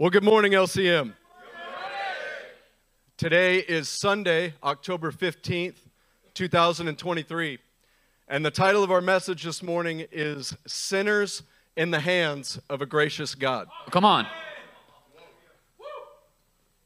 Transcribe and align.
Well, 0.00 0.10
good 0.10 0.22
morning, 0.22 0.52
LCM. 0.52 1.12
Today 3.16 3.58
is 3.58 3.88
Sunday, 3.88 4.54
October 4.62 5.10
15th, 5.10 5.74
2023. 6.34 7.58
And 8.28 8.46
the 8.46 8.52
title 8.52 8.84
of 8.84 8.92
our 8.92 9.00
message 9.00 9.42
this 9.42 9.60
morning 9.60 10.06
is 10.12 10.54
Sinners 10.68 11.42
in 11.76 11.90
the 11.90 11.98
Hands 11.98 12.60
of 12.70 12.80
a 12.80 12.86
Gracious 12.86 13.34
God. 13.34 13.66
Come 13.90 14.04
on. 14.04 14.28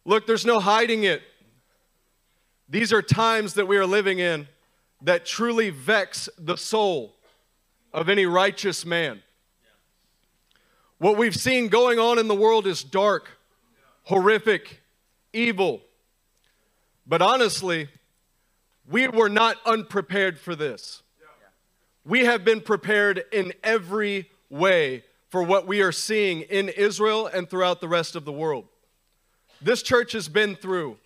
Look, 0.07 0.27
there's 0.27 0.47
no 0.47 0.59
hiding 0.59 1.05
it. 1.05 1.21
These 2.67 2.95
are 2.95 3.03
times 3.03 3.53
that 3.55 3.69
we 3.69 3.77
are 3.77 3.85
living 3.85 4.21
in 4.21 4.49
that 5.03 5.27
truly 5.27 5.69
vex 5.69 6.31
the 6.39 6.57
soul 6.57 7.15
of 7.93 8.09
any 8.09 8.25
righteous 8.25 8.87
man. 8.87 9.23
What 11.03 11.17
we've 11.17 11.35
seen 11.35 11.67
going 11.67 11.99
on 11.99 12.21
in 12.21 12.29
the 12.29 12.35
world 12.37 12.65
is 12.65 12.85
dark, 12.85 13.29
horrific, 14.05 14.83
evil. 15.33 15.81
But 17.09 17.21
honestly, 17.21 17.89
we 18.89 19.09
were 19.09 19.29
not 19.29 19.57
unprepared 19.67 20.39
for 20.39 20.55
this. 20.55 21.03
We 22.05 22.27
have 22.27 22.45
been 22.45 22.61
prepared 22.61 23.25
in 23.33 23.53
every 23.65 24.31
way 24.49 25.03
for 25.29 25.43
what 25.43 25.67
we 25.67 25.83
are 25.83 25.91
seeing 25.91 26.43
in 26.43 26.69
Israel 26.69 27.27
and 27.27 27.51
throughout 27.51 27.81
the 27.81 27.89
rest 27.89 28.15
of 28.15 28.25
the 28.25 28.31
world. 28.31 28.67
This 29.61 29.83
church 29.83 30.13
has 30.13 30.29
been 30.29 30.55
through 30.55 30.99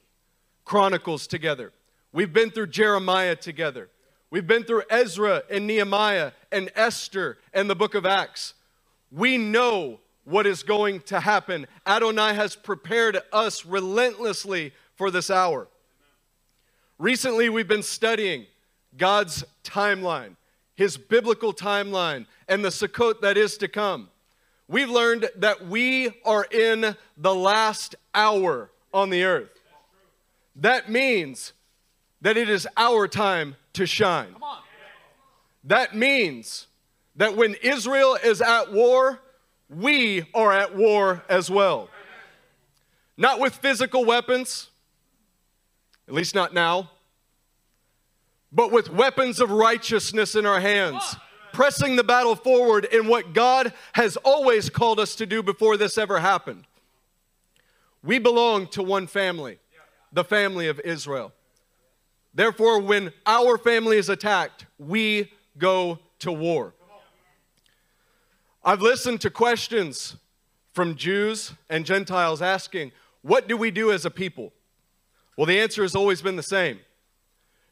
Chronicles 0.66 1.26
together. 1.26 1.72
We've 2.12 2.34
been 2.34 2.50
through 2.50 2.66
Jeremiah 2.66 3.34
together. 3.34 3.88
We've 4.28 4.46
been 4.46 4.64
through 4.64 4.82
Ezra 4.90 5.44
and 5.50 5.66
Nehemiah 5.66 6.32
and 6.52 6.70
Esther 6.74 7.38
and 7.54 7.70
the 7.70 7.74
book 7.74 7.94
of 7.94 8.04
Acts. 8.04 8.52
We 9.10 9.38
know 9.38 10.00
what 10.24 10.46
is 10.46 10.62
going 10.62 11.00
to 11.02 11.20
happen. 11.20 11.66
Adonai 11.86 12.34
has 12.34 12.56
prepared 12.56 13.18
us 13.32 13.64
relentlessly 13.64 14.72
for 14.96 15.10
this 15.10 15.30
hour. 15.30 15.68
Recently, 16.98 17.48
we've 17.48 17.68
been 17.68 17.82
studying 17.82 18.46
God's 18.96 19.44
timeline, 19.62 20.36
His 20.74 20.96
biblical 20.96 21.52
timeline, 21.52 22.26
and 22.48 22.64
the 22.64 22.70
Sukkot 22.70 23.20
that 23.20 23.36
is 23.36 23.56
to 23.58 23.68
come. 23.68 24.08
We've 24.68 24.90
learned 24.90 25.28
that 25.36 25.66
we 25.66 26.10
are 26.24 26.44
in 26.50 26.96
the 27.16 27.34
last 27.34 27.94
hour 28.14 28.70
on 28.92 29.10
the 29.10 29.24
earth. 29.24 29.50
That 30.56 30.90
means 30.90 31.52
that 32.22 32.36
it 32.36 32.48
is 32.48 32.66
our 32.76 33.06
time 33.06 33.56
to 33.74 33.86
shine. 33.86 34.34
That 35.62 35.94
means 35.94 36.65
that 37.16 37.36
when 37.36 37.54
Israel 37.62 38.16
is 38.22 38.40
at 38.40 38.72
war, 38.72 39.20
we 39.68 40.28
are 40.34 40.52
at 40.52 40.76
war 40.76 41.24
as 41.28 41.50
well. 41.50 41.88
Not 43.16 43.40
with 43.40 43.54
physical 43.54 44.04
weapons, 44.04 44.68
at 46.06 46.14
least 46.14 46.34
not 46.34 46.52
now, 46.52 46.90
but 48.52 48.70
with 48.70 48.90
weapons 48.90 49.40
of 49.40 49.50
righteousness 49.50 50.34
in 50.34 50.46
our 50.46 50.60
hands, 50.60 51.16
pressing 51.52 51.96
the 51.96 52.04
battle 52.04 52.36
forward 52.36 52.84
in 52.84 53.08
what 53.08 53.32
God 53.32 53.72
has 53.94 54.16
always 54.18 54.68
called 54.70 55.00
us 55.00 55.14
to 55.16 55.26
do 55.26 55.42
before 55.42 55.76
this 55.76 55.98
ever 55.98 56.20
happened. 56.20 56.64
We 58.02 58.18
belong 58.18 58.68
to 58.68 58.82
one 58.82 59.06
family, 59.06 59.58
the 60.12 60.22
family 60.22 60.68
of 60.68 60.78
Israel. 60.80 61.32
Therefore, 62.34 62.80
when 62.80 63.12
our 63.24 63.56
family 63.56 63.96
is 63.96 64.10
attacked, 64.10 64.66
we 64.78 65.32
go 65.58 65.98
to 66.20 66.30
war. 66.30 66.74
I've 68.68 68.82
listened 68.82 69.20
to 69.20 69.30
questions 69.30 70.16
from 70.72 70.96
Jews 70.96 71.52
and 71.70 71.86
Gentiles 71.86 72.42
asking, 72.42 72.90
What 73.22 73.46
do 73.46 73.56
we 73.56 73.70
do 73.70 73.92
as 73.92 74.04
a 74.04 74.10
people? 74.10 74.52
Well, 75.36 75.46
the 75.46 75.60
answer 75.60 75.82
has 75.82 75.94
always 75.94 76.20
been 76.20 76.34
the 76.34 76.42
same. 76.42 76.80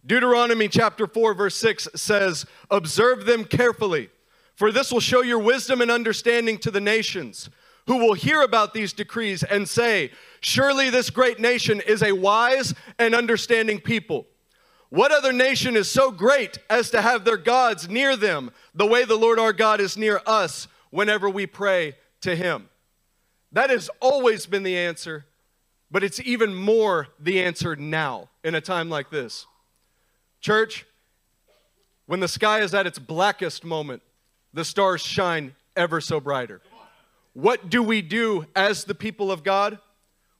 Deuteronomy 0.06 0.68
chapter 0.68 1.08
4, 1.08 1.34
verse 1.34 1.56
6 1.56 1.88
says, 1.96 2.46
Observe 2.70 3.26
them 3.26 3.44
carefully, 3.44 4.08
for 4.54 4.70
this 4.70 4.92
will 4.92 5.00
show 5.00 5.22
your 5.22 5.40
wisdom 5.40 5.80
and 5.80 5.90
understanding 5.90 6.58
to 6.58 6.70
the 6.70 6.80
nations, 6.80 7.50
who 7.88 7.96
will 7.96 8.14
hear 8.14 8.42
about 8.42 8.72
these 8.72 8.92
decrees 8.92 9.42
and 9.42 9.68
say, 9.68 10.12
Surely 10.42 10.90
this 10.90 11.10
great 11.10 11.40
nation 11.40 11.80
is 11.88 12.04
a 12.04 12.12
wise 12.12 12.72
and 13.00 13.16
understanding 13.16 13.80
people. 13.80 14.28
What 14.90 15.10
other 15.10 15.32
nation 15.32 15.74
is 15.74 15.90
so 15.90 16.12
great 16.12 16.58
as 16.70 16.90
to 16.90 17.02
have 17.02 17.24
their 17.24 17.36
gods 17.36 17.88
near 17.88 18.14
them 18.14 18.52
the 18.76 18.86
way 18.86 19.04
the 19.04 19.16
Lord 19.16 19.40
our 19.40 19.52
God 19.52 19.80
is 19.80 19.96
near 19.96 20.20
us 20.24 20.68
whenever 20.94 21.28
we 21.28 21.44
pray 21.44 21.96
to 22.20 22.36
Him? 22.36 22.68
That 23.50 23.68
has 23.70 23.90
always 24.00 24.46
been 24.46 24.62
the 24.62 24.78
answer, 24.78 25.24
but 25.90 26.04
it's 26.04 26.20
even 26.20 26.54
more 26.54 27.08
the 27.18 27.42
answer 27.42 27.74
now 27.74 28.28
in 28.44 28.54
a 28.54 28.60
time 28.60 28.88
like 28.88 29.10
this. 29.10 29.46
Church, 30.40 30.86
when 32.06 32.20
the 32.20 32.28
sky 32.28 32.60
is 32.60 32.74
at 32.74 32.86
its 32.86 33.00
blackest 33.00 33.64
moment, 33.64 34.02
the 34.52 34.64
stars 34.64 35.02
shine 35.02 35.56
ever 35.74 36.00
so 36.00 36.20
brighter. 36.20 36.60
What 37.32 37.68
do 37.68 37.82
we 37.82 38.00
do 38.00 38.46
as 38.54 38.84
the 38.84 38.94
people 38.94 39.32
of 39.32 39.42
God? 39.42 39.80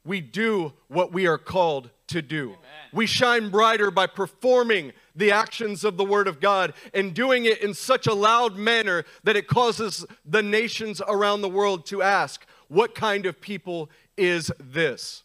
We 0.05 0.21
do 0.21 0.73
what 0.87 1.13
we 1.13 1.27
are 1.27 1.39
called 1.39 1.91
to 2.09 2.23
do. 2.23 2.51
Amen. 2.51 2.59
We 2.93 3.07
shine 3.07 3.51
brighter 3.51 3.91
by 3.91 4.07
performing 4.07 4.93
the 5.15 5.31
actions 5.31 5.85
of 5.85 5.97
the 5.97 6.05
Word 6.05 6.27
of 6.27 6.41
God 6.41 6.75
and 6.93 7.15
doing 7.15 7.45
it 7.45 7.61
in 7.63 7.75
such 7.75 8.07
a 8.07 8.15
loud 8.15 8.57
manner 8.57 9.05
that 9.23 9.37
it 9.37 9.47
causes 9.47 10.05
the 10.25 10.43
nations 10.43 11.01
around 11.07 11.43
the 11.43 11.49
world 11.49 11.87
to 11.87 12.03
ask, 12.03 12.45
What 12.69 12.95
kind 12.95 13.27
of 13.27 13.41
people 13.41 13.91
is 14.17 14.51
this? 14.59 15.23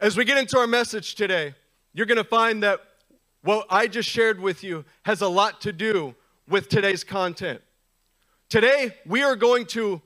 As 0.00 0.16
we 0.16 0.24
get 0.24 0.38
into 0.38 0.58
our 0.58 0.66
message 0.66 1.14
today, 1.14 1.54
you're 1.92 2.06
going 2.06 2.16
to 2.16 2.24
find 2.24 2.62
that 2.62 2.80
what 3.42 3.66
I 3.70 3.86
just 3.86 4.08
shared 4.08 4.40
with 4.40 4.64
you 4.64 4.84
has 5.04 5.20
a 5.20 5.28
lot 5.28 5.60
to 5.62 5.72
do 5.72 6.14
with 6.48 6.68
today's 6.68 7.04
content. 7.04 7.60
Today, 8.48 8.94
we 9.06 9.22
are 9.22 9.36
going 9.36 9.66
to, 9.66 10.02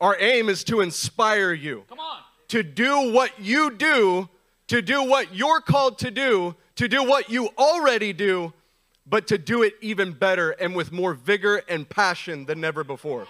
our 0.00 0.16
aim 0.18 0.48
is 0.48 0.64
to 0.64 0.80
inspire 0.80 1.52
you. 1.52 1.84
Come 1.88 2.00
on. 2.00 2.18
To 2.48 2.62
do 2.62 3.12
what 3.12 3.38
you 3.38 3.70
do, 3.70 4.28
to 4.68 4.82
do 4.82 5.04
what 5.04 5.34
you're 5.34 5.60
called 5.60 5.98
to 6.00 6.10
do, 6.10 6.54
to 6.80 6.88
do 6.88 7.04
what 7.04 7.28
you 7.28 7.50
already 7.58 8.10
do, 8.14 8.54
but 9.04 9.26
to 9.26 9.36
do 9.36 9.62
it 9.62 9.74
even 9.82 10.12
better 10.12 10.52
and 10.52 10.74
with 10.74 10.90
more 10.90 11.12
vigor 11.12 11.58
and 11.68 11.86
passion 11.86 12.46
than 12.46 12.58
never 12.58 12.82
before. 12.82 13.26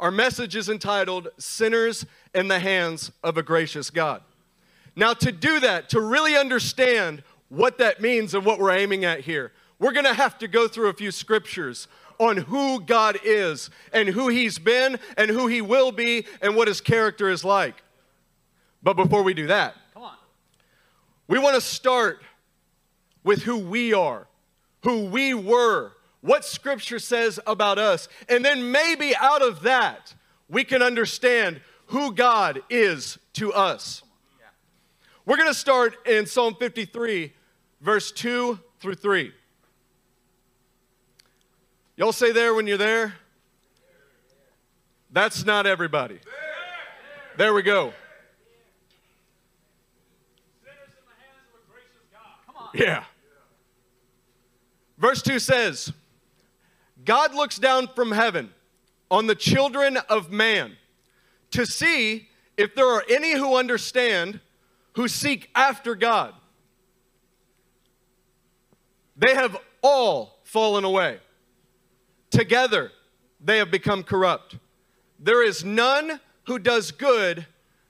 Our 0.00 0.10
message 0.10 0.56
is 0.56 0.68
entitled 0.68 1.28
Sinners 1.38 2.04
in 2.34 2.48
the 2.48 2.58
Hands 2.58 3.12
of 3.22 3.38
a 3.38 3.42
Gracious 3.44 3.90
God. 3.90 4.22
Now, 4.96 5.14
to 5.14 5.30
do 5.30 5.60
that, 5.60 5.90
to 5.90 6.00
really 6.00 6.36
understand 6.36 7.22
what 7.50 7.78
that 7.78 8.00
means 8.00 8.34
and 8.34 8.44
what 8.44 8.58
we're 8.58 8.76
aiming 8.76 9.04
at 9.04 9.20
here, 9.20 9.52
we're 9.78 9.92
to 9.92 10.12
have 10.12 10.38
to 10.38 10.48
go 10.48 10.66
through 10.66 10.88
a 10.88 10.94
few 10.94 11.12
scriptures 11.12 11.86
on 12.18 12.36
who 12.36 12.80
God 12.80 13.20
is 13.22 13.70
and 13.92 14.08
who 14.08 14.26
He's 14.26 14.58
been 14.58 14.98
and 15.16 15.30
who 15.30 15.46
He 15.46 15.62
will 15.62 15.92
be 15.92 16.26
and 16.42 16.56
what 16.56 16.66
His 16.66 16.80
character 16.80 17.30
is 17.30 17.44
like. 17.44 17.76
But 18.82 18.94
before 18.94 19.22
we 19.22 19.34
do 19.34 19.46
that. 19.46 19.76
We 21.28 21.38
want 21.38 21.54
to 21.54 21.60
start 21.60 22.22
with 23.22 23.42
who 23.42 23.58
we 23.58 23.92
are, 23.92 24.26
who 24.82 25.04
we 25.04 25.34
were, 25.34 25.92
what 26.22 26.44
Scripture 26.44 26.98
says 26.98 27.38
about 27.46 27.78
us, 27.78 28.08
and 28.28 28.44
then 28.44 28.72
maybe 28.72 29.14
out 29.14 29.42
of 29.42 29.62
that, 29.62 30.14
we 30.48 30.64
can 30.64 30.82
understand 30.82 31.60
who 31.86 32.12
God 32.12 32.60
is 32.70 33.18
to 33.34 33.52
us. 33.52 34.02
We're 35.24 35.36
going 35.36 35.48
to 35.48 35.54
start 35.54 36.06
in 36.06 36.24
Psalm 36.24 36.54
53, 36.58 37.32
verse 37.82 38.10
2 38.12 38.58
through 38.80 38.94
3. 38.94 39.32
Y'all 41.96 42.12
say 42.12 42.32
there 42.32 42.54
when 42.54 42.66
you're 42.66 42.78
there? 42.78 43.14
That's 45.10 45.44
not 45.44 45.66
everybody. 45.66 46.20
There 47.36 47.52
we 47.52 47.62
go. 47.62 47.92
Yeah. 52.74 53.04
Verse 54.98 55.22
2 55.22 55.38
says, 55.38 55.92
God 57.04 57.34
looks 57.34 57.58
down 57.58 57.88
from 57.94 58.12
heaven 58.12 58.50
on 59.10 59.26
the 59.26 59.34
children 59.34 59.96
of 60.08 60.30
man 60.30 60.76
to 61.52 61.64
see 61.64 62.28
if 62.56 62.74
there 62.74 62.86
are 62.86 63.04
any 63.08 63.32
who 63.32 63.56
understand, 63.56 64.40
who 64.94 65.08
seek 65.08 65.48
after 65.54 65.94
God. 65.94 66.34
They 69.16 69.34
have 69.34 69.56
all 69.82 70.40
fallen 70.44 70.84
away. 70.84 71.18
Together, 72.30 72.90
they 73.40 73.58
have 73.58 73.70
become 73.70 74.02
corrupt. 74.02 74.56
There 75.18 75.44
is 75.44 75.64
none 75.64 76.20
who 76.46 76.58
does 76.58 76.90
good, 76.90 77.46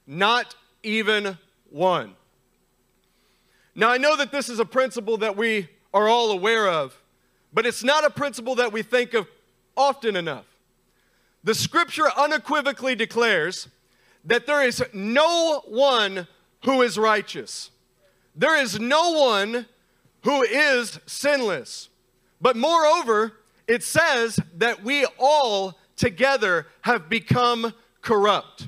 not 0.07 0.55
even 0.83 1.39
one. 1.71 2.15
Now, 3.79 3.91
I 3.91 3.97
know 3.97 4.17
that 4.17 4.33
this 4.33 4.49
is 4.49 4.59
a 4.59 4.65
principle 4.65 5.19
that 5.19 5.37
we 5.37 5.69
are 5.95 6.09
all 6.09 6.33
aware 6.33 6.67
of, 6.69 7.01
but 7.53 7.65
it's 7.65 7.85
not 7.85 8.05
a 8.05 8.11
principle 8.11 8.57
that 8.57 8.73
we 8.73 8.83
think 8.83 9.15
of 9.15 9.29
often 9.77 10.17
enough. 10.17 10.47
the 11.45 11.55
scripture 11.55 12.11
unequivocally 12.17 12.97
declares 12.97 13.69
that 14.25 14.49
there 14.49 14.65
is 14.67 14.83
no 14.93 15.63
one 15.69 16.27
who 16.65 16.83
is 16.83 16.99
righteous. 16.99 17.71
There 18.35 18.61
is 18.61 18.81
no 18.81 19.13
one 19.13 19.67
who 20.25 20.43
is 20.43 20.99
sinless. 21.07 21.89
But 22.41 22.57
moreover, 22.57 23.35
it 23.69 23.85
says 23.85 24.41
that 24.57 24.83
we 24.83 25.07
all 25.21 25.79
together 25.95 26.67
have 26.81 27.09
become 27.09 27.73
corrupt. 28.03 28.67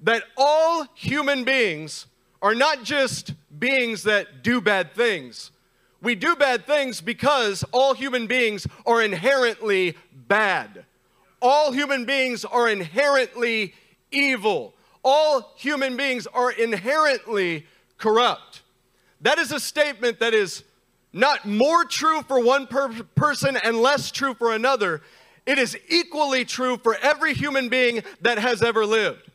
That 0.00 0.24
all 0.36 0.88
human 0.94 1.44
beings 1.44 2.06
are 2.42 2.56
not 2.56 2.82
just 2.82 3.34
beings 3.58 4.04
that 4.04 4.42
do 4.42 4.60
bad 4.60 4.94
things. 4.94 5.50
We 6.00 6.14
do 6.14 6.34
bad 6.34 6.66
things 6.66 7.00
because 7.00 7.64
all 7.72 7.94
human 7.94 8.26
beings 8.26 8.66
are 8.86 9.02
inherently 9.02 9.96
bad. 10.28 10.84
All 11.40 11.72
human 11.72 12.04
beings 12.04 12.44
are 12.44 12.68
inherently 12.68 13.74
evil. 14.10 14.74
All 15.04 15.52
human 15.56 15.96
beings 15.96 16.26
are 16.26 16.50
inherently 16.50 17.66
corrupt. 17.98 18.62
That 19.20 19.38
is 19.38 19.52
a 19.52 19.60
statement 19.60 20.18
that 20.20 20.34
is 20.34 20.64
not 21.12 21.46
more 21.46 21.84
true 21.84 22.22
for 22.22 22.42
one 22.42 22.66
per- 22.66 23.02
person 23.14 23.56
and 23.56 23.76
less 23.76 24.10
true 24.10 24.34
for 24.34 24.52
another. 24.54 25.02
It 25.46 25.58
is 25.58 25.76
equally 25.88 26.44
true 26.44 26.76
for 26.76 26.96
every 26.96 27.34
human 27.34 27.68
being 27.68 28.02
that 28.20 28.38
has 28.38 28.62
ever 28.62 28.86
lived. 28.86 29.30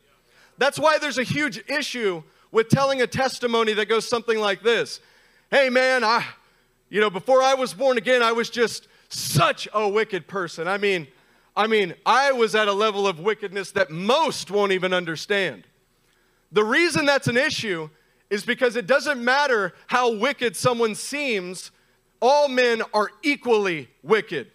That's 0.58 0.80
why 0.80 0.98
there's 0.98 1.18
a 1.18 1.24
huge 1.24 1.63
issue 1.70 2.24
with 2.52 2.70
telling 2.70 3.02
a 3.02 3.08
testimony 3.08 3.74
that 3.74 3.88
goes 3.88 4.08
something 4.08 4.40
like 4.40 4.62
this 4.62 5.00
Hey, 5.50 5.70
man, 5.70 6.04
I, 6.04 6.26
you 6.90 7.00
know, 7.00 7.10
before 7.10 7.42
I 7.42 7.54
was 7.54 7.74
born 7.74 7.98
again, 7.98 8.22
I 8.22 8.34
was 8.34 8.50
just 8.50 8.88
such 9.10 9.68
a 9.74 9.88
wicked 9.88 10.28
person. 10.28 10.68
I 10.68 10.78
mean, 10.78 11.08
I 11.56 11.68
mean, 11.68 11.96
I 12.06 12.34
was 12.34 12.54
at 12.54 12.68
a 12.68 12.74
level 12.74 13.08
of 13.08 13.20
wickedness 13.20 13.72
that 13.72 13.90
most 13.90 14.52
won't 14.52 14.74
even 14.74 14.94
understand. 14.94 15.64
The 16.52 16.64
reason 16.64 17.06
that's 17.06 17.28
an 17.28 17.38
issue 17.38 17.90
is 18.30 18.46
because 18.46 18.76
it 18.76 18.88
doesn't 18.88 19.24
matter 19.24 19.74
how 19.88 20.14
wicked 20.14 20.56
someone 20.56 20.96
seems, 20.96 21.72
all 22.22 22.50
men 22.50 22.82
are 22.94 23.10
equally 23.24 23.90
wicked. 24.04 24.52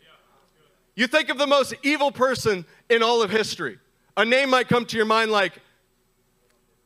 You 0.95 1.07
think 1.07 1.31
of 1.31 1.39
the 1.39 1.47
most 1.47 1.75
evil 1.83 2.13
person 2.13 2.67
in 2.91 3.03
all 3.03 3.23
of 3.23 3.31
history. 3.31 3.79
A 4.17 4.25
name 4.25 4.51
might 4.51 4.69
come 4.69 4.85
to 4.85 4.97
your 4.97 5.07
mind 5.07 5.31
like 5.31 5.59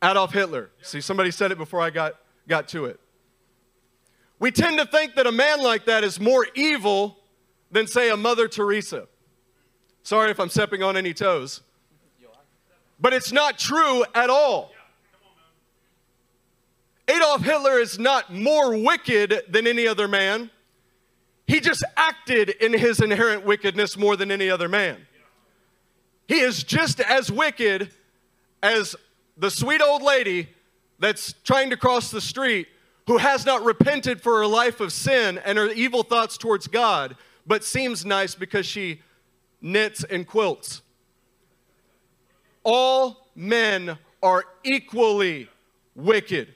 Adolf 0.03 0.33
Hitler. 0.33 0.69
See, 0.81 1.01
somebody 1.01 1.31
said 1.31 1.51
it 1.51 1.57
before 1.57 1.81
I 1.81 1.89
got, 1.89 2.15
got 2.47 2.67
to 2.69 2.85
it. 2.85 2.99
We 4.39 4.51
tend 4.51 4.77
to 4.77 4.85
think 4.85 5.15
that 5.15 5.25
a 5.25 5.31
man 5.31 5.61
like 5.61 5.85
that 5.85 6.03
is 6.03 6.19
more 6.19 6.45
evil 6.53 7.17
than, 7.71 7.87
say, 7.87 8.09
a 8.09 8.17
Mother 8.17 8.47
Teresa. 8.47 9.07
Sorry 10.03 10.29
if 10.29 10.39
I'm 10.39 10.49
stepping 10.49 10.83
on 10.83 10.95
any 10.95 11.13
toes. 11.13 11.61
But 12.99 13.13
it's 13.13 13.31
not 13.31 13.57
true 13.57 14.05
at 14.13 14.29
all. 14.29 14.71
Adolf 17.07 17.41
Hitler 17.41 17.79
is 17.79 17.97
not 17.97 18.33
more 18.33 18.77
wicked 18.77 19.43
than 19.49 19.65
any 19.65 19.87
other 19.87 20.07
man. 20.07 20.51
He 21.47 21.59
just 21.59 21.83
acted 21.95 22.49
in 22.49 22.73
his 22.73 22.99
inherent 22.99 23.45
wickedness 23.45 23.97
more 23.97 24.15
than 24.15 24.31
any 24.31 24.49
other 24.49 24.67
man. 24.67 24.97
He 26.27 26.39
is 26.39 26.63
just 26.63 26.99
as 26.99 27.31
wicked 27.31 27.91
as 28.61 28.95
the 29.37 29.51
sweet 29.51 29.81
old 29.81 30.01
lady 30.01 30.49
that's 30.99 31.33
trying 31.43 31.69
to 31.69 31.77
cross 31.77 32.11
the 32.11 32.21
street 32.21 32.67
who 33.05 33.17
has 33.17 33.45
not 33.45 33.63
repented 33.63 34.21
for 34.21 34.39
her 34.39 34.47
life 34.47 34.79
of 34.79 34.91
sin 34.91 35.39
and 35.45 35.57
her 35.57 35.69
evil 35.71 36.03
thoughts 36.03 36.37
towards 36.37 36.67
God, 36.67 37.15
but 37.45 37.63
seems 37.63 38.05
nice 38.05 38.35
because 38.35 38.65
she 38.65 39.01
knits 39.61 40.03
and 40.03 40.27
quilts. 40.27 40.81
All 42.63 43.29
men 43.35 43.97
are 44.21 44.43
equally 44.63 45.47
wicked, 45.95 46.53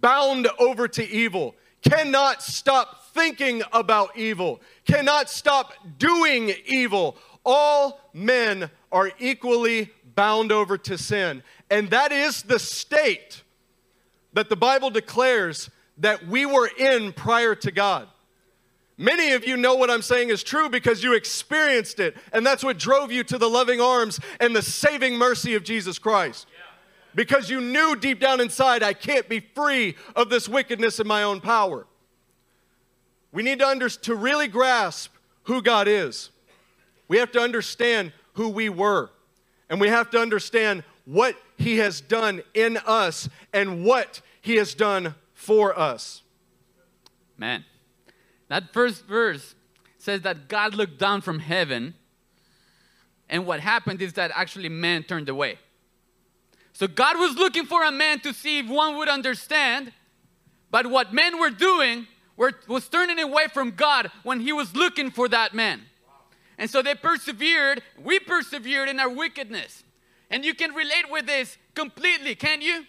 bound 0.00 0.46
over 0.58 0.86
to 0.86 1.08
evil, 1.08 1.56
cannot 1.82 2.42
stop 2.42 3.12
thinking 3.12 3.62
about 3.72 4.16
evil, 4.16 4.60
cannot 4.84 5.28
stop 5.28 5.72
doing 5.98 6.52
evil. 6.66 7.16
All 7.44 8.00
men 8.12 8.70
are 8.92 9.10
equally 9.18 9.90
bound 10.20 10.52
over 10.52 10.76
to 10.76 10.98
sin. 10.98 11.42
And 11.70 11.88
that 11.92 12.12
is 12.12 12.42
the 12.42 12.58
state 12.58 13.42
that 14.34 14.50
the 14.50 14.56
Bible 14.56 14.90
declares 14.90 15.70
that 15.96 16.26
we 16.26 16.44
were 16.44 16.68
in 16.78 17.14
prior 17.14 17.54
to 17.54 17.70
God. 17.70 18.06
Many 18.98 19.32
of 19.32 19.46
you 19.46 19.56
know 19.56 19.76
what 19.76 19.90
I'm 19.90 20.02
saying 20.02 20.28
is 20.28 20.42
true 20.42 20.68
because 20.68 21.02
you 21.02 21.14
experienced 21.14 22.00
it, 22.00 22.18
and 22.34 22.44
that's 22.44 22.62
what 22.62 22.76
drove 22.78 23.10
you 23.10 23.24
to 23.24 23.38
the 23.38 23.48
loving 23.48 23.80
arms 23.80 24.20
and 24.40 24.54
the 24.54 24.60
saving 24.60 25.16
mercy 25.16 25.54
of 25.54 25.64
Jesus 25.64 25.98
Christ. 25.98 26.46
Because 27.14 27.48
you 27.48 27.62
knew 27.62 27.96
deep 27.96 28.20
down 28.20 28.42
inside, 28.42 28.82
I 28.82 28.92
can't 28.92 29.26
be 29.26 29.40
free 29.40 29.96
of 30.14 30.28
this 30.28 30.50
wickedness 30.50 31.00
in 31.00 31.06
my 31.06 31.22
own 31.22 31.40
power. 31.40 31.86
We 33.32 33.42
need 33.42 33.60
to, 33.60 33.66
under, 33.66 33.88
to 33.88 34.14
really 34.14 34.48
grasp 34.48 35.14
who 35.44 35.62
God 35.62 35.88
is. 35.88 36.28
We 37.08 37.16
have 37.16 37.32
to 37.32 37.40
understand 37.40 38.12
who 38.34 38.50
we 38.50 38.68
were. 38.68 39.08
And 39.70 39.80
we 39.80 39.88
have 39.88 40.10
to 40.10 40.18
understand 40.18 40.82
what 41.04 41.36
He 41.56 41.78
has 41.78 42.00
done 42.00 42.42
in 42.52 42.76
us 42.78 43.28
and 43.52 43.84
what 43.84 44.20
He 44.42 44.56
has 44.56 44.74
done 44.74 45.14
for 45.32 45.78
us. 45.78 46.22
Man, 47.38 47.64
that 48.48 48.72
first 48.74 49.06
verse 49.06 49.54
says 49.96 50.22
that 50.22 50.48
God 50.48 50.74
looked 50.74 50.98
down 50.98 51.20
from 51.20 51.38
heaven, 51.38 51.94
and 53.28 53.46
what 53.46 53.60
happened 53.60 54.02
is 54.02 54.14
that 54.14 54.32
actually 54.34 54.68
man 54.68 55.04
turned 55.04 55.28
away. 55.28 55.58
So 56.72 56.88
God 56.88 57.18
was 57.18 57.36
looking 57.36 57.66
for 57.66 57.84
a 57.84 57.92
man 57.92 58.20
to 58.20 58.34
see 58.34 58.58
if 58.58 58.66
one 58.66 58.96
would 58.96 59.08
understand, 59.08 59.92
but 60.70 60.86
what 60.86 61.12
men 61.12 61.38
were 61.38 61.50
doing 61.50 62.06
were, 62.36 62.52
was 62.66 62.88
turning 62.88 63.20
away 63.20 63.46
from 63.52 63.70
God 63.72 64.10
when 64.22 64.40
He 64.40 64.52
was 64.52 64.74
looking 64.74 65.10
for 65.10 65.28
that 65.28 65.54
man. 65.54 65.82
And 66.60 66.68
so 66.68 66.82
they 66.82 66.94
persevered. 66.94 67.82
We 67.98 68.20
persevered 68.20 68.90
in 68.90 69.00
our 69.00 69.08
wickedness. 69.08 69.82
And 70.30 70.44
you 70.44 70.54
can 70.54 70.74
relate 70.74 71.10
with 71.10 71.26
this 71.26 71.56
completely, 71.74 72.34
can 72.36 72.60
you? 72.60 72.84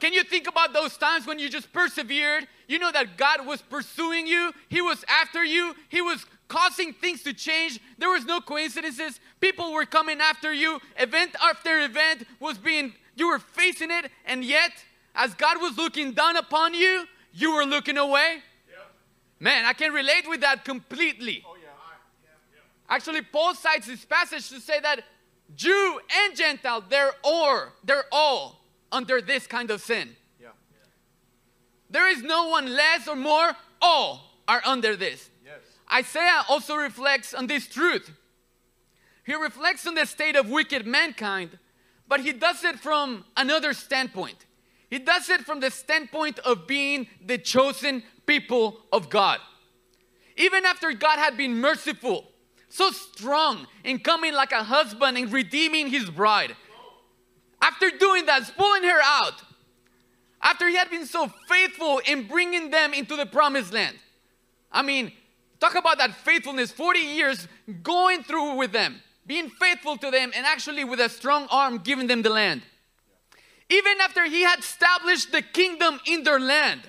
Can 0.00 0.12
you 0.12 0.24
think 0.24 0.48
about 0.48 0.72
those 0.72 0.96
times 0.96 1.26
when 1.26 1.38
you 1.38 1.48
just 1.48 1.72
persevered? 1.72 2.46
You 2.66 2.78
know 2.78 2.92
that 2.92 3.16
God 3.16 3.46
was 3.46 3.62
pursuing 3.62 4.26
you, 4.26 4.52
He 4.68 4.80
was 4.80 5.04
after 5.08 5.44
you, 5.44 5.74
He 5.88 6.02
was 6.02 6.26
causing 6.48 6.92
things 6.92 7.22
to 7.22 7.32
change. 7.32 7.80
There 7.98 8.10
was 8.10 8.24
no 8.24 8.40
coincidences. 8.40 9.20
People 9.40 9.72
were 9.72 9.86
coming 9.86 10.20
after 10.20 10.52
you. 10.52 10.80
Event 10.98 11.34
after 11.42 11.80
event 11.80 12.26
was 12.40 12.58
being, 12.58 12.94
you 13.16 13.28
were 13.28 13.38
facing 13.38 13.90
it, 13.90 14.10
and 14.24 14.44
yet, 14.44 14.72
as 15.14 15.34
God 15.34 15.60
was 15.60 15.76
looking 15.76 16.12
down 16.12 16.36
upon 16.36 16.74
you, 16.74 17.06
you 17.32 17.54
were 17.54 17.64
looking 17.64 17.96
away. 17.96 18.42
Man, 19.40 19.64
I 19.64 19.72
can 19.72 19.92
relate 19.92 20.28
with 20.28 20.40
that 20.40 20.64
completely. 20.64 21.44
Oh, 21.46 21.57
Actually, 22.88 23.22
Paul 23.22 23.54
cites 23.54 23.86
this 23.86 24.04
passage 24.04 24.48
to 24.48 24.60
say 24.60 24.80
that 24.80 25.04
Jew 25.54 26.00
and 26.24 26.36
Gentile, 26.36 26.84
they're 26.88 27.12
all, 27.22 27.66
they're 27.84 28.04
all 28.10 28.60
under 28.90 29.20
this 29.20 29.46
kind 29.46 29.70
of 29.70 29.82
sin. 29.82 30.16
Yeah. 30.40 30.48
There 31.90 32.08
is 32.08 32.22
no 32.22 32.48
one 32.48 32.74
less 32.74 33.06
or 33.08 33.16
more, 33.16 33.52
all 33.82 34.22
are 34.46 34.62
under 34.64 34.96
this. 34.96 35.30
Yes. 35.44 35.60
Isaiah 35.92 36.44
also 36.48 36.76
reflects 36.76 37.34
on 37.34 37.46
this 37.46 37.66
truth. 37.66 38.10
He 39.24 39.34
reflects 39.34 39.86
on 39.86 39.94
the 39.94 40.06
state 40.06 40.36
of 40.36 40.48
wicked 40.48 40.86
mankind, 40.86 41.58
but 42.06 42.20
he 42.20 42.32
does 42.32 42.64
it 42.64 42.78
from 42.78 43.26
another 43.36 43.74
standpoint. 43.74 44.46
He 44.88 44.98
does 44.98 45.28
it 45.28 45.42
from 45.42 45.60
the 45.60 45.70
standpoint 45.70 46.38
of 46.38 46.66
being 46.66 47.08
the 47.24 47.36
chosen 47.36 48.02
people 48.24 48.78
of 48.90 49.10
God. 49.10 49.38
Even 50.38 50.64
after 50.64 50.92
God 50.92 51.18
had 51.18 51.36
been 51.36 51.60
merciful, 51.60 52.24
so 52.78 52.90
strong 52.92 53.66
in 53.82 53.98
coming 53.98 54.32
like 54.32 54.52
a 54.52 54.62
husband 54.62 55.18
and 55.18 55.32
redeeming 55.32 55.88
his 55.88 56.08
bride. 56.08 56.54
After 57.60 57.90
doing 57.90 58.24
that, 58.26 58.50
pulling 58.56 58.84
her 58.84 59.00
out, 59.02 59.34
after 60.40 60.68
he 60.68 60.76
had 60.76 60.88
been 60.88 61.04
so 61.04 61.30
faithful 61.48 62.00
in 62.06 62.28
bringing 62.28 62.70
them 62.70 62.94
into 62.94 63.16
the 63.16 63.26
promised 63.26 63.72
land. 63.72 63.96
I 64.70 64.82
mean, 64.82 65.10
talk 65.58 65.74
about 65.74 65.98
that 65.98 66.14
faithfulness 66.14 66.70
40 66.70 67.00
years 67.00 67.48
going 67.82 68.22
through 68.22 68.54
with 68.54 68.70
them, 68.70 69.02
being 69.26 69.50
faithful 69.50 69.96
to 69.96 70.12
them, 70.12 70.30
and 70.36 70.46
actually 70.46 70.84
with 70.84 71.00
a 71.00 71.08
strong 71.08 71.48
arm 71.50 71.78
giving 71.78 72.06
them 72.06 72.22
the 72.22 72.30
land. 72.30 72.62
Even 73.68 74.00
after 74.00 74.24
he 74.24 74.42
had 74.42 74.60
established 74.60 75.32
the 75.32 75.42
kingdom 75.42 75.98
in 76.06 76.22
their 76.22 76.38
land, 76.38 76.82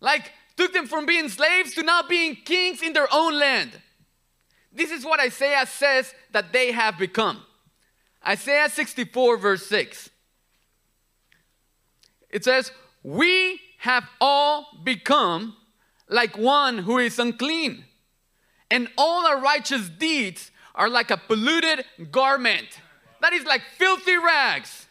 like 0.00 0.32
took 0.56 0.72
them 0.72 0.86
from 0.86 1.04
being 1.04 1.28
slaves 1.28 1.74
to 1.74 1.82
now 1.82 2.02
being 2.08 2.34
kings 2.34 2.82
in 2.82 2.94
their 2.94 3.08
own 3.12 3.38
land. 3.38 3.78
This 4.78 4.92
is 4.92 5.04
what 5.04 5.18
Isaiah 5.18 5.66
says 5.66 6.14
that 6.30 6.52
they 6.52 6.70
have 6.70 6.98
become. 6.98 7.42
Isaiah 8.24 8.70
64, 8.70 9.36
verse 9.36 9.66
6. 9.66 10.08
It 12.30 12.44
says, 12.44 12.70
We 13.02 13.60
have 13.78 14.04
all 14.20 14.68
become 14.84 15.56
like 16.08 16.38
one 16.38 16.78
who 16.78 16.98
is 16.98 17.18
unclean, 17.18 17.86
and 18.70 18.88
all 18.96 19.26
our 19.26 19.40
righteous 19.40 19.88
deeds 19.88 20.52
are 20.76 20.88
like 20.88 21.10
a 21.10 21.16
polluted 21.16 21.84
garment. 22.12 22.80
That 23.20 23.32
is 23.32 23.44
like 23.44 23.62
filthy 23.76 24.16
rags. 24.16 24.86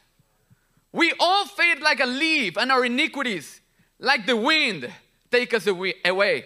We 0.92 1.14
all 1.18 1.46
fade 1.46 1.80
like 1.80 2.02
a 2.02 2.06
leaf, 2.06 2.58
and 2.58 2.74
our 2.74 2.84
iniquities, 2.84 3.62
like 4.00 4.26
the 4.26 4.36
wind, 4.36 4.92
take 5.32 5.54
us 5.54 5.66
away. 5.66 6.46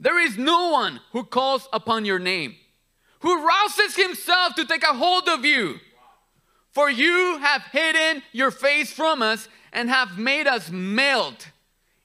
There 0.00 0.18
is 0.18 0.38
no 0.38 0.70
one 0.70 1.00
who 1.12 1.24
calls 1.24 1.68
upon 1.72 2.04
your 2.04 2.18
name, 2.18 2.54
who 3.20 3.46
rouses 3.46 3.96
himself 3.96 4.54
to 4.54 4.64
take 4.64 4.84
a 4.84 4.94
hold 4.94 5.28
of 5.28 5.44
you. 5.44 5.80
For 6.70 6.88
you 6.88 7.38
have 7.38 7.62
hidden 7.72 8.22
your 8.32 8.50
face 8.50 8.92
from 8.92 9.22
us 9.22 9.48
and 9.72 9.88
have 9.88 10.18
made 10.18 10.46
us 10.46 10.70
melt 10.70 11.48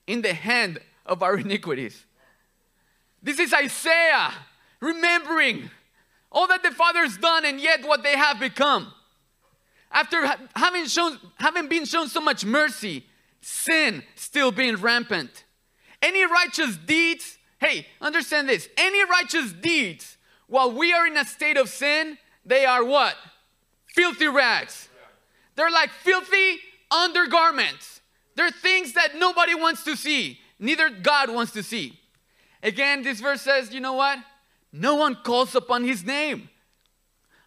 in 0.06 0.22
the 0.22 0.34
hand 0.34 0.80
of 1.06 1.22
our 1.22 1.36
iniquities. 1.38 2.04
This 3.22 3.38
is 3.38 3.54
Isaiah 3.54 4.32
remembering 4.80 5.70
all 6.30 6.48
that 6.48 6.62
the 6.62 6.72
Father's 6.72 7.16
done 7.16 7.44
and 7.44 7.60
yet 7.60 7.86
what 7.86 8.02
they 8.02 8.16
have 8.16 8.40
become. 8.40 8.92
After 9.90 10.26
having, 10.56 10.86
shown, 10.86 11.18
having 11.36 11.68
been 11.68 11.84
shown 11.84 12.08
so 12.08 12.20
much 12.20 12.44
mercy, 12.44 13.06
sin 13.40 14.02
still 14.16 14.50
being 14.50 14.76
rampant. 14.76 15.44
Any 16.02 16.26
righteous 16.26 16.76
deeds, 16.76 17.38
hey, 17.64 17.86
understand 18.00 18.48
this 18.48 18.68
any 18.76 19.04
righteous 19.04 19.52
deeds, 19.52 20.16
while 20.46 20.70
we 20.70 20.92
are 20.92 21.06
in 21.06 21.16
a 21.16 21.24
state 21.24 21.56
of 21.56 21.68
sin, 21.68 22.18
they 22.44 22.64
are 22.64 22.84
what? 22.84 23.16
Filthy 23.86 24.28
rags. 24.28 24.88
They're 25.56 25.70
like 25.70 25.90
filthy 25.90 26.58
undergarments. 26.90 28.00
They're 28.36 28.50
things 28.50 28.92
that 28.94 29.16
nobody 29.16 29.54
wants 29.54 29.84
to 29.84 29.96
see, 29.96 30.40
neither 30.58 30.90
God 30.90 31.30
wants 31.32 31.52
to 31.52 31.62
see. 31.62 31.98
Again, 32.62 33.02
this 33.02 33.20
verse 33.20 33.42
says, 33.42 33.72
you 33.72 33.80
know 33.80 33.92
what? 33.92 34.18
No 34.72 34.96
one 34.96 35.14
calls 35.14 35.54
upon 35.54 35.84
his 35.84 36.04
name. 36.04 36.48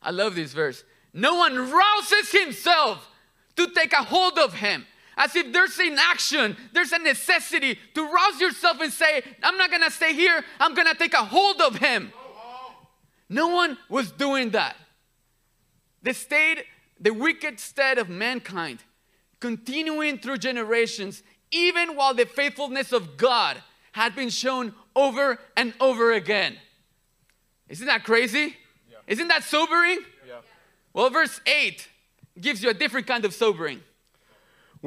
I 0.01 0.11
love 0.11 0.35
this 0.35 0.53
verse. 0.53 0.83
No 1.13 1.35
one 1.35 1.69
rouses 1.69 2.31
himself 2.31 3.09
to 3.55 3.67
take 3.71 3.91
a 3.91 4.03
hold 4.03 4.37
of 4.37 4.53
him. 4.53 4.85
As 5.17 5.35
if 5.35 5.51
there's 5.51 5.77
an 5.79 5.97
action, 5.99 6.55
there's 6.73 6.91
a 6.91 6.99
necessity 6.99 7.79
to 7.95 8.03
rouse 8.03 8.39
yourself 8.39 8.79
and 8.79 8.93
say, 8.93 9.23
I'm 9.41 9.57
not 9.57 9.71
gonna 9.71 9.89
stay 9.89 10.13
here, 10.13 10.45
I'm 10.59 10.75
gonna 10.75 10.93
take 10.93 11.15
a 11.15 11.25
hold 11.25 11.59
of 11.59 11.77
him. 11.77 12.13
No 13.27 13.47
one 13.47 13.77
was 13.89 14.11
doing 14.11 14.51
that. 14.51 14.77
The 16.03 16.13
state, 16.13 16.63
the 16.99 17.11
wicked 17.11 17.59
state 17.59 17.97
of 17.97 18.09
mankind, 18.09 18.83
continuing 19.39 20.19
through 20.19 20.37
generations, 20.37 21.23
even 21.51 21.95
while 21.95 22.13
the 22.13 22.25
faithfulness 22.25 22.91
of 22.91 23.17
God 23.17 23.61
had 23.93 24.15
been 24.15 24.29
shown 24.29 24.73
over 24.95 25.39
and 25.57 25.73
over 25.79 26.13
again. 26.13 26.57
Isn't 27.69 27.87
that 27.87 28.03
crazy? 28.03 28.55
Yeah. 28.89 28.97
Isn't 29.07 29.27
that 29.29 29.43
sobering? 29.43 29.99
Yeah. 30.27 30.35
Well, 30.93 31.09
verse 31.09 31.41
8 31.45 31.87
gives 32.39 32.61
you 32.61 32.69
a 32.69 32.73
different 32.73 33.07
kind 33.07 33.25
of 33.25 33.33
sobering. 33.33 33.81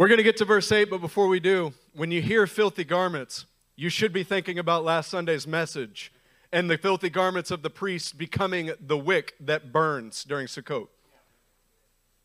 We're 0.01 0.09
going 0.09 0.17
to 0.17 0.25
get 0.25 0.39
to 0.39 0.47
verse 0.47 0.73
8, 0.73 0.89
but 0.89 1.03
before 1.03 1.27
we 1.29 1.41
do, 1.41 1.75
when 1.93 2.11
you 2.11 2.23
hear 2.23 2.47
filthy 2.47 2.85
garments, 2.85 3.45
you 3.77 3.91
should 3.91 4.15
be 4.15 4.25
thinking 4.25 4.59
about 4.59 4.83
last 4.83 5.11
Sunday's 5.11 5.47
message 5.47 6.11
and 6.51 6.71
the 6.71 6.79
filthy 6.79 7.11
garments 7.11 7.51
of 7.51 7.61
the 7.61 7.69
priest 7.69 8.17
becoming 8.17 8.73
the 8.81 8.97
wick 8.97 9.35
that 9.41 9.73
burns 9.73 10.25
during 10.25 10.47
Sukkot. 10.47 10.89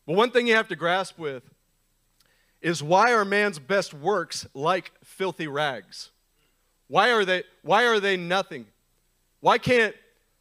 But 0.06 0.16
one 0.16 0.30
thing 0.30 0.46
you 0.46 0.54
have 0.54 0.68
to 0.68 0.74
grasp 0.74 1.18
with 1.18 1.42
is 2.62 2.82
why 2.82 3.12
are 3.12 3.26
man's 3.26 3.58
best 3.58 3.92
works 3.92 4.46
like 4.54 4.90
filthy 5.04 5.46
rags? 5.46 6.12
Why 6.88 7.10
are 7.10 7.26
they, 7.26 7.44
why 7.60 7.84
are 7.84 8.00
they 8.00 8.16
nothing? 8.16 8.64
Why 9.40 9.58
can't 9.58 9.94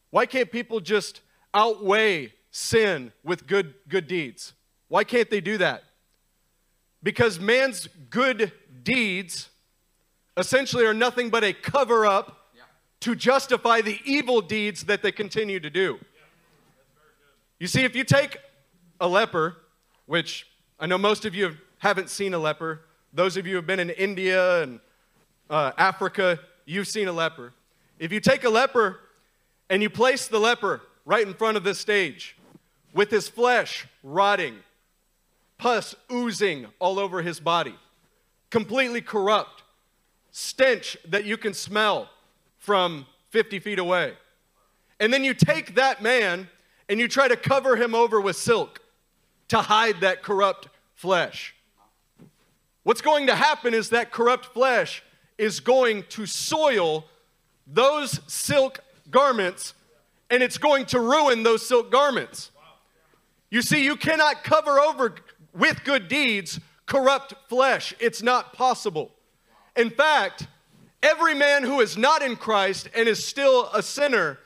why 0.09 0.25
can't 0.25 0.49
people 0.49 0.79
just 0.79 1.19
outweigh 1.53 2.31
sin 2.51 3.11
with 3.25 3.45
good, 3.45 3.73
good 3.89 4.07
deeds? 4.07 4.53
Why 4.87 5.03
can't 5.03 5.29
they 5.29 5.41
do 5.41 5.57
that? 5.57 5.83
Because 7.03 7.39
man's 7.39 7.87
good 8.09 8.51
deeds 8.83 9.49
essentially 10.37 10.85
are 10.85 10.93
nothing 10.93 11.29
but 11.29 11.43
a 11.43 11.53
cover 11.53 12.05
up 12.05 12.49
yeah. 12.55 12.63
to 13.01 13.15
justify 13.15 13.81
the 13.81 13.99
evil 14.05 14.41
deeds 14.41 14.83
that 14.85 15.01
they 15.01 15.11
continue 15.11 15.59
to 15.59 15.69
do. 15.69 15.99
Yeah. 15.99 16.21
You 17.59 17.67
see, 17.67 17.83
if 17.83 17.95
you 17.95 18.03
take 18.03 18.37
a 18.99 19.07
leper, 19.07 19.57
which 20.05 20.47
I 20.79 20.87
know 20.87 20.97
most 20.97 21.25
of 21.25 21.35
you 21.35 21.57
haven't 21.79 22.09
seen 22.09 22.33
a 22.33 22.39
leper, 22.39 22.81
those 23.13 23.37
of 23.37 23.45
you 23.45 23.53
who 23.53 23.57
have 23.57 23.67
been 23.67 23.79
in 23.79 23.91
India 23.91 24.63
and 24.63 24.79
uh, 25.49 25.71
Africa, 25.77 26.39
you've 26.65 26.87
seen 26.87 27.07
a 27.07 27.13
leper. 27.13 27.53
If 27.97 28.11
you 28.11 28.19
take 28.19 28.43
a 28.43 28.49
leper 28.49 28.99
and 29.69 29.81
you 29.81 29.89
place 29.89 30.27
the 30.27 30.39
leper 30.39 30.81
right 31.05 31.25
in 31.25 31.33
front 31.33 31.55
of 31.55 31.63
this 31.63 31.79
stage 31.79 32.35
with 32.93 33.09
his 33.09 33.29
flesh 33.29 33.87
rotting, 34.03 34.57
pus 35.57 35.95
oozing 36.11 36.67
all 36.79 36.99
over 36.99 37.21
his 37.21 37.39
body, 37.39 37.75
completely 38.49 39.01
corrupt, 39.01 39.63
stench 40.31 40.97
that 41.07 41.25
you 41.25 41.37
can 41.37 41.53
smell 41.53 42.09
from 42.57 43.05
50 43.29 43.59
feet 43.59 43.79
away. 43.79 44.13
And 44.99 45.13
then 45.13 45.23
you 45.23 45.33
take 45.33 45.75
that 45.75 46.01
man 46.01 46.49
and 46.89 46.99
you 46.99 47.07
try 47.07 47.27
to 47.27 47.35
cover 47.35 47.75
him 47.75 47.95
over 47.95 48.19
with 48.19 48.35
silk 48.35 48.79
to 49.49 49.57
hide 49.57 50.01
that 50.01 50.23
corrupt 50.23 50.69
flesh. 50.93 51.55
What's 52.83 53.01
going 53.01 53.27
to 53.27 53.35
happen 53.35 53.73
is 53.73 53.89
that 53.89 54.11
corrupt 54.11 54.45
flesh 54.45 55.03
is 55.37 55.59
going 55.59 56.03
to 56.09 56.25
soil 56.25 57.05
those 57.67 58.21
silk 58.27 58.79
garments 59.09 59.73
and 60.29 60.41
it's 60.41 60.57
going 60.57 60.85
to 60.87 60.99
ruin 60.99 61.43
those 61.43 61.65
silk 61.65 61.91
garments. 61.91 62.51
You 63.49 63.61
see, 63.61 63.83
you 63.83 63.95
cannot 63.95 64.43
cover 64.43 64.79
over 64.79 65.15
with 65.55 65.83
good 65.83 66.07
deeds 66.07 66.59
corrupt 66.85 67.33
flesh. 67.47 67.93
It's 67.99 68.21
not 68.21 68.53
possible. 68.53 69.11
In 69.75 69.89
fact, 69.89 70.47
every 71.01 71.33
man 71.33 71.63
who 71.63 71.79
is 71.79 71.97
not 71.97 72.21
in 72.21 72.35
Christ 72.35 72.89
and 72.95 73.07
is 73.07 73.25
still 73.25 73.69
a 73.73 73.81
sinner, 73.81 74.39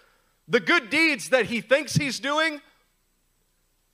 the 0.47 0.59
good 0.59 0.89
deeds 0.89 1.29
that 1.29 1.45
he 1.45 1.61
thinks 1.61 1.95
he's 1.95 2.19
doing 2.19 2.61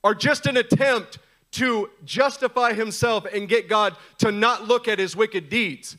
are 0.04 0.14
just 0.14 0.46
an 0.46 0.56
attempt 0.56 1.18
to 1.52 1.90
justify 2.04 2.72
himself 2.72 3.24
and 3.32 3.48
get 3.48 3.68
God 3.68 3.96
to 4.18 4.30
not 4.30 4.64
look 4.64 4.88
at 4.88 4.98
his 4.98 5.16
wicked 5.16 5.48
deeds. 5.48 5.96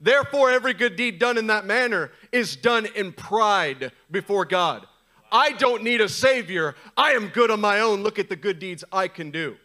Therefore, 0.00 0.50
every 0.50 0.72
good 0.72 0.96
deed 0.96 1.18
done 1.18 1.36
in 1.36 1.48
that 1.48 1.66
manner 1.66 2.10
is 2.32 2.56
done 2.56 2.86
in 2.94 3.12
pride 3.12 3.92
before 4.10 4.44
God. 4.44 4.86
I 5.30 5.52
don't 5.52 5.82
need 5.82 6.00
a 6.00 6.08
Savior. 6.08 6.74
I 6.96 7.12
am 7.12 7.28
good 7.28 7.50
on 7.50 7.60
my 7.60 7.80
own. 7.80 8.02
Look 8.02 8.18
at 8.18 8.28
the 8.28 8.36
good 8.36 8.58
deeds 8.58 8.82
I 8.92 9.08
can 9.08 9.30
do. 9.30 9.56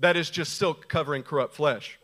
That 0.00 0.16
is 0.16 0.30
just 0.30 0.56
silk 0.56 0.88
covering 0.88 1.22
corrupt 1.22 1.54
flesh. 1.54 1.98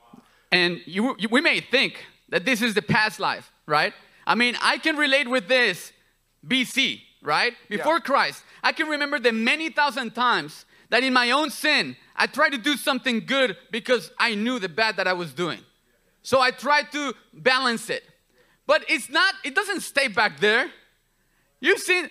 And 0.53 0.81
you, 0.87 1.17
you, 1.19 1.29
we 1.31 1.41
may 1.41 1.61
think 1.61 2.05
that 2.29 2.45
this 2.45 2.63
is 2.63 2.75
the 2.75 2.83
past 2.83 3.19
life, 3.19 3.51
right? 3.67 3.93
I 4.27 4.35
mean, 4.35 4.57
I 4.63 4.79
can 4.79 4.97
relate 4.97 5.29
with 5.29 5.49
this 5.49 5.93
BC, 6.47 7.01
right? 7.23 7.55
Before 7.69 7.95
yeah. 7.95 8.01
Christ. 8.01 8.43
I 8.63 8.73
can 8.73 8.89
remember 8.89 9.19
the 9.19 9.33
many 9.33 9.71
thousand 9.71 10.15
times 10.15 10.65
that 10.91 11.03
in 11.03 11.13
my 11.13 11.31
own 11.31 11.51
sin, 11.51 11.97
I 12.15 12.27
tried 12.27 12.51
to 12.51 12.59
do 12.59 12.77
something 12.77 13.25
good 13.27 13.57
because 13.71 14.11
I 14.19 14.35
knew 14.35 14.59
the 14.59 14.69
bad 14.69 14.97
that 14.99 15.09
I 15.09 15.13
was 15.15 15.33
doing. 15.33 15.61
So 16.23 16.41
I 16.41 16.51
tried 16.51 16.93
to 16.93 17.15
balance 17.33 17.89
it. 17.91 18.05
But 18.67 18.85
it's 18.89 19.09
not, 19.09 19.35
it 19.45 19.55
doesn't 19.55 19.81
stay 19.81 20.09
back 20.09 20.41
there. 20.41 20.71
You've 21.61 21.79
seen, 21.79 22.11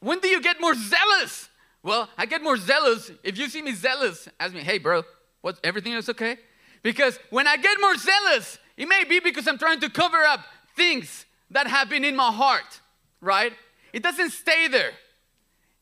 when 0.00 0.20
do 0.20 0.28
you 0.28 0.40
get 0.40 0.60
more 0.60 0.74
zealous? 0.74 1.49
Well, 1.82 2.08
I 2.18 2.26
get 2.26 2.42
more 2.42 2.56
zealous. 2.56 3.10
If 3.22 3.38
you 3.38 3.48
see 3.48 3.62
me 3.62 3.72
zealous, 3.72 4.28
ask 4.38 4.54
me, 4.54 4.60
hey, 4.60 4.78
bro, 4.78 5.02
what, 5.40 5.58
everything 5.64 5.94
is 5.94 6.08
okay? 6.10 6.36
Because 6.82 7.18
when 7.30 7.46
I 7.46 7.56
get 7.56 7.80
more 7.80 7.96
zealous, 7.96 8.58
it 8.76 8.88
may 8.88 9.04
be 9.04 9.20
because 9.20 9.46
I'm 9.46 9.58
trying 9.58 9.80
to 9.80 9.90
cover 9.90 10.18
up 10.18 10.40
things 10.76 11.26
that 11.50 11.66
have 11.66 11.88
been 11.88 12.04
in 12.04 12.16
my 12.16 12.30
heart, 12.30 12.80
right? 13.20 13.52
It 13.92 14.02
doesn't 14.02 14.30
stay 14.30 14.68
there. 14.68 14.92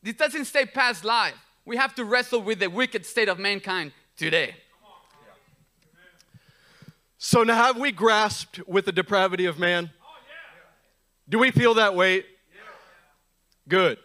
It 0.03 0.17
doesn't 0.17 0.45
stay 0.45 0.65
past 0.65 1.03
life. 1.03 1.35
We 1.65 1.77
have 1.77 1.93
to 1.95 2.05
wrestle 2.05 2.41
with 2.41 2.59
the 2.59 2.69
wicked 2.69 3.05
state 3.05 3.29
of 3.29 3.37
mankind 3.37 3.91
today. 4.17 4.55
So 7.17 7.43
now 7.43 7.55
have 7.55 7.77
we 7.77 7.91
grasped 7.91 8.65
with 8.65 8.85
the 8.85 8.93
depravity 8.93 9.45
of 9.45 9.59
man? 9.59 9.91
Oh, 10.01 10.07
Do 11.27 11.37
we 11.37 11.51
feel 11.51 11.73
that 11.73 11.93
weight? 11.93 12.25
Good. 13.67 13.99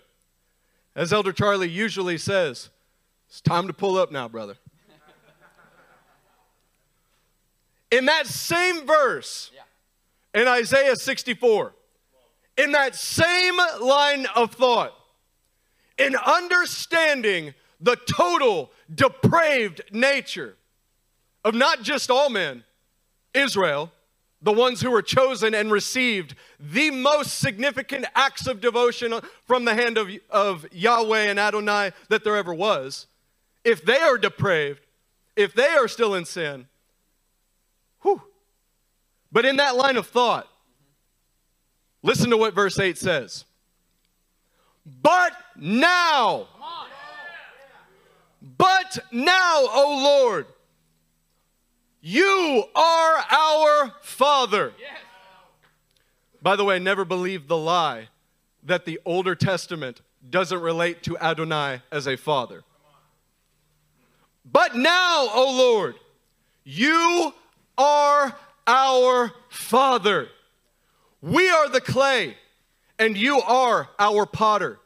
As 0.97 1.13
Elder 1.13 1.33
Charlie 1.33 1.69
usually 1.69 2.19
says, 2.19 2.71
it's 3.29 3.41
time 3.41 3.67
to 3.67 3.73
pull 3.73 3.97
up 3.97 4.13
now, 4.13 4.29
brother. 4.29 4.57
In 7.91 8.07
that 8.07 8.27
same 8.27 8.87
verse, 8.87 9.51
in 10.35 10.49
Isaiah 10.49 10.97
64, 10.97 11.75
in 12.59 12.73
that 12.73 12.95
same 12.95 13.57
line 13.81 14.27
of 14.35 14.53
thought, 14.53 14.95
in 15.99 16.17
understanding 16.17 17.55
the 17.81 17.97
total 17.97 18.73
depraved 18.93 19.83
nature 19.93 20.57
of 21.45 21.55
not 21.55 21.83
just 21.83 22.11
all 22.11 22.31
men, 22.31 22.65
Israel, 23.33 23.93
the 24.45 24.53
ones 24.53 24.83
who 24.83 24.91
were 24.91 25.03
chosen 25.03 25.55
and 25.55 25.73
received 25.73 26.35
the 26.61 26.91
most 26.91 27.39
significant 27.39 28.05
acts 28.15 28.47
of 28.47 28.61
devotion 28.61 29.15
from 29.47 29.65
the 29.65 29.75
hand 29.75 29.97
of, 29.97 30.11
of 30.29 30.67
Yahweh 30.71 31.23
and 31.23 31.41
Adonai 31.41 31.93
that 32.11 32.25
there 32.25 32.37
ever 32.37 32.53
was, 32.53 33.07
if 33.65 33.83
they 33.83 33.99
are 33.99 34.19
depraved, 34.19 34.83
if 35.35 35.55
they 35.55 35.69
are 35.69 35.89
still 35.89 36.15
in 36.15 36.27
sin, 36.27 36.67
whew. 38.03 38.21
But 39.33 39.47
in 39.47 39.57
that 39.57 39.77
line 39.77 39.97
of 39.97 40.07
thought, 40.07 40.47
listen 42.03 42.29
to 42.29 42.37
what 42.37 42.53
verse 42.55 42.79
8 42.79 42.99
says. 42.99 43.47
But 45.03 45.33
now, 45.57 46.49
but 48.59 48.99
now, 49.11 49.65
O 49.71 50.03
Lord, 50.05 50.47
you 52.07 52.65
are 52.75 53.25
our 53.31 53.95
Father. 54.03 54.75
By 56.43 56.55
the 56.55 56.65
way, 56.65 56.79
never 56.79 57.07
believe 57.07 57.49
the 57.49 57.57
lie 57.57 58.09
that 58.63 58.85
the 58.85 59.01
Older 59.07 59.35
Testament 59.35 60.03
doesn't 60.29 60.61
relate 60.61 61.03
to 61.05 61.17
Adonai 61.17 61.81
as 61.91 62.07
a 62.07 62.17
father. 62.17 62.63
But 64.45 64.77
now, 64.77 65.29
O 65.33 65.55
Lord, 65.57 65.95
you 66.63 67.33
are 67.79 68.37
our 68.67 69.33
Father. 69.49 70.29
We 71.23 71.49
are 71.49 71.71
the 71.71 71.81
clay, 71.81 72.37
and 72.99 73.17
you 73.17 73.41
are 73.41 73.89
our 73.99 74.27
potter. 74.27 74.79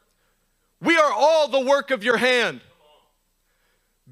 We 0.79 0.95
are 0.97 1.11
all 1.11 1.49
the 1.49 1.59
work 1.59 1.91
of 1.91 2.01
your 2.01 2.15
hand. 2.15 2.61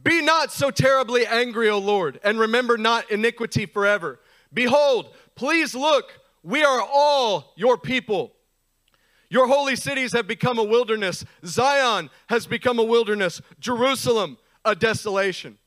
Be 0.07 0.21
not 0.21 0.53
so 0.53 0.71
terribly 0.71 1.27
angry, 1.27 1.69
O 1.69 1.79
Lord, 1.79 2.17
and 2.23 2.39
remember 2.39 2.77
not 2.77 3.11
iniquity 3.11 3.65
forever. 3.65 4.21
Behold, 4.53 5.13
please 5.35 5.75
look, 5.75 6.21
we 6.43 6.63
are 6.63 6.79
all 6.81 7.51
your 7.57 7.77
people. 7.77 8.31
Your 9.29 9.49
holy 9.49 9.75
cities 9.75 10.13
have 10.13 10.25
become 10.25 10.59
a 10.59 10.63
wilderness. 10.63 11.25
Zion 11.45 12.09
has 12.29 12.47
become 12.47 12.79
a 12.79 12.85
wilderness. 12.85 13.41
Jerusalem, 13.59 14.37
a 14.63 14.75
desolation. 14.75 15.57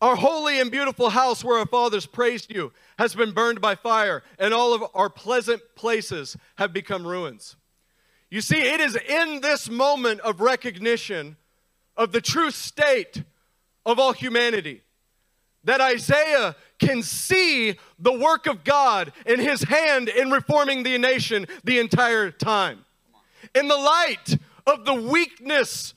Our 0.00 0.14
holy 0.14 0.60
and 0.60 0.70
beautiful 0.70 1.10
house 1.10 1.42
where 1.42 1.58
our 1.58 1.66
fathers 1.66 2.06
praised 2.06 2.54
you 2.54 2.72
has 2.96 3.16
been 3.16 3.32
burned 3.32 3.60
by 3.60 3.74
fire, 3.74 4.22
and 4.38 4.54
all 4.54 4.72
of 4.72 4.84
our 4.94 5.10
pleasant 5.10 5.62
places 5.74 6.36
have 6.58 6.72
become 6.72 7.04
ruins. 7.04 7.56
You 8.30 8.40
see, 8.40 8.60
it 8.60 8.80
is 8.80 8.94
in 8.94 9.40
this 9.40 9.68
moment 9.68 10.20
of 10.20 10.40
recognition 10.40 11.36
of 11.96 12.12
the 12.12 12.20
true 12.20 12.50
state 12.50 13.22
of 13.84 13.98
all 13.98 14.12
humanity. 14.12 14.82
That 15.64 15.80
Isaiah 15.80 16.56
can 16.78 17.02
see 17.02 17.76
the 17.98 18.12
work 18.12 18.46
of 18.46 18.64
God 18.64 19.12
in 19.26 19.40
his 19.40 19.62
hand 19.62 20.08
in 20.08 20.30
reforming 20.30 20.82
the 20.82 20.96
nation 20.96 21.46
the 21.64 21.78
entire 21.78 22.30
time. 22.30 22.84
In 23.54 23.68
the 23.68 23.76
light 23.76 24.38
of 24.66 24.84
the 24.84 24.94
weakness 24.94 25.94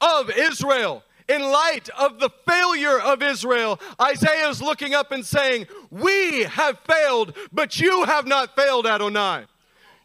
of 0.00 0.30
Israel, 0.30 1.02
in 1.28 1.42
light 1.42 1.88
of 1.98 2.20
the 2.20 2.30
failure 2.46 3.00
of 3.00 3.22
Israel, 3.22 3.80
Isaiah 4.00 4.48
is 4.48 4.62
looking 4.62 4.94
up 4.94 5.12
and 5.12 5.24
saying, 5.24 5.66
We 5.90 6.44
have 6.44 6.78
failed, 6.80 7.36
but 7.52 7.80
you 7.80 8.04
have 8.04 8.26
not 8.26 8.54
failed, 8.54 8.86
Adonai. 8.86 9.46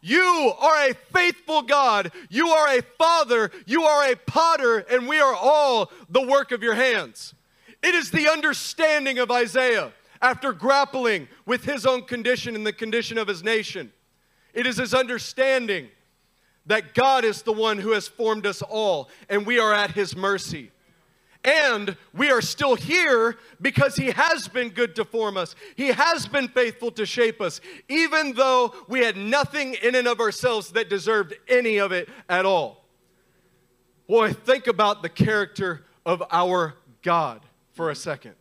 You 0.02 0.52
are 0.60 0.90
a 0.90 0.94
faithful 0.94 1.62
God. 1.62 2.12
You 2.28 2.48
are 2.48 2.76
a 2.76 2.82
father. 2.82 3.52
You 3.66 3.84
are 3.84 4.10
a 4.10 4.16
potter, 4.16 4.78
and 4.78 5.08
we 5.08 5.20
are 5.20 5.34
all 5.34 5.92
the 6.10 6.26
work 6.26 6.50
of 6.50 6.62
your 6.62 6.74
hands. 6.74 7.34
It 7.82 7.94
is 7.94 8.10
the 8.10 8.28
understanding 8.28 9.20
of 9.20 9.30
Isaiah 9.30 9.92
after 10.20 10.52
grappling 10.52 11.28
with 11.46 11.64
his 11.64 11.86
own 11.86 12.02
condition 12.02 12.54
and 12.56 12.66
the 12.66 12.72
condition 12.72 13.16
of 13.16 13.28
his 13.28 13.44
nation. 13.44 13.92
It 14.52 14.66
is 14.66 14.76
his 14.76 14.92
understanding 14.92 15.88
that 16.66 16.94
God 16.94 17.24
is 17.24 17.42
the 17.42 17.52
one 17.52 17.78
who 17.78 17.92
has 17.92 18.08
formed 18.08 18.44
us 18.44 18.60
all, 18.60 19.08
and 19.28 19.46
we 19.46 19.58
are 19.58 19.72
at 19.72 19.92
his 19.92 20.16
mercy. 20.16 20.70
And 21.44 21.96
we 22.14 22.30
are 22.30 22.40
still 22.40 22.76
here 22.76 23.36
because 23.60 23.96
He 23.96 24.12
has 24.12 24.46
been 24.46 24.68
good 24.68 24.94
to 24.96 25.04
form 25.04 25.36
us. 25.36 25.56
He 25.74 25.88
has 25.88 26.26
been 26.28 26.46
faithful 26.48 26.92
to 26.92 27.04
shape 27.04 27.40
us, 27.40 27.60
even 27.88 28.34
though 28.34 28.74
we 28.88 29.00
had 29.00 29.16
nothing 29.16 29.74
in 29.82 29.94
and 29.96 30.06
of 30.06 30.20
ourselves 30.20 30.70
that 30.72 30.88
deserved 30.88 31.34
any 31.48 31.78
of 31.78 31.90
it 31.90 32.08
at 32.28 32.46
all. 32.46 32.84
Boy, 34.06 34.32
think 34.32 34.66
about 34.68 35.02
the 35.02 35.08
character 35.08 35.84
of 36.06 36.22
our 36.30 36.74
God 37.02 37.40
for 37.72 37.90
a 37.90 37.96
second. 37.96 38.34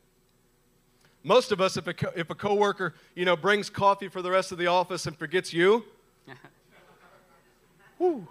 Most 1.23 1.51
of 1.51 1.61
us, 1.61 1.77
if 1.77 1.87
a, 1.87 1.93
co- 1.93 2.11
if 2.15 2.29
a 2.29 2.35
coworker, 2.35 2.93
you 3.15 3.25
know, 3.25 3.35
brings 3.35 3.69
coffee 3.69 4.07
for 4.09 4.21
the 4.21 4.29
rest 4.31 4.51
of 4.51 4.57
the 4.57 4.67
office 4.67 5.05
and 5.05 5.15
forgets 5.17 5.53
you, 5.53 5.85
whew, 7.97 8.27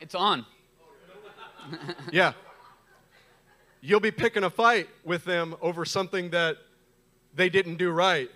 It's 0.00 0.14
on. 0.14 0.46
yeah, 2.12 2.32
you'll 3.84 4.00
be 4.00 4.10
picking 4.10 4.44
a 4.44 4.50
fight 4.50 4.88
with 5.04 5.24
them 5.26 5.54
over 5.60 5.84
something 5.84 6.30
that 6.30 6.56
they 7.34 7.50
didn't 7.50 7.76
do 7.76 7.90
right, 7.90 8.30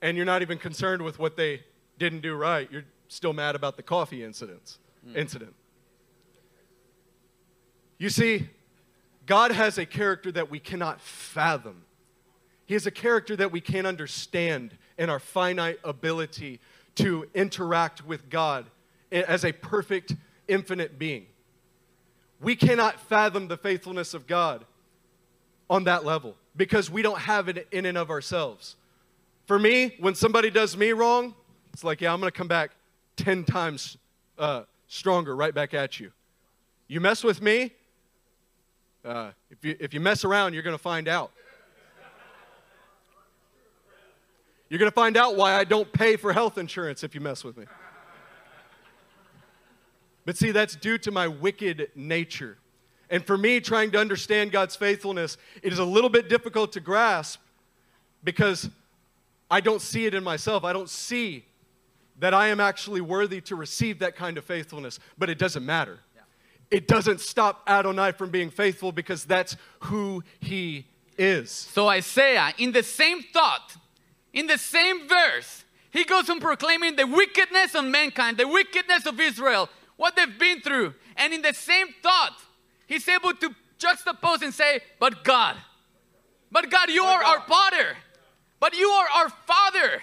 and 0.00 0.16
you're 0.16 0.24
not 0.24 0.40
even 0.40 0.56
concerned 0.56 1.02
with 1.02 1.18
what 1.18 1.36
they 1.36 1.62
didn't 1.98 2.22
do 2.22 2.34
right. 2.34 2.66
You're 2.72 2.86
still 3.08 3.34
mad 3.34 3.54
about 3.54 3.76
the 3.76 3.82
coffee 3.82 4.24
incidents, 4.24 4.78
hmm. 5.04 5.14
incident. 5.14 5.54
You 7.98 8.08
see, 8.08 8.48
God 9.26 9.52
has 9.52 9.76
a 9.76 9.84
character 9.84 10.32
that 10.32 10.50
we 10.50 10.58
cannot 10.58 10.98
fathom. 11.02 11.84
He 12.64 12.72
has 12.72 12.86
a 12.86 12.90
character 12.90 13.36
that 13.36 13.52
we 13.52 13.60
can't 13.60 13.86
understand 13.86 14.78
in 14.96 15.10
our 15.10 15.18
finite 15.18 15.78
ability 15.84 16.58
to 16.94 17.26
interact 17.34 18.06
with 18.06 18.30
God 18.30 18.64
as 19.12 19.44
a 19.44 19.52
perfect, 19.52 20.14
infinite 20.48 20.98
being. 20.98 21.26
We 22.40 22.56
cannot 22.56 22.98
fathom 22.98 23.48
the 23.48 23.58
faithfulness 23.58 24.14
of 24.14 24.26
God 24.26 24.64
on 25.70 25.84
that 25.84 26.04
level 26.04 26.36
because 26.56 26.90
we 26.90 27.00
don't 27.00 27.20
have 27.20 27.48
it 27.48 27.66
in 27.70 27.86
and 27.86 27.96
of 27.96 28.10
ourselves. 28.10 28.76
For 29.46 29.58
me, 29.58 29.94
when 30.00 30.14
somebody 30.14 30.50
does 30.50 30.76
me 30.76 30.92
wrong, 30.92 31.34
it's 31.72 31.84
like, 31.84 32.00
yeah, 32.00 32.12
I'm 32.12 32.20
going 32.20 32.30
to 32.30 32.36
come 32.36 32.48
back 32.48 32.72
10 33.16 33.44
times 33.44 33.96
uh, 34.36 34.64
stronger 34.88 35.34
right 35.34 35.54
back 35.54 35.72
at 35.72 36.00
you. 36.00 36.12
You 36.88 37.00
mess 37.00 37.22
with 37.22 37.40
me, 37.40 37.72
uh, 39.04 39.30
if, 39.50 39.64
you, 39.64 39.76
if 39.78 39.94
you 39.94 40.00
mess 40.00 40.24
around, 40.24 40.52
you're 40.52 40.62
going 40.64 40.76
to 40.76 40.82
find 40.82 41.08
out. 41.08 41.30
You're 44.68 44.78
going 44.78 44.90
to 44.90 44.94
find 44.94 45.16
out 45.16 45.36
why 45.36 45.54
I 45.54 45.64
don't 45.64 45.90
pay 45.92 46.16
for 46.16 46.32
health 46.32 46.58
insurance 46.58 47.02
if 47.02 47.14
you 47.14 47.20
mess 47.20 47.42
with 47.42 47.56
me. 47.56 47.66
But 50.24 50.36
see, 50.36 50.50
that's 50.52 50.76
due 50.76 50.98
to 50.98 51.10
my 51.10 51.26
wicked 51.26 51.90
nature. 51.94 52.58
And 53.10 53.26
for 53.26 53.36
me, 53.36 53.60
trying 53.60 53.90
to 53.90 53.98
understand 53.98 54.52
God's 54.52 54.76
faithfulness, 54.76 55.36
it 55.62 55.72
is 55.72 55.80
a 55.80 55.84
little 55.84 56.10
bit 56.10 56.28
difficult 56.28 56.72
to 56.72 56.80
grasp 56.80 57.40
because 58.22 58.70
I 59.50 59.60
don't 59.60 59.82
see 59.82 60.06
it 60.06 60.14
in 60.14 60.22
myself. 60.22 60.64
I 60.64 60.72
don't 60.72 60.88
see 60.88 61.44
that 62.20 62.32
I 62.32 62.48
am 62.48 62.60
actually 62.60 63.00
worthy 63.00 63.40
to 63.42 63.56
receive 63.56 63.98
that 63.98 64.14
kind 64.14 64.38
of 64.38 64.44
faithfulness. 64.44 65.00
But 65.18 65.28
it 65.28 65.38
doesn't 65.38 65.66
matter. 65.66 65.98
It 66.70 66.86
doesn't 66.86 67.20
stop 67.20 67.62
Adonai 67.66 68.12
from 68.12 68.30
being 68.30 68.48
faithful 68.48 68.92
because 68.92 69.24
that's 69.24 69.56
who 69.80 70.22
he 70.38 70.86
is. 71.18 71.50
So 71.50 71.88
Isaiah, 71.88 72.52
in 72.58 72.70
the 72.70 72.84
same 72.84 73.22
thought, 73.22 73.74
in 74.32 74.46
the 74.46 74.58
same 74.58 75.08
verse, 75.08 75.64
he 75.90 76.04
goes 76.04 76.30
on 76.30 76.38
proclaiming 76.38 76.94
the 76.94 77.08
wickedness 77.08 77.74
of 77.74 77.84
mankind, 77.86 78.36
the 78.36 78.46
wickedness 78.46 79.04
of 79.06 79.18
Israel, 79.18 79.68
what 79.96 80.14
they've 80.14 80.38
been 80.38 80.60
through. 80.60 80.94
And 81.16 81.34
in 81.34 81.42
the 81.42 81.52
same 81.52 81.88
thought, 82.02 82.36
he's 82.90 83.08
able 83.08 83.32
to 83.32 83.54
juxtapose 83.78 84.42
and 84.42 84.52
say, 84.52 84.80
But 84.98 85.24
God, 85.24 85.56
but 86.52 86.68
God, 86.68 86.90
you 86.90 87.02
are 87.02 87.24
our 87.24 87.40
potter, 87.40 87.96
but 88.58 88.76
you 88.76 88.88
are 88.88 89.08
our 89.14 89.30
father. 89.30 90.02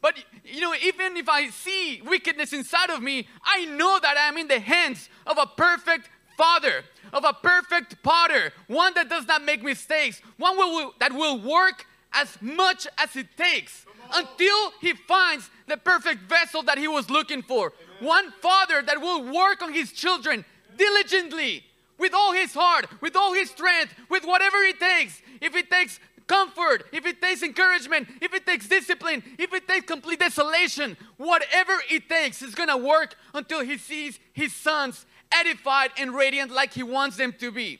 But 0.00 0.22
you 0.44 0.60
know, 0.60 0.74
even 0.82 1.16
if 1.16 1.28
I 1.28 1.50
see 1.50 2.02
wickedness 2.04 2.52
inside 2.52 2.90
of 2.90 3.02
me, 3.02 3.26
I 3.44 3.66
know 3.66 3.98
that 4.00 4.16
I 4.16 4.28
am 4.28 4.36
in 4.38 4.48
the 4.48 4.60
hands 4.60 5.08
of 5.26 5.38
a 5.38 5.46
perfect 5.46 6.08
father, 6.36 6.84
of 7.12 7.24
a 7.24 7.32
perfect 7.32 8.02
potter, 8.02 8.52
one 8.66 8.94
that 8.94 9.08
does 9.08 9.26
not 9.26 9.44
make 9.44 9.62
mistakes, 9.62 10.20
one 10.36 10.56
will, 10.56 10.94
that 11.00 11.12
will 11.12 11.40
work 11.40 11.86
as 12.12 12.36
much 12.40 12.86
as 12.98 13.16
it 13.16 13.28
takes 13.36 13.86
until 14.12 14.72
he 14.80 14.92
finds 14.92 15.50
the 15.66 15.76
perfect 15.76 16.22
vessel 16.28 16.62
that 16.64 16.78
he 16.78 16.86
was 16.86 17.10
looking 17.10 17.42
for. 17.42 17.72
One 18.00 18.30
father 18.42 18.82
that 18.82 19.00
will 19.00 19.32
work 19.32 19.62
on 19.62 19.72
his 19.72 19.90
children 19.92 20.44
diligently, 20.76 21.64
with 21.98 22.12
all 22.14 22.32
his 22.32 22.54
heart, 22.54 22.86
with 23.00 23.16
all 23.16 23.32
his 23.32 23.50
strength, 23.50 23.94
with 24.08 24.24
whatever 24.24 24.58
it 24.58 24.78
takes. 24.78 25.20
If 25.40 25.54
it 25.54 25.70
takes 25.70 26.00
comfort, 26.26 26.84
if 26.92 27.04
it 27.06 27.20
takes 27.20 27.42
encouragement, 27.42 28.08
if 28.20 28.32
it 28.32 28.46
takes 28.46 28.66
discipline, 28.68 29.22
if 29.38 29.52
it 29.52 29.68
takes 29.68 29.86
complete 29.86 30.20
desolation, 30.20 30.96
whatever 31.16 31.74
it 31.90 32.08
takes 32.08 32.42
is 32.42 32.54
gonna 32.54 32.76
work 32.76 33.14
until 33.34 33.60
he 33.60 33.76
sees 33.78 34.18
his 34.32 34.54
sons 34.54 35.06
edified 35.32 35.90
and 35.98 36.14
radiant 36.14 36.50
like 36.50 36.72
he 36.72 36.82
wants 36.82 37.16
them 37.16 37.34
to 37.40 37.50
be. 37.50 37.78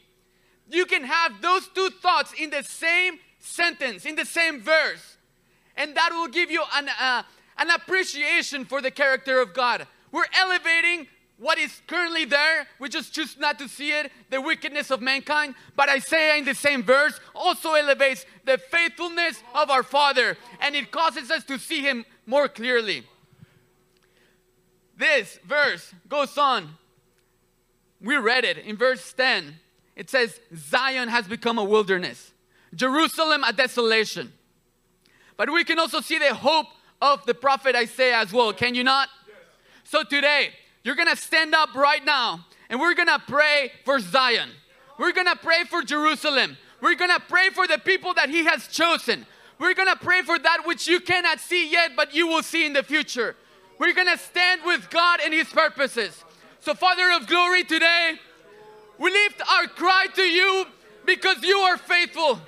You 0.68 0.86
can 0.86 1.04
have 1.04 1.40
those 1.40 1.68
two 1.68 1.90
thoughts 2.02 2.32
in 2.38 2.50
the 2.50 2.62
same 2.62 3.18
sentence, 3.38 4.04
in 4.06 4.16
the 4.16 4.24
same 4.24 4.60
verse. 4.62 5.16
and 5.76 5.96
that 5.96 6.10
will 6.12 6.28
give 6.28 6.50
you 6.52 6.62
an, 6.76 6.88
uh, 7.00 7.22
an 7.58 7.70
appreciation 7.70 8.64
for 8.64 8.80
the 8.80 8.90
character 8.90 9.40
of 9.40 9.52
God. 9.52 9.86
We're 10.12 10.26
elevating 10.32 11.08
what 11.38 11.58
is 11.58 11.82
currently 11.86 12.24
there. 12.24 12.66
We 12.78 12.88
just 12.88 13.12
choose 13.12 13.36
not 13.38 13.58
to 13.58 13.68
see 13.68 13.90
it, 13.90 14.12
the 14.30 14.40
wickedness 14.40 14.90
of 14.90 15.00
mankind. 15.00 15.54
But 15.76 15.88
Isaiah, 15.88 16.36
in 16.36 16.44
the 16.44 16.54
same 16.54 16.82
verse, 16.82 17.18
also 17.34 17.74
elevates 17.74 18.24
the 18.44 18.58
faithfulness 18.58 19.42
of 19.54 19.70
our 19.70 19.82
Father, 19.82 20.36
and 20.60 20.74
it 20.74 20.90
causes 20.90 21.30
us 21.30 21.44
to 21.44 21.58
see 21.58 21.82
Him 21.82 22.04
more 22.26 22.48
clearly. 22.48 23.04
This 24.96 25.38
verse 25.44 25.92
goes 26.08 26.38
on. 26.38 26.70
We 28.00 28.16
read 28.16 28.44
it 28.44 28.58
in 28.58 28.76
verse 28.76 29.12
10. 29.12 29.56
It 29.96 30.10
says, 30.10 30.40
Zion 30.54 31.08
has 31.08 31.26
become 31.26 31.58
a 31.58 31.64
wilderness, 31.64 32.32
Jerusalem 32.74 33.44
a 33.44 33.52
desolation. 33.52 34.32
But 35.36 35.52
we 35.52 35.64
can 35.64 35.78
also 35.80 36.00
see 36.00 36.18
the 36.18 36.34
hope 36.34 36.66
of 37.02 37.26
the 37.26 37.34
prophet 37.34 37.74
Isaiah 37.74 38.18
as 38.18 38.32
well, 38.32 38.52
can 38.52 38.74
you 38.74 38.84
not? 38.84 39.08
Yes. 39.26 39.36
So 39.82 40.04
today, 40.04 40.50
you're 40.84 40.94
gonna 40.94 41.16
stand 41.16 41.54
up 41.54 41.74
right 41.74 42.04
now 42.04 42.46
and 42.68 42.78
we're 42.78 42.94
gonna 42.94 43.22
pray 43.26 43.72
for 43.84 43.98
Zion. 43.98 44.50
We're 44.98 45.12
gonna 45.12 45.36
pray 45.36 45.64
for 45.64 45.82
Jerusalem. 45.82 46.56
We're 46.80 46.94
gonna 46.94 47.20
pray 47.28 47.50
for 47.50 47.66
the 47.66 47.78
people 47.78 48.14
that 48.14 48.28
He 48.28 48.44
has 48.44 48.68
chosen. 48.68 49.26
We're 49.58 49.74
gonna 49.74 49.96
pray 49.96 50.22
for 50.22 50.38
that 50.38 50.66
which 50.66 50.86
you 50.86 51.00
cannot 51.00 51.40
see 51.40 51.70
yet, 51.70 51.96
but 51.96 52.14
you 52.14 52.28
will 52.28 52.42
see 52.42 52.66
in 52.66 52.74
the 52.74 52.82
future. 52.82 53.34
We're 53.78 53.94
gonna 53.94 54.18
stand 54.18 54.60
with 54.64 54.90
God 54.90 55.20
and 55.24 55.32
His 55.32 55.48
purposes. 55.48 56.22
So, 56.60 56.74
Father 56.74 57.10
of 57.12 57.26
glory, 57.26 57.64
today 57.64 58.20
we 58.98 59.10
lift 59.10 59.40
our 59.50 59.66
cry 59.66 60.06
to 60.14 60.22
you 60.22 60.66
because 61.04 61.42
you 61.42 61.56
are 61.58 61.76
faithful, 61.76 62.40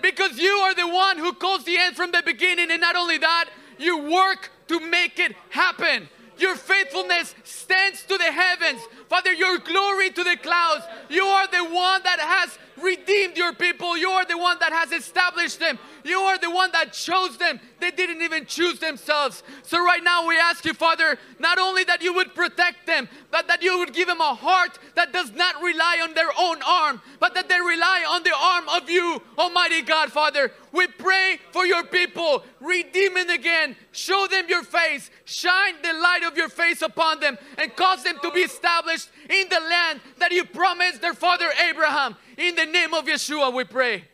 because 0.00 0.38
you 0.38 0.50
are 0.50 0.74
the 0.74 0.88
one 0.88 1.18
who 1.18 1.32
calls 1.32 1.64
the 1.64 1.76
end 1.76 1.96
from 1.96 2.12
the 2.12 2.22
beginning, 2.24 2.70
and 2.70 2.80
not 2.80 2.96
only 2.96 3.18
that, 3.18 3.50
you 3.78 4.10
work 4.10 4.50
to 4.68 4.80
make 4.80 5.18
it 5.18 5.34
happen. 5.50 6.08
Your 6.40 6.56
faithfulness 6.56 7.34
stands 7.44 8.02
to 8.04 8.16
the 8.16 8.32
heavens. 8.32 8.80
Father, 9.08 9.32
your 9.32 9.58
glory 9.58 10.10
to 10.10 10.24
the 10.24 10.36
clouds. 10.36 10.84
You 11.10 11.24
are 11.24 11.46
the 11.46 11.64
one 11.64 12.02
that 12.02 12.18
has 12.18 12.58
redeemed 12.82 13.36
your 13.36 13.52
people. 13.52 13.96
You 13.96 14.08
are 14.10 14.24
the 14.24 14.38
one 14.38 14.58
that 14.60 14.72
has 14.72 14.90
established 14.92 15.60
them. 15.60 15.78
You 16.02 16.18
are 16.20 16.38
the 16.38 16.50
one 16.50 16.72
that 16.72 16.92
chose 16.92 17.36
them. 17.36 17.60
They 17.78 17.90
didn't 17.90 18.22
even 18.22 18.46
choose 18.46 18.78
themselves. 18.78 19.42
So, 19.62 19.84
right 19.84 20.02
now, 20.02 20.26
we 20.26 20.38
ask 20.38 20.64
you, 20.64 20.72
Father, 20.72 21.18
not 21.38 21.58
only 21.58 21.84
that 21.84 22.02
you 22.02 22.14
would 22.14 22.34
protect 22.34 22.86
them, 22.86 23.08
but 23.30 23.48
that 23.48 23.62
you 23.62 23.78
would 23.78 23.92
give 23.92 24.08
them 24.08 24.20
a 24.20 24.34
heart 24.34 24.78
that 24.94 25.12
does 25.12 25.32
not 25.32 25.62
rely 25.62 25.98
on 26.02 26.14
their 26.14 26.30
own 26.38 26.62
arm, 26.66 27.02
but 27.18 27.34
that 27.34 27.48
they 27.48 27.60
rely 27.60 28.04
on 28.08 28.22
the 28.22 28.34
arm 28.34 28.68
of 28.68 28.88
you, 28.88 29.22
Almighty 29.38 29.82
God, 29.82 30.10
Father. 30.10 30.52
We 30.72 30.86
pray 30.86 31.38
for 31.52 31.66
your 31.66 31.84
people. 31.84 32.44
Redeem 32.60 33.16
again. 33.16 33.76
Show 33.92 34.26
them 34.30 34.46
your 34.48 34.62
face. 34.62 35.10
Shine 35.24 35.74
the 35.82 35.92
light 35.92 36.22
of 36.24 36.36
your 36.36 36.48
face 36.48 36.82
upon 36.82 37.20
them 37.20 37.38
and 37.58 37.74
cause 37.74 38.04
them 38.04 38.18
to 38.22 38.30
be 38.30 38.40
established 38.40 39.08
in 39.28 39.48
the 39.48 39.60
land 39.60 40.00
that 40.18 40.32
you 40.32 40.44
promised 40.44 41.00
their 41.00 41.14
father 41.14 41.48
Abraham. 41.68 42.16
In 42.36 42.54
the 42.54 42.66
name 42.66 42.94
of 42.94 43.04
Yeshua, 43.06 43.52
we 43.52 43.64
pray. 43.64 44.04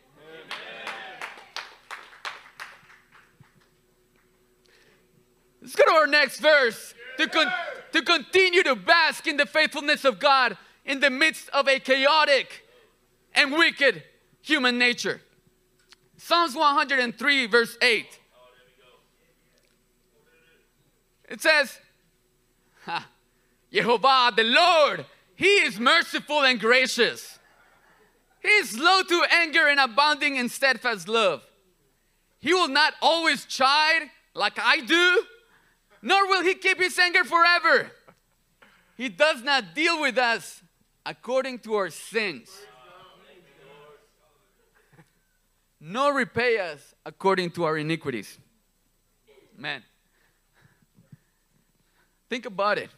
Let's 5.61 5.75
go 5.75 5.85
to 5.85 5.91
our 5.91 6.07
next 6.07 6.39
verse 6.39 6.93
to, 7.17 7.27
con- 7.27 7.51
to 7.91 8.01
continue 8.01 8.63
to 8.63 8.75
bask 8.75 9.27
in 9.27 9.37
the 9.37 9.45
faithfulness 9.45 10.05
of 10.05 10.17
God 10.17 10.57
in 10.85 11.01
the 11.01 11.09
midst 11.09 11.49
of 11.49 11.67
a 11.67 11.79
chaotic 11.79 12.65
and 13.33 13.51
wicked 13.51 14.03
human 14.41 14.77
nature. 14.77 15.21
Psalms 16.17 16.55
103, 16.55 17.45
verse 17.45 17.77
8. 17.81 18.19
It 21.29 21.41
says, 21.41 21.79
Jehovah, 23.71 24.31
the 24.35 24.43
Lord, 24.43 25.05
He 25.35 25.45
is 25.45 25.79
merciful 25.79 26.43
and 26.43 26.59
gracious 26.59 27.37
he 28.47 28.53
is 28.53 28.69
slow 28.69 29.01
to 29.03 29.25
anger 29.29 29.67
and 29.67 29.79
abounding 29.79 30.37
in 30.37 30.47
steadfast 30.47 31.07
love. 31.09 31.43
He 32.39 32.53
will 32.53 32.69
not 32.69 32.93
always 33.01 33.45
chide 33.45 34.09
like 34.33 34.57
I 34.57 34.79
do, 34.79 35.23
nor 36.01 36.27
will 36.27 36.43
he 36.43 36.53
keep 36.53 36.79
his 36.79 36.97
anger 36.97 37.25
forever. 37.25 37.91
He 38.95 39.09
does 39.09 39.43
not 39.43 39.75
deal 39.75 39.99
with 39.99 40.17
us 40.17 40.61
according 41.05 41.59
to 41.59 41.75
our 41.75 41.89
sins, 41.89 42.49
nor 45.79 46.13
repay 46.13 46.57
us 46.57 46.93
according 47.05 47.51
to 47.51 47.63
our 47.63 47.77
iniquities. 47.77 48.37
Man, 49.57 49.83
think 52.29 52.45
about 52.45 52.77
it. 52.77 52.89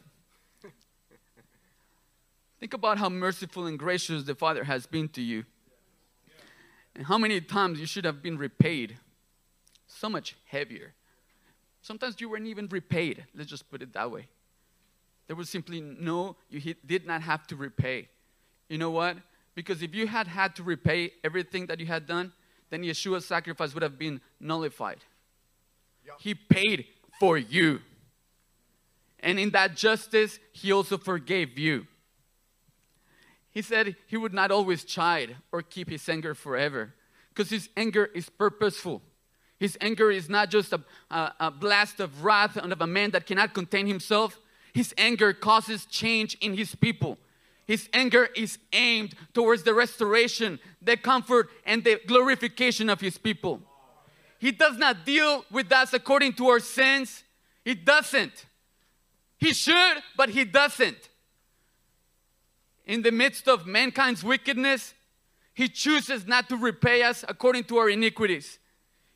Think 2.58 2.74
about 2.74 2.98
how 2.98 3.08
merciful 3.08 3.66
and 3.66 3.78
gracious 3.78 4.24
the 4.24 4.34
Father 4.34 4.64
has 4.64 4.86
been 4.86 5.08
to 5.10 5.22
you. 5.22 5.44
And 6.94 7.06
how 7.06 7.16
many 7.16 7.40
times 7.40 7.80
you 7.80 7.86
should 7.86 8.04
have 8.04 8.22
been 8.22 8.36
repaid 8.36 8.98
so 9.86 10.08
much 10.08 10.36
heavier. 10.44 10.92
Sometimes 11.82 12.20
you 12.20 12.28
weren't 12.28 12.46
even 12.46 12.68
repaid. 12.68 13.24
Let's 13.34 13.48
just 13.48 13.70
put 13.70 13.80
it 13.80 13.92
that 13.94 14.10
way. 14.10 14.28
There 15.26 15.36
was 15.36 15.48
simply 15.48 15.80
no, 15.80 16.36
you 16.50 16.74
did 16.84 17.06
not 17.06 17.22
have 17.22 17.46
to 17.48 17.56
repay. 17.56 18.08
You 18.68 18.78
know 18.78 18.90
what? 18.90 19.16
Because 19.54 19.82
if 19.82 19.94
you 19.94 20.06
had 20.06 20.26
had 20.26 20.54
to 20.56 20.62
repay 20.62 21.12
everything 21.24 21.66
that 21.66 21.80
you 21.80 21.86
had 21.86 22.06
done, 22.06 22.32
then 22.70 22.82
Yeshua's 22.82 23.26
sacrifice 23.26 23.74
would 23.74 23.82
have 23.82 23.98
been 23.98 24.20
nullified. 24.40 24.98
He 26.18 26.34
paid 26.34 26.86
for 27.18 27.36
you. 27.36 27.80
And 29.20 29.38
in 29.38 29.50
that 29.50 29.76
justice, 29.76 30.38
He 30.52 30.72
also 30.72 30.96
forgave 30.96 31.58
you. 31.58 31.86
He 33.50 33.62
said 33.62 33.96
he 34.06 34.16
would 34.16 34.32
not 34.32 34.50
always 34.50 34.84
chide 34.84 35.36
or 35.50 35.62
keep 35.62 35.90
his 35.90 36.08
anger 36.08 36.34
forever 36.34 36.94
because 37.30 37.50
his 37.50 37.68
anger 37.76 38.08
is 38.14 38.28
purposeful. 38.28 39.02
His 39.58 39.76
anger 39.80 40.10
is 40.10 40.28
not 40.28 40.50
just 40.50 40.72
a, 40.72 40.80
a, 41.10 41.34
a, 41.40 41.50
blast 41.50 42.00
of 42.00 42.24
wrath 42.24 42.56
of 42.56 42.80
a 42.80 42.86
man 42.86 43.10
that 43.10 43.26
cannot 43.26 43.52
contain 43.52 43.86
himself. 43.86 44.38
His 44.72 44.94
anger 44.96 45.32
causes 45.32 45.84
change 45.84 46.38
in 46.40 46.56
his 46.56 46.74
people. 46.74 47.18
His 47.70 47.88
anger 47.92 48.28
is 48.34 48.58
aimed 48.72 49.14
towards 49.32 49.62
the 49.62 49.74
restoration, 49.74 50.58
the 50.82 50.96
comfort, 50.96 51.50
and 51.64 51.84
the 51.84 52.00
glorification 52.06 52.90
of 52.90 53.00
his 53.00 53.16
people. 53.18 53.60
He 54.38 54.50
does 54.52 54.76
not 54.76 55.04
deal 55.04 55.44
with 55.50 55.70
us 55.70 55.92
according 55.92 56.32
to 56.34 56.48
our 56.48 56.60
sins. 56.60 57.22
He 57.64 57.74
doesn't. 57.74 58.46
He 59.38 59.52
should, 59.52 59.98
but 60.16 60.30
he 60.30 60.44
doesn't 60.44 61.10
in 62.90 63.02
the 63.02 63.12
midst 63.12 63.46
of 63.46 63.68
mankind's 63.68 64.24
wickedness, 64.24 64.94
He 65.54 65.68
chooses 65.68 66.26
not 66.26 66.48
to 66.48 66.56
repay 66.56 67.04
us 67.04 67.24
according 67.28 67.64
to 67.64 67.76
our 67.76 67.88
iniquities. 67.88 68.58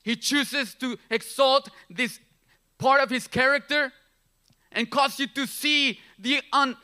He 0.05 0.14
chooses 0.14 0.77
to 0.77 0.97
exalt 1.11 1.71
this 1.90 2.21
part 2.79 3.01
of 3.01 3.11
His 3.11 3.27
character 3.27 3.93
and 4.71 4.88
cause 4.88 5.19
you 5.19 5.27
to 5.27 5.47
see 5.47 5.99
the 6.21 6.40
un, 6.53 6.77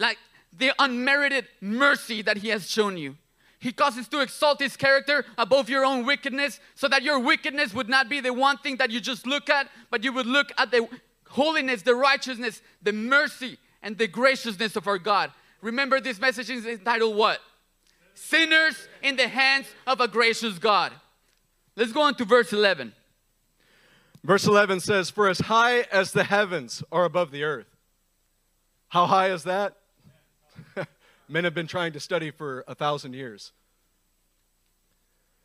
like 0.00 0.18
the 0.58 0.72
unmerited 0.78 1.46
mercy 1.60 2.22
that 2.22 2.38
He 2.38 2.48
has 2.48 2.68
shown 2.68 2.96
you. 2.96 3.16
He 3.58 3.72
causes 3.72 4.06
to 4.08 4.20
exalt 4.20 4.60
His 4.60 4.76
character 4.76 5.24
above 5.36 5.68
your 5.68 5.84
own 5.84 6.04
wickedness, 6.06 6.60
so 6.74 6.88
that 6.88 7.02
your 7.02 7.18
wickedness 7.18 7.74
would 7.74 7.88
not 7.88 8.08
be 8.08 8.20
the 8.20 8.32
one 8.32 8.58
thing 8.58 8.76
that 8.76 8.90
you 8.90 9.00
just 9.00 9.26
look 9.26 9.50
at, 9.50 9.68
but 9.90 10.04
you 10.04 10.12
would 10.12 10.26
look 10.26 10.52
at 10.58 10.70
the 10.70 10.88
holiness, 11.28 11.82
the 11.82 11.94
righteousness, 11.94 12.62
the 12.82 12.92
mercy, 12.92 13.58
and 13.82 13.98
the 13.98 14.06
graciousness 14.06 14.76
of 14.76 14.86
our 14.86 14.98
God. 14.98 15.32
Remember, 15.60 16.00
this 16.00 16.20
message 16.20 16.50
is 16.50 16.66
entitled 16.66 17.16
what? 17.16 17.40
Sinners 18.14 18.88
in 19.02 19.16
the 19.16 19.28
hands 19.28 19.66
of 19.86 20.00
a 20.00 20.08
gracious 20.08 20.58
God. 20.58 20.92
Let's 21.76 21.92
go 21.92 22.02
on 22.02 22.14
to 22.16 22.24
verse 22.24 22.52
11. 22.52 22.92
Verse 24.24 24.46
11 24.46 24.80
says, 24.80 25.10
For 25.10 25.28
as 25.28 25.38
high 25.38 25.82
as 25.92 26.12
the 26.12 26.24
heavens 26.24 26.82
are 26.90 27.04
above 27.04 27.30
the 27.30 27.44
earth. 27.44 27.66
How 28.88 29.06
high 29.06 29.30
is 29.30 29.44
that? 29.44 29.77
Men 31.28 31.44
have 31.44 31.54
been 31.54 31.66
trying 31.66 31.92
to 31.92 32.00
study 32.00 32.30
for 32.30 32.64
a 32.66 32.74
thousand 32.74 33.14
years. 33.14 33.52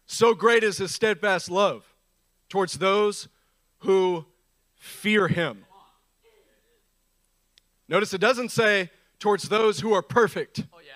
So 0.05 0.33
great 0.33 0.63
is 0.63 0.77
his 0.77 0.93
steadfast 0.93 1.49
love 1.49 1.83
towards 2.49 2.77
those 2.77 3.27
who 3.79 4.25
fear 4.75 5.27
him. 5.27 5.65
Notice 7.89 8.13
it 8.13 8.21
doesn't 8.21 8.49
say 8.49 8.89
towards 9.19 9.49
those 9.49 9.79
who 9.79 9.93
are 9.93 10.01
perfect. 10.01 10.63
Oh, 10.73 10.79
yeah. 10.85 10.93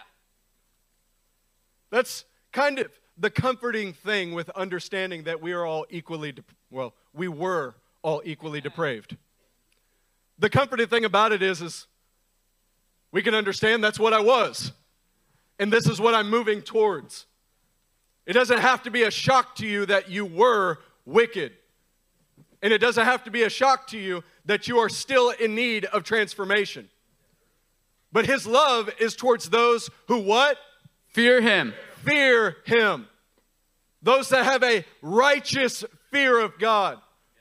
That's 1.90 2.26
kind 2.52 2.80
of 2.80 2.88
the 3.18 3.30
comforting 3.30 3.94
thing 3.94 4.34
with 4.34 4.50
understanding 4.52 5.24
that 5.24 5.42
we 5.42 5.52
are 5.52 5.66
all 5.66 5.86
equally, 5.90 6.32
de- 6.32 6.44
well, 6.70 6.94
we 7.14 7.28
were 7.28 7.76
all 8.02 8.22
equally 8.26 8.62
depraved. 8.62 9.18
The 10.40 10.50
comforting 10.50 10.88
thing 10.88 11.06
about 11.06 11.32
it 11.32 11.42
is, 11.42 11.62
is 11.62 11.88
we 13.12 13.22
can 13.22 13.34
understand 13.34 13.84
that's 13.84 14.00
what 14.00 14.14
I 14.14 14.20
was. 14.20 14.72
And 15.60 15.72
this 15.72 15.88
is 15.88 16.00
what 16.00 16.14
I'm 16.14 16.30
moving 16.30 16.62
towards. 16.62 17.26
It 18.26 18.34
doesn't 18.34 18.60
have 18.60 18.84
to 18.84 18.92
be 18.92 19.04
a 19.04 19.12
shock 19.12 19.56
to 19.56 19.66
you 19.66 19.86
that 19.86 20.10
you 20.10 20.26
were 20.26 20.80
wicked. 21.06 21.54
And 22.62 22.74
it 22.74 22.80
doesn't 22.80 23.06
have 23.06 23.24
to 23.24 23.32
be 23.32 23.44
a 23.44 23.50
shock 23.50 23.88
to 23.88 23.98
you 23.98 24.24
that 24.46 24.68
you 24.68 24.80
are 24.80 24.90
still 24.90 25.30
in 25.30 25.56
need 25.56 25.86
of 25.86 26.04
transformation. 26.04 26.90
But 28.12 28.26
his 28.26 28.48
love 28.48 28.90
is 29.00 29.16
towards 29.16 29.50
those 29.50 29.90
who 30.08 30.20
what? 30.20 30.58
Fear 31.08 31.42
him. 31.42 31.74
Fear 32.04 32.58
him. 32.66 33.08
Those 34.02 34.30
that 34.30 34.46
have 34.46 34.64
a 34.64 34.86
righteous 35.02 35.84
fear 36.12 36.40
of 36.40 36.58
God, 36.60 37.00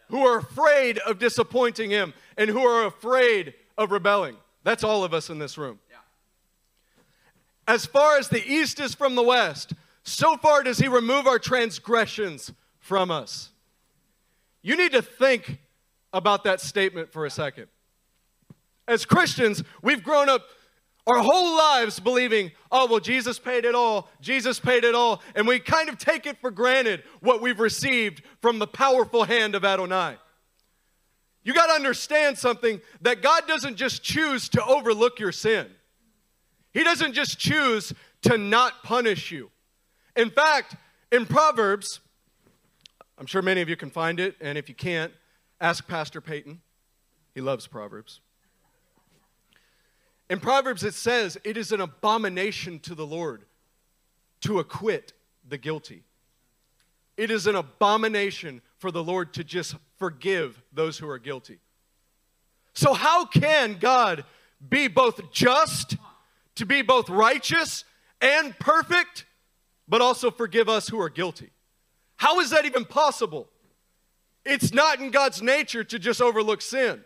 who 0.08 0.24
are 0.26 0.38
afraid 0.38 0.98
of 0.98 1.18
disappointing 1.18 1.90
him, 1.90 2.14
and 2.36 2.50
who 2.50 2.64
are 2.64 2.86
afraid 2.86 3.54
of 3.76 3.90
rebelling. 3.90 4.36
That's 4.66 4.82
all 4.82 5.04
of 5.04 5.14
us 5.14 5.30
in 5.30 5.38
this 5.38 5.56
room. 5.56 5.78
As 7.68 7.86
far 7.86 8.18
as 8.18 8.28
the 8.28 8.44
east 8.44 8.80
is 8.80 8.96
from 8.96 9.14
the 9.14 9.22
west, 9.22 9.74
so 10.02 10.36
far 10.36 10.64
does 10.64 10.78
he 10.78 10.88
remove 10.88 11.28
our 11.28 11.38
transgressions 11.38 12.52
from 12.80 13.12
us. 13.12 13.50
You 14.62 14.76
need 14.76 14.90
to 14.90 15.02
think 15.02 15.60
about 16.12 16.42
that 16.42 16.60
statement 16.60 17.12
for 17.12 17.24
a 17.24 17.30
second. 17.30 17.68
As 18.88 19.04
Christians, 19.04 19.62
we've 19.82 20.02
grown 20.02 20.28
up 20.28 20.42
our 21.06 21.18
whole 21.18 21.56
lives 21.56 22.00
believing, 22.00 22.50
oh, 22.72 22.88
well, 22.90 22.98
Jesus 22.98 23.38
paid 23.38 23.64
it 23.64 23.76
all, 23.76 24.08
Jesus 24.20 24.58
paid 24.58 24.82
it 24.82 24.96
all, 24.96 25.22
and 25.36 25.46
we 25.46 25.60
kind 25.60 25.88
of 25.88 25.96
take 25.96 26.26
it 26.26 26.38
for 26.40 26.50
granted 26.50 27.04
what 27.20 27.40
we've 27.40 27.60
received 27.60 28.20
from 28.42 28.58
the 28.58 28.66
powerful 28.66 29.22
hand 29.22 29.54
of 29.54 29.64
Adonai. 29.64 30.16
You 31.46 31.54
got 31.54 31.68
to 31.68 31.74
understand 31.74 32.36
something 32.36 32.80
that 33.02 33.22
God 33.22 33.46
doesn't 33.46 33.76
just 33.76 34.02
choose 34.02 34.48
to 34.48 34.64
overlook 34.64 35.20
your 35.20 35.30
sin. 35.30 35.68
He 36.72 36.82
doesn't 36.82 37.12
just 37.12 37.38
choose 37.38 37.92
to 38.22 38.36
not 38.36 38.82
punish 38.82 39.30
you. 39.30 39.52
In 40.16 40.28
fact, 40.28 40.74
in 41.12 41.24
Proverbs, 41.24 42.00
I'm 43.16 43.26
sure 43.26 43.42
many 43.42 43.60
of 43.60 43.68
you 43.68 43.76
can 43.76 43.90
find 43.90 44.18
it, 44.18 44.34
and 44.40 44.58
if 44.58 44.68
you 44.68 44.74
can't, 44.74 45.12
ask 45.60 45.86
Pastor 45.86 46.20
Peyton. 46.20 46.62
He 47.32 47.40
loves 47.40 47.68
Proverbs. 47.68 48.18
In 50.28 50.40
Proverbs, 50.40 50.82
it 50.82 50.94
says, 50.94 51.38
It 51.44 51.56
is 51.56 51.70
an 51.70 51.80
abomination 51.80 52.80
to 52.80 52.96
the 52.96 53.06
Lord 53.06 53.44
to 54.40 54.58
acquit 54.58 55.12
the 55.48 55.58
guilty. 55.58 56.02
It 57.16 57.30
is 57.30 57.46
an 57.46 57.54
abomination 57.54 58.62
for 58.78 58.90
the 58.90 59.02
Lord 59.02 59.34
to 59.34 59.44
just 59.44 59.76
forgive 59.98 60.62
those 60.72 60.98
who 60.98 61.08
are 61.08 61.18
guilty. 61.18 61.58
So, 62.74 62.92
how 62.92 63.24
can 63.24 63.78
God 63.78 64.24
be 64.66 64.88
both 64.88 65.32
just, 65.32 65.96
to 66.56 66.66
be 66.66 66.82
both 66.82 67.08
righteous 67.08 67.84
and 68.20 68.58
perfect, 68.58 69.24
but 69.88 70.02
also 70.02 70.30
forgive 70.30 70.68
us 70.68 70.88
who 70.88 71.00
are 71.00 71.08
guilty? 71.08 71.50
How 72.16 72.40
is 72.40 72.50
that 72.50 72.64
even 72.64 72.84
possible? 72.84 73.48
It's 74.44 74.72
not 74.72 75.00
in 75.00 75.10
God's 75.10 75.42
nature 75.42 75.84
to 75.84 75.98
just 75.98 76.20
overlook 76.20 76.62
sin. 76.62 77.02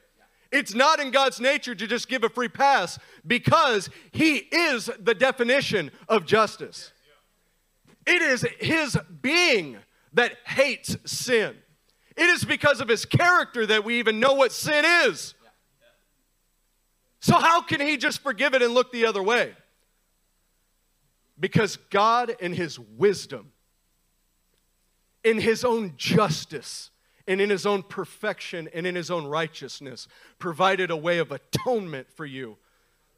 It's 0.52 0.74
not 0.74 0.98
in 0.98 1.10
God's 1.10 1.40
nature 1.40 1.74
to 1.74 1.86
just 1.86 2.08
give 2.08 2.24
a 2.24 2.28
free 2.28 2.48
pass 2.48 2.98
because 3.26 3.88
He 4.10 4.36
is 4.36 4.90
the 4.98 5.14
definition 5.14 5.90
of 6.08 6.26
justice. 6.26 6.92
It 8.06 8.22
is 8.22 8.44
His 8.58 8.98
being 9.22 9.76
that 10.14 10.36
hates 10.44 10.96
sin. 11.04 11.56
It 12.16 12.24
is 12.24 12.44
because 12.44 12.80
of 12.80 12.88
His 12.88 13.04
character 13.04 13.66
that 13.66 13.84
we 13.84 13.98
even 13.98 14.20
know 14.20 14.34
what 14.34 14.52
sin 14.52 14.84
is. 15.06 15.34
So, 17.20 17.36
how 17.36 17.62
can 17.62 17.80
He 17.80 17.96
just 17.96 18.22
forgive 18.22 18.54
it 18.54 18.62
and 18.62 18.74
look 18.74 18.92
the 18.92 19.06
other 19.06 19.22
way? 19.22 19.54
Because 21.38 21.76
God, 21.90 22.34
in 22.40 22.52
His 22.52 22.78
wisdom, 22.78 23.52
in 25.24 25.38
His 25.38 25.64
own 25.64 25.94
justice, 25.96 26.90
and 27.30 27.40
in 27.40 27.48
his 27.48 27.64
own 27.64 27.84
perfection 27.84 28.68
and 28.74 28.88
in 28.88 28.96
his 28.96 29.08
own 29.08 29.24
righteousness 29.24 30.08
provided 30.40 30.90
a 30.90 30.96
way 30.96 31.18
of 31.18 31.30
atonement 31.30 32.10
for 32.10 32.26
you 32.26 32.56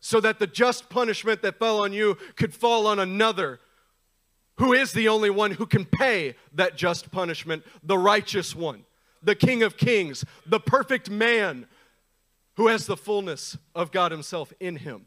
so 0.01 0.21
that 0.21 0.39
the 0.39 0.47
just 0.47 0.91
punishment 0.91 1.41
that 1.41 1.59
fell 1.59 1.81
on 1.81 1.95
you 1.95 2.19
could 2.37 2.53
fall 2.53 2.87
on 2.87 2.99
another 2.99 3.59
who 4.59 4.73
is 4.73 4.93
the 4.93 5.09
only 5.09 5.31
one 5.31 5.53
who 5.53 5.67
can 5.67 5.85
pay 5.85 6.35
that 6.53 6.77
just 6.77 7.11
punishment, 7.11 7.65
the 7.83 7.99
righteous 7.99 8.55
one, 8.55 8.85
the 9.23 9.35
King 9.35 9.62
of 9.62 9.77
Kings, 9.77 10.25
the 10.47 10.61
perfect 10.61 11.11
man 11.11 11.67
who 12.57 12.69
has 12.69 12.87
the 12.87 12.97
fullness 12.97 13.57
of 13.75 13.93
God 13.93 14.12
Himself 14.12 14.53
in 14.61 14.77
him. 14.77 15.07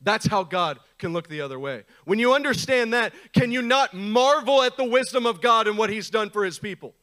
That's 0.00 0.26
how 0.26 0.42
God 0.42 0.80
can 0.98 1.12
look 1.12 1.28
the 1.28 1.40
other 1.40 1.58
way. 1.58 1.84
When 2.04 2.18
you 2.18 2.34
understand 2.34 2.92
that, 2.92 3.12
can 3.32 3.52
you 3.52 3.62
not 3.62 3.94
marvel 3.94 4.62
at 4.62 4.76
the 4.76 4.84
wisdom 4.84 5.26
of 5.26 5.40
God 5.40 5.68
and 5.68 5.78
what 5.78 5.90
He's 5.90 6.10
done 6.10 6.30
for 6.30 6.44
His 6.44 6.58
people? 6.58 6.94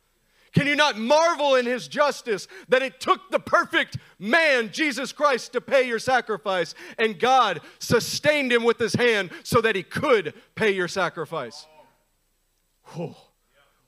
Can 0.53 0.67
you 0.67 0.75
not 0.75 0.97
marvel 0.97 1.55
in 1.55 1.65
his 1.65 1.87
justice 1.87 2.47
that 2.69 2.81
it 2.81 2.99
took 2.99 3.29
the 3.29 3.39
perfect 3.39 3.97
man, 4.17 4.71
Jesus 4.71 5.11
Christ, 5.11 5.53
to 5.53 5.61
pay 5.61 5.87
your 5.87 5.99
sacrifice, 5.99 6.73
and 6.97 7.19
God 7.19 7.61
sustained 7.79 8.51
him 8.51 8.63
with 8.63 8.79
his 8.79 8.93
hand 8.93 9.29
so 9.43 9.61
that 9.61 9.75
he 9.75 9.83
could 9.83 10.33
pay 10.55 10.71
your 10.71 10.87
sacrifice? 10.87 11.67
Oh, 12.97 13.15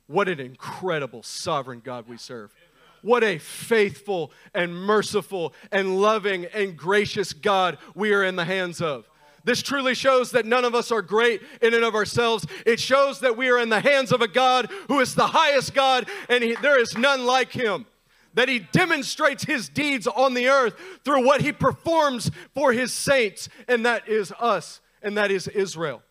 what 0.08 0.28
an 0.28 0.40
incredible 0.40 1.24
sovereign 1.24 1.82
God 1.84 2.08
we 2.08 2.18
serve. 2.18 2.54
What 3.02 3.24
a 3.24 3.40
faithful 3.40 4.32
and 4.54 4.76
merciful 4.76 5.54
and 5.72 6.00
loving 6.00 6.46
and 6.46 6.78
gracious 6.78 7.34
God 7.34 7.80
we 7.96 8.14
are 8.14 8.24
in 8.24 8.36
the 8.36 8.46
hands 8.46 8.82
of. 8.82 9.10
This 9.44 9.62
truly 9.62 9.96
shows 9.96 10.32
that 10.32 10.46
none 10.46 10.66
of 10.66 10.76
us 10.76 10.92
are 10.92 11.02
great 11.02 11.42
in 11.62 11.74
and 11.74 11.84
of 11.84 11.96
ourselves. 11.96 12.46
It 12.66 12.80
shows 12.80 13.20
that 13.22 13.38
we 13.38 13.50
are 13.50 13.60
in 13.60 13.70
the 13.70 13.80
hands 13.80 14.12
of 14.12 14.22
a 14.22 14.28
God 14.28 14.70
who 14.88 15.00
is 15.00 15.16
the 15.16 15.28
highest 15.28 15.74
God 15.74 16.08
and 16.30 16.44
he, 16.44 16.56
there 16.62 16.80
is 16.80 16.98
none 16.98 17.26
like 17.26 17.52
him. 17.52 17.86
That 18.34 18.50
he 18.50 18.60
demonstrates 18.60 19.44
his 19.44 19.68
deeds 19.68 20.08
on 20.08 20.36
the 20.36 20.48
earth 20.48 20.76
through 21.04 21.26
what 21.26 21.42
he 21.42 21.52
performs 21.52 22.32
for 22.54 22.72
his 22.72 22.94
saints, 22.94 23.50
and 23.68 23.86
that 23.86 24.08
is 24.08 24.32
us, 24.40 24.80
and 25.02 25.18
that 25.18 25.32
is 25.32 25.50
Israel. 25.50 26.02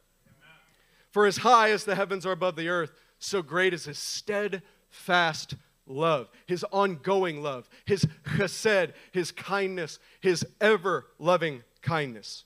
For 1.13 1.25
as 1.25 1.39
high 1.39 1.71
as 1.71 1.85
the 1.85 1.95
heavens 1.95 2.27
are 2.27 2.33
above 2.33 2.57
the 2.57 2.69
earth, 2.69 2.93
so 3.19 3.41
great 3.41 3.73
is 3.73 3.85
his 3.85 3.99
steadfast 3.99 5.55
love, 5.87 6.29
his 6.47 6.65
ongoing 6.71 7.43
love, 7.43 7.71
his 7.87 8.07
chesed, 8.25 8.93
his 9.13 9.33
kindness, 9.33 9.99
his 10.21 10.47
ever 10.61 11.07
loving 11.19 11.63
kindness. 11.81 12.45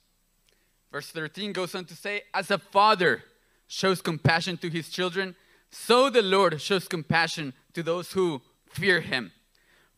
Verse 0.95 1.11
13 1.11 1.53
goes 1.53 1.75
on 1.75 1.87
to 1.87 1.97
say, 1.97 2.23
As 2.33 2.53
a 2.53 2.59
father 2.59 3.25
shows 3.67 4.01
compassion 4.01 4.57
to 4.59 4.71
his 4.71 4.89
children, 4.89 5.35
so 5.73 6.09
the 6.09 6.23
Lord 6.23 6.61
shows 6.61 6.87
compassion 6.87 7.53
to 7.73 7.83
those 7.83 8.13
who 8.13 8.43
fear 8.69 9.01
him. 9.01 9.33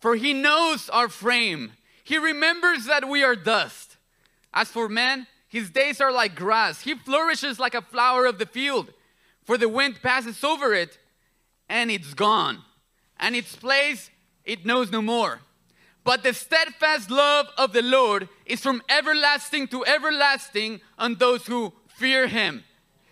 For 0.01 0.17
he 0.17 0.33
knows 0.33 0.89
our 0.89 1.11
frame, 1.11 1.73
he 2.03 2.17
remembers 2.17 2.87
that 2.87 3.11
we 3.11 3.23
are 3.23 3.37
dust. 3.37 3.99
As 4.55 4.69
for 4.69 4.89
man, 4.89 5.27
his 5.47 5.69
days 5.69 6.01
are 6.01 6.11
like 6.11 6.35
grass, 6.35 6.81
he 6.81 6.95
flourishes 6.95 7.61
like 7.61 7.75
a 7.75 7.83
flower 7.83 8.25
of 8.25 8.39
the 8.39 8.47
field. 8.47 8.91
For 9.45 9.59
the 9.59 9.69
wind 9.69 10.01
passes 10.03 10.43
over 10.43 10.73
it, 10.73 10.97
and 11.69 11.91
it's 11.91 12.15
gone, 12.15 12.63
and 13.21 13.37
its 13.37 13.55
place 13.55 14.09
it 14.47 14.65
knows 14.65 14.91
no 14.91 15.03
more. 15.03 15.41
But 16.07 16.23
the 16.23 16.33
steadfast 16.33 17.11
love 17.11 17.49
of 17.59 17.73
the 17.73 17.83
Lord 17.83 18.29
is 18.47 18.61
from 18.61 18.81
everlasting 18.89 19.67
to 19.69 19.85
everlasting 19.85 20.81
on 20.97 21.17
those 21.17 21.45
who 21.49 21.73
fear 21.89 22.29
him, 22.29 22.63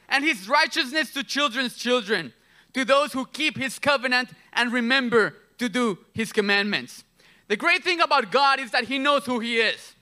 and 0.08 0.24
his 0.24 0.48
righteousness 0.48 1.12
to 1.14 1.24
children's 1.24 1.76
children, 1.76 2.32
to 2.72 2.84
those 2.84 3.12
who 3.12 3.26
keep 3.26 3.58
his 3.58 3.80
covenant 3.80 4.28
and 4.52 4.72
remember 4.72 5.34
to 5.58 5.68
do 5.68 5.98
his 6.12 6.32
commandments. 6.32 7.02
The 7.48 7.56
great 7.56 7.82
thing 7.82 8.00
about 8.00 8.30
God 8.30 8.60
is 8.60 8.70
that 8.70 8.84
he 8.84 9.00
knows 9.00 9.26
who 9.26 9.40
he 9.40 9.56
is. 9.56 9.96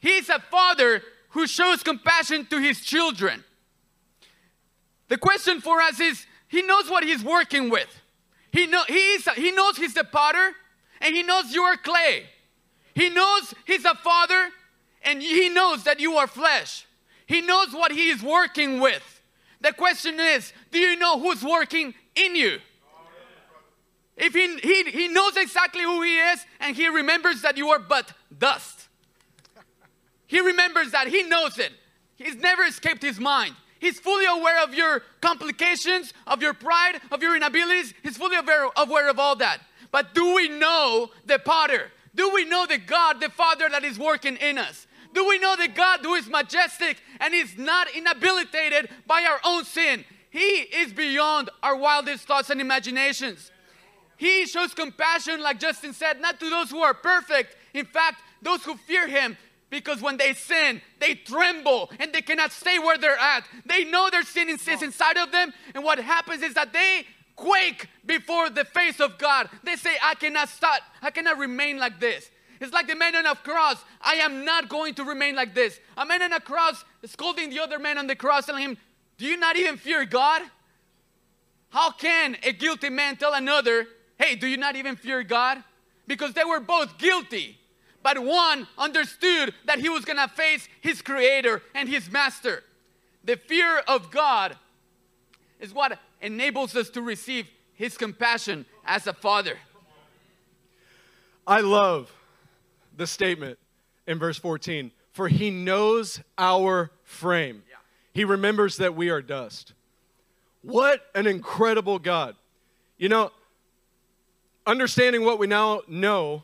He 0.00 0.16
is 0.16 0.30
a 0.30 0.38
father 0.50 1.02
who 1.30 1.46
shows 1.46 1.82
compassion 1.82 2.46
to 2.46 2.58
his 2.58 2.80
children. 2.80 3.44
The 5.08 5.18
question 5.18 5.60
for 5.60 5.82
us 5.82 6.00
is 6.00 6.24
he 6.48 6.62
knows 6.62 6.88
what 6.88 7.04
he's 7.04 7.22
working 7.22 7.68
with. 7.68 8.00
He, 8.50 8.66
know, 8.66 8.84
he, 8.88 8.94
is, 8.94 9.28
he 9.36 9.52
knows 9.52 9.76
he's 9.76 9.92
the 9.92 10.04
potter 10.04 10.54
and 11.04 11.14
He 11.14 11.22
knows 11.22 11.52
you 11.52 11.62
are 11.62 11.76
clay. 11.76 12.24
He 12.94 13.10
knows 13.10 13.54
He's 13.64 13.84
a 13.84 13.94
father 13.94 14.48
and 15.02 15.22
He 15.22 15.48
knows 15.48 15.84
that 15.84 16.00
you 16.00 16.16
are 16.16 16.26
flesh. 16.26 16.86
He 17.26 17.40
knows 17.40 17.72
what 17.72 17.92
He 17.92 18.08
is 18.08 18.22
working 18.22 18.80
with. 18.80 19.20
The 19.60 19.72
question 19.72 20.18
is 20.18 20.52
do 20.72 20.78
you 20.78 20.96
know 20.96 21.20
who's 21.20 21.42
working 21.44 21.94
in 22.16 22.34
you? 22.34 22.58
If 24.16 24.32
he, 24.32 24.58
he, 24.58 24.90
he 24.90 25.08
knows 25.08 25.36
exactly 25.36 25.82
who 25.82 26.02
he 26.02 26.18
is 26.18 26.44
and 26.60 26.76
he 26.76 26.88
remembers 26.88 27.42
that 27.42 27.56
you 27.56 27.70
are 27.70 27.80
but 27.80 28.12
dust. 28.36 28.88
He 30.26 30.40
remembers 30.40 30.92
that, 30.92 31.08
he 31.08 31.24
knows 31.24 31.58
it. 31.58 31.72
He's 32.16 32.36
never 32.36 32.62
escaped 32.62 33.02
his 33.02 33.18
mind. 33.18 33.54
He's 33.80 33.98
fully 33.98 34.24
aware 34.24 34.62
of 34.62 34.72
your 34.72 35.02
complications, 35.20 36.14
of 36.26 36.40
your 36.40 36.54
pride, 36.54 37.00
of 37.10 37.22
your 37.22 37.36
inabilities. 37.36 37.92
He's 38.02 38.16
fully 38.16 38.36
aware, 38.36 38.68
aware 38.76 39.10
of 39.10 39.18
all 39.18 39.36
that. 39.36 39.58
But 39.94 40.12
do 40.12 40.34
we 40.34 40.48
know 40.48 41.10
the 41.24 41.38
potter? 41.38 41.92
Do 42.16 42.32
we 42.34 42.44
know 42.44 42.66
the 42.66 42.78
God, 42.78 43.20
the 43.20 43.28
Father 43.28 43.68
that 43.70 43.84
is 43.84 43.96
working 43.96 44.36
in 44.38 44.58
us? 44.58 44.88
Do 45.12 45.24
we 45.28 45.38
know 45.38 45.54
the 45.54 45.68
God 45.68 46.00
who 46.02 46.14
is 46.14 46.26
majestic 46.26 47.00
and 47.20 47.32
is 47.32 47.56
not 47.56 47.86
inhabilitated 47.94 48.88
by 49.06 49.22
our 49.22 49.38
own 49.44 49.64
sin? 49.64 50.04
He 50.30 50.40
is 50.40 50.92
beyond 50.92 51.48
our 51.62 51.76
wildest 51.76 52.26
thoughts 52.26 52.50
and 52.50 52.60
imaginations. 52.60 53.52
He 54.16 54.46
shows 54.46 54.74
compassion, 54.74 55.40
like 55.40 55.60
Justin 55.60 55.92
said, 55.92 56.20
not 56.20 56.40
to 56.40 56.50
those 56.50 56.70
who 56.70 56.80
are 56.80 56.94
perfect. 56.94 57.54
In 57.72 57.86
fact, 57.86 58.20
those 58.42 58.64
who 58.64 58.74
fear 58.74 59.06
Him, 59.06 59.36
because 59.70 60.02
when 60.02 60.16
they 60.16 60.32
sin, 60.32 60.82
they 60.98 61.14
tremble 61.14 61.88
and 62.00 62.12
they 62.12 62.22
cannot 62.22 62.50
stay 62.50 62.80
where 62.80 62.98
they're 62.98 63.16
at. 63.16 63.44
They 63.64 63.84
know 63.84 64.10
their 64.10 64.24
sin 64.24 64.48
is 64.48 64.66
inside 64.66 65.18
of 65.18 65.30
them, 65.30 65.52
and 65.72 65.84
what 65.84 66.00
happens 66.00 66.42
is 66.42 66.54
that 66.54 66.72
they 66.72 67.06
quake 67.36 67.88
before 68.06 68.50
the 68.50 68.64
face 68.64 69.00
of 69.00 69.18
God. 69.18 69.48
They 69.62 69.76
say, 69.76 69.96
I 70.02 70.14
cannot 70.14 70.48
stop, 70.48 70.80
I 71.02 71.10
cannot 71.10 71.38
remain 71.38 71.78
like 71.78 72.00
this. 72.00 72.30
It's 72.60 72.72
like 72.72 72.86
the 72.86 72.94
man 72.94 73.14
on 73.16 73.26
a 73.26 73.34
cross. 73.34 73.84
I 74.00 74.14
am 74.14 74.44
not 74.44 74.68
going 74.68 74.94
to 74.94 75.04
remain 75.04 75.34
like 75.34 75.54
this. 75.54 75.78
A 75.96 76.06
man 76.06 76.22
on 76.22 76.32
a 76.32 76.40
cross 76.40 76.84
scolding 77.04 77.50
the 77.50 77.60
other 77.60 77.78
man 77.78 77.98
on 77.98 78.06
the 78.06 78.16
cross, 78.16 78.46
telling 78.46 78.62
him, 78.62 78.78
Do 79.18 79.26
you 79.26 79.36
not 79.36 79.56
even 79.56 79.76
fear 79.76 80.04
God? 80.04 80.42
How 81.70 81.90
can 81.90 82.36
a 82.42 82.52
guilty 82.52 82.88
man 82.88 83.16
tell 83.16 83.34
another, 83.34 83.86
Hey, 84.18 84.36
do 84.36 84.46
you 84.46 84.56
not 84.56 84.76
even 84.76 84.96
fear 84.96 85.22
God? 85.22 85.62
Because 86.06 86.32
they 86.32 86.44
were 86.44 86.60
both 86.60 86.96
guilty. 86.98 87.58
But 88.02 88.22
one 88.22 88.68
understood 88.78 89.54
that 89.64 89.78
he 89.78 89.88
was 89.88 90.04
gonna 90.04 90.28
face 90.28 90.68
his 90.80 91.02
creator 91.02 91.62
and 91.74 91.88
his 91.88 92.10
master. 92.10 92.62
The 93.24 93.36
fear 93.36 93.78
of 93.88 94.10
God 94.10 94.56
is 95.58 95.72
what 95.72 95.98
enables 96.24 96.74
us 96.74 96.90
to 96.90 97.02
receive 97.02 97.48
his 97.74 97.96
compassion 97.96 98.66
as 98.84 99.06
a 99.06 99.12
father. 99.12 99.56
I 101.46 101.60
love 101.60 102.12
the 102.96 103.06
statement 103.06 103.58
in 104.06 104.18
verse 104.18 104.38
14 104.38 104.90
for 105.14 105.28
he 105.28 105.48
knows 105.48 106.20
our 106.36 106.90
frame. 107.04 107.62
He 108.12 108.24
remembers 108.24 108.78
that 108.78 108.96
we 108.96 109.10
are 109.10 109.22
dust. 109.22 109.72
What 110.62 111.06
an 111.14 111.28
incredible 111.28 112.00
God. 112.00 112.34
You 112.98 113.08
know, 113.08 113.30
understanding 114.66 115.24
what 115.24 115.38
we 115.38 115.46
now 115.46 115.82
know, 115.86 116.42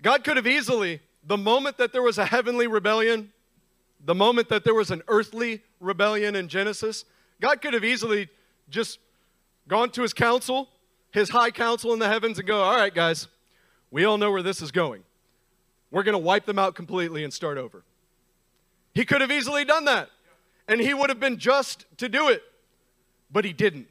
God 0.00 0.24
could 0.24 0.38
have 0.38 0.46
easily, 0.46 1.00
the 1.22 1.36
moment 1.36 1.76
that 1.76 1.92
there 1.92 2.02
was 2.02 2.16
a 2.16 2.24
heavenly 2.24 2.66
rebellion, 2.66 3.30
the 4.02 4.14
moment 4.14 4.48
that 4.48 4.64
there 4.64 4.74
was 4.74 4.90
an 4.90 5.02
earthly 5.08 5.62
rebellion 5.80 6.34
in 6.34 6.48
Genesis, 6.48 7.04
God 7.40 7.60
could 7.60 7.74
have 7.74 7.84
easily 7.84 8.28
just 8.68 8.98
gone 9.66 9.90
to 9.90 10.02
his 10.02 10.12
council, 10.12 10.68
his 11.10 11.30
high 11.30 11.50
council 11.50 11.92
in 11.92 11.98
the 11.98 12.08
heavens, 12.08 12.38
and 12.38 12.46
go, 12.46 12.62
All 12.62 12.76
right, 12.76 12.94
guys, 12.94 13.28
we 13.90 14.04
all 14.04 14.18
know 14.18 14.30
where 14.30 14.42
this 14.42 14.60
is 14.62 14.70
going. 14.70 15.02
We're 15.90 16.02
going 16.02 16.14
to 16.14 16.18
wipe 16.18 16.44
them 16.44 16.58
out 16.58 16.74
completely 16.74 17.24
and 17.24 17.32
start 17.32 17.56
over. 17.56 17.82
He 18.92 19.04
could 19.04 19.20
have 19.20 19.30
easily 19.30 19.64
done 19.64 19.84
that, 19.86 20.10
and 20.66 20.80
he 20.80 20.92
would 20.92 21.08
have 21.08 21.20
been 21.20 21.38
just 21.38 21.86
to 21.98 22.08
do 22.08 22.28
it, 22.28 22.42
but 23.30 23.44
he 23.44 23.52
didn't. 23.52 23.88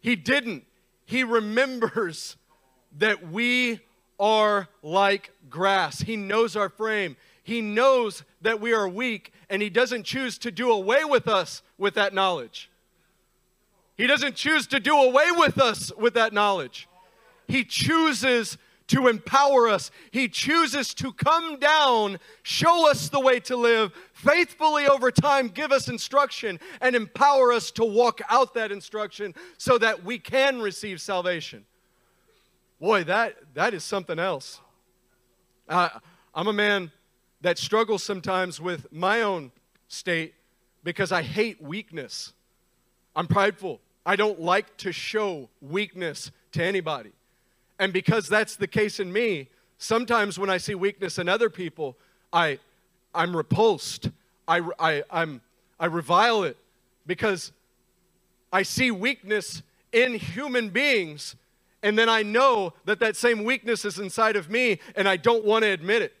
He 0.00 0.16
didn't. 0.16 0.64
He 1.04 1.24
remembers 1.24 2.36
that 2.98 3.30
we 3.30 3.80
are 4.18 4.68
like 4.82 5.32
grass. 5.48 6.00
He 6.00 6.16
knows 6.16 6.56
our 6.56 6.68
frame. 6.68 7.16
He 7.42 7.60
knows 7.60 8.22
that 8.42 8.60
we 8.60 8.72
are 8.72 8.88
weak, 8.88 9.32
and 9.50 9.60
He 9.60 9.68
doesn't 9.68 10.04
choose 10.04 10.38
to 10.38 10.50
do 10.50 10.70
away 10.70 11.04
with 11.04 11.28
us 11.28 11.62
with 11.76 11.94
that 11.94 12.14
knowledge. 12.14 12.70
He 13.96 14.06
doesn't 14.06 14.34
choose 14.34 14.66
to 14.68 14.80
do 14.80 14.96
away 14.96 15.30
with 15.32 15.60
us 15.60 15.92
with 15.98 16.14
that 16.14 16.32
knowledge. 16.32 16.88
He 17.46 17.64
chooses 17.64 18.56
to 18.86 19.06
empower 19.06 19.68
us. 19.68 19.90
He 20.10 20.28
chooses 20.28 20.94
to 20.94 21.12
come 21.12 21.58
down, 21.58 22.18
show 22.42 22.90
us 22.90 23.08
the 23.08 23.20
way 23.20 23.38
to 23.40 23.56
live, 23.56 23.92
faithfully 24.12 24.86
over 24.86 25.10
time 25.12 25.48
give 25.48 25.70
us 25.70 25.88
instruction, 25.88 26.58
and 26.80 26.96
empower 26.96 27.52
us 27.52 27.70
to 27.72 27.84
walk 27.84 28.20
out 28.28 28.54
that 28.54 28.72
instruction 28.72 29.34
so 29.58 29.78
that 29.78 30.02
we 30.02 30.18
can 30.18 30.60
receive 30.60 31.00
salvation. 31.00 31.66
Boy, 32.80 33.04
that, 33.04 33.36
that 33.54 33.74
is 33.74 33.84
something 33.84 34.18
else. 34.18 34.60
Uh, 35.68 35.90
I'm 36.34 36.48
a 36.48 36.52
man 36.52 36.90
that 37.40 37.58
struggles 37.58 38.02
sometimes 38.02 38.60
with 38.60 38.92
my 38.92 39.22
own 39.22 39.52
state 39.88 40.34
because 40.84 41.12
I 41.12 41.22
hate 41.22 41.60
weakness. 41.62 42.32
I'm 43.16 43.26
prideful. 43.26 43.80
I 44.04 44.16
don't 44.16 44.40
like 44.40 44.76
to 44.78 44.92
show 44.92 45.48
weakness 45.60 46.30
to 46.52 46.64
anybody. 46.64 47.12
And 47.78 47.92
because 47.92 48.28
that's 48.28 48.56
the 48.56 48.66
case 48.66 49.00
in 49.00 49.12
me, 49.12 49.48
sometimes 49.78 50.38
when 50.38 50.50
I 50.50 50.58
see 50.58 50.74
weakness 50.74 51.18
in 51.18 51.28
other 51.28 51.50
people, 51.50 51.96
I, 52.32 52.58
I'm 53.14 53.36
repulsed. 53.36 54.10
I, 54.46 54.62
I, 54.78 55.02
I'm, 55.10 55.40
I 55.78 55.86
revile 55.86 56.42
it 56.44 56.56
because 57.06 57.52
I 58.52 58.62
see 58.62 58.90
weakness 58.90 59.62
in 59.92 60.14
human 60.14 60.68
beings, 60.68 61.36
and 61.82 61.98
then 61.98 62.08
I 62.08 62.22
know 62.22 62.74
that 62.84 63.00
that 63.00 63.16
same 63.16 63.44
weakness 63.44 63.84
is 63.84 63.98
inside 63.98 64.36
of 64.36 64.50
me, 64.50 64.78
and 64.94 65.08
I 65.08 65.16
don't 65.16 65.44
want 65.44 65.64
to 65.64 65.70
admit 65.70 66.02
it. 66.02 66.14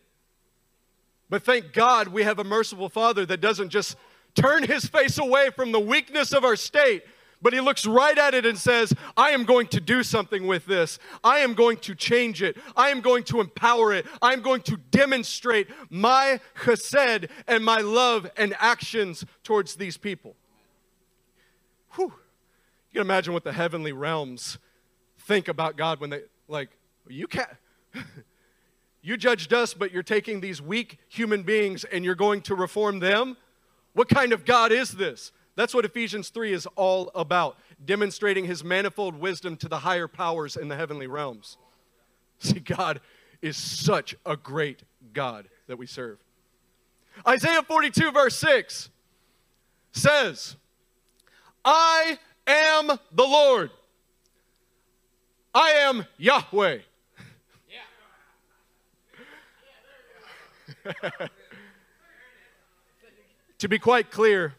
But 1.30 1.44
thank 1.44 1.72
God 1.72 2.08
we 2.08 2.24
have 2.24 2.40
a 2.40 2.44
merciful 2.44 2.88
Father 2.88 3.24
that 3.24 3.40
doesn't 3.40 3.70
just 3.70 3.96
turn 4.34 4.64
his 4.64 4.84
face 4.84 5.16
away 5.16 5.50
from 5.50 5.72
the 5.72 5.80
weakness 5.80 6.32
of 6.32 6.44
our 6.44 6.56
state, 6.56 7.04
but 7.40 7.52
he 7.52 7.60
looks 7.60 7.86
right 7.86 8.18
at 8.18 8.34
it 8.34 8.44
and 8.44 8.58
says, 8.58 8.92
I 9.16 9.30
am 9.30 9.44
going 9.44 9.68
to 9.68 9.80
do 9.80 10.02
something 10.02 10.46
with 10.46 10.66
this. 10.66 10.98
I 11.24 11.38
am 11.38 11.54
going 11.54 11.78
to 11.78 11.94
change 11.94 12.42
it. 12.42 12.58
I 12.76 12.90
am 12.90 13.00
going 13.00 13.24
to 13.24 13.40
empower 13.40 13.94
it. 13.94 14.06
I 14.20 14.32
am 14.32 14.42
going 14.42 14.60
to 14.62 14.76
demonstrate 14.76 15.68
my 15.88 16.40
chesed 16.64 17.30
and 17.46 17.64
my 17.64 17.78
love 17.78 18.30
and 18.36 18.54
actions 18.58 19.24
towards 19.42 19.76
these 19.76 19.96
people. 19.96 20.36
Whew. 21.92 22.12
You 22.90 23.00
can 23.00 23.02
imagine 23.02 23.32
what 23.32 23.44
the 23.44 23.52
heavenly 23.52 23.92
realms 23.92 24.58
think 25.20 25.48
about 25.48 25.76
God 25.76 26.00
when 26.00 26.10
they, 26.10 26.22
like, 26.48 26.70
you 27.08 27.26
can't. 27.26 27.48
You 29.02 29.16
judged 29.16 29.52
us, 29.52 29.74
but 29.74 29.92
you're 29.92 30.02
taking 30.02 30.40
these 30.40 30.60
weak 30.60 30.98
human 31.08 31.42
beings 31.42 31.84
and 31.84 32.04
you're 32.04 32.14
going 32.14 32.42
to 32.42 32.54
reform 32.54 32.98
them? 32.98 33.36
What 33.94 34.08
kind 34.08 34.32
of 34.32 34.44
God 34.44 34.72
is 34.72 34.92
this? 34.92 35.32
That's 35.56 35.74
what 35.74 35.84
Ephesians 35.84 36.28
3 36.28 36.52
is 36.52 36.66
all 36.76 37.10
about, 37.14 37.58
demonstrating 37.84 38.44
his 38.44 38.62
manifold 38.62 39.14
wisdom 39.18 39.56
to 39.58 39.68
the 39.68 39.78
higher 39.78 40.08
powers 40.08 40.56
in 40.56 40.68
the 40.68 40.76
heavenly 40.76 41.06
realms. 41.06 41.56
See, 42.38 42.60
God 42.60 43.00
is 43.42 43.56
such 43.56 44.14
a 44.24 44.36
great 44.36 44.82
God 45.12 45.48
that 45.66 45.76
we 45.76 45.86
serve. 45.86 46.18
Isaiah 47.26 47.62
42, 47.62 48.12
verse 48.12 48.36
6 48.36 48.90
says, 49.92 50.56
I 51.64 52.18
am 52.46 52.86
the 52.86 53.24
Lord. 53.24 53.70
I 55.54 55.70
am 55.70 56.06
Yahweh. 56.16 56.78
To 63.58 63.68
be 63.68 63.78
quite 63.78 64.10
clear, 64.10 64.54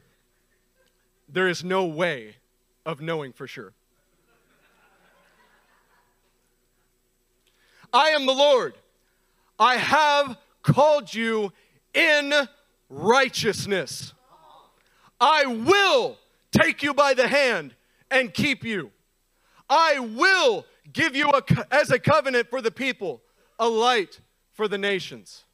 there 1.27 1.47
is 1.47 1.63
no 1.63 1.86
way 1.86 2.36
of 2.86 3.01
knowing 3.01 3.34
for 3.34 3.47
sure. 3.47 3.73
I 7.93 8.10
am 8.10 8.25
the 8.25 8.34
Lord. 8.34 8.75
I 9.60 9.75
have 9.75 10.38
called 10.62 11.13
you 11.13 11.51
in 11.93 12.34
righteousness. 12.89 14.13
I 15.19 15.45
will 15.45 16.17
take 16.51 16.81
you 16.84 16.93
by 16.93 17.13
the 17.13 17.27
hand 17.27 17.75
and 18.10 18.34
keep 18.34 18.63
you. 18.63 18.91
I 19.69 19.99
will 19.99 20.65
give 20.91 21.15
you 21.15 21.29
a, 21.29 21.43
as 21.71 21.91
a 21.91 21.99
covenant 21.99 22.49
for 22.49 22.62
the 22.62 22.71
people, 22.71 23.21
a 23.60 23.67
light 23.67 24.19
for 24.53 24.67
the 24.67 24.77
nations. 24.77 25.45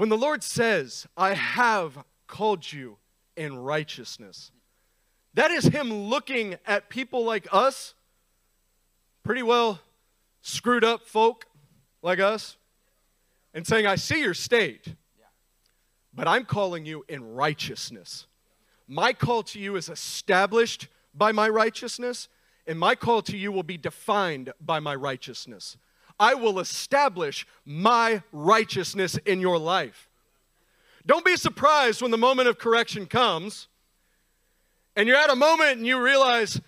When 0.00 0.08
the 0.08 0.16
Lord 0.16 0.42
says, 0.42 1.06
I 1.14 1.34
have 1.34 2.02
called 2.26 2.72
you 2.72 2.96
in 3.36 3.58
righteousness. 3.58 4.50
That 5.34 5.50
is 5.50 5.66
Him 5.66 5.92
looking 5.92 6.56
at 6.64 6.88
people 6.88 7.22
like 7.22 7.46
us, 7.52 7.92
pretty 9.22 9.42
well 9.42 9.78
screwed 10.40 10.84
up 10.84 11.06
folk 11.06 11.44
like 12.00 12.18
us, 12.18 12.56
and 13.52 13.66
saying, 13.66 13.86
I 13.86 13.96
see 13.96 14.22
your 14.22 14.32
state, 14.32 14.94
but 16.14 16.26
I'm 16.26 16.46
calling 16.46 16.86
you 16.86 17.04
in 17.06 17.34
righteousness. 17.34 18.26
My 18.88 19.12
call 19.12 19.42
to 19.42 19.58
you 19.58 19.76
is 19.76 19.90
established 19.90 20.88
by 21.14 21.30
my 21.32 21.46
righteousness, 21.46 22.28
and 22.66 22.78
my 22.78 22.94
call 22.94 23.20
to 23.20 23.36
you 23.36 23.52
will 23.52 23.64
be 23.64 23.76
defined 23.76 24.50
by 24.62 24.80
my 24.80 24.94
righteousness. 24.94 25.76
I 26.20 26.34
will 26.34 26.60
establish 26.60 27.46
my 27.64 28.22
righteousness 28.30 29.16
in 29.24 29.40
your 29.40 29.58
life. 29.58 30.08
Don't 31.06 31.24
be 31.24 31.34
surprised 31.34 32.02
when 32.02 32.10
the 32.10 32.18
moment 32.18 32.46
of 32.46 32.58
correction 32.58 33.06
comes 33.06 33.68
and 34.94 35.08
you're 35.08 35.16
at 35.16 35.30
a 35.30 35.36
moment 35.36 35.78
and 35.78 35.86
you 35.86 36.00
realize, 36.00 36.60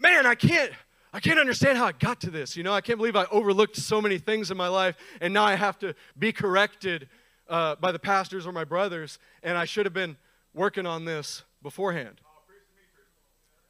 man, 0.00 0.26
I 0.26 0.34
can't. 0.34 0.72
I 1.10 1.20
can't 1.20 1.38
understand 1.38 1.78
how 1.78 1.86
I 1.86 1.92
got 1.92 2.20
to 2.22 2.30
this. 2.30 2.54
You 2.54 2.62
know, 2.62 2.72
I 2.72 2.82
can't 2.82 2.98
believe 2.98 3.16
I 3.16 3.24
overlooked 3.30 3.76
so 3.76 4.00
many 4.00 4.18
things 4.18 4.50
in 4.50 4.58
my 4.58 4.68
life, 4.68 4.94
and 5.22 5.32
now 5.32 5.44
I 5.44 5.54
have 5.54 5.78
to 5.78 5.94
be 6.18 6.32
corrected 6.32 7.08
uh, 7.48 7.76
by 7.76 7.92
the 7.92 7.98
pastors 7.98 8.46
or 8.46 8.52
my 8.52 8.64
brothers, 8.64 9.18
and 9.42 9.56
I 9.56 9.64
should 9.64 9.86
have 9.86 9.94
been 9.94 10.18
working 10.52 10.84
on 10.84 11.06
this 11.06 11.44
beforehand. 11.62 12.20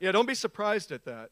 Yeah, 0.00 0.10
don't 0.10 0.26
be 0.26 0.34
surprised 0.34 0.90
at 0.90 1.04
that. 1.04 1.30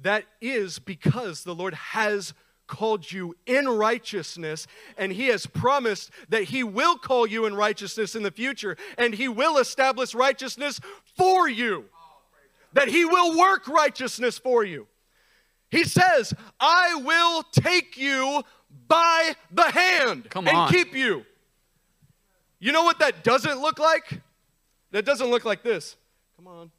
That 0.00 0.24
is 0.40 0.78
because 0.78 1.42
the 1.42 1.54
Lord 1.54 1.74
has 1.74 2.32
called 2.68 3.10
you 3.10 3.34
in 3.46 3.66
righteousness, 3.68 4.68
and 4.96 5.10
He 5.10 5.26
has 5.28 5.46
promised 5.46 6.10
that 6.28 6.44
He 6.44 6.62
will 6.62 6.96
call 6.96 7.26
you 7.26 7.46
in 7.46 7.54
righteousness 7.54 8.14
in 8.14 8.22
the 8.22 8.30
future, 8.30 8.76
and 8.96 9.14
He 9.14 9.26
will 9.26 9.58
establish 9.58 10.14
righteousness 10.14 10.78
for 11.16 11.48
you. 11.48 11.86
That 12.74 12.88
He 12.88 13.04
will 13.04 13.36
work 13.36 13.66
righteousness 13.66 14.38
for 14.38 14.62
you. 14.64 14.86
He 15.70 15.84
says, 15.84 16.32
I 16.60 16.94
will 16.94 17.42
take 17.42 17.96
you 17.96 18.42
by 18.86 19.34
the 19.50 19.64
hand 19.70 20.30
Come 20.30 20.46
and 20.46 20.56
on. 20.56 20.70
keep 20.70 20.94
you. 20.94 21.24
You 22.60 22.72
know 22.72 22.84
what 22.84 22.98
that 23.00 23.24
doesn't 23.24 23.60
look 23.60 23.78
like? 23.78 24.20
That 24.90 25.04
doesn't 25.04 25.28
look 25.28 25.44
like 25.44 25.62
this. 25.62 25.96
Come 26.36 26.46
on. 26.46 26.70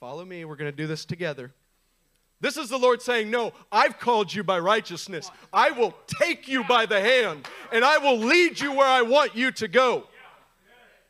Follow 0.00 0.24
me. 0.24 0.44
We're 0.44 0.56
going 0.56 0.70
to 0.70 0.76
do 0.76 0.86
this 0.86 1.04
together. 1.04 1.52
This 2.40 2.56
is 2.56 2.68
the 2.68 2.78
Lord 2.78 3.00
saying, 3.00 3.30
No, 3.30 3.52
I've 3.72 3.98
called 3.98 4.32
you 4.32 4.44
by 4.44 4.58
righteousness. 4.58 5.30
I 5.52 5.70
will 5.70 5.94
take 6.22 6.48
you 6.48 6.64
by 6.64 6.86
the 6.86 7.00
hand 7.00 7.48
and 7.72 7.84
I 7.84 7.98
will 7.98 8.18
lead 8.18 8.60
you 8.60 8.72
where 8.72 8.86
I 8.86 9.02
want 9.02 9.34
you 9.34 9.50
to 9.52 9.68
go. 9.68 10.04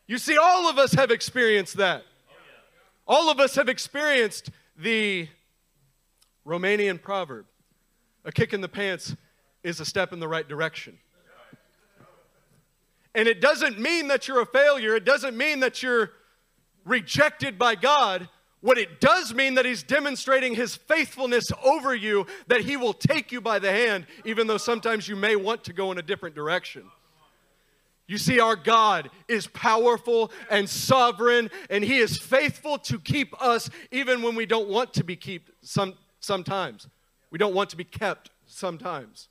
You 0.07 0.19
see, 0.19 0.37
all 0.37 0.69
of 0.69 0.79
us 0.79 0.93
have 0.93 1.11
experienced 1.11 1.79
that. 1.79 2.05
All 3.09 3.31
of 3.31 3.41
us 3.41 3.57
have 3.57 3.69
experienced 3.69 4.51
the 4.77 5.29
Romanian 6.47 7.01
proverb 7.03 7.47
a 8.27 8.33
kick 8.33 8.53
in 8.53 8.61
the 8.61 8.69
pants 8.69 9.17
is 9.63 9.81
a 9.81 9.85
step 9.85 10.13
in 10.13 10.19
the 10.19 10.29
right 10.29 10.47
direction. 10.47 10.99
And 13.15 13.27
it 13.29 13.41
doesn't 13.41 13.79
mean 13.79 14.09
that 14.09 14.29
you're 14.29 14.43
a 14.43 14.47
failure, 14.47 14.95
it 14.95 15.05
doesn't 15.05 15.37
mean 15.37 15.61
that 15.61 15.83
you're 15.83 16.11
rejected 16.85 17.59
by 17.59 17.77
God. 17.77 18.29
What 18.61 18.79
it 18.79 19.01
does 19.01 19.35
mean 19.35 19.55
that 19.55 19.65
he's 19.65 19.83
demonstrating 19.83 20.55
his 20.55 20.75
faithfulness 20.75 21.51
over 21.63 21.95
you, 21.95 22.27
that 22.49 22.63
he 22.63 22.77
will 22.77 22.95
take 22.95 23.31
you 23.31 23.41
by 23.41 23.59
the 23.59 23.71
hand, 23.71 24.07
even 24.25 24.47
though 24.47 24.57
sometimes 24.57 25.09
you 25.09 25.15
may 25.15 25.37
want 25.37 25.65
to 25.65 25.73
go 25.73 25.93
in 25.93 25.99
a 25.99 26.03
different 26.03 26.35
direction. 26.35 26.85
You 28.09 28.19
see, 28.19 28.39
our 28.39 28.55
God 28.55 29.11
is 29.27 29.49
powerful 29.49 30.31
and 30.49 30.69
sovereign, 30.69 31.51
and 31.69 31.83
He 31.83 31.99
is 31.99 32.17
faithful 32.17 32.79
to 32.79 33.01
keep 33.01 33.41
us 33.43 33.69
even 33.91 34.23
when 34.23 34.37
we 34.37 34.47
don't 34.47 34.69
want 34.69 34.95
to 34.95 35.05
be 35.05 35.17
kept 35.17 35.51
some, 35.63 35.95
sometimes. 36.21 36.87
We 37.31 37.39
don't 37.39 37.55
want 37.55 37.71
to 37.71 37.77
be 37.77 37.85
kept 37.85 38.31
sometimes. 38.47 39.29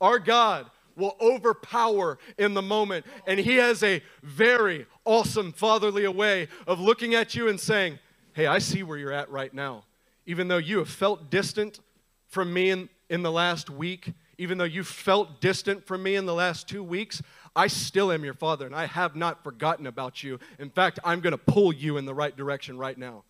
Our 0.00 0.18
God 0.18 0.70
will 0.94 1.16
overpower 1.20 2.18
in 2.38 2.52
the 2.52 2.62
moment, 2.62 3.06
and 3.26 3.40
He 3.40 3.56
has 3.56 3.82
a 3.82 4.02
very 4.22 4.86
awesome 5.06 5.52
fatherly 5.52 6.06
way 6.08 6.48
of 6.66 6.80
looking 6.80 7.14
at 7.14 7.34
you 7.34 7.48
and 7.48 7.58
saying, 7.58 7.98
Hey, 8.36 8.46
I 8.46 8.58
see 8.58 8.82
where 8.82 8.98
you're 8.98 9.14
at 9.14 9.30
right 9.30 9.54
now. 9.54 9.84
Even 10.26 10.46
though 10.46 10.58
you 10.58 10.76
have 10.76 10.90
felt 10.90 11.30
distant 11.30 11.80
from 12.28 12.52
me 12.52 12.68
in, 12.68 12.90
in 13.08 13.22
the 13.22 13.32
last 13.32 13.70
week, 13.70 14.12
even 14.36 14.58
though 14.58 14.64
you 14.64 14.84
felt 14.84 15.40
distant 15.40 15.86
from 15.86 16.02
me 16.02 16.16
in 16.16 16.26
the 16.26 16.34
last 16.34 16.68
two 16.68 16.84
weeks, 16.84 17.22
I 17.56 17.68
still 17.68 18.12
am 18.12 18.24
your 18.24 18.34
father 18.34 18.66
and 18.66 18.74
I 18.74 18.84
have 18.84 19.16
not 19.16 19.42
forgotten 19.42 19.86
about 19.86 20.22
you. 20.22 20.38
In 20.58 20.68
fact, 20.68 20.98
I'm 21.02 21.20
going 21.20 21.30
to 21.30 21.38
pull 21.38 21.72
you 21.72 21.96
in 21.96 22.04
the 22.04 22.12
right 22.12 22.36
direction 22.36 22.76
right 22.76 22.98
now. 22.98 23.24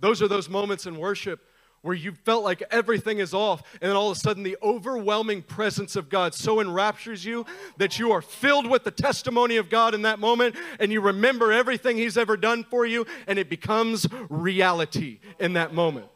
Those 0.00 0.20
are 0.20 0.26
those 0.26 0.48
moments 0.48 0.86
in 0.86 0.98
worship 0.98 1.38
where 1.82 1.94
you 1.94 2.12
felt 2.12 2.44
like 2.44 2.62
everything 2.70 3.18
is 3.18 3.34
off, 3.34 3.62
and 3.80 3.90
then 3.90 3.96
all 3.96 4.10
of 4.10 4.16
a 4.16 4.20
sudden 4.20 4.42
the 4.42 4.56
overwhelming 4.62 5.42
presence 5.42 5.96
of 5.96 6.08
God 6.08 6.32
so 6.32 6.60
enraptures 6.60 7.24
you 7.24 7.44
that 7.76 7.98
you 7.98 8.12
are 8.12 8.22
filled 8.22 8.70
with 8.70 8.84
the 8.84 8.90
testimony 8.90 9.56
of 9.56 9.68
God 9.68 9.94
in 9.94 10.02
that 10.02 10.20
moment, 10.20 10.56
and 10.78 10.92
you 10.92 11.00
remember 11.00 11.52
everything 11.52 11.98
He's 11.98 12.16
ever 12.16 12.36
done 12.36 12.64
for 12.64 12.86
you, 12.86 13.04
and 13.26 13.38
it 13.38 13.50
becomes 13.50 14.06
reality 14.28 15.18
in 15.40 15.54
that 15.54 15.74
moment. 15.74 16.06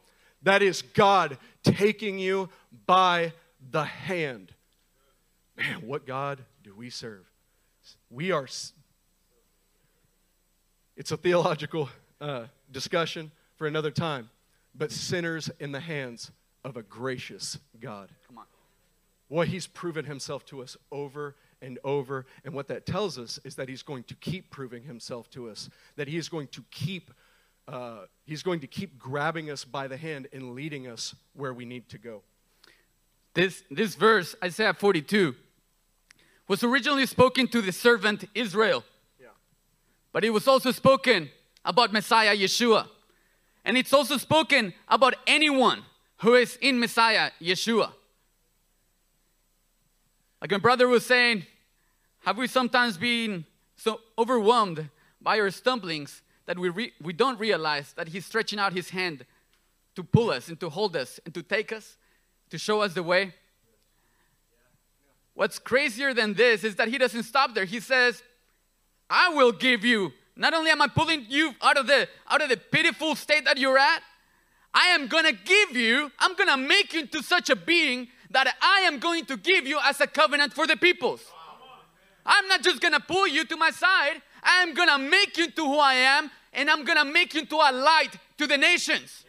That 0.43 0.62
is 0.62 0.83
God 0.83 1.39
taking 1.64 2.19
you 2.19 2.49
by 2.87 3.33
the 3.71 3.85
hand. 3.85 4.53
Man, 5.57 5.87
what 5.87 6.07
God 6.07 6.45
do 6.62 6.75
we 6.75 6.91
serve? 6.91 7.25
We 8.11 8.31
are, 8.31 8.47
it's 10.97 11.11
a 11.11 11.17
theological 11.17 11.89
uh, 12.21 12.45
discussion 12.71 13.33
for 13.57 13.67
another 13.67 13.91
time, 13.91 14.31
but 14.77 14.93
sinners 14.93 15.51
in 15.61 15.72
the 15.72 15.81
hands 15.81 16.31
of 16.64 16.77
a 16.77 16.83
gracious 16.83 17.59
God. 17.81 18.11
Come 18.27 18.39
on. 18.39 18.45
What 19.29 19.49
he's 19.49 19.66
proven 19.66 20.05
himself 20.05 20.45
to 20.47 20.62
us 20.62 20.77
over 20.93 21.37
and 21.62 21.79
over. 21.85 22.27
And 22.45 22.55
what 22.55 22.68
that 22.68 22.87
tells 22.87 23.18
us 23.18 23.39
is 23.45 23.57
that 23.57 23.68
he's 23.68 23.83
going 23.83 24.05
to 24.05 24.14
keep 24.14 24.51
proving 24.51 24.83
himself 24.83 25.31
to 25.31 25.49
us, 25.49 25.68
that 25.97 26.09
he 26.09 26.16
is 26.16 26.29
going 26.29 26.49
to 26.49 26.64
keep. 26.70 27.11
Uh, 27.68 28.03
he's 28.24 28.45
going 28.45 28.61
to 28.61 28.68
keep 28.68 28.97
grabbing 28.97 29.51
us 29.51 29.64
by 29.64 29.89
the 29.89 29.97
hand 29.97 30.29
and 30.33 30.55
leading 30.55 30.87
us 30.87 31.16
where 31.35 31.53
we 31.53 31.64
need 31.64 31.89
to 31.89 31.99
go. 31.99 32.22
This, 33.35 33.64
this 33.72 33.97
verse, 33.97 34.37
Isaiah 34.43 34.72
42, 34.72 35.35
was 36.47 36.62
originally 36.62 37.07
spoken 37.07 37.49
to 37.49 37.61
the 37.61 37.72
servant 37.72 38.24
Israel, 38.37 38.85
Yeah. 39.20 39.31
but 40.12 40.24
it 40.24 40.31
was 40.31 40.47
also 40.47 40.70
spoken 40.70 41.29
about 41.64 41.93
Messiah 41.93 42.37
Yeshua. 42.37 42.87
And 43.67 43.77
it's 43.77 43.93
also 43.93 44.17
spoken 44.17 44.73
about 44.89 45.17
anyone 45.27 45.83
who 46.19 46.37
is 46.37 46.57
in 46.62 46.79
Messiah 46.79 47.33
Yeshua. 47.43 47.91
Like 50.41 50.53
my 50.53 50.59
brother 50.59 50.87
was 50.87 51.05
saying, 51.05 51.45
have 52.21 52.39
we 52.39 52.47
sometimes 52.47 52.97
been 52.97 53.45
so 53.75 54.01
overwhelmed 54.17 54.89
by 55.21 55.41
our 55.41 55.51
stumblings 55.51 56.23
that 56.47 56.57
we, 56.57 56.69
re- 56.69 56.93
we 57.03 57.12
don't 57.12 57.41
realize 57.41 57.93
that 57.95 58.09
He's 58.09 58.25
stretching 58.25 58.61
out 58.61 58.73
His 58.73 58.91
hand 58.91 59.27
to 59.97 60.05
pull 60.05 60.31
us 60.31 60.49
and 60.49 60.61
to 60.61 60.71
hold 60.71 60.95
us 60.95 61.19
and 61.25 61.35
to 61.35 61.43
take 61.43 61.73
us, 61.73 61.97
to 62.51 62.59
show 62.59 62.83
us 62.83 62.95
the 62.95 63.03
way? 63.03 63.35
What's 65.35 65.59
crazier 65.59 66.14
than 66.14 66.35
this 66.35 66.62
is 66.62 66.77
that 66.77 66.87
He 66.87 66.99
doesn't 66.99 67.25
stop 67.25 67.53
there. 67.53 67.64
He 67.64 67.81
says, 67.81 68.23
I 69.11 69.31
will 69.31 69.51
give 69.51 69.85
you. 69.85 70.12
Not 70.37 70.53
only 70.53 70.70
am 70.70 70.82
I 70.82 70.89
pulling 70.89 71.26
you 71.28 71.55
out 71.62 71.78
of 71.78 71.87
the 71.87 72.09
out 72.28 72.43
of 72.43 72.51
the 72.51 72.59
pitiful 72.59 73.16
state 73.16 73.47
that 73.47 73.57
you're 73.57 73.78
at, 73.78 74.03
I 74.74 74.89
am 74.89 75.09
gonna 75.09 75.32
give 75.32 75.74
you, 75.74 76.11
I'm 76.18 76.34
gonna 76.37 76.59
make 76.59 76.93
you 76.93 77.01
into 77.01 77.22
such 77.22 77.49
a 77.49 77.57
being 77.57 78.09
that 78.30 78.55
I 78.61 78.80
am 78.80 78.99
going 78.99 79.24
to 79.26 79.37
give 79.39 79.66
you 79.66 79.78
as 79.82 80.01
a 80.01 80.07
covenant 80.07 80.53
for 80.53 80.66
the 80.66 80.76
peoples. 80.76 81.22
I'm 82.26 82.47
not 82.49 82.62
just 82.62 82.82
gonna 82.82 83.01
pull 83.01 83.26
you 83.26 83.45
to 83.47 83.57
my 83.57 83.70
side, 83.70 84.20
I 84.43 84.62
am 84.62 84.74
gonna 84.74 84.99
make 84.99 85.39
you 85.39 85.51
to 85.51 85.64
who 85.64 85.78
I 85.78 85.95
am, 85.95 86.30
and 86.53 86.68
I'm 86.68 86.84
gonna 86.84 87.05
make 87.05 87.32
you 87.32 87.41
into 87.41 87.57
a 87.57 87.72
light 87.72 88.18
to 88.37 88.47
the 88.47 88.59
nations. 88.59 89.24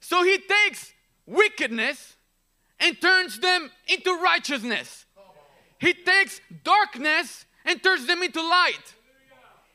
So 0.00 0.24
he 0.24 0.38
takes 0.38 0.92
wickedness 1.26 2.16
and 2.80 3.00
turns 3.00 3.38
them 3.38 3.70
into 3.86 4.18
righteousness. 4.20 5.06
He 5.78 5.94
takes 5.94 6.40
darkness 6.64 7.44
and 7.64 7.80
turns 7.82 8.06
them 8.06 8.22
into 8.22 8.40
light. 8.42 8.94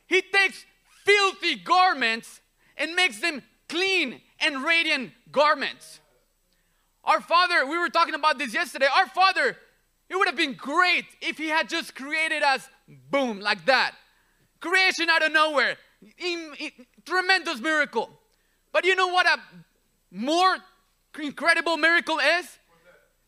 He 0.08 0.22
takes 0.22 0.64
filthy 1.04 1.56
garments 1.56 2.40
and 2.76 2.94
makes 2.94 3.20
them 3.20 3.42
clean 3.68 4.20
and 4.40 4.64
radiant 4.64 5.12
garments. 5.30 6.00
Our 7.04 7.20
Father, 7.20 7.66
we 7.66 7.78
were 7.78 7.88
talking 7.88 8.14
about 8.14 8.38
this 8.38 8.52
yesterday. 8.52 8.86
Our 8.94 9.06
Father, 9.06 9.56
it 10.08 10.16
would 10.16 10.26
have 10.26 10.36
been 10.36 10.54
great 10.54 11.04
if 11.20 11.38
He 11.38 11.48
had 11.48 11.68
just 11.68 11.94
created 11.94 12.42
us, 12.42 12.68
boom, 13.10 13.40
like 13.40 13.64
that. 13.66 13.92
Creation 14.60 15.08
out 15.08 15.22
of 15.22 15.32
nowhere. 15.32 15.76
In- 16.18 16.54
in- 16.58 16.86
tremendous 17.04 17.60
miracle. 17.60 18.10
But 18.72 18.84
you 18.84 18.94
know 18.94 19.08
what 19.08 19.26
a 19.26 19.38
more 20.10 20.58
incredible 21.20 21.76
miracle 21.76 22.18
is? 22.18 22.58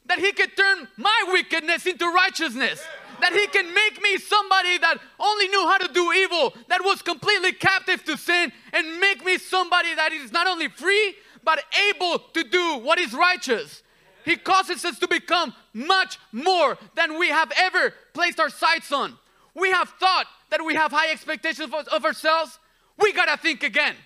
That 0.06 0.18
He 0.18 0.32
could 0.32 0.56
turn 0.56 0.88
my 0.96 1.24
wickedness 1.28 1.86
into 1.86 2.06
righteousness. 2.06 2.82
That 3.20 3.32
He 3.32 3.46
can 3.48 3.72
make 3.74 4.00
me 4.02 4.18
somebody 4.18 4.78
that 4.78 4.98
only 5.18 5.48
knew 5.48 5.66
how 5.66 5.78
to 5.78 5.92
do 5.92 6.12
evil, 6.12 6.54
that 6.68 6.84
was 6.84 7.02
completely 7.02 7.52
captive 7.52 8.04
to 8.04 8.16
sin, 8.16 8.52
and 8.72 9.00
make 9.00 9.24
me 9.24 9.38
somebody 9.38 9.94
that 9.94 10.12
is 10.12 10.32
not 10.32 10.46
only 10.46 10.68
free, 10.68 11.14
but 11.44 11.62
able 11.90 12.18
to 12.18 12.44
do 12.44 12.78
what 12.78 12.98
is 12.98 13.12
righteous. 13.12 13.82
He 14.24 14.36
causes 14.36 14.84
us 14.84 14.98
to 14.98 15.08
become 15.08 15.54
much 15.72 16.18
more 16.32 16.78
than 16.94 17.18
we 17.18 17.28
have 17.28 17.50
ever 17.56 17.94
placed 18.12 18.38
our 18.38 18.50
sights 18.50 18.92
on. 18.92 19.18
We 19.54 19.70
have 19.70 19.88
thought 20.00 20.26
that 20.50 20.64
we 20.64 20.74
have 20.74 20.92
high 20.92 21.10
expectations 21.10 21.72
of, 21.90 22.04
ourselves. 22.04 22.58
We 22.98 23.12
gotta 23.12 23.36
think 23.36 23.62
again. 23.62 23.96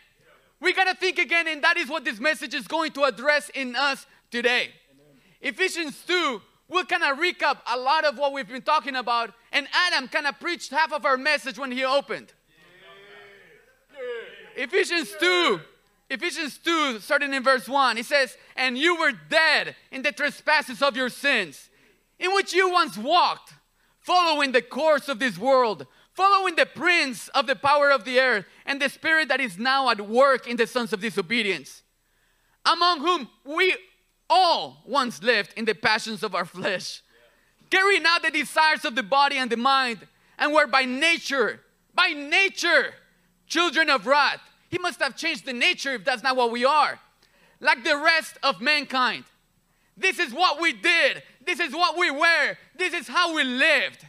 We 0.60 0.72
gotta 0.72 0.94
think 0.94 1.18
again, 1.18 1.48
and 1.48 1.62
that 1.62 1.76
is 1.76 1.88
what 1.88 2.04
this 2.04 2.20
message 2.20 2.54
is 2.54 2.66
going 2.66 2.92
to 2.92 3.04
address 3.04 3.50
in 3.50 3.76
us 3.76 4.06
today. 4.30 4.70
Ephesians 5.40 6.02
2 6.06 6.40
will 6.68 6.84
kind 6.84 7.02
of 7.02 7.18
recap 7.18 7.58
a 7.72 7.78
lot 7.78 8.04
of 8.04 8.18
what 8.18 8.32
we've 8.32 8.48
been 8.48 8.62
talking 8.62 8.96
about, 8.96 9.32
and 9.52 9.66
Adam 9.86 10.08
kind 10.08 10.26
of 10.26 10.38
preached 10.40 10.70
half 10.70 10.92
of 10.92 11.04
our 11.04 11.16
message 11.16 11.58
when 11.58 11.70
he 11.70 11.84
opened. 11.84 12.32
Ephesians 14.56 15.12
2, 15.20 15.60
Ephesians 16.10 16.58
2, 16.58 17.00
starting 17.00 17.34
in 17.34 17.42
verse 17.42 17.68
1, 17.68 17.98
it 17.98 18.06
says, 18.06 18.36
And 18.56 18.78
you 18.78 18.96
were 18.96 19.12
dead 19.28 19.74
in 19.90 20.02
the 20.02 20.12
trespasses 20.12 20.80
of 20.80 20.96
your 20.96 21.08
sins, 21.08 21.70
in 22.18 22.32
which 22.34 22.52
you 22.52 22.70
once 22.70 22.96
walked, 22.96 23.54
following 24.00 24.52
the 24.52 24.62
course 24.62 25.08
of 25.08 25.18
this 25.18 25.38
world, 25.38 25.86
following 26.12 26.54
the 26.54 26.66
prince 26.66 27.28
of 27.28 27.46
the 27.46 27.56
power 27.56 27.90
of 27.90 28.04
the 28.04 28.20
earth, 28.20 28.44
and 28.64 28.80
the 28.80 28.88
spirit 28.88 29.28
that 29.28 29.40
is 29.40 29.58
now 29.58 29.90
at 29.90 30.08
work 30.08 30.46
in 30.46 30.56
the 30.56 30.66
sons 30.66 30.92
of 30.92 31.00
disobedience, 31.00 31.82
among 32.64 33.00
whom 33.00 33.28
we 33.44 33.76
all 34.34 34.82
once 34.84 35.22
lived 35.22 35.54
in 35.56 35.64
the 35.64 35.74
passions 35.74 36.24
of 36.24 36.34
our 36.34 36.44
flesh, 36.44 37.02
carrying 37.70 38.04
out 38.04 38.22
the 38.22 38.30
desires 38.32 38.84
of 38.84 38.96
the 38.96 39.02
body 39.02 39.36
and 39.36 39.50
the 39.50 39.56
mind, 39.56 40.06
and 40.38 40.52
were 40.52 40.66
by 40.66 40.84
nature, 40.84 41.60
by 41.94 42.08
nature, 42.08 42.94
children 43.46 43.88
of 43.88 44.06
wrath. 44.06 44.40
He 44.68 44.78
must 44.78 45.00
have 45.00 45.16
changed 45.16 45.46
the 45.46 45.52
nature 45.52 45.94
if 45.94 46.04
that's 46.04 46.24
not 46.24 46.36
what 46.36 46.50
we 46.50 46.64
are. 46.64 46.98
Like 47.60 47.84
the 47.84 47.96
rest 47.96 48.36
of 48.42 48.60
mankind. 48.60 49.24
This 49.96 50.18
is 50.18 50.34
what 50.34 50.60
we 50.60 50.72
did. 50.72 51.22
This 51.46 51.60
is 51.60 51.72
what 51.72 51.96
we 51.96 52.10
were. 52.10 52.56
This 52.76 52.92
is 52.92 53.06
how 53.06 53.36
we 53.36 53.44
lived. 53.44 54.04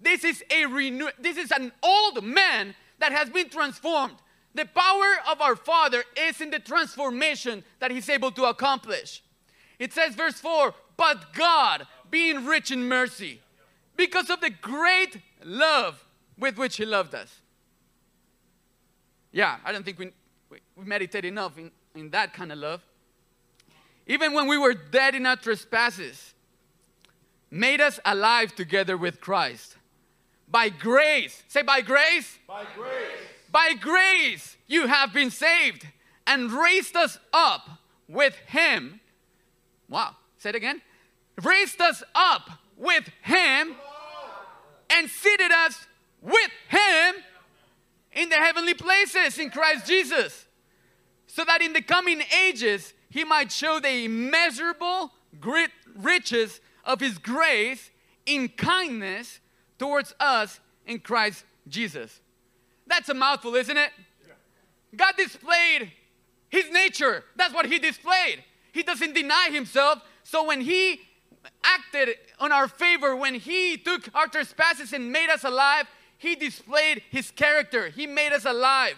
This 0.00 0.22
is 0.22 0.44
a 0.50 0.66
renew 0.66 1.08
this 1.18 1.36
is 1.36 1.50
an 1.50 1.72
old 1.82 2.22
man 2.22 2.74
that 3.00 3.10
has 3.10 3.30
been 3.30 3.48
transformed. 3.48 4.14
The 4.54 4.66
power 4.66 5.16
of 5.28 5.40
our 5.40 5.56
Father 5.56 6.04
is 6.16 6.40
in 6.40 6.50
the 6.50 6.60
transformation 6.60 7.64
that 7.80 7.90
he's 7.90 8.08
able 8.08 8.30
to 8.32 8.44
accomplish. 8.44 9.23
It 9.78 9.92
says 9.92 10.14
verse 10.14 10.40
4, 10.40 10.74
but 10.96 11.32
God, 11.34 11.86
being 12.10 12.44
rich 12.46 12.70
in 12.70 12.88
mercy, 12.88 13.40
because 13.96 14.30
of 14.30 14.40
the 14.40 14.50
great 14.50 15.18
love 15.44 16.04
with 16.38 16.58
which 16.58 16.76
he 16.76 16.84
loved 16.84 17.14
us. 17.14 17.40
Yeah, 19.32 19.56
I 19.64 19.72
don't 19.72 19.84
think 19.84 19.98
we, 19.98 20.12
we, 20.50 20.58
we 20.76 20.84
meditate 20.84 21.24
enough 21.24 21.58
in, 21.58 21.70
in 21.94 22.10
that 22.10 22.32
kind 22.34 22.52
of 22.52 22.58
love. 22.58 22.82
Even 24.06 24.32
when 24.32 24.46
we 24.46 24.58
were 24.58 24.74
dead 24.74 25.14
in 25.14 25.26
our 25.26 25.36
trespasses, 25.36 26.34
made 27.50 27.80
us 27.80 27.98
alive 28.04 28.54
together 28.54 28.96
with 28.96 29.20
Christ. 29.20 29.76
By 30.48 30.68
grace, 30.68 31.42
say 31.48 31.62
by 31.62 31.80
grace. 31.80 32.38
By 32.46 32.64
grace. 32.76 33.18
By 33.50 33.74
grace 33.74 34.56
you 34.66 34.86
have 34.88 35.12
been 35.12 35.30
saved 35.30 35.86
and 36.26 36.52
raised 36.52 36.96
us 36.96 37.18
up 37.32 37.68
with 38.08 38.36
him. 38.46 39.00
Wow, 39.94 40.16
say 40.38 40.48
it 40.48 40.56
again. 40.56 40.82
Raised 41.40 41.80
us 41.80 42.02
up 42.16 42.50
with 42.76 43.08
him 43.22 43.76
and 44.90 45.08
seated 45.08 45.52
us 45.52 45.86
with 46.20 46.50
him 46.68 47.14
in 48.12 48.28
the 48.28 48.34
heavenly 48.34 48.74
places 48.74 49.38
in 49.38 49.50
Christ 49.50 49.86
Jesus, 49.86 50.46
so 51.28 51.44
that 51.44 51.62
in 51.62 51.74
the 51.74 51.80
coming 51.80 52.22
ages 52.44 52.92
he 53.08 53.22
might 53.22 53.52
show 53.52 53.78
the 53.78 54.06
immeasurable 54.06 55.12
great 55.40 55.70
riches 55.94 56.60
of 56.84 56.98
his 56.98 57.16
grace 57.18 57.92
in 58.26 58.48
kindness 58.48 59.38
towards 59.78 60.12
us 60.18 60.58
in 60.86 60.98
Christ 60.98 61.44
Jesus. 61.68 62.20
That's 62.88 63.08
a 63.10 63.14
mouthful, 63.14 63.54
isn't 63.54 63.76
it? 63.76 63.92
God 64.96 65.14
displayed 65.16 65.92
his 66.48 66.68
nature. 66.72 67.22
That's 67.36 67.54
what 67.54 67.66
he 67.66 67.78
displayed. 67.78 68.42
He 68.74 68.82
doesn't 68.82 69.14
deny 69.14 69.50
himself. 69.52 70.02
So 70.24 70.44
when 70.44 70.60
he 70.60 71.00
acted 71.62 72.16
on 72.40 72.50
our 72.50 72.66
favor, 72.66 73.14
when 73.14 73.36
he 73.36 73.76
took 73.76 74.08
our 74.16 74.26
trespasses 74.26 74.92
and 74.92 75.12
made 75.12 75.30
us 75.30 75.44
alive, 75.44 75.86
he 76.18 76.34
displayed 76.34 77.00
his 77.08 77.30
character. 77.30 77.88
He 77.88 78.08
made 78.08 78.32
us 78.32 78.44
alive. 78.44 78.96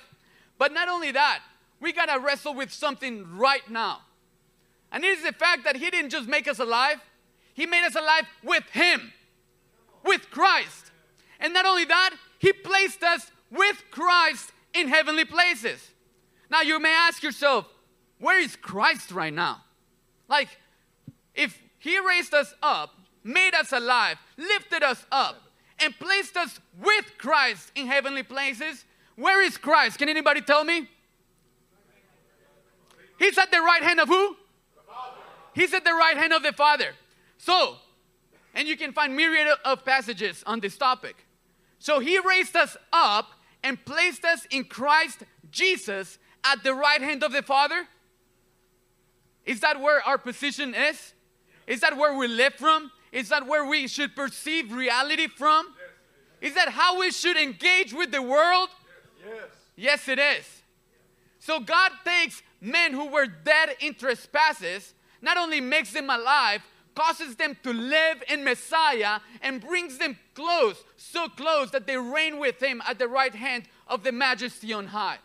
But 0.57 0.73
not 0.73 0.89
only 0.89 1.13
that, 1.13 1.41
we 1.79 1.93
got 1.93 2.07
to 2.07 2.19
wrestle 2.19 2.55
with 2.55 2.73
something 2.73 3.37
right 3.37 3.69
now. 3.71 4.01
And 4.91 5.05
it 5.05 5.19
is 5.19 5.25
the 5.25 5.33
fact 5.33 5.65
that 5.65 5.77
he 5.77 5.91
didn't 5.91 6.11
just 6.11 6.27
make 6.27 6.49
us 6.49 6.59
alive, 6.59 6.97
he 7.53 7.67
made 7.67 7.85
us 7.85 7.97
alive 7.97 8.25
with 8.43 8.65
him, 8.71 9.13
with 10.03 10.31
Christ. 10.31 10.91
And 11.39 11.53
not 11.53 11.67
only 11.67 11.85
that, 11.85 12.17
he 12.39 12.55
placed 12.55 13.03
us 13.03 13.31
with 13.51 13.83
Christ 13.91 14.53
in 14.73 14.89
heavenly 14.89 15.27
places. 15.27 15.91
Now 16.51 16.63
you 16.63 16.81
may 16.81 16.95
ask 16.95 17.23
yourself, 17.23 17.67
where 18.19 18.41
is 18.41 18.57
Christ 18.57 19.11
right 19.11 19.35
now? 19.35 19.65
Like, 20.29 20.49
if 21.35 21.61
he 21.79 21.99
raised 21.99 22.35
us 22.35 22.55
up, 22.63 22.95
made 23.23 23.55
us 23.55 23.73
alive, 23.73 24.19
lifted 24.37 24.83
us 24.83 25.05
up, 25.11 25.37
and 25.79 25.97
placed 25.99 26.37
us 26.37 26.59
with 26.83 27.19
Christ 27.19 27.71
in 27.75 27.87
heavenly 27.87 28.23
places, 28.23 28.85
where 29.17 29.43
is 29.43 29.57
Christ? 29.57 29.99
Can 29.99 30.09
anybody 30.09 30.41
tell 30.41 30.65
me? 30.65 30.89
He's 33.19 33.39
at 33.39 33.51
the 33.51 33.61
right 33.61 33.83
hand 33.83 34.01
of 34.01 34.09
who? 34.09 34.37
He's 35.55 35.73
at 35.73 35.85
the 35.85 35.93
right 35.93 36.17
hand 36.17 36.33
of 36.33 36.43
the 36.43 36.53
Father. 36.53 36.91
So, 37.39 37.77
and 38.55 38.69
you 38.69 38.77
can 38.77 38.93
find 38.93 39.17
myriad 39.17 39.49
of 39.65 39.85
passages 39.85 40.43
on 40.47 40.61
this 40.61 40.77
topic. 40.77 41.17
So 41.79 41.99
he 41.99 42.19
raised 42.19 42.57
us 42.57 42.77
up 42.93 43.31
and 43.63 43.83
placed 43.85 44.25
us 44.25 44.47
in 44.51 44.65
Christ 44.65 45.25
Jesus 45.51 46.19
at 46.45 46.63
the 46.63 46.75
right 46.75 47.01
hand 47.01 47.25
of 47.25 47.33
the 47.33 47.43
Father. 47.43 47.89
Is 49.47 49.61
that 49.61 49.81
where 49.81 50.03
our 50.03 50.19
position 50.19 50.75
is? 50.75 51.15
Is 51.67 51.81
that 51.81 51.97
where 51.97 52.17
we 52.17 52.29
live 52.29 52.55
from? 52.55 52.91
Is 53.13 53.29
that 53.31 53.47
where 53.47 53.65
we 53.65 53.89
should 53.89 54.15
perceive 54.15 54.73
reality 54.73 55.29
from? 55.29 55.69
Is 56.41 56.55
that 56.55 56.69
how 56.71 56.99
we 56.99 57.11
should 57.11 57.37
engage 57.37 57.95
with 57.95 58.11
the 58.11 58.21
world? 58.21 58.69
Yes. 59.77 60.09
It 60.09 60.19
is. 60.19 60.63
So 61.39 61.61
God 61.61 61.93
takes 62.05 62.43
men 62.61 62.93
who 62.93 63.09
were 63.09 63.27
dead 63.27 63.77
in 63.81 63.95
trespasses, 63.95 64.95
not 65.23 65.37
only 65.37 65.61
makes 65.61 65.93
them 65.93 66.11
alive, 66.11 66.63
causes 66.95 67.37
them 67.37 67.57
to 67.63 67.73
live 67.73 68.23
in 68.29 68.43
Messiah, 68.43 69.21
and 69.43 69.61
brings 69.61 69.99
them 69.99 70.19
close, 70.35 70.83
so 70.97 71.29
close 71.29 71.71
that 71.71 71.87
they 71.87 71.97
reign 71.97 72.39
with 72.39 72.61
Him 72.61 72.83
at 72.89 72.99
the 72.99 73.07
right 73.07 73.35
hand 73.35 73.65
of 73.87 74.03
the 74.03 74.13
majesty 74.13 74.73
on 74.73 74.89
high. 74.89 75.19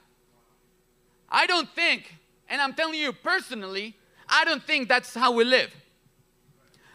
I 1.29 1.47
don't 1.47 1.69
think, 1.69 2.15
and 2.49 2.61
I'm 2.61 2.73
telling 2.73 2.99
you 2.99 3.13
personally, 3.13 3.95
I 4.31 4.45
don't 4.45 4.63
think 4.63 4.89
that's 4.89 5.13
how 5.13 5.33
we 5.33 5.43
live. 5.43 5.75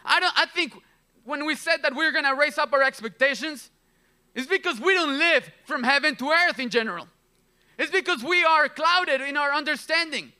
I 0.03 0.19
don't 0.19 0.33
I 0.37 0.47
think 0.47 0.73
when 1.23 1.45
we 1.45 1.55
said 1.55 1.77
that 1.83 1.95
we're 1.95 2.11
gonna 2.11 2.35
raise 2.35 2.57
up 2.57 2.73
our 2.73 2.83
expectations, 2.83 3.69
it's 4.33 4.47
because 4.47 4.79
we 4.79 4.93
don't 4.93 5.17
live 5.17 5.49
from 5.65 5.83
heaven 5.83 6.15
to 6.17 6.29
earth 6.29 6.59
in 6.59 6.69
general. 6.69 7.07
It's 7.77 7.91
because 7.91 8.23
we 8.23 8.43
are 8.43 8.67
clouded 8.67 9.21
in 9.21 9.37
our 9.37 9.53
understanding. 9.53 10.33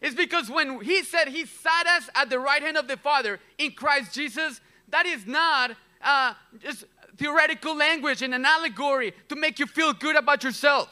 It's 0.00 0.14
because 0.14 0.50
when 0.50 0.80
he 0.80 1.02
said 1.02 1.28
he 1.28 1.46
sat 1.46 1.86
us 1.86 2.08
at 2.14 2.30
the 2.30 2.38
right 2.38 2.62
hand 2.62 2.76
of 2.76 2.88
the 2.88 2.96
Father 2.96 3.40
in 3.58 3.72
Christ 3.72 4.12
Jesus, 4.12 4.60
that 4.88 5.06
is 5.06 5.26
not 5.26 5.72
uh, 6.02 6.34
just 6.60 6.84
theoretical 7.16 7.74
language 7.74 8.22
and 8.22 8.34
an 8.34 8.44
allegory 8.44 9.12
to 9.28 9.36
make 9.36 9.58
you 9.58 9.66
feel 9.66 9.92
good 9.92 10.16
about 10.16 10.44
yourself. 10.44 10.90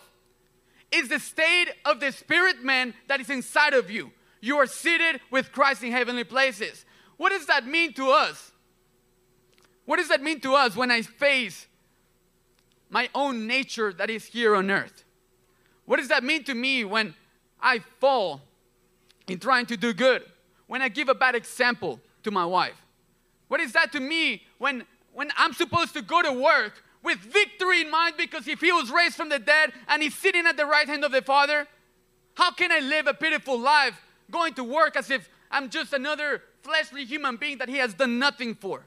It's 0.90 1.08
the 1.08 1.20
state 1.20 1.68
of 1.84 2.00
the 2.00 2.10
spirit 2.10 2.62
man 2.62 2.94
that 3.08 3.20
is 3.20 3.30
inside 3.30 3.74
of 3.74 3.90
you. 3.90 4.12
You 4.42 4.58
are 4.58 4.66
seated 4.66 5.20
with 5.30 5.52
Christ 5.52 5.84
in 5.84 5.92
heavenly 5.92 6.24
places. 6.24 6.84
What 7.16 7.30
does 7.30 7.46
that 7.46 7.64
mean 7.64 7.94
to 7.94 8.10
us? 8.10 8.50
What 9.86 9.98
does 9.98 10.08
that 10.08 10.20
mean 10.20 10.40
to 10.40 10.54
us 10.54 10.74
when 10.76 10.90
I 10.90 11.02
face 11.02 11.68
my 12.90 13.08
own 13.14 13.46
nature 13.46 13.92
that 13.92 14.10
is 14.10 14.26
here 14.26 14.56
on 14.56 14.68
earth? 14.68 15.04
What 15.86 15.98
does 15.98 16.08
that 16.08 16.24
mean 16.24 16.42
to 16.44 16.54
me 16.54 16.84
when 16.84 17.14
I 17.60 17.78
fall 18.00 18.40
in 19.28 19.38
trying 19.38 19.66
to 19.66 19.76
do 19.76 19.92
good? 19.92 20.24
When 20.66 20.82
I 20.82 20.88
give 20.88 21.08
a 21.08 21.14
bad 21.14 21.36
example 21.36 22.00
to 22.24 22.32
my 22.32 22.44
wife? 22.44 22.82
What 23.46 23.60
is 23.60 23.72
that 23.74 23.92
to 23.92 24.00
me 24.00 24.42
when, 24.58 24.84
when 25.12 25.30
I'm 25.36 25.52
supposed 25.52 25.94
to 25.94 26.02
go 26.02 26.20
to 26.20 26.32
work 26.32 26.82
with 27.04 27.18
victory 27.18 27.82
in 27.82 27.90
mind 27.92 28.14
because 28.18 28.48
if 28.48 28.60
he 28.60 28.72
was 28.72 28.90
raised 28.90 29.14
from 29.14 29.28
the 29.28 29.38
dead 29.38 29.72
and 29.86 30.02
he's 30.02 30.16
sitting 30.16 30.46
at 30.46 30.56
the 30.56 30.66
right 30.66 30.88
hand 30.88 31.04
of 31.04 31.12
the 31.12 31.22
Father, 31.22 31.68
how 32.34 32.50
can 32.50 32.72
I 32.72 32.80
live 32.80 33.06
a 33.06 33.14
pitiful 33.14 33.56
life 33.56 34.00
going 34.30 34.54
to 34.54 34.64
work 34.64 34.96
as 34.96 35.10
if 35.10 35.28
I'm 35.50 35.68
just 35.70 35.92
another 35.92 36.42
fleshly 36.62 37.04
human 37.04 37.36
being 37.36 37.58
that 37.58 37.68
he 37.68 37.76
has 37.78 37.94
done 37.94 38.18
nothing 38.18 38.54
for? 38.54 38.84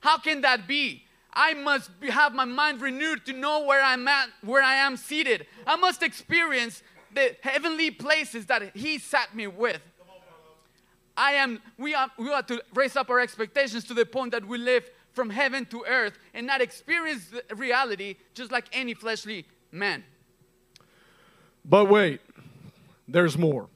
How 0.00 0.18
can 0.18 0.42
that 0.42 0.68
be? 0.68 1.04
I 1.32 1.54
must 1.54 1.90
have 2.08 2.34
my 2.34 2.44
mind 2.44 2.80
renewed 2.80 3.26
to 3.26 3.32
know 3.32 3.64
where 3.64 3.82
I'm 3.82 4.06
at, 4.06 4.28
where 4.42 4.62
I 4.62 4.76
am 4.76 4.96
seated. 4.96 5.46
I 5.66 5.76
must 5.76 6.02
experience 6.02 6.82
the 7.12 7.36
heavenly 7.42 7.90
places 7.90 8.46
that 8.46 8.76
He 8.76 8.98
sat 8.98 9.34
me 9.34 9.46
with. 9.46 9.80
I 11.16 11.32
am. 11.32 11.60
We 11.78 11.94
are. 11.94 12.08
We 12.18 12.30
ought 12.30 12.48
to 12.48 12.62
raise 12.74 12.96
up 12.96 13.08
our 13.10 13.20
expectations 13.20 13.84
to 13.84 13.94
the 13.94 14.04
point 14.04 14.32
that 14.32 14.46
we 14.46 14.58
live 14.58 14.88
from 15.12 15.30
heaven 15.30 15.64
to 15.66 15.84
earth 15.86 16.18
and 16.34 16.46
not 16.46 16.60
experience 16.60 17.32
reality 17.54 18.16
just 18.34 18.50
like 18.50 18.66
any 18.72 18.94
fleshly 18.94 19.46
man. 19.70 20.04
But 21.64 21.88
wait, 21.88 22.20
there's 23.06 23.36
more. 23.36 23.68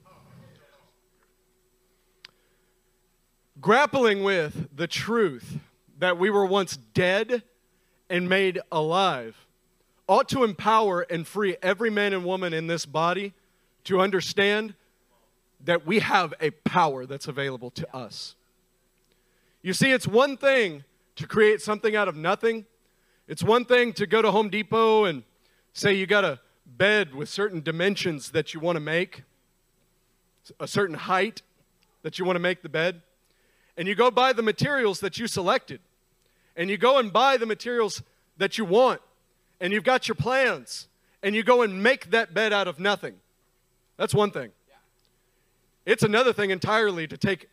Grappling 3.61 4.23
with 4.23 4.69
the 4.75 4.87
truth 4.87 5.59
that 5.99 6.19
we 6.19 6.31
were 6.31 6.47
once 6.47 6.77
dead 6.77 7.43
and 8.09 8.29
made 8.29 8.61
alive 8.71 9.47
ought 10.07 10.29
to 10.31 10.43
empower 10.43 11.03
and 11.03 11.27
free 11.27 11.57
every 11.63 11.91
man 11.91 12.13
and 12.13 12.25
woman 12.25 12.55
in 12.55 12.67
this 12.67 12.87
body 12.87 13.35
to 13.85 14.01
understand 14.01 14.75
that 15.65 15.87
we 15.87 15.99
have 15.99 16.33
a 16.41 16.51
power 16.51 17.05
that's 17.05 17.27
available 17.27 17.71
to 17.71 17.97
us. 17.97 18.37
You 19.61 19.73
see, 19.73 19.91
it's 19.91 20.07
one 20.07 20.37
thing 20.37 20.85
to 21.17 21.27
create 21.27 21.61
something 21.61 21.97
out 21.97 22.09
of 22.09 22.17
nothing. 22.17 22.65
It's 23.27 23.43
one 23.43 23.65
thing 23.65 23.93
to 23.95 24.07
go 24.07 24.23
to 24.23 24.31
Home 24.31 24.49
Depot 24.49 25.05
and 25.05 25.25
say 25.73 25.93
you 25.93 26.07
got 26.07 26.25
a 26.25 26.41
bed 26.79 27.15
with 27.15 27.29
certain 27.29 27.61
dimensions 27.61 28.31
that 28.31 28.55
you 28.55 28.61
want 28.61 28.77
to 28.77 28.81
make, 28.81 29.25
a 30.59 30.69
certain 30.69 30.95
height 30.95 31.43
that 32.03 32.19
you 32.19 32.25
want 32.25 32.37
to 32.37 32.41
make 32.41 32.63
the 32.63 32.69
bed, 32.69 33.03
and 33.77 33.87
you 33.87 33.95
go 33.95 34.11
buy 34.11 34.33
the 34.33 34.43
materials 34.43 35.01
that 35.01 35.19
you 35.19 35.27
selected, 35.27 35.81
and 36.57 36.71
you 36.71 36.79
go 36.79 36.99
and 36.99 37.13
buy 37.13 37.37
the 37.37 37.47
materials 37.47 38.03
that 38.39 38.57
you 38.57 38.65
want, 38.65 39.01
and 39.61 39.73
you've 39.73 39.85
got 39.85 40.09
your 40.09 40.15
plans, 40.15 40.89
and 41.23 41.35
you 41.35 41.43
go 41.43 41.63
and 41.63 41.83
make 41.83 42.11
that 42.11 42.33
bed 42.33 42.53
out 42.53 42.69
of 42.69 42.79
nothing. 42.79 43.17
That's 43.97 44.15
one 44.15 44.31
thing. 44.31 44.53
It's 45.85 46.03
another 46.03 46.33
thing 46.33 46.51
entirely 46.51 47.07
to 47.09 47.17
take 47.17 47.49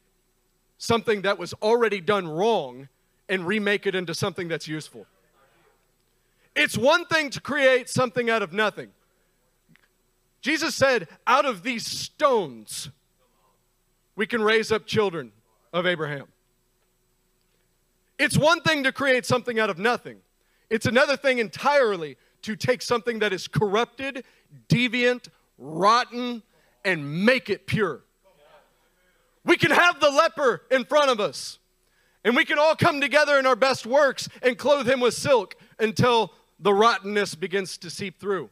something 0.77 1.21
that 1.23 1.39
was 1.39 1.53
already 1.55 2.01
done 2.01 2.27
wrong 2.27 2.89
and 3.27 3.47
remake 3.47 3.87
it 3.87 3.95
into 3.95 4.13
something 4.13 4.47
that's 4.47 4.67
useful. 4.67 5.07
It's 6.55 6.77
one 6.77 7.05
thing 7.05 7.29
to 7.31 7.41
create 7.41 7.89
something 7.89 8.29
out 8.29 8.41
of 8.41 8.53
nothing. 8.53 8.89
Jesus 10.45 10.75
said, 10.75 11.07
out 11.25 11.45
of 11.45 11.63
these 11.63 11.87
stones, 11.87 12.91
we 14.15 14.27
can 14.27 14.43
raise 14.43 14.71
up 14.71 14.85
children 14.85 15.31
of 15.73 15.87
Abraham. 15.87 16.27
It's 18.19 18.37
one 18.37 18.61
thing 18.61 18.83
to 18.83 18.91
create 18.91 19.25
something 19.25 19.57
out 19.57 19.71
of 19.71 19.79
nothing, 19.79 20.17
it's 20.69 20.85
another 20.85 21.17
thing 21.17 21.39
entirely 21.39 22.15
to 22.43 22.55
take 22.55 22.83
something 22.83 23.17
that 23.19 23.33
is 23.33 23.47
corrupted, 23.47 24.23
deviant, 24.69 25.29
rotten, 25.57 26.43
and 26.83 27.25
make 27.25 27.49
it 27.49 27.65
pure. 27.65 28.03
We 29.45 29.57
can 29.57 29.71
have 29.71 29.99
the 29.99 30.11
leper 30.11 30.61
in 30.69 30.85
front 30.85 31.09
of 31.09 31.19
us, 31.19 31.57
and 32.23 32.35
we 32.35 32.45
can 32.45 32.59
all 32.59 32.75
come 32.75 33.01
together 33.01 33.39
in 33.39 33.47
our 33.47 33.55
best 33.55 33.87
works 33.87 34.29
and 34.43 34.55
clothe 34.59 34.87
him 34.87 34.99
with 34.99 35.15
silk 35.15 35.55
until 35.79 36.33
the 36.59 36.71
rottenness 36.71 37.33
begins 37.33 37.79
to 37.79 37.89
seep 37.89 38.19
through. 38.19 38.51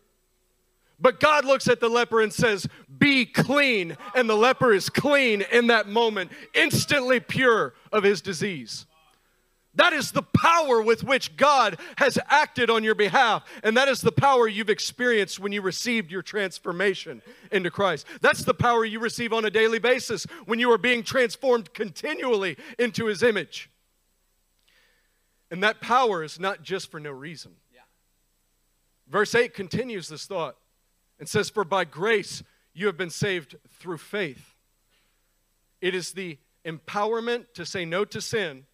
But 1.03 1.19
God 1.19 1.43
looks 1.43 1.67
at 1.67 1.81
the 1.81 1.89
leper 1.89 2.21
and 2.21 2.33
says, 2.33 2.65
Be 2.97 3.25
clean. 3.25 3.97
And 4.15 4.29
the 4.29 4.37
leper 4.37 4.71
is 4.71 4.89
clean 4.89 5.43
in 5.51 5.67
that 5.67 5.85
moment, 5.85 6.31
instantly 6.55 7.19
pure 7.19 7.73
of 7.91 8.03
his 8.03 8.21
disease. 8.21 8.85
That 9.75 9.91
is 9.91 10.13
the 10.13 10.23
power 10.23 10.81
with 10.81 11.03
which 11.03 11.35
God 11.35 11.77
has 11.97 12.17
acted 12.29 12.69
on 12.69 12.85
your 12.85 12.95
behalf. 12.95 13.43
And 13.63 13.75
that 13.75 13.89
is 13.89 13.99
the 13.99 14.13
power 14.13 14.47
you've 14.47 14.69
experienced 14.69 15.41
when 15.41 15.51
you 15.51 15.61
received 15.61 16.09
your 16.09 16.21
transformation 16.21 17.21
into 17.51 17.69
Christ. 17.69 18.07
That's 18.21 18.45
the 18.45 18.53
power 18.53 18.85
you 18.85 19.01
receive 19.01 19.33
on 19.33 19.43
a 19.43 19.49
daily 19.49 19.79
basis 19.79 20.25
when 20.45 20.57
you 20.57 20.71
are 20.71 20.77
being 20.77 21.03
transformed 21.03 21.73
continually 21.73 22.55
into 22.79 23.07
His 23.07 23.23
image. 23.23 23.69
And 25.51 25.61
that 25.63 25.81
power 25.81 26.23
is 26.23 26.39
not 26.39 26.63
just 26.63 26.89
for 26.89 27.01
no 27.01 27.11
reason. 27.11 27.55
Yeah. 27.73 27.81
Verse 29.09 29.35
8 29.35 29.53
continues 29.53 30.07
this 30.07 30.25
thought 30.27 30.55
and 31.23 31.29
says, 31.29 31.49
For 31.49 31.63
by 31.63 31.85
grace 31.85 32.43
you 32.73 32.85
have 32.87 32.97
been 32.97 33.09
saved 33.09 33.55
through 33.79 33.99
faith. 33.99 34.55
It 35.79 35.95
is 35.95 36.11
the 36.11 36.37
empowerment 36.65 37.45
to 37.53 37.65
say 37.65 37.85
no 37.85 38.03
to 38.03 38.19
sin 38.19 38.65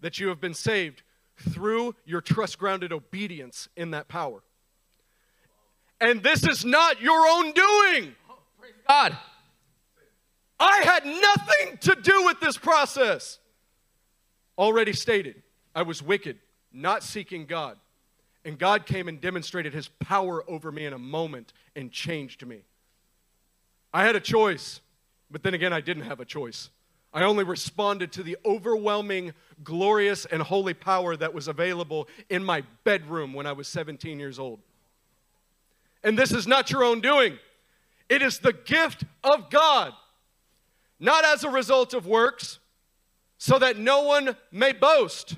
that 0.00 0.18
you 0.18 0.28
have 0.28 0.40
been 0.40 0.54
saved 0.54 1.02
through 1.36 1.96
your 2.06 2.22
trust 2.22 2.58
grounded 2.58 2.94
obedience 2.94 3.68
in 3.76 3.90
that 3.90 4.08
power. 4.08 4.42
And 6.00 6.22
this 6.22 6.46
is 6.46 6.64
not 6.64 7.02
your 7.02 7.26
own 7.28 7.52
doing. 7.52 8.14
Oh, 8.30 8.38
praise 8.58 8.72
God. 8.88 9.18
I 10.58 10.78
had 10.78 11.04
nothing 11.04 11.76
to 11.82 11.94
do 12.00 12.24
with 12.24 12.40
this 12.40 12.56
process. 12.56 13.38
Already 14.56 14.94
stated, 14.94 15.42
I 15.74 15.82
was 15.82 16.02
wicked, 16.02 16.38
not 16.72 17.02
seeking 17.02 17.44
God. 17.44 17.76
And 18.44 18.58
God 18.58 18.86
came 18.86 19.08
and 19.08 19.20
demonstrated 19.20 19.74
his 19.74 19.88
power 19.88 20.42
over 20.48 20.72
me 20.72 20.86
in 20.86 20.92
a 20.92 20.98
moment 20.98 21.52
and 21.76 21.92
changed 21.92 22.46
me. 22.46 22.62
I 23.92 24.04
had 24.04 24.16
a 24.16 24.20
choice, 24.20 24.80
but 25.30 25.42
then 25.42 25.54
again, 25.54 25.72
I 25.72 25.80
didn't 25.80 26.04
have 26.04 26.20
a 26.20 26.24
choice. 26.24 26.70
I 27.12 27.24
only 27.24 27.44
responded 27.44 28.12
to 28.12 28.22
the 28.22 28.36
overwhelming, 28.44 29.32
glorious, 29.64 30.26
and 30.26 30.42
holy 30.42 30.74
power 30.74 31.16
that 31.16 31.34
was 31.34 31.48
available 31.48 32.08
in 32.28 32.44
my 32.44 32.62
bedroom 32.84 33.34
when 33.34 33.46
I 33.46 33.52
was 33.52 33.66
17 33.68 34.20
years 34.20 34.38
old. 34.38 34.60
And 36.04 36.16
this 36.16 36.32
is 36.32 36.46
not 36.46 36.70
your 36.70 36.84
own 36.84 37.00
doing, 37.00 37.38
it 38.08 38.22
is 38.22 38.38
the 38.38 38.52
gift 38.52 39.04
of 39.22 39.50
God, 39.50 39.92
not 40.98 41.24
as 41.24 41.44
a 41.44 41.50
result 41.50 41.94
of 41.94 42.06
works, 42.06 42.58
so 43.38 43.58
that 43.58 43.76
no 43.76 44.02
one 44.02 44.36
may 44.52 44.72
boast. 44.72 45.36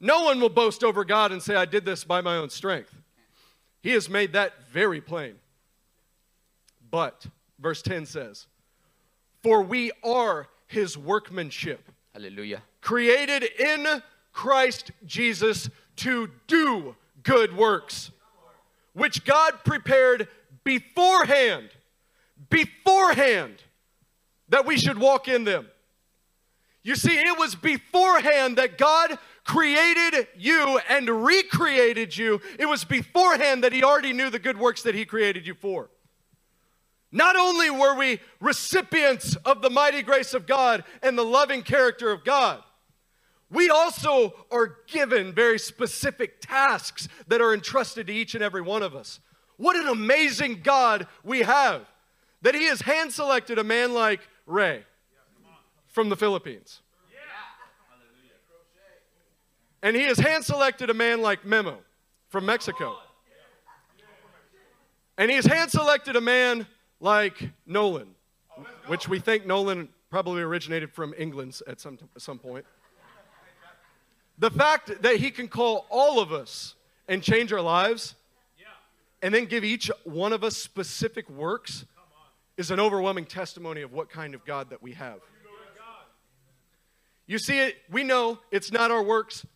No 0.00 0.24
one 0.24 0.40
will 0.40 0.48
boast 0.48 0.82
over 0.82 1.04
God 1.04 1.30
and 1.30 1.42
say, 1.42 1.54
I 1.54 1.66
did 1.66 1.84
this 1.84 2.04
by 2.04 2.22
my 2.22 2.36
own 2.36 2.48
strength. 2.48 2.94
He 3.82 3.90
has 3.90 4.08
made 4.08 4.32
that 4.32 4.68
very 4.70 5.00
plain. 5.00 5.34
But, 6.90 7.26
verse 7.58 7.82
10 7.82 8.06
says, 8.06 8.46
For 9.42 9.62
we 9.62 9.92
are 10.02 10.48
his 10.66 10.96
workmanship. 10.96 11.90
Hallelujah. 12.14 12.62
Created 12.80 13.44
in 13.44 14.02
Christ 14.32 14.90
Jesus 15.04 15.68
to 15.96 16.30
do 16.46 16.96
good 17.22 17.56
works, 17.56 18.10
which 18.94 19.24
God 19.24 19.64
prepared 19.64 20.28
beforehand, 20.64 21.68
beforehand, 22.48 23.62
that 24.48 24.66
we 24.66 24.76
should 24.78 24.98
walk 24.98 25.28
in 25.28 25.44
them. 25.44 25.68
You 26.82 26.96
see, 26.96 27.18
it 27.18 27.38
was 27.38 27.54
beforehand 27.54 28.56
that 28.56 28.78
God 28.78 29.18
created 29.50 30.28
you 30.36 30.78
and 30.88 31.08
recreated 31.24 32.16
you. 32.16 32.40
It 32.56 32.66
was 32.66 32.84
beforehand 32.84 33.64
that 33.64 33.72
He 33.72 33.82
already 33.82 34.12
knew 34.12 34.30
the 34.30 34.38
good 34.38 34.56
works 34.56 34.82
that 34.84 34.94
He 34.94 35.04
created 35.04 35.44
you 35.44 35.54
for. 35.54 35.90
Not 37.10 37.34
only 37.34 37.68
were 37.68 37.96
we 37.96 38.20
recipients 38.40 39.34
of 39.44 39.60
the 39.60 39.70
mighty 39.70 40.02
grace 40.02 40.34
of 40.34 40.46
God 40.46 40.84
and 41.02 41.18
the 41.18 41.24
loving 41.24 41.62
character 41.62 42.12
of 42.12 42.24
God, 42.24 42.62
we 43.50 43.68
also 43.68 44.34
are 44.52 44.76
given 44.86 45.34
very 45.34 45.58
specific 45.58 46.40
tasks 46.40 47.08
that 47.26 47.40
are 47.40 47.52
entrusted 47.52 48.06
to 48.06 48.12
each 48.12 48.36
and 48.36 48.44
every 48.44 48.62
one 48.62 48.84
of 48.84 48.94
us. 48.94 49.18
What 49.56 49.74
an 49.74 49.88
amazing 49.88 50.60
God 50.62 51.08
we 51.24 51.40
have 51.40 51.86
that 52.42 52.54
He 52.54 52.66
has 52.66 52.82
hand 52.82 53.12
selected 53.12 53.58
a 53.58 53.64
man 53.64 53.94
like 53.94 54.20
Ray 54.46 54.84
from 55.88 56.08
the 56.08 56.16
Philippines. 56.16 56.82
And 59.82 59.96
He 59.96 60.02
has 60.02 60.18
hand 60.18 60.44
selected 60.44 60.90
a 60.90 60.94
man 60.94 61.22
like 61.22 61.44
Memo 61.44 61.78
from 62.28 62.46
Mexico. 62.46 62.96
And 65.16 65.30
He 65.30 65.36
has 65.36 65.46
hand 65.46 65.70
selected 65.70 66.16
a 66.16 66.20
man 66.20 66.66
like 67.00 67.50
Nolan, 67.66 68.08
which 68.86 69.08
we 69.08 69.18
think 69.18 69.46
Nolan 69.46 69.88
probably 70.10 70.42
originated 70.42 70.92
from 70.92 71.14
England 71.16 71.58
at 71.66 71.80
some, 71.80 71.98
some 72.18 72.38
point. 72.38 72.66
The 74.38 74.50
fact 74.50 75.02
that 75.02 75.16
he 75.16 75.30
can 75.30 75.48
call 75.48 75.86
all 75.90 76.18
of 76.18 76.32
us 76.32 76.74
and 77.08 77.22
change 77.22 77.52
our 77.52 77.60
lives 77.60 78.14
and 79.22 79.34
then 79.34 79.44
give 79.44 79.64
each 79.64 79.90
one 80.04 80.32
of 80.32 80.42
us 80.42 80.56
specific 80.56 81.28
works 81.28 81.84
is 82.56 82.70
an 82.70 82.80
overwhelming 82.80 83.26
testimony 83.26 83.82
of 83.82 83.92
what 83.92 84.10
kind 84.10 84.34
of 84.34 84.44
God 84.44 84.70
that 84.70 84.82
we 84.82 84.92
have. 84.92 85.18
You 87.26 87.38
see 87.38 87.58
it, 87.58 87.76
we 87.90 88.02
know 88.02 88.38
it's 88.50 88.72
not 88.72 88.90
our 88.90 89.02
works 89.02 89.46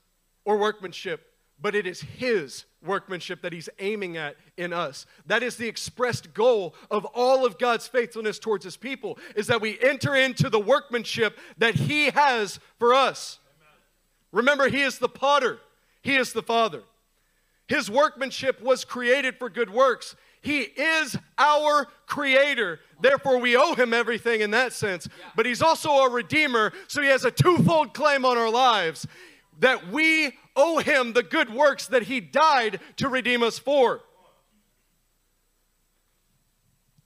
or 0.45 0.57
workmanship, 0.57 1.33
but 1.61 1.75
it 1.75 1.87
is 1.87 2.01
His 2.01 2.65
workmanship 2.85 3.43
that 3.43 3.53
He's 3.53 3.69
aiming 3.79 4.17
at 4.17 4.37
in 4.57 4.73
us. 4.73 5.07
That 5.27 5.43
is 5.43 5.57
the 5.57 5.69
expressed 5.69 6.35
goal 6.35 6.75
of 6.91 7.05
all 7.07 7.47
of 7.47 7.59
God's 7.59 7.87
faithfulness 7.87 8.39
towards 8.39 8.65
His 8.65 8.77
people, 8.77 9.19
is 9.37 9.47
that 9.47 9.61
we 9.61 9.79
enter 9.81 10.15
into 10.15 10.51
the 10.51 10.61
workmanship 10.61 11.39
that 11.59 11.75
He 11.75 12.11
has 12.11 12.61
for 12.79 12.95
us. 12.95 13.39
Amen. 13.57 13.81
Remember, 14.33 14.69
He 14.69 14.83
is 14.83 14.99
the 14.99 15.09
potter, 15.09 15.61
He 16.03 16.17
is 16.17 16.33
the 16.33 16.43
Father. 16.43 16.83
His 17.67 17.91
workmanship 17.91 18.61
was 18.61 18.85
created 18.85 19.39
for 19.39 19.49
good 19.49 19.71
works. 19.71 20.17
He 20.43 20.61
is 20.61 21.17
our 21.39 21.89
creator. 22.07 22.81
Therefore, 23.01 23.39
we 23.39 23.57
owe 23.57 23.75
him 23.75 23.95
everything 23.95 24.43
in 24.43 24.51
that 24.51 24.75
sense. 24.75 25.09
But 25.35 25.47
he's 25.47 25.63
also 25.63 25.89
a 25.91 26.11
redeemer, 26.11 26.75
so 26.87 27.01
he 27.01 27.09
has 27.09 27.25
a 27.25 27.31
twofold 27.31 27.95
claim 27.95 28.27
on 28.27 28.37
our 28.37 28.51
lives 28.51 29.07
that 29.61 29.89
we 29.89 30.33
owe 30.57 30.79
him 30.79 31.13
the 31.13 31.23
good 31.23 31.53
works 31.53 31.89
that 31.89 32.05
he 32.05 32.21
died 32.21 32.81
to 32.97 33.09
redeem 33.09 33.43
us 33.43 33.59
for. 33.59 34.01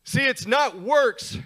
See, 0.05 0.22
it's 0.22 0.46
not 0.46 0.80
works 0.80 1.36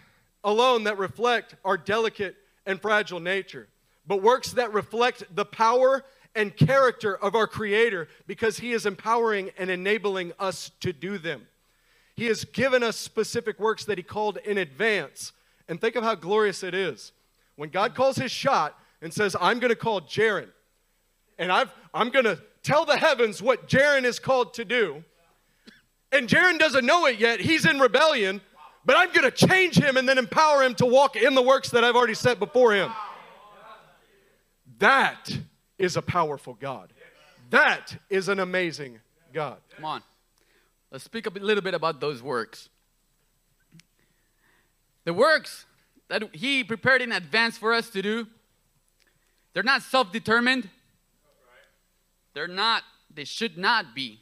alone 0.44 0.84
that 0.84 0.98
reflect 0.98 1.57
our 1.64 1.76
delicate 1.76 2.36
and 2.64 2.80
fragile 2.80 3.20
nature, 3.20 3.68
but 4.07 4.22
works 4.22 4.53
that 4.53 4.72
reflect 4.72 5.24
the 5.34 5.44
power 5.44 6.05
and 6.34 6.57
character 6.57 7.16
of 7.16 7.34
our 7.34 7.46
Creator 7.46 8.09
because 8.26 8.59
He 8.59 8.72
is 8.72 8.86
empowering 8.86 9.50
and 9.59 9.70
enabling 9.70 10.32
us 10.38 10.70
to 10.80 10.92
do 10.92 11.18
them. 11.18 11.46
He 12.14 12.26
has 12.26 12.44
given 12.44 12.82
us 12.82 12.96
specific 12.96 13.59
works 13.59 13.84
that 13.86 13.98
He 13.98 14.05
called 14.05 14.38
in 14.38 14.59
advance. 14.59 15.32
And 15.68 15.80
think 15.80 15.96
of 15.96 16.05
how 16.05 16.14
glorious 16.14 16.62
it 16.62 16.74
is. 16.74 17.12
When 17.57 17.68
God 17.68 17.94
calls 17.94 18.16
His 18.16 18.30
shot 18.30 18.78
and 19.00 19.12
says, 19.12 19.36
I'm 19.40 19.59
going 19.59 19.70
to 19.70 19.76
call 19.76 20.00
Jaron, 20.00 20.48
and 21.43 21.51
I've, 21.51 21.72
I'm 21.93 22.11
going 22.11 22.24
to 22.24 22.38
tell 22.62 22.84
the 22.84 22.97
heavens 22.97 23.43
what 23.43 23.68
Jaron 23.68 24.05
is 24.05 24.20
called 24.20 24.55
to 24.55 24.64
do. 24.64 25.03
And 26.12 26.28
Jaron 26.28 26.57
doesn't 26.57 26.86
know 26.86 27.07
it 27.07 27.18
yet. 27.18 27.40
He's 27.40 27.66
in 27.66 27.80
rebellion, 27.80 28.40
but 28.84 28.97
I'm 28.97 29.09
going 29.09 29.28
to 29.28 29.30
change 29.32 29.76
him 29.76 29.97
and 29.97 30.09
then 30.09 30.18
empower 30.18 30.62
him 30.62 30.76
to 30.76 30.86
walk 30.86 31.16
in 31.16 31.34
the 31.34 31.43
works 31.43 31.70
that 31.70 31.82
I've 31.82 31.97
already 31.97 32.14
set 32.14 32.38
before 32.38 32.72
him. 32.74 32.93
That 34.78 35.36
is 35.78 35.97
a 35.97 36.03
powerful 36.03 36.55
God. 36.55 36.93
That 37.51 37.97
is 38.09 38.28
an 38.28 38.38
amazing 38.38 39.01
God. 39.32 39.59
Come 39.74 39.84
on. 39.84 40.03
Let's 40.93 41.03
speak 41.03 41.26
a 41.26 41.30
little 41.30 41.62
bit 41.62 41.74
about 41.74 42.01
those 42.01 42.22
works. 42.22 42.68
The 45.05 45.12
works 45.12 45.66
that 46.07 46.22
He 46.36 46.62
prepared 46.62 47.03
in 47.03 47.11
advance 47.11 47.59
for 47.59 47.74
us 47.74 47.90
to 47.90 48.01
do, 48.01 48.28
they're 49.55 49.64
not 49.64 49.82
self 49.82 50.12
determined. 50.12 50.68
They're 52.35 52.49
not, 52.49 52.83
they 53.12 53.24
should 53.24 53.59
not 53.59 53.95
be 53.95 54.20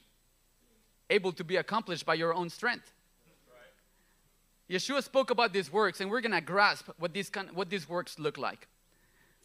able 1.09 1.33
to 1.33 1.45
be 1.45 1.57
accomplished 1.57 2.07
by 2.07 2.15
your 2.15 2.35
own 2.35 2.51
strength. 2.51 2.93
Yeshua 4.71 5.03
spoke 5.03 5.31
about 5.31 5.53
these 5.53 5.73
works, 5.73 6.01
and 6.01 6.09
we're 6.11 6.21
going 6.21 6.31
to 6.33 6.41
grasp 6.41 6.89
what 6.99 7.13
these, 7.13 7.29
kind, 7.29 7.51
what 7.53 7.69
these 7.69 7.89
works 7.89 8.19
look 8.21 8.39
like. 8.39 8.69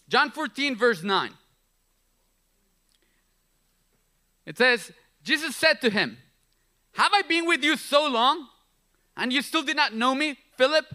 John 0.07 0.29
14, 0.29 0.75
verse 0.75 1.01
9. 1.01 1.31
It 4.45 4.57
says, 4.57 4.91
Jesus 5.23 5.55
said 5.55 5.81
to 5.81 5.89
him, 5.89 6.19
Have 6.93 7.11
I 7.11 7.23
been 7.23 7.47
with 7.47 7.63
you 7.63 7.75
so 7.75 8.07
long, 8.07 8.47
and 9.17 9.33
you 9.33 9.41
still 9.41 9.63
did 9.63 9.75
not 9.75 9.95
know 9.95 10.13
me, 10.13 10.37
Philip? 10.57 10.85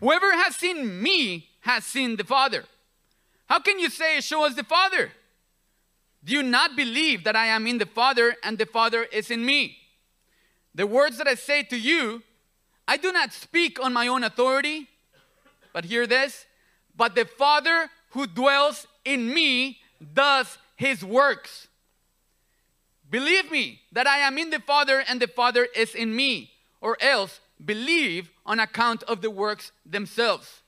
Whoever 0.00 0.32
has 0.32 0.56
seen 0.56 1.00
me 1.00 1.48
has 1.60 1.84
seen 1.84 2.16
the 2.16 2.24
Father. 2.24 2.64
How 3.46 3.60
can 3.60 3.78
you 3.78 3.90
say, 3.90 4.20
Show 4.20 4.44
us 4.44 4.56
the 4.56 4.64
Father? 4.64 5.12
Do 6.24 6.32
you 6.32 6.42
not 6.42 6.76
believe 6.76 7.24
that 7.24 7.36
I 7.36 7.46
am 7.46 7.66
in 7.66 7.78
the 7.78 7.86
Father 7.86 8.36
and 8.42 8.58
the 8.58 8.66
Father 8.66 9.04
is 9.04 9.30
in 9.30 9.44
me? 9.44 9.78
The 10.74 10.86
words 10.86 11.18
that 11.18 11.26
I 11.26 11.34
say 11.34 11.62
to 11.64 11.76
you, 11.76 12.22
I 12.86 12.96
do 12.96 13.12
not 13.12 13.32
speak 13.32 13.82
on 13.82 13.92
my 13.92 14.06
own 14.06 14.24
authority, 14.24 14.88
but 15.72 15.84
hear 15.84 16.06
this, 16.06 16.46
but 16.96 17.14
the 17.14 17.24
Father 17.24 17.88
who 18.10 18.26
dwells 18.26 18.86
in 19.04 19.32
me 19.32 19.78
does 20.14 20.58
his 20.76 21.04
works. 21.04 21.68
Believe 23.08 23.50
me 23.50 23.80
that 23.92 24.06
I 24.06 24.18
am 24.18 24.38
in 24.38 24.50
the 24.50 24.60
Father 24.60 25.02
and 25.08 25.20
the 25.20 25.26
Father 25.26 25.66
is 25.74 25.94
in 25.94 26.14
me, 26.14 26.50
or 26.80 26.96
else 27.00 27.40
believe 27.64 28.30
on 28.46 28.60
account 28.60 29.02
of 29.04 29.20
the 29.20 29.30
works 29.30 29.72
themselves. 29.84 30.62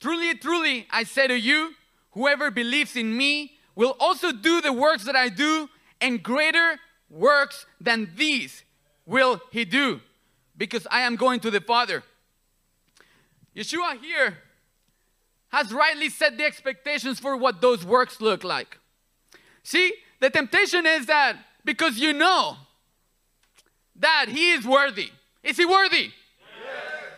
Truly, 0.00 0.34
truly, 0.34 0.86
I 0.90 1.04
say 1.04 1.26
to 1.28 1.38
you, 1.38 1.74
whoever 2.12 2.50
believes 2.50 2.96
in 2.96 3.16
me 3.16 3.52
will 3.74 3.96
also 3.98 4.32
do 4.32 4.60
the 4.60 4.72
works 4.72 5.04
that 5.04 5.16
I 5.16 5.28
do, 5.28 5.68
and 6.00 6.22
greater 6.22 6.78
works 7.08 7.66
than 7.80 8.12
these 8.16 8.64
will 9.06 9.40
he 9.50 9.64
do, 9.64 10.00
because 10.56 10.86
I 10.90 11.00
am 11.02 11.16
going 11.16 11.40
to 11.40 11.50
the 11.50 11.60
Father. 11.60 12.02
Yeshua 13.56 14.00
here 14.00 14.38
has 15.48 15.72
rightly 15.72 16.08
set 16.08 16.38
the 16.38 16.44
expectations 16.44 17.20
for 17.20 17.36
what 17.36 17.60
those 17.60 17.84
works 17.84 18.20
look 18.20 18.42
like. 18.42 18.78
See, 19.62 19.92
the 20.20 20.30
temptation 20.30 20.86
is 20.86 21.06
that 21.06 21.36
because 21.64 21.98
you 21.98 22.12
know 22.12 22.56
that 23.96 24.26
he 24.28 24.52
is 24.52 24.66
worthy. 24.66 25.10
Is 25.42 25.56
he 25.56 25.66
worthy? 25.66 26.12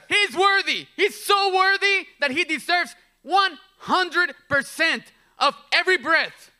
He's 0.09 0.37
worthy. 0.37 0.87
He's 0.97 1.25
so 1.25 1.55
worthy 1.55 2.07
that 2.21 2.31
he 2.31 2.45
deserves 2.45 2.95
100% 3.27 5.03
of 5.39 5.55
every 5.73 5.99
breath, 5.99 6.51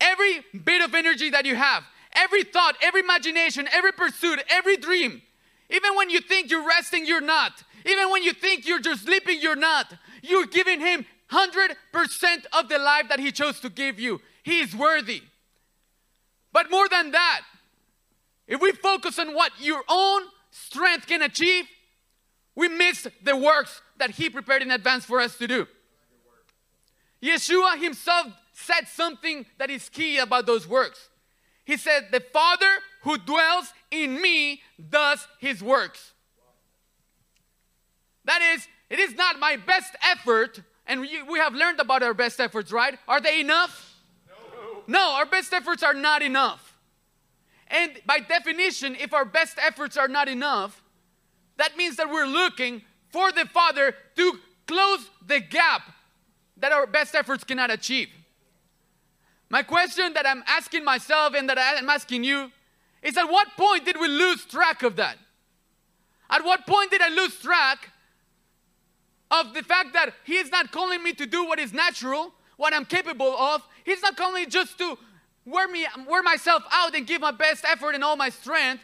every 0.00 0.44
bit 0.64 0.82
of 0.82 0.94
energy 0.94 1.30
that 1.30 1.46
you 1.46 1.56
have, 1.56 1.84
every 2.12 2.44
thought, 2.44 2.76
every 2.82 3.00
imagination, 3.00 3.68
every 3.72 3.92
pursuit, 3.92 4.42
every 4.48 4.76
dream. 4.76 5.22
Even 5.70 5.96
when 5.96 6.10
you 6.10 6.20
think 6.20 6.50
you're 6.50 6.66
resting, 6.66 7.06
you're 7.06 7.20
not. 7.20 7.62
Even 7.84 8.10
when 8.10 8.22
you 8.22 8.32
think 8.32 8.66
you're 8.66 8.80
just 8.80 9.04
sleeping, 9.04 9.38
you're 9.40 9.56
not. 9.56 9.92
You're 10.22 10.46
giving 10.46 10.80
him 10.80 11.06
100% 11.30 11.74
of 12.52 12.68
the 12.68 12.78
life 12.78 13.08
that 13.08 13.18
he 13.18 13.32
chose 13.32 13.60
to 13.60 13.70
give 13.70 13.98
you. 13.98 14.20
He 14.42 14.60
is 14.60 14.74
worthy. 14.74 15.22
But 16.52 16.70
more 16.70 16.88
than 16.88 17.10
that, 17.10 17.42
if 18.46 18.60
we 18.60 18.72
focus 18.72 19.18
on 19.18 19.34
what 19.34 19.52
your 19.58 19.82
own 19.88 20.22
strength 20.50 21.06
can 21.06 21.22
achieve, 21.22 21.64
we 22.54 22.68
miss 22.68 23.08
the 23.22 23.36
works 23.36 23.82
that 23.98 24.10
He 24.10 24.30
prepared 24.30 24.62
in 24.62 24.70
advance 24.70 25.04
for 25.04 25.20
us 25.20 25.36
to 25.38 25.48
do. 25.48 25.66
Yeshua 27.22 27.80
Himself 27.82 28.28
said 28.52 28.86
something 28.86 29.46
that 29.58 29.70
is 29.70 29.88
key 29.88 30.18
about 30.18 30.46
those 30.46 30.66
works. 30.68 31.08
He 31.64 31.76
said, 31.76 32.08
The 32.10 32.20
Father 32.20 32.78
who 33.02 33.18
dwells 33.18 33.72
in 33.90 34.20
me 34.20 34.62
does 34.90 35.26
His 35.38 35.62
works. 35.62 36.12
That 38.24 38.40
is, 38.54 38.66
it 38.90 38.98
is 38.98 39.14
not 39.14 39.38
my 39.38 39.56
best 39.56 39.94
effort, 40.02 40.60
and 40.86 41.00
we 41.00 41.38
have 41.38 41.54
learned 41.54 41.80
about 41.80 42.02
our 42.02 42.14
best 42.14 42.40
efforts, 42.40 42.72
right? 42.72 42.98
Are 43.06 43.20
they 43.20 43.40
enough? 43.40 43.94
No, 44.86 45.14
our 45.14 45.26
best 45.26 45.52
efforts 45.52 45.82
are 45.82 45.94
not 45.94 46.22
enough. 46.22 46.78
And 47.68 47.92
by 48.06 48.20
definition, 48.20 48.96
if 48.96 49.14
our 49.14 49.24
best 49.24 49.56
efforts 49.58 49.96
are 49.96 50.08
not 50.08 50.28
enough, 50.28 50.82
that 51.56 51.76
means 51.76 51.96
that 51.96 52.10
we're 52.10 52.26
looking 52.26 52.82
for 53.08 53.32
the 53.32 53.46
Father 53.46 53.94
to 54.16 54.38
close 54.66 55.08
the 55.26 55.40
gap 55.40 55.82
that 56.56 56.72
our 56.72 56.86
best 56.86 57.14
efforts 57.14 57.44
cannot 57.44 57.70
achieve. 57.70 58.08
My 59.50 59.62
question 59.62 60.14
that 60.14 60.26
I'm 60.26 60.42
asking 60.46 60.84
myself 60.84 61.34
and 61.34 61.48
that 61.48 61.58
I'm 61.58 61.88
asking 61.88 62.24
you 62.24 62.50
is 63.02 63.16
at 63.16 63.24
what 63.24 63.48
point 63.56 63.84
did 63.84 64.00
we 64.00 64.08
lose 64.08 64.44
track 64.44 64.82
of 64.82 64.96
that? 64.96 65.16
At 66.30 66.44
what 66.44 66.66
point 66.66 66.90
did 66.90 67.02
I 67.02 67.08
lose 67.08 67.38
track 67.38 67.90
of 69.30 69.52
the 69.54 69.62
fact 69.62 69.92
that 69.92 70.14
He 70.24 70.36
is 70.36 70.50
not 70.50 70.72
calling 70.72 71.02
me 71.02 71.12
to 71.14 71.26
do 71.26 71.44
what 71.44 71.58
is 71.58 71.72
natural, 71.72 72.32
what 72.56 72.72
I'm 72.72 72.84
capable 72.84 73.36
of? 73.36 73.62
He's 73.84 74.00
not 74.02 74.16
calling 74.16 74.42
me 74.42 74.46
just 74.46 74.78
to 74.78 74.96
wear, 75.44 75.68
me, 75.68 75.86
wear 76.08 76.22
myself 76.22 76.62
out 76.72 76.94
and 76.94 77.06
give 77.06 77.20
my 77.20 77.30
best 77.30 77.64
effort 77.64 77.94
and 77.94 78.02
all 78.02 78.16
my 78.16 78.30
strength. 78.30 78.82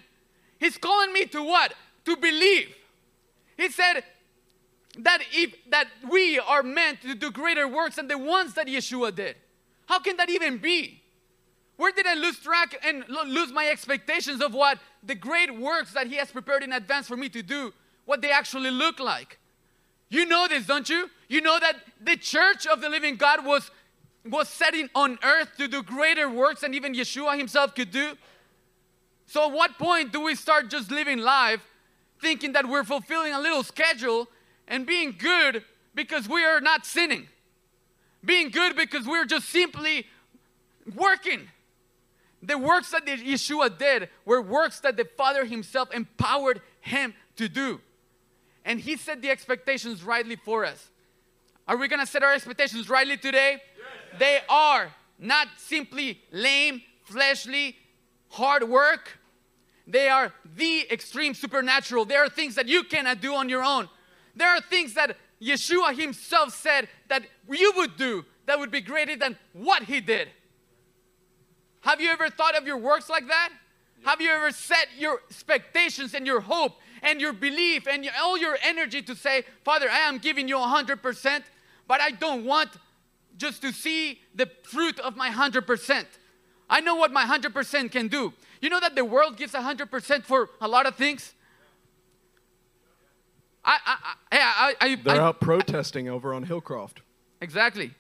He's 0.59 0.77
calling 0.77 1.13
me 1.13 1.25
to 1.27 1.43
what? 1.43 1.73
To 2.05 2.17
believe. 2.17 2.75
He 3.57 3.71
said 3.71 4.05
that 4.99 5.23
if 5.33 5.55
that 5.71 5.89
we 6.11 6.39
are 6.39 6.63
meant 6.63 7.03
to 7.03 7.15
do 7.15 7.31
greater 7.31 7.69
works 7.69 7.97
than 7.97 8.09
the 8.09 8.19
ones 8.19 8.55
that 8.55 8.67
Yeshua 8.67 9.15
did. 9.15 9.37
How 9.87 9.99
can 9.99 10.17
that 10.17 10.31
even 10.31 10.59
be? 10.59 11.03
Where 11.77 11.93
did 11.93 12.07
I 12.07 12.15
lose 12.15 12.39
track 12.39 12.77
and 12.85 13.05
lose 13.09 13.53
my 13.53 13.69
expectations 13.69 14.43
of 14.43 14.53
what 14.53 14.79
the 15.03 15.15
great 15.15 15.55
works 15.57 15.95
that 15.95 16.09
He 16.09 16.17
has 16.17 16.31
prepared 16.31 16.63
in 16.63 16.73
advance 16.73 17.09
for 17.09 17.17
me 17.17 17.29
to 17.31 17.43
do, 17.43 17.73
what 18.05 18.21
they 18.21 18.31
actually 18.31 18.71
look 18.71 19.01
like? 19.01 19.39
You 20.11 20.27
know 20.27 20.47
this, 20.49 20.67
don't 20.67 20.89
you? 20.89 21.09
You 21.29 21.41
know 21.41 21.59
that 21.59 21.77
the 22.01 22.17
church 22.17 22.67
of 22.67 22.81
the 22.81 22.89
living 22.89 23.17
God 23.17 23.47
was 23.47 23.71
was 24.29 24.49
setting 24.49 24.91
on 24.95 25.19
earth 25.23 25.57
to 25.57 25.67
do 25.67 25.83
greater 25.83 26.29
works 26.29 26.61
than 26.61 26.75
even 26.75 26.95
Yeshua 26.95 27.39
himself 27.39 27.75
could 27.75 27.91
do. 27.91 28.13
So, 29.27 29.47
at 29.49 29.53
what 29.53 29.79
point 29.79 30.13
do 30.13 30.21
we 30.21 30.35
start 30.35 30.69
just 30.69 30.91
living 30.91 31.19
life 31.19 31.61
thinking 32.21 32.53
that 32.53 32.69
we're 32.69 32.85
fulfilling 32.85 33.33
a 33.33 33.41
little 33.41 33.63
schedule 33.63 34.29
and 34.71 34.87
being 34.87 35.15
good 35.19 35.65
because 35.95 36.27
we 36.27 36.45
are 36.45 36.61
not 36.61 36.87
sinning? 36.87 37.27
Being 38.25 38.51
good 38.51 38.77
because 38.77 39.07
we're 39.07 39.27
just 39.27 39.51
simply 39.51 40.07
working. 40.95 41.49
The 42.43 42.57
works 42.57 42.91
that 42.93 43.05
Yeshua 43.05 43.77
did 43.77 44.09
were 44.25 44.41
works 44.41 44.81
that 44.81 44.97
the 44.97 45.05
Father 45.05 45.45
Himself 45.45 45.93
empowered 45.93 46.63
Him 46.81 47.13
to 47.37 47.49
do. 47.49 47.81
And 48.65 48.81
He 48.81 48.97
set 48.97 49.21
the 49.21 49.31
expectations 49.31 50.03
rightly 50.03 50.37
for 50.37 50.65
us. 50.65 50.89
Are 51.67 51.77
we 51.77 51.89
gonna 51.89 52.07
set 52.07 52.23
our 52.23 52.33
expectations 52.33 52.89
rightly 52.89 53.17
today? 53.17 53.59
They 54.19 54.41
are 54.49 54.93
not 55.19 55.49
simply 55.57 56.23
lame, 56.33 56.83
fleshly, 57.05 57.77
hard 58.31 58.65
work. 58.65 59.19
They 59.87 60.09
are 60.09 60.33
the 60.57 60.87
extreme 60.91 61.35
supernatural. 61.35 62.05
There 62.05 62.25
are 62.25 62.29
things 62.29 62.55
that 62.55 62.69
you 62.69 62.85
cannot 62.85 63.21
do 63.21 63.35
on 63.35 63.49
your 63.49 63.63
own. 63.63 63.89
There 64.35 64.49
are 64.49 64.61
things 64.61 64.95
that 64.95 65.17
Yeshua 65.41 65.99
himself 65.99 66.55
said 66.55 66.89
that 67.09 67.25
you 67.49 67.73
would 67.77 67.97
do 67.97 68.25
that 68.47 68.59
would 68.59 68.71
be 68.71 68.81
greater 68.81 69.17
than 69.17 69.37
what 69.53 69.85
he 69.85 70.01
did. 70.01 70.29
Have 71.83 72.01
you 72.01 72.11
ever 72.11 72.29
thought 72.29 72.57
of 72.57 72.67
your 72.67 72.77
works 72.77 73.09
like 73.09 73.27
that? 73.29 73.51
Have 74.05 74.21
you 74.21 74.31
ever 74.31 74.51
set 74.51 74.89
your 74.99 75.21
expectations 75.31 76.15
and 76.15 76.27
your 76.27 76.41
hope 76.41 76.79
and 77.03 77.21
your 77.21 77.33
belief 77.33 77.87
and 77.87 78.05
your, 78.05 78.13
all 78.21 78.37
your 78.37 78.59
energy 78.63 79.03
to 79.03 79.15
say, 79.15 79.45
Father, 79.65 79.89
I 79.91 80.01
am 80.01 80.19
giving 80.19 80.49
you 80.49 80.57
100%, 80.57 81.43
but 81.87 82.01
I 82.01 82.11
don't 82.11 82.45
want 82.45 82.71
just 83.37 83.63
to 83.63 83.73
see 83.73 84.21
the 84.35 84.51
fruit 84.63 84.99
of 85.01 85.17
my 85.17 85.31
100%. 85.31 86.05
I 86.69 86.81
know 86.81 86.95
what 86.95 87.13
my 87.13 87.25
100% 87.25 87.91
can 87.91 88.09
do. 88.09 88.33
You 88.61 88.69
know 88.69 88.81
that 88.81 88.95
the 88.95 89.05
world 89.05 89.37
gives 89.37 89.53
100% 89.53 90.25
for 90.25 90.51
a 90.61 90.69
lot 90.69 90.87
of 90.87 90.97
things? 90.97 91.35
I, 93.65 93.79
I, 93.87 94.15
I, 94.33 94.39
I, 94.39 94.75
I, 94.81 94.95
They're 94.97 95.21
I- 95.21 95.25
out 95.25 95.41
protesting 95.41 96.09
over 96.09 96.33
on 96.35 96.47
Hillcroft. 96.47 96.99
Exactly. 97.41 97.93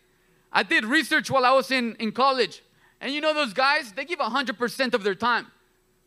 I 0.53 0.63
did 0.63 0.85
research 0.85 1.31
while 1.31 1.45
I 1.45 1.53
was 1.53 1.71
in, 1.71 1.95
in 1.97 2.13
college. 2.13 2.63
And 3.01 3.13
you 3.13 3.21
know 3.21 3.33
those 3.33 3.53
guys, 3.55 3.93
they 3.93 4.05
give 4.05 4.19
100% 4.19 4.95
of 4.95 5.03
their 5.03 5.15
time. 5.15 5.47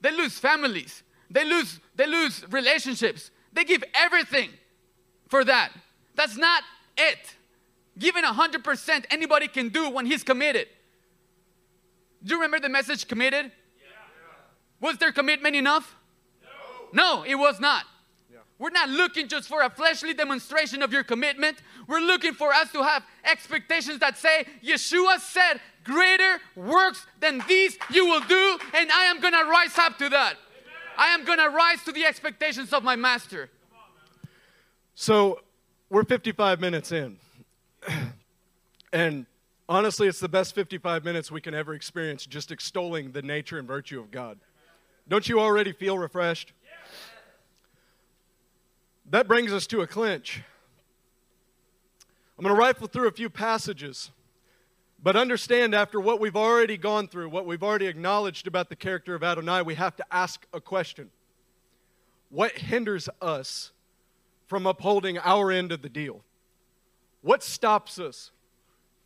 They 0.01 0.11
lose 0.11 0.37
families. 0.37 1.03
they 1.29 1.45
lose, 1.45 1.79
they 1.95 2.05
lose 2.05 2.43
relationships. 2.51 3.31
They 3.53 3.63
give 3.63 3.83
everything 3.95 4.49
for 5.29 5.43
that. 5.45 5.71
That's 6.15 6.37
not 6.37 6.63
it. 6.97 7.35
Giving 7.97 8.23
100% 8.23 9.05
anybody 9.09 9.47
can 9.47 9.69
do 9.69 9.89
when 9.89 10.05
he's 10.05 10.23
committed. 10.23 10.67
Do 12.23 12.35
you 12.35 12.41
remember 12.41 12.59
the 12.59 12.69
message 12.69 13.07
committed? 13.07 13.45
Yeah. 13.45 13.91
Was 14.79 14.97
their 14.97 15.11
commitment 15.11 15.55
enough? 15.55 15.95
No, 16.93 17.19
no 17.19 17.23
it 17.23 17.35
was 17.35 17.59
not. 17.59 17.85
Yeah. 18.63 18.69
We're 18.69 18.69
not 18.69 18.89
looking 18.89 19.27
just 19.27 19.49
for 19.49 19.61
a 19.61 19.69
fleshly 19.69 20.13
demonstration 20.13 20.81
of 20.81 20.93
your 20.93 21.03
commitment. 21.03 21.57
We're 21.87 21.99
looking 21.99 22.33
for 22.33 22.53
us 22.53 22.71
to 22.71 22.83
have 22.83 23.03
expectations 23.25 23.99
that 23.99 24.17
say, 24.17 24.45
Yeshua 24.63 25.19
said, 25.19 25.59
Greater 25.83 26.39
works 26.55 27.05
than 27.19 27.41
these 27.47 27.77
you 27.91 28.05
will 28.05 28.21
do, 28.21 28.57
and 28.73 28.89
I 28.91 29.05
am 29.05 29.19
gonna 29.19 29.43
rise 29.43 29.77
up 29.77 29.97
to 29.97 30.09
that. 30.09 30.35
I 30.97 31.07
am 31.07 31.25
gonna 31.25 31.49
rise 31.49 31.83
to 31.83 31.91
the 31.91 32.05
expectations 32.05 32.71
of 32.71 32.83
my 32.83 32.95
master. 32.95 33.49
So, 34.95 35.41
we're 35.89 36.05
55 36.05 36.61
minutes 36.61 36.91
in. 36.91 37.17
and 38.93 39.25
honestly, 39.67 40.07
it's 40.07 40.21
the 40.21 40.29
best 40.29 40.55
55 40.55 41.03
minutes 41.03 41.31
we 41.31 41.41
can 41.41 41.53
ever 41.53 41.73
experience 41.73 42.25
just 42.25 42.51
extolling 42.51 43.11
the 43.11 43.21
nature 43.21 43.59
and 43.59 43.67
virtue 43.67 43.99
of 43.99 44.09
God. 44.09 44.39
Don't 45.09 45.27
you 45.27 45.39
already 45.39 45.73
feel 45.73 45.97
refreshed? 45.97 46.53
That 49.13 49.27
brings 49.27 49.53
us 49.53 49.67
to 49.67 49.81
a 49.81 49.85
clinch. 49.85 50.41
I'm 52.35 52.43
going 52.43 52.55
to 52.55 52.59
rifle 52.59 52.87
through 52.87 53.07
a 53.07 53.11
few 53.11 53.29
passages, 53.29 54.09
but 55.03 55.15
understand 55.15 55.75
after 55.75 55.99
what 55.99 56.19
we've 56.19 56.35
already 56.35 56.77
gone 56.77 57.07
through, 57.07 57.29
what 57.29 57.45
we've 57.45 57.61
already 57.61 57.85
acknowledged 57.85 58.47
about 58.47 58.69
the 58.69 58.75
character 58.75 59.13
of 59.13 59.23
Adonai, 59.23 59.61
we 59.61 59.75
have 59.75 59.95
to 59.97 60.05
ask 60.09 60.47
a 60.51 60.59
question 60.59 61.11
What 62.31 62.53
hinders 62.53 63.07
us 63.21 63.71
from 64.47 64.65
upholding 64.65 65.19
our 65.19 65.51
end 65.51 65.71
of 65.71 65.83
the 65.83 65.89
deal? 65.89 66.23
What 67.21 67.43
stops 67.43 67.99
us 67.99 68.31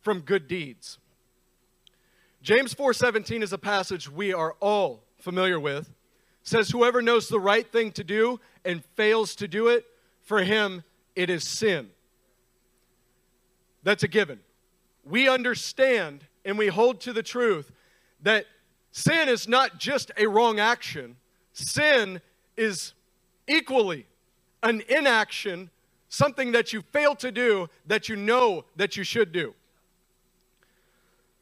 from 0.00 0.20
good 0.20 0.48
deeds? 0.48 0.98
James 2.40 2.72
4:17 2.72 3.42
is 3.42 3.52
a 3.52 3.58
passage 3.58 4.08
we 4.10 4.32
are 4.32 4.56
all 4.60 5.04
familiar 5.18 5.60
with. 5.60 5.90
It 5.90 5.94
says 6.44 6.70
whoever 6.70 7.02
knows 7.02 7.28
the 7.28 7.38
right 7.38 7.70
thing 7.70 7.92
to 7.92 8.04
do 8.04 8.40
and 8.64 8.82
fails 8.96 9.36
to 9.36 9.46
do 9.46 9.68
it, 9.68 9.84
for 10.28 10.42
him 10.42 10.84
it 11.16 11.30
is 11.30 11.42
sin. 11.42 11.88
That's 13.82 14.02
a 14.02 14.08
given. 14.08 14.40
We 15.02 15.26
understand 15.26 16.26
and 16.44 16.58
we 16.58 16.66
hold 16.66 17.00
to 17.00 17.14
the 17.14 17.22
truth 17.22 17.72
that 18.22 18.44
sin 18.92 19.30
is 19.30 19.48
not 19.48 19.78
just 19.78 20.10
a 20.18 20.26
wrong 20.26 20.60
action. 20.60 21.16
Sin 21.54 22.20
is 22.58 22.92
equally 23.46 24.06
an 24.62 24.82
inaction 24.90 25.70
something 26.10 26.52
that 26.52 26.74
you 26.74 26.82
fail 26.82 27.14
to 27.14 27.32
do 27.32 27.70
that 27.86 28.10
you 28.10 28.16
know 28.16 28.66
that 28.76 28.98
you 28.98 29.04
should 29.04 29.32
do. 29.32 29.54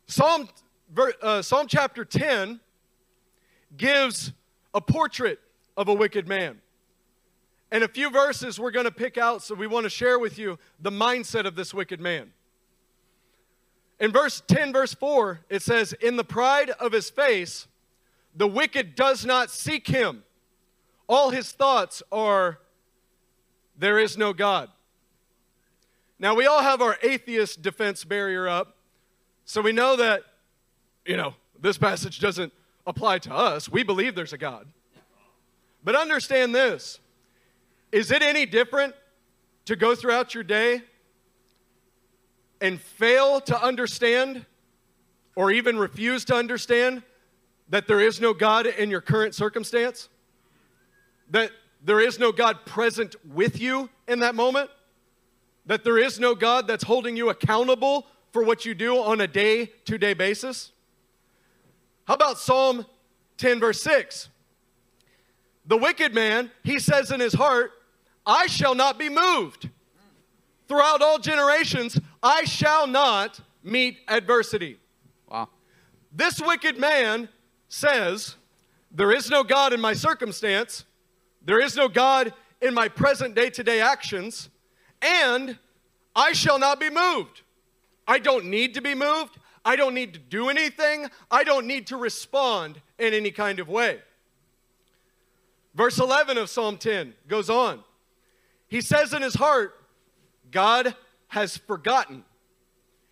Psalm, 0.06 0.48
uh, 1.22 1.42
Psalm 1.42 1.66
chapter 1.66 2.04
10 2.04 2.60
gives 3.76 4.32
a 4.74 4.80
portrait 4.80 5.40
of 5.76 5.88
a 5.88 5.94
wicked 5.94 6.28
man. 6.28 6.60
And 7.76 7.84
a 7.84 7.88
few 7.88 8.08
verses 8.08 8.58
we're 8.58 8.70
going 8.70 8.86
to 8.86 8.90
pick 8.90 9.18
out, 9.18 9.42
so 9.42 9.54
we 9.54 9.66
want 9.66 9.84
to 9.84 9.90
share 9.90 10.18
with 10.18 10.38
you 10.38 10.58
the 10.80 10.88
mindset 10.88 11.44
of 11.44 11.56
this 11.56 11.74
wicked 11.74 12.00
man. 12.00 12.32
In 14.00 14.12
verse 14.12 14.42
10, 14.48 14.72
verse 14.72 14.94
4, 14.94 15.40
it 15.50 15.60
says, 15.60 15.92
In 16.00 16.16
the 16.16 16.24
pride 16.24 16.70
of 16.70 16.92
his 16.92 17.10
face, 17.10 17.66
the 18.34 18.46
wicked 18.46 18.94
does 18.94 19.26
not 19.26 19.50
seek 19.50 19.88
him. 19.88 20.24
All 21.06 21.28
his 21.28 21.52
thoughts 21.52 22.02
are 22.10 22.60
there 23.76 23.98
is 23.98 24.16
no 24.16 24.32
God. 24.32 24.70
Now, 26.18 26.34
we 26.34 26.46
all 26.46 26.62
have 26.62 26.80
our 26.80 26.96
atheist 27.02 27.60
defense 27.60 28.04
barrier 28.04 28.48
up, 28.48 28.74
so 29.44 29.60
we 29.60 29.72
know 29.72 29.96
that, 29.96 30.22
you 31.04 31.18
know, 31.18 31.34
this 31.60 31.76
passage 31.76 32.20
doesn't 32.20 32.54
apply 32.86 33.18
to 33.18 33.34
us. 33.34 33.68
We 33.68 33.82
believe 33.82 34.14
there's 34.14 34.32
a 34.32 34.38
God. 34.38 34.66
But 35.84 35.94
understand 35.94 36.54
this 36.54 37.00
is 37.96 38.10
it 38.10 38.20
any 38.20 38.44
different 38.44 38.94
to 39.64 39.74
go 39.74 39.94
throughout 39.94 40.34
your 40.34 40.44
day 40.44 40.82
and 42.60 42.78
fail 42.78 43.40
to 43.40 43.58
understand 43.58 44.44
or 45.34 45.50
even 45.50 45.78
refuse 45.78 46.22
to 46.26 46.34
understand 46.34 47.02
that 47.70 47.86
there 47.86 47.98
is 47.98 48.20
no 48.20 48.34
God 48.34 48.66
in 48.66 48.90
your 48.90 49.00
current 49.00 49.34
circumstance? 49.34 50.10
That 51.30 51.52
there 51.82 51.98
is 51.98 52.18
no 52.18 52.32
God 52.32 52.66
present 52.66 53.16
with 53.32 53.58
you 53.58 53.88
in 54.06 54.18
that 54.18 54.34
moment, 54.34 54.68
that 55.64 55.82
there 55.82 55.96
is 55.96 56.20
no 56.20 56.34
God 56.34 56.66
that's 56.66 56.84
holding 56.84 57.16
you 57.16 57.30
accountable 57.30 58.08
for 58.30 58.44
what 58.44 58.66
you 58.66 58.74
do 58.74 59.02
on 59.02 59.22
a 59.22 59.26
day 59.26 59.72
to 59.86 59.96
day 59.96 60.12
basis? 60.12 60.70
How 62.04 62.12
about 62.12 62.36
Psalm 62.36 62.84
10, 63.38 63.58
verse 63.58 63.80
6? 63.80 64.28
The 65.64 65.78
wicked 65.78 66.14
man, 66.14 66.50
he 66.62 66.78
says 66.78 67.10
in 67.10 67.20
his 67.20 67.32
heart, 67.32 67.72
I 68.26 68.46
shall 68.48 68.74
not 68.74 68.98
be 68.98 69.08
moved. 69.08 69.70
Throughout 70.68 71.00
all 71.00 71.18
generations, 71.18 71.98
I 72.22 72.44
shall 72.44 72.86
not 72.86 73.40
meet 73.62 73.98
adversity. 74.08 74.78
Wow. 75.30 75.48
This 76.12 76.40
wicked 76.40 76.78
man 76.78 77.28
says, 77.68 78.34
There 78.90 79.12
is 79.12 79.30
no 79.30 79.44
God 79.44 79.72
in 79.72 79.80
my 79.80 79.92
circumstance. 79.92 80.84
There 81.44 81.60
is 81.60 81.76
no 81.76 81.88
God 81.88 82.32
in 82.60 82.74
my 82.74 82.88
present 82.88 83.34
day 83.36 83.50
to 83.50 83.62
day 83.62 83.80
actions, 83.80 84.48
and 85.00 85.58
I 86.16 86.32
shall 86.32 86.58
not 86.58 86.80
be 86.80 86.90
moved. 86.90 87.42
I 88.08 88.18
don't 88.18 88.46
need 88.46 88.74
to 88.74 88.80
be 88.80 88.94
moved. 88.94 89.38
I 89.64 89.76
don't 89.76 89.94
need 89.94 90.14
to 90.14 90.20
do 90.20 90.48
anything. 90.48 91.10
I 91.30 91.44
don't 91.44 91.66
need 91.66 91.88
to 91.88 91.96
respond 91.96 92.80
in 92.98 93.12
any 93.14 93.30
kind 93.30 93.60
of 93.60 93.68
way. 93.68 94.00
Verse 95.74 95.98
11 95.98 96.38
of 96.38 96.48
Psalm 96.48 96.78
10 96.78 97.14
goes 97.28 97.50
on. 97.50 97.82
He 98.68 98.80
says 98.80 99.12
in 99.12 99.22
his 99.22 99.34
heart, 99.34 99.74
God 100.50 100.94
has 101.28 101.56
forgotten. 101.56 102.24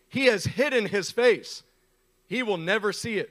He 0.08 0.26
has 0.26 0.44
hidden 0.44 0.86
his 0.86 1.10
face. 1.10 1.62
He 2.26 2.42
will 2.42 2.56
never 2.56 2.92
see 2.92 3.18
it. 3.18 3.30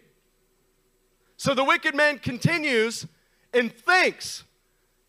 So 1.37 1.53
the 1.53 1.63
wicked 1.63 1.95
man 1.95 2.19
continues 2.19 3.07
and 3.53 3.73
thinks 3.73 4.43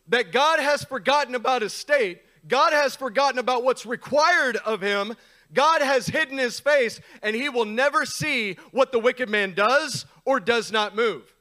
that 0.08 0.32
God 0.32 0.60
has 0.60 0.84
forgotten 0.84 1.34
about 1.34 1.62
his 1.62 1.72
state, 1.72 2.22
God 2.46 2.72
has 2.72 2.94
forgotten 2.94 3.38
about 3.38 3.64
what's 3.64 3.86
required 3.86 4.56
of 4.56 4.80
him. 4.80 5.16
God 5.52 5.82
has 5.82 6.08
hidden 6.08 6.36
his 6.36 6.58
face, 6.58 7.00
and 7.22 7.36
he 7.36 7.48
will 7.48 7.64
never 7.64 8.04
see 8.04 8.56
what 8.72 8.90
the 8.90 8.98
wicked 8.98 9.28
man 9.28 9.54
does 9.54 10.04
or 10.24 10.40
does 10.40 10.72
not 10.72 10.96
move. 10.96 11.32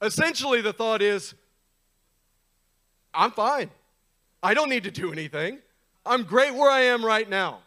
Essentially, 0.00 0.60
the 0.60 0.72
thought 0.72 1.00
is 1.00 1.34
I'm 3.14 3.30
fine. 3.30 3.70
I 4.42 4.54
don't 4.54 4.68
need 4.68 4.84
to 4.84 4.90
do 4.90 5.12
anything. 5.12 5.58
I'm 6.04 6.24
great 6.24 6.54
where 6.54 6.70
I 6.70 6.80
am 6.82 7.04
right 7.04 7.28
now. 7.28 7.60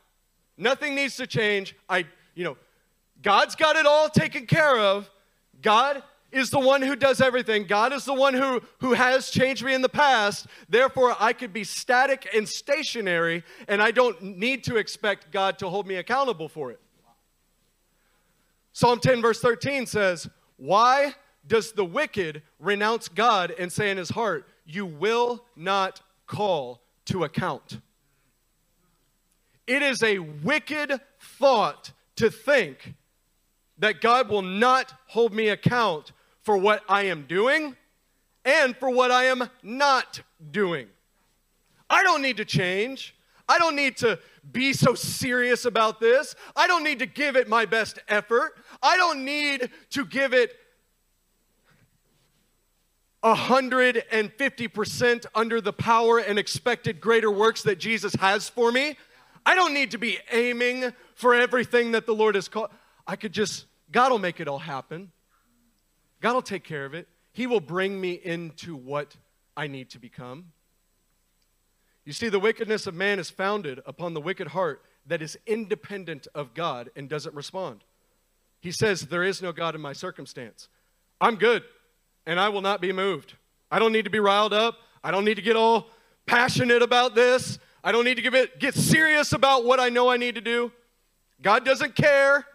Nothing 0.57 0.95
needs 0.95 1.15
to 1.17 1.27
change. 1.27 1.75
I, 1.89 2.05
you 2.33 2.43
know, 2.43 2.57
God's 3.21 3.55
got 3.55 3.75
it 3.75 3.85
all 3.85 4.09
taken 4.09 4.45
care 4.45 4.77
of. 4.77 5.09
God 5.61 6.03
is 6.31 6.49
the 6.49 6.59
one 6.59 6.81
who 6.81 6.95
does 6.95 7.21
everything. 7.21 7.65
God 7.65 7.93
is 7.93 8.03
the 8.03 8.13
one 8.13 8.33
who, 8.33 8.61
who 8.79 8.93
has 8.93 9.29
changed 9.29 9.63
me 9.63 9.73
in 9.73 9.81
the 9.81 9.89
past. 9.89 10.47
Therefore, 10.67 11.15
I 11.19 11.31
could 11.31 11.53
be 11.53 11.63
static 11.63 12.27
and 12.35 12.47
stationary, 12.47 13.43
and 13.69 13.81
I 13.81 13.91
don't 13.91 14.21
need 14.21 14.63
to 14.65 14.75
expect 14.75 15.31
God 15.31 15.57
to 15.59 15.69
hold 15.69 15.87
me 15.87 15.95
accountable 15.95 16.49
for 16.49 16.71
it. 16.71 16.79
Psalm 18.73 18.99
10, 18.99 19.21
verse 19.21 19.39
13 19.39 19.85
says, 19.85 20.27
Why 20.57 21.15
does 21.47 21.71
the 21.71 21.85
wicked 21.85 22.41
renounce 22.59 23.07
God 23.07 23.53
and 23.57 23.71
say 23.71 23.89
in 23.89 23.97
his 23.97 24.09
heart, 24.09 24.45
You 24.65 24.85
will 24.85 25.45
not 25.55 26.01
call 26.27 26.81
to 27.05 27.23
account? 27.23 27.79
It 29.67 29.81
is 29.81 30.03
a 30.03 30.19
wicked 30.19 30.99
thought 31.19 31.91
to 32.17 32.29
think 32.29 32.93
that 33.77 34.01
God 34.01 34.29
will 34.29 34.41
not 34.41 34.93
hold 35.07 35.33
me 35.33 35.49
account 35.49 36.11
for 36.41 36.57
what 36.57 36.83
I 36.87 37.03
am 37.03 37.25
doing 37.27 37.75
and 38.45 38.75
for 38.77 38.89
what 38.89 39.11
I 39.11 39.25
am 39.25 39.49
not 39.63 40.21
doing. 40.51 40.87
I 41.89 42.03
don't 42.03 42.21
need 42.21 42.37
to 42.37 42.45
change. 42.45 43.15
I 43.47 43.59
don't 43.59 43.75
need 43.75 43.97
to 43.97 44.19
be 44.51 44.73
so 44.73 44.95
serious 44.95 45.65
about 45.65 45.99
this. 45.99 46.35
I 46.55 46.67
don't 46.67 46.83
need 46.83 46.99
to 46.99 47.05
give 47.05 47.35
it 47.35 47.47
my 47.47 47.65
best 47.65 47.99
effort. 48.07 48.55
I 48.81 48.97
don't 48.97 49.23
need 49.23 49.69
to 49.91 50.05
give 50.05 50.33
it 50.33 50.55
150% 53.25 55.25
under 55.33 55.59
the 55.59 55.73
power 55.73 56.19
and 56.19 56.37
expected 56.37 57.01
greater 57.01 57.31
works 57.31 57.63
that 57.63 57.79
Jesus 57.79 58.13
has 58.15 58.47
for 58.47 58.71
me. 58.71 58.95
I 59.45 59.55
don't 59.55 59.73
need 59.73 59.91
to 59.91 59.97
be 59.97 60.19
aiming 60.31 60.93
for 61.15 61.33
everything 61.33 61.93
that 61.93 62.05
the 62.05 62.13
Lord 62.13 62.35
has 62.35 62.47
called. 62.47 62.69
I 63.07 63.15
could 63.15 63.33
just, 63.33 63.65
God 63.91 64.11
will 64.11 64.19
make 64.19 64.39
it 64.39 64.47
all 64.47 64.59
happen. 64.59 65.11
God 66.21 66.33
will 66.33 66.41
take 66.41 66.63
care 66.63 66.85
of 66.85 66.93
it. 66.93 67.07
He 67.33 67.47
will 67.47 67.59
bring 67.59 67.99
me 67.99 68.13
into 68.13 68.75
what 68.75 69.15
I 69.57 69.67
need 69.67 69.89
to 69.91 69.99
become. 69.99 70.51
You 72.05 72.13
see, 72.13 72.29
the 72.29 72.39
wickedness 72.39 72.87
of 72.87 72.93
man 72.93 73.19
is 73.19 73.29
founded 73.29 73.81
upon 73.85 74.13
the 74.13 74.21
wicked 74.21 74.49
heart 74.49 74.83
that 75.07 75.21
is 75.21 75.37
independent 75.45 76.27
of 76.35 76.53
God 76.53 76.89
and 76.95 77.09
doesn't 77.09 77.35
respond. 77.35 77.83
He 78.59 78.71
says, 78.71 79.01
There 79.01 79.23
is 79.23 79.41
no 79.41 79.51
God 79.51 79.75
in 79.75 79.81
my 79.81 79.93
circumstance. 79.93 80.69
I'm 81.19 81.35
good, 81.35 81.63
and 82.25 82.39
I 82.39 82.49
will 82.49 82.61
not 82.61 82.81
be 82.81 82.91
moved. 82.91 83.33
I 83.71 83.79
don't 83.79 83.91
need 83.91 84.05
to 84.05 84.11
be 84.11 84.19
riled 84.19 84.53
up. 84.53 84.77
I 85.03 85.11
don't 85.11 85.25
need 85.25 85.35
to 85.35 85.41
get 85.41 85.55
all 85.55 85.87
passionate 86.25 86.81
about 86.81 87.15
this. 87.15 87.59
I 87.83 87.91
don't 87.91 88.05
need 88.05 88.15
to 88.15 88.21
give 88.21 88.33
it, 88.33 88.59
get 88.59 88.73
serious 88.73 89.31
about 89.31 89.65
what 89.65 89.79
I 89.79 89.89
know 89.89 90.09
I 90.09 90.17
need 90.17 90.35
to 90.35 90.41
do. 90.41 90.71
God 91.41 91.63
doesn't 91.63 91.95
care. 91.95 92.45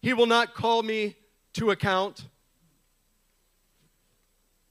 He 0.00 0.12
will 0.12 0.26
not 0.26 0.54
call 0.54 0.82
me 0.82 1.16
to 1.54 1.70
account. 1.70 2.24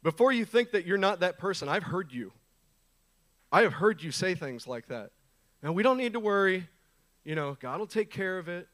Before 0.04 0.32
you 0.32 0.46
think 0.46 0.72
that 0.72 0.86
you're 0.86 0.98
not 0.98 1.20
that 1.20 1.38
person, 1.38 1.70
I've 1.70 1.84
heard 1.84 2.12
you. 2.12 2.32
I 3.52 3.64
have 3.64 3.74
heard 3.74 4.02
you 4.02 4.12
say 4.12 4.36
things 4.36 4.68
like 4.68 4.88
that. 4.88 5.12
Now, 5.62 5.74
we 5.74 5.84
don't 5.84 5.98
need 5.98 6.14
to 6.14 6.20
worry. 6.20 6.68
You 7.24 7.36
know, 7.36 7.58
God 7.60 7.80
will 7.80 7.88
take 7.88 8.10
care 8.10 8.40
of 8.40 8.48
it. 8.48 8.68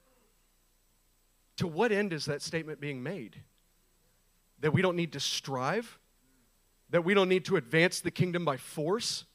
To 1.58 1.68
what 1.68 1.92
end 1.92 2.14
is 2.14 2.26
that 2.26 2.42
statement 2.42 2.80
being 2.80 3.02
made? 3.02 3.36
That 4.60 4.72
we 4.72 4.82
don't 4.82 4.96
need 4.96 5.14
to 5.14 5.20
strive? 5.20 6.00
That 6.90 7.04
we 7.04 7.14
don't 7.14 7.30
need 7.30 7.46
to 7.46 7.58
advance 7.58 8.00
the 8.00 8.12
kingdom 8.12 8.46
by 8.46 8.58
force? 8.58 9.26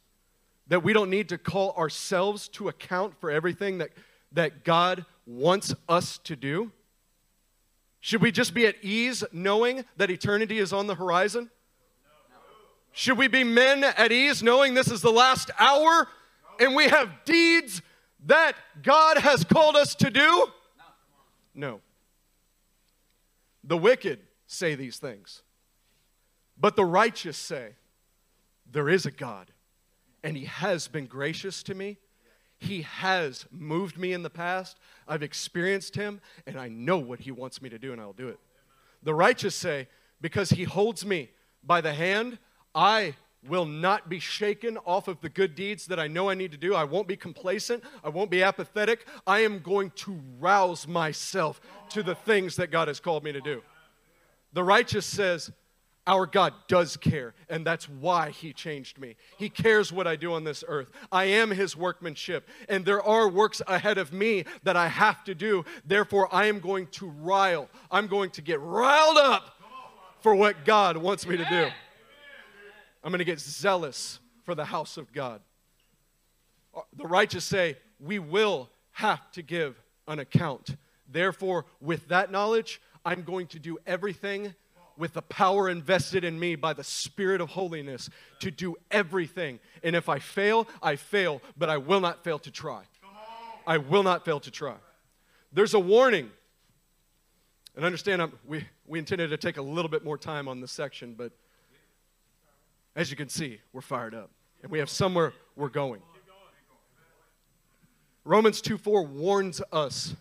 That 0.68 0.82
we 0.82 0.92
don't 0.92 1.10
need 1.10 1.28
to 1.30 1.38
call 1.38 1.72
ourselves 1.72 2.48
to 2.48 2.68
account 2.68 3.20
for 3.20 3.30
everything 3.30 3.78
that, 3.78 3.90
that 4.32 4.64
God 4.64 5.04
wants 5.26 5.74
us 5.88 6.18
to 6.24 6.36
do? 6.36 6.72
Should 8.00 8.20
we 8.20 8.32
just 8.32 8.52
be 8.52 8.66
at 8.66 8.74
ease 8.82 9.22
knowing 9.32 9.84
that 9.96 10.10
eternity 10.10 10.58
is 10.58 10.72
on 10.72 10.88
the 10.88 10.94
horizon? 10.96 11.50
Should 12.92 13.16
we 13.16 13.28
be 13.28 13.44
men 13.44 13.84
at 13.84 14.12
ease 14.12 14.42
knowing 14.42 14.74
this 14.74 14.90
is 14.90 15.00
the 15.00 15.12
last 15.12 15.50
hour 15.58 16.08
and 16.60 16.74
we 16.74 16.88
have 16.88 17.10
deeds 17.24 17.80
that 18.26 18.54
God 18.82 19.18
has 19.18 19.44
called 19.44 19.76
us 19.76 19.94
to 19.96 20.10
do? 20.10 20.46
No. 21.54 21.80
The 23.64 23.76
wicked 23.76 24.18
say 24.52 24.74
these 24.74 24.98
things, 24.98 25.42
but 26.58 26.76
the 26.76 26.84
righteous 26.84 27.36
say, 27.36 27.76
There 28.70 28.88
is 28.88 29.06
a 29.06 29.10
God, 29.10 29.50
and 30.22 30.36
He 30.36 30.44
has 30.44 30.88
been 30.88 31.06
gracious 31.06 31.62
to 31.64 31.74
me. 31.74 31.98
He 32.58 32.82
has 32.82 33.46
moved 33.50 33.98
me 33.98 34.12
in 34.12 34.22
the 34.22 34.30
past. 34.30 34.78
I've 35.08 35.22
experienced 35.22 35.96
Him, 35.96 36.20
and 36.46 36.56
I 36.56 36.68
know 36.68 36.98
what 36.98 37.20
He 37.20 37.32
wants 37.32 37.60
me 37.60 37.68
to 37.70 37.78
do, 37.78 37.92
and 37.92 38.00
I'll 38.00 38.12
do 38.12 38.28
it. 38.28 38.38
The 39.02 39.14
righteous 39.14 39.54
say, 39.54 39.88
Because 40.20 40.50
He 40.50 40.64
holds 40.64 41.04
me 41.04 41.30
by 41.64 41.80
the 41.80 41.92
hand, 41.92 42.38
I 42.74 43.16
will 43.48 43.66
not 43.66 44.08
be 44.08 44.20
shaken 44.20 44.78
off 44.86 45.08
of 45.08 45.20
the 45.20 45.28
good 45.28 45.54
deeds 45.56 45.86
that 45.86 45.98
I 45.98 46.06
know 46.06 46.30
I 46.30 46.34
need 46.34 46.52
to 46.52 46.58
do. 46.58 46.74
I 46.74 46.84
won't 46.84 47.08
be 47.08 47.16
complacent. 47.16 47.82
I 48.04 48.08
won't 48.08 48.30
be 48.30 48.42
apathetic. 48.42 49.06
I 49.26 49.40
am 49.40 49.58
going 49.58 49.90
to 49.96 50.20
rouse 50.38 50.86
myself 50.86 51.60
to 51.90 52.02
the 52.04 52.14
things 52.14 52.54
that 52.56 52.70
God 52.70 52.86
has 52.86 53.00
called 53.00 53.24
me 53.24 53.32
to 53.32 53.40
do. 53.40 53.62
The 54.52 54.64
righteous 54.64 55.06
says, 55.06 55.50
Our 56.06 56.26
God 56.26 56.52
does 56.68 56.96
care, 56.96 57.34
and 57.48 57.66
that's 57.66 57.88
why 57.88 58.30
He 58.30 58.52
changed 58.52 58.98
me. 58.98 59.16
He 59.38 59.48
cares 59.48 59.92
what 59.92 60.06
I 60.06 60.16
do 60.16 60.32
on 60.34 60.44
this 60.44 60.62
earth. 60.66 60.90
I 61.10 61.24
am 61.24 61.50
His 61.50 61.76
workmanship, 61.76 62.48
and 62.68 62.84
there 62.84 63.02
are 63.02 63.28
works 63.28 63.62
ahead 63.66 63.98
of 63.98 64.12
me 64.12 64.44
that 64.62 64.76
I 64.76 64.88
have 64.88 65.24
to 65.24 65.34
do. 65.34 65.64
Therefore, 65.84 66.32
I 66.32 66.46
am 66.46 66.60
going 66.60 66.86
to 66.88 67.08
rile. 67.08 67.68
I'm 67.90 68.06
going 68.06 68.30
to 68.30 68.42
get 68.42 68.60
riled 68.60 69.18
up 69.18 69.56
for 70.20 70.34
what 70.34 70.64
God 70.64 70.96
wants 70.96 71.26
me 71.26 71.36
to 71.36 71.44
do. 71.44 71.68
I'm 73.04 73.10
going 73.10 73.18
to 73.18 73.24
get 73.24 73.40
zealous 73.40 74.20
for 74.44 74.54
the 74.54 74.64
house 74.64 74.96
of 74.96 75.12
God. 75.12 75.40
Uh, 76.74 76.82
the 76.96 77.06
righteous 77.06 77.44
say, 77.44 77.76
We 77.98 78.18
will 78.18 78.70
have 78.92 79.30
to 79.32 79.42
give 79.42 79.80
an 80.06 80.18
account. 80.18 80.76
Therefore, 81.08 81.66
with 81.80 82.08
that 82.08 82.30
knowledge, 82.30 82.80
I'm 83.04 83.22
going 83.22 83.46
to 83.48 83.58
do 83.58 83.78
everything 83.86 84.54
with 84.96 85.14
the 85.14 85.22
power 85.22 85.68
invested 85.68 86.24
in 86.24 86.38
me 86.38 86.54
by 86.54 86.72
the 86.72 86.84
Spirit 86.84 87.40
of 87.40 87.50
holiness 87.50 88.10
to 88.40 88.50
do 88.50 88.76
everything. 88.90 89.58
And 89.82 89.96
if 89.96 90.08
I 90.08 90.18
fail, 90.18 90.68
I 90.82 90.96
fail, 90.96 91.40
but 91.56 91.68
I 91.68 91.78
will 91.78 92.00
not 92.00 92.22
fail 92.24 92.38
to 92.40 92.50
try. 92.50 92.82
I 93.66 93.78
will 93.78 94.02
not 94.02 94.24
fail 94.24 94.40
to 94.40 94.50
try. 94.50 94.74
There's 95.52 95.74
a 95.74 95.78
warning. 95.78 96.30
And 97.74 97.84
understand, 97.84 98.20
I'm, 98.20 98.32
we, 98.46 98.66
we 98.86 98.98
intended 98.98 99.30
to 99.30 99.36
take 99.36 99.56
a 99.56 99.62
little 99.62 99.90
bit 99.90 100.04
more 100.04 100.18
time 100.18 100.46
on 100.46 100.60
this 100.60 100.72
section, 100.72 101.14
but 101.16 101.32
as 102.94 103.10
you 103.10 103.16
can 103.16 103.28
see, 103.28 103.60
we're 103.72 103.80
fired 103.80 104.14
up 104.14 104.30
and 104.62 104.70
we 104.70 104.78
have 104.78 104.90
somewhere 104.90 105.32
we're 105.56 105.68
going. 105.68 106.02
Romans 108.24 108.60
2 108.60 108.78
4 108.78 109.04
warns 109.04 109.60
us 109.72 110.14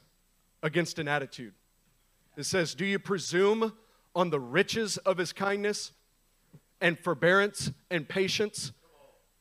against 0.63 0.97
an 0.97 1.07
attitude. 1.07 1.53
It 2.38 2.43
says, 2.43 2.73
Do 2.73 2.86
you 2.86 2.99
presume 2.99 3.73
on 4.15 4.29
the 4.29 4.39
riches 4.39 4.97
of 4.97 5.17
his 5.17 5.34
kindness 5.34 5.91
and 6.79 6.97
forbearance 6.97 7.71
and 7.89 8.07
patience, 8.07 8.71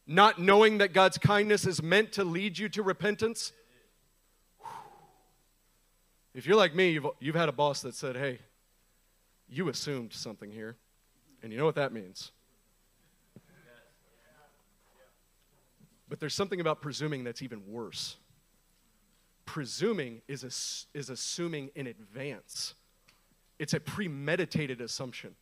not 0.07 0.41
knowing 0.41 0.79
that 0.79 0.93
God's 0.93 1.19
kindness 1.19 1.67
is 1.67 1.83
meant 1.83 2.13
to 2.13 2.25
lead 2.25 2.59
you 2.59 2.69
to 2.71 2.83
repentance? 2.83 3.53
If 6.35 6.47
you're 6.47 6.57
like 6.57 6.75
me, 6.75 6.91
you've, 6.91 7.07
you've 7.19 7.35
had 7.35 7.49
a 7.49 7.53
boss 7.53 7.83
that 7.83 7.95
said, 7.95 8.17
Hey, 8.17 8.39
you 9.49 9.69
assumed 9.69 10.13
something 10.13 10.51
here. 10.51 10.77
And 11.43 11.53
you 11.53 11.59
know 11.59 11.65
what 11.65 11.75
that 11.77 11.93
means. 11.93 12.33
But 16.09 16.19
there's 16.19 16.35
something 16.35 16.61
about 16.61 16.83
presuming 16.83 17.25
that's 17.25 17.41
even 17.41 17.63
worse. 17.67 18.17
Presuming 19.47 20.23
is, 20.29 20.87
is 20.93 21.09
assuming 21.09 21.71
in 21.75 21.87
advance, 21.87 22.75
it's 23.61 23.75
a 23.75 23.79
premeditated 23.79 24.81
assumption. 24.81 25.35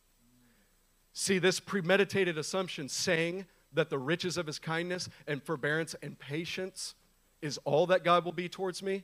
See, 1.13 1.39
this 1.39 1.61
premeditated 1.61 2.37
assumption 2.37 2.89
saying 2.89 3.45
that 3.71 3.89
the 3.89 3.97
riches 3.97 4.37
of 4.37 4.45
his 4.45 4.59
kindness 4.59 5.07
and 5.25 5.41
forbearance 5.41 5.95
and 6.03 6.19
patience 6.19 6.95
is 7.41 7.57
all 7.63 7.87
that 7.87 8.03
God 8.03 8.25
will 8.25 8.33
be 8.33 8.49
towards 8.49 8.83
me 8.83 9.03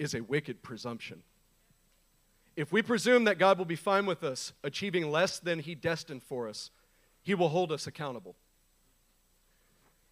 is 0.00 0.12
a 0.12 0.22
wicked 0.22 0.60
presumption. 0.62 1.22
If 2.56 2.72
we 2.72 2.82
presume 2.82 3.24
that 3.24 3.38
God 3.38 3.58
will 3.58 3.64
be 3.64 3.76
fine 3.76 4.06
with 4.06 4.24
us 4.24 4.52
achieving 4.64 5.08
less 5.08 5.38
than 5.38 5.60
he 5.60 5.76
destined 5.76 6.24
for 6.24 6.48
us, 6.48 6.70
he 7.22 7.34
will 7.34 7.50
hold 7.50 7.70
us 7.70 7.86
accountable. 7.86 8.34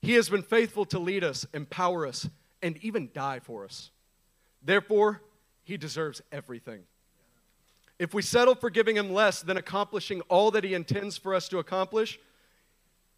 He 0.02 0.12
has 0.12 0.28
been 0.28 0.42
faithful 0.42 0.84
to 0.86 1.00
lead 1.00 1.24
us, 1.24 1.46
empower 1.52 2.06
us, 2.06 2.28
and 2.62 2.76
even 2.76 3.10
die 3.12 3.40
for 3.40 3.64
us. 3.64 3.90
Therefore, 4.62 5.20
he 5.64 5.76
deserves 5.76 6.22
everything. 6.30 6.84
If 7.98 8.14
we 8.14 8.22
settle 8.22 8.54
for 8.54 8.70
giving 8.70 8.96
him 8.96 9.12
less 9.12 9.42
than 9.42 9.56
accomplishing 9.56 10.20
all 10.22 10.50
that 10.52 10.64
he 10.64 10.74
intends 10.74 11.16
for 11.16 11.34
us 11.34 11.48
to 11.48 11.58
accomplish, 11.58 12.18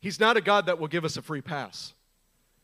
he's 0.01 0.18
not 0.18 0.37
a 0.37 0.41
God 0.41 0.66
that 0.66 0.78
will 0.78 0.89
give 0.89 1.05
us 1.05 1.16
a 1.16 1.22
free 1.22 1.43
pass. 1.43 1.93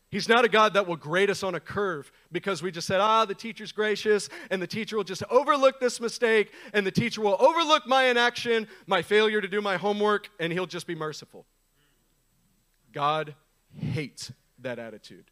He's 0.09 0.29
not 0.29 0.45
a 0.45 0.49
God 0.49 0.73
that 0.73 0.87
will 0.87 0.95
grade 0.95 1.29
us 1.29 1.43
on 1.43 1.53
a 1.53 1.59
curve 1.59 2.11
because 2.31 2.63
we 2.63 2.71
just 2.71 2.87
said, 2.87 3.01
ah, 3.01 3.25
the 3.25 3.35
teacher's 3.35 3.73
gracious, 3.73 4.29
and 4.49 4.61
the 4.61 4.67
teacher 4.67 4.95
will 4.95 5.03
just 5.03 5.23
overlook 5.29 5.81
this 5.81 5.99
mistake, 5.99 6.53
and 6.73 6.87
the 6.87 6.91
teacher 6.91 7.21
will 7.21 7.35
overlook 7.39 7.85
my 7.85 8.05
inaction, 8.05 8.67
my 8.87 9.01
failure 9.01 9.41
to 9.41 9.49
do 9.49 9.61
my 9.61 9.75
homework, 9.75 10.29
and 10.39 10.53
he'll 10.53 10.65
just 10.65 10.87
be 10.87 10.95
merciful. 10.95 11.45
God 12.93 13.35
hates 13.75 14.31
that 14.59 14.79
attitude. 14.79 15.25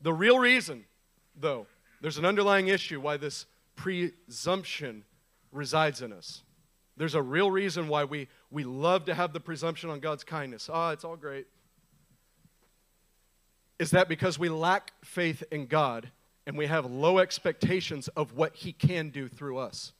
The 0.00 0.12
real 0.12 0.38
reason, 0.38 0.86
though, 1.38 1.66
there's 2.00 2.18
an 2.18 2.24
underlying 2.24 2.68
issue 2.68 2.98
why 2.98 3.18
this 3.18 3.44
presumption 3.76 5.04
resides 5.54 6.02
in 6.02 6.12
us. 6.12 6.42
There's 6.96 7.14
a 7.14 7.22
real 7.22 7.50
reason 7.50 7.88
why 7.88 8.04
we, 8.04 8.28
we 8.50 8.64
love 8.64 9.06
to 9.06 9.14
have 9.14 9.32
the 9.32 9.40
presumption 9.40 9.90
on 9.90 10.00
God's 10.00 10.24
kindness. 10.24 10.70
Ah, 10.72 10.88
oh, 10.88 10.92
it's 10.92 11.04
all 11.04 11.16
great. 11.16 11.46
Is 13.78 13.90
that 13.90 14.08
because 14.08 14.38
we 14.38 14.48
lack 14.48 14.92
faith 15.02 15.42
in 15.50 15.66
God 15.66 16.10
and 16.46 16.56
we 16.56 16.66
have 16.66 16.84
low 16.84 17.18
expectations 17.18 18.08
of 18.08 18.36
what 18.36 18.54
He 18.54 18.72
can 18.72 19.10
do 19.10 19.28
through 19.28 19.58
us? 19.58 19.92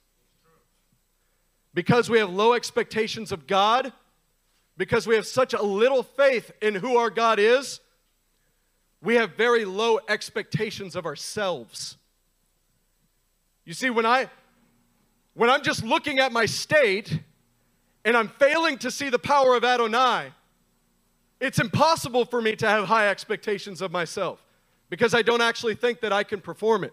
Because 1.72 2.08
we 2.08 2.18
have 2.18 2.30
low 2.30 2.52
expectations 2.52 3.32
of 3.32 3.48
God, 3.48 3.92
because 4.76 5.06
we 5.08 5.16
have 5.16 5.26
such 5.26 5.54
a 5.54 5.62
little 5.62 6.04
faith 6.04 6.52
in 6.62 6.76
who 6.76 6.96
our 6.96 7.10
God 7.10 7.40
is, 7.40 7.80
we 9.02 9.16
have 9.16 9.34
very 9.36 9.64
low 9.64 9.98
expectations 10.08 10.94
of 10.94 11.04
ourselves. 11.04 11.96
You 13.64 13.74
see, 13.74 13.90
when 13.90 14.06
I 14.06 14.28
when 15.34 15.50
I'm 15.50 15.62
just 15.62 15.84
looking 15.84 16.18
at 16.18 16.32
my 16.32 16.46
state 16.46 17.18
and 18.04 18.16
I'm 18.16 18.28
failing 18.28 18.78
to 18.78 18.90
see 18.90 19.10
the 19.10 19.18
power 19.18 19.54
of 19.54 19.64
Adonai, 19.64 20.32
it's 21.40 21.58
impossible 21.58 22.24
for 22.24 22.40
me 22.40 22.56
to 22.56 22.66
have 22.66 22.86
high 22.86 23.08
expectations 23.08 23.82
of 23.82 23.90
myself 23.92 24.44
because 24.88 25.14
I 25.14 25.22
don't 25.22 25.40
actually 25.40 25.74
think 25.74 26.00
that 26.00 26.12
I 26.12 26.22
can 26.22 26.40
perform 26.40 26.84
it. 26.84 26.92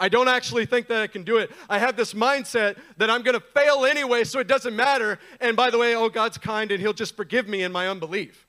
I 0.00 0.08
don't 0.08 0.28
actually 0.28 0.64
think 0.64 0.86
that 0.88 1.02
I 1.02 1.06
can 1.08 1.24
do 1.24 1.38
it. 1.38 1.50
I 1.68 1.78
have 1.78 1.96
this 1.96 2.14
mindset 2.14 2.76
that 2.98 3.10
I'm 3.10 3.22
going 3.22 3.34
to 3.34 3.44
fail 3.54 3.84
anyway, 3.84 4.24
so 4.24 4.38
it 4.38 4.46
doesn't 4.46 4.76
matter. 4.76 5.18
And 5.40 5.56
by 5.56 5.70
the 5.70 5.78
way, 5.78 5.94
oh, 5.96 6.08
God's 6.08 6.38
kind 6.38 6.70
and 6.70 6.80
He'll 6.80 6.92
just 6.92 7.16
forgive 7.16 7.48
me 7.48 7.62
in 7.62 7.72
my 7.72 7.88
unbelief. 7.88 8.46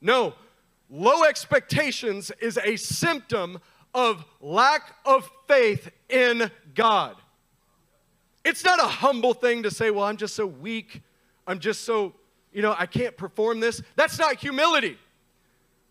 No, 0.00 0.34
low 0.88 1.24
expectations 1.24 2.32
is 2.40 2.58
a 2.64 2.76
symptom 2.76 3.58
of 3.92 4.24
lack 4.40 4.94
of 5.04 5.30
faith 5.46 5.90
in 6.08 6.50
God. 6.74 7.16
It's 8.44 8.64
not 8.64 8.80
a 8.80 8.86
humble 8.86 9.34
thing 9.34 9.62
to 9.64 9.70
say, 9.70 9.90
well, 9.90 10.04
I'm 10.04 10.16
just 10.16 10.34
so 10.34 10.46
weak. 10.46 11.02
I'm 11.46 11.58
just 11.58 11.82
so, 11.82 12.14
you 12.52 12.62
know, 12.62 12.74
I 12.78 12.86
can't 12.86 13.16
perform 13.16 13.60
this. 13.60 13.82
That's 13.96 14.18
not 14.18 14.36
humility. 14.36 14.98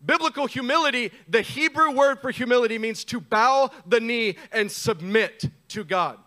Biblical 0.06 0.45
humility, 0.45 1.12
the 1.28 1.41
Hebrew 1.41 1.91
word 1.91 2.22
for 2.22 2.30
humility 2.30 2.78
means 2.78 3.04
to 3.06 3.20
bow 3.20 3.72
the 3.86 4.00
knee 4.00 4.38
and 4.52 4.72
submit 4.72 5.45
to 5.70 5.84
God. 5.84 6.20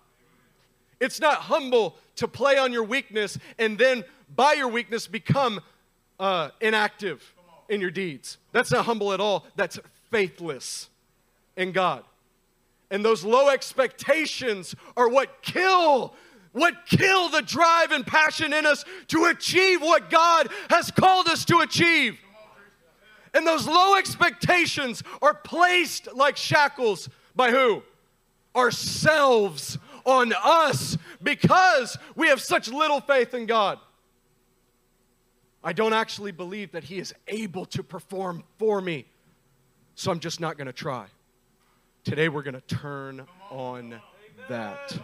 It's 0.99 1.21
not 1.21 1.37
humble 1.37 1.97
to 2.17 2.29
play 2.29 2.59
on 2.59 2.73
your 2.73 2.85
weakness 2.85 3.39
and 3.59 3.79
then 3.79 4.05
by 4.35 4.53
your 4.55 4.69
weakness 4.69 5.07
become 5.07 5.61
uh, 6.19 6.51
inactive 6.61 7.35
in 7.69 7.81
your 7.81 7.91
deeds. 7.91 8.39
That's 8.53 8.71
not 8.71 8.85
humble 8.85 9.13
at 9.13 9.21
all. 9.21 9.47
That's 9.57 9.79
faithless 10.11 10.91
in 11.57 11.73
God. 11.73 12.05
And 12.91 13.05
those 13.05 13.25
low 13.25 13.49
expectations 13.49 14.75
are 14.97 15.09
what 15.09 15.43
kill 15.43 16.15
what 16.53 16.75
kill 16.87 17.29
the 17.29 17.43
drive 17.43 17.93
and 17.93 18.05
passion 18.05 18.53
in 18.53 18.67
us 18.67 18.85
to 19.07 19.27
achieve 19.27 19.81
what 19.81 20.11
God 20.11 20.49
has 20.69 20.91
called 20.91 21.29
us 21.29 21.45
to 21.45 21.59
achieve. 21.59 22.19
And 23.33 23.47
those 23.47 23.67
low 23.67 23.95
expectations 23.95 25.03
are 25.23 25.35
placed 25.35 26.13
like 26.13 26.37
shackles 26.37 27.09
by 27.37 27.51
who? 27.51 27.83
Ourselves 28.57 29.79
on 30.05 30.33
us 30.43 30.99
because 31.23 31.97
we 32.17 32.29
have 32.29 32.41
such 32.41 32.69
little 32.69 33.01
faith 33.01 33.35
in 33.35 33.47
God. 33.47 33.79
I 35.63 35.73
don't 35.73 35.93
actually 35.93 36.33
believe 36.33 36.73
that 36.73 36.85
He 36.85 36.99
is 36.99 37.15
able 37.29 37.67
to 37.67 37.83
perform 37.83 38.43
for 38.59 38.81
me, 38.81 39.07
so 39.95 40.11
I'm 40.11 40.19
just 40.19 40.41
not 40.41 40.57
going 40.57 40.67
to 40.67 40.73
try. 40.73 41.07
Today 42.03 42.31
we're 42.31 42.43
going 42.43 42.55
to 42.55 42.63
turn 42.63 43.27
on 43.51 44.01
that. 44.49 44.99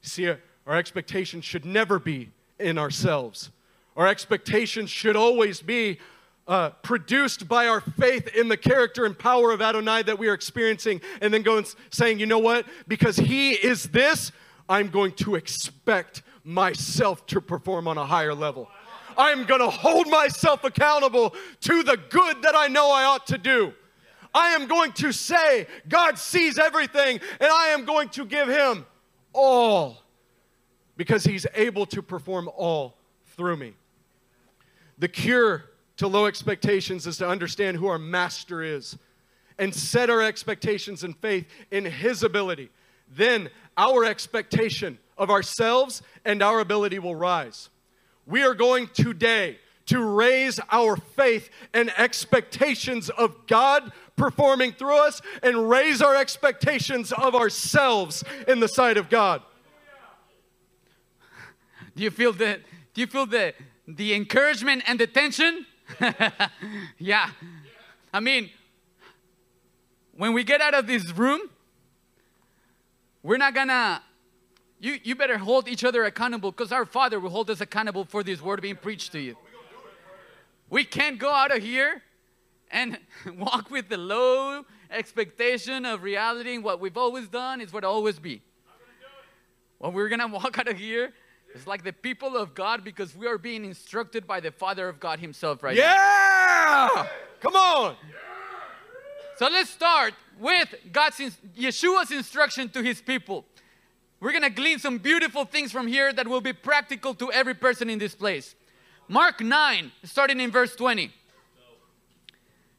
See, 0.00 0.28
our 0.28 0.76
expectations 0.76 1.44
should 1.44 1.66
never 1.66 1.98
be 1.98 2.30
in 2.58 2.78
ourselves. 2.78 3.50
Our 3.94 4.06
expectations 4.06 4.88
should 4.88 5.14
always 5.14 5.60
be 5.60 5.98
uh, 6.48 6.70
produced 6.70 7.48
by 7.48 7.66
our 7.68 7.82
faith 7.82 8.28
in 8.34 8.48
the 8.48 8.56
character 8.56 9.04
and 9.04 9.18
power 9.18 9.52
of 9.52 9.60
Adonai 9.60 10.02
that 10.04 10.18
we 10.18 10.28
are 10.28 10.34
experiencing, 10.34 11.02
and 11.20 11.32
then 11.34 11.42
going 11.42 11.66
saying, 11.90 12.18
you 12.18 12.26
know 12.26 12.38
what? 12.38 12.66
Because 12.88 13.16
He 13.16 13.52
is 13.52 13.84
this, 13.84 14.32
I'm 14.68 14.88
going 14.88 15.12
to 15.12 15.34
expect 15.34 16.22
myself 16.44 17.26
to 17.26 17.42
perform 17.42 17.88
on 17.88 17.98
a 17.98 18.06
higher 18.06 18.34
level. 18.34 18.70
I'm 19.18 19.44
going 19.44 19.60
to 19.60 19.70
hold 19.70 20.08
myself 20.08 20.64
accountable 20.64 21.34
to 21.60 21.82
the 21.82 21.98
good 22.08 22.42
that 22.42 22.54
I 22.56 22.68
know 22.68 22.90
I 22.90 23.04
ought 23.04 23.26
to 23.28 23.38
do. 23.38 23.74
I 24.34 24.50
am 24.50 24.66
going 24.66 24.92
to 24.94 25.12
say, 25.12 25.66
God 25.88 26.18
sees 26.18 26.58
everything, 26.58 27.20
and 27.40 27.50
I 27.50 27.68
am 27.68 27.84
going 27.84 28.08
to 28.10 28.26
give 28.26 28.48
Him 28.48 28.84
all 29.32 30.02
because 30.96 31.24
He's 31.24 31.46
able 31.54 31.86
to 31.86 32.02
perform 32.02 32.50
all 32.56 32.96
through 33.36 33.56
me. 33.56 33.74
The 34.98 35.08
cure 35.08 35.64
to 35.96 36.08
low 36.08 36.26
expectations 36.26 37.06
is 37.06 37.18
to 37.18 37.28
understand 37.28 37.76
who 37.76 37.86
our 37.86 37.98
master 37.98 38.62
is 38.62 38.98
and 39.58 39.74
set 39.74 40.10
our 40.10 40.22
expectations 40.22 41.04
and 41.04 41.16
faith 41.16 41.46
in 41.70 41.84
his 41.84 42.22
ability. 42.22 42.70
Then 43.08 43.50
our 43.76 44.04
expectation 44.04 44.98
of 45.16 45.30
ourselves 45.30 46.02
and 46.24 46.42
our 46.42 46.60
ability 46.60 46.98
will 46.98 47.14
rise. 47.14 47.68
We 48.26 48.42
are 48.42 48.54
going 48.54 48.88
today 48.88 49.58
to 49.86 50.02
raise 50.02 50.58
our 50.72 50.96
faith 50.96 51.50
and 51.72 51.92
expectations 51.98 53.10
of 53.10 53.46
God 53.46 53.92
performing 54.16 54.72
through 54.72 54.96
us 54.96 55.20
and 55.42 55.68
raise 55.68 56.00
our 56.00 56.16
expectations 56.16 57.12
of 57.12 57.34
ourselves 57.34 58.24
in 58.46 58.60
the 58.60 58.68
sight 58.68 58.96
of 58.96 59.10
God. 59.10 59.42
Do 61.96 62.02
you 62.02 62.10
feel 62.10 62.32
the 62.32 62.60
do 62.92 63.00
you 63.00 63.06
feel 63.06 63.26
the 63.26 63.54
the 63.86 64.14
encouragement 64.14 64.82
and 64.86 64.98
the 64.98 65.06
tension? 65.06 65.66
yeah. 66.98 67.30
I 68.12 68.20
mean, 68.20 68.50
when 70.16 70.32
we 70.32 70.44
get 70.44 70.60
out 70.60 70.74
of 70.74 70.86
this 70.86 71.10
room, 71.12 71.40
we're 73.22 73.38
not 73.38 73.54
gonna, 73.54 74.02
you, 74.80 74.98
you 75.02 75.14
better 75.14 75.38
hold 75.38 75.68
each 75.68 75.82
other 75.82 76.04
accountable 76.04 76.50
because 76.50 76.72
our 76.72 76.84
Father 76.84 77.18
will 77.18 77.30
hold 77.30 77.50
us 77.50 77.60
accountable 77.60 78.04
for 78.04 78.22
this 78.22 78.40
word 78.40 78.60
being 78.60 78.76
preached 78.76 79.12
to 79.12 79.18
you. 79.18 79.36
We 80.70 80.84
can't 80.84 81.18
go 81.18 81.30
out 81.30 81.54
of 81.54 81.62
here 81.62 82.02
and 82.74 82.98
walk 83.38 83.70
with 83.70 83.88
the 83.88 83.96
low 83.96 84.64
expectation 84.90 85.86
of 85.86 86.02
reality. 86.02 86.58
What 86.58 86.78
we've 86.80 86.98
always 86.98 87.28
done 87.28 87.62
is 87.62 87.72
what 87.72 87.84
always 87.84 88.18
be. 88.18 88.42
What 89.78 89.94
we're 89.94 90.10
gonna 90.10 90.28
walk 90.28 90.58
out 90.58 90.68
of 90.68 90.76
here 90.76 91.14
it's 91.54 91.68
like 91.68 91.84
the 91.84 91.92
people 91.92 92.36
of 92.36 92.52
God 92.52 92.82
because 92.82 93.16
we 93.16 93.28
are 93.28 93.38
being 93.38 93.64
instructed 93.64 94.26
by 94.26 94.40
the 94.40 94.50
Father 94.50 94.88
of 94.88 94.98
God 94.98 95.20
Himself 95.20 95.62
right 95.62 95.76
yeah! 95.76 95.84
now. 95.84 96.90
Yeah! 96.96 97.06
Come 97.40 97.54
on. 97.54 97.96
So 99.36 99.46
let's 99.46 99.70
start 99.70 100.14
with 100.40 100.74
God's 100.92 101.18
Yeshua's 101.56 102.10
instruction 102.10 102.68
to 102.70 102.82
His 102.82 103.00
people. 103.00 103.44
We're 104.18 104.32
gonna 104.32 104.50
glean 104.50 104.80
some 104.80 104.98
beautiful 104.98 105.44
things 105.44 105.70
from 105.70 105.86
here 105.86 106.12
that 106.12 106.26
will 106.26 106.40
be 106.40 106.52
practical 106.52 107.14
to 107.14 107.30
every 107.30 107.54
person 107.54 107.88
in 107.88 108.00
this 108.00 108.16
place. 108.16 108.56
Mark 109.06 109.40
9, 109.40 109.92
starting 110.02 110.40
in 110.40 110.50
verse 110.50 110.74
20, 110.74 111.12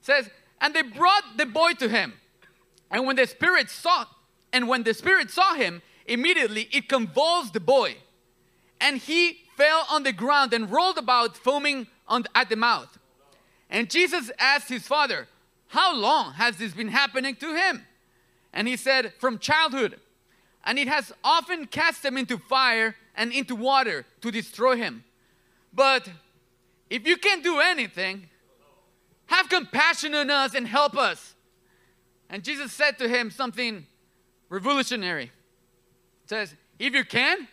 says, 0.06 0.30
And 0.62 0.74
they 0.74 0.82
brought 0.82 1.38
the 1.38 1.46
boy 1.46 1.74
to 1.80 1.90
him. 1.90 2.14
And 2.92 3.06
when 3.06 3.16
the 3.16 3.28
spirit 3.28 3.70
saw, 3.70 4.06
and 4.54 4.68
when 4.68 4.84
the 4.84 4.94
spirit 4.94 5.32
saw 5.32 5.56
him, 5.56 5.82
immediately 6.06 6.70
it 6.72 6.88
convulsed 6.88 7.54
the 7.54 7.60
boy 7.60 7.98
and 8.80 8.98
he 8.98 9.40
fell 9.58 9.86
on 9.90 10.04
the 10.04 10.14
ground 10.14 10.54
and 10.54 10.70
rolled 10.70 10.98
about, 10.98 11.38
foaming 11.38 11.88
on, 12.08 12.26
at 12.36 12.50
the 12.50 12.56
mouth. 12.56 12.98
And 13.70 13.90
Jesus 13.90 14.32
asked 14.38 14.70
his 14.70 14.88
father, 14.88 15.28
How 15.68 15.96
long 15.96 16.34
has 16.34 16.58
this 16.58 16.74
been 16.74 16.90
happening 16.90 17.36
to 17.38 17.56
him? 17.56 17.86
And 18.54 18.68
he 18.68 18.78
said, 18.78 19.14
From 19.20 19.40
childhood. 19.40 20.00
And 20.64 20.80
it 20.80 20.88
has 20.88 21.12
often 21.24 21.68
cast 21.68 22.04
him 22.04 22.18
into 22.18 22.38
fire 22.38 22.96
and 23.16 23.32
into 23.32 23.56
water 23.56 24.06
to 24.22 24.32
destroy 24.32 24.76
him. 24.76 25.04
But 25.74 26.10
if 26.90 27.08
you 27.08 27.18
can't 27.18 27.44
do 27.44 27.60
anything, 27.60 28.30
have 29.28 29.50
compassion 29.50 30.14
on 30.14 30.30
us 30.30 30.54
and 30.54 30.68
help 30.68 30.98
us. 30.98 31.36
And 32.30 32.44
Jesus 32.44 32.72
said 32.72 32.98
to 33.00 33.08
him 33.08 33.32
something 33.32 33.86
revolutionary. 34.50 35.32
It 36.24 36.30
says, 36.30 36.56
If 36.80 36.94
you 36.94 37.04
can, 37.04 37.48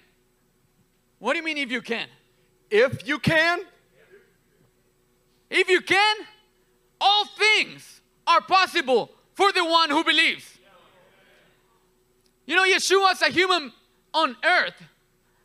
what 1.19 1.33
do 1.33 1.39
you 1.39 1.45
mean 1.45 1.59
if 1.59 1.71
you 1.71 1.81
can? 1.81 2.09
If 2.71 3.07
you 3.07 3.19
can? 3.19 3.61
If 5.51 5.69
you 5.69 5.83
can, 5.83 6.17
all 7.01 7.27
things 7.27 8.01
are 8.27 8.41
possible 8.41 9.11
for 9.35 9.53
the 9.53 9.65
one 9.65 9.91
who 9.91 10.03
believes. 10.03 10.59
You 12.47 12.57
know, 12.57 12.65
Yeshua 12.65 13.13
as 13.13 13.23
a 13.23 13.29
human 13.29 13.73
on 14.15 14.37
earth, 14.45 14.83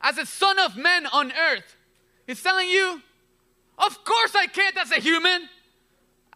as 0.02 0.18
a 0.18 0.26
son 0.26 0.60
of 0.60 0.78
man 0.78 1.06
on 1.08 1.32
earth, 1.32 1.76
is 2.26 2.42
telling 2.42 2.70
you, 2.70 3.02
of 3.78 4.04
course 4.04 4.34
I 4.36 4.48
can't 4.48 4.78
as 4.78 4.92
a 4.92 5.00
human. 5.00 5.50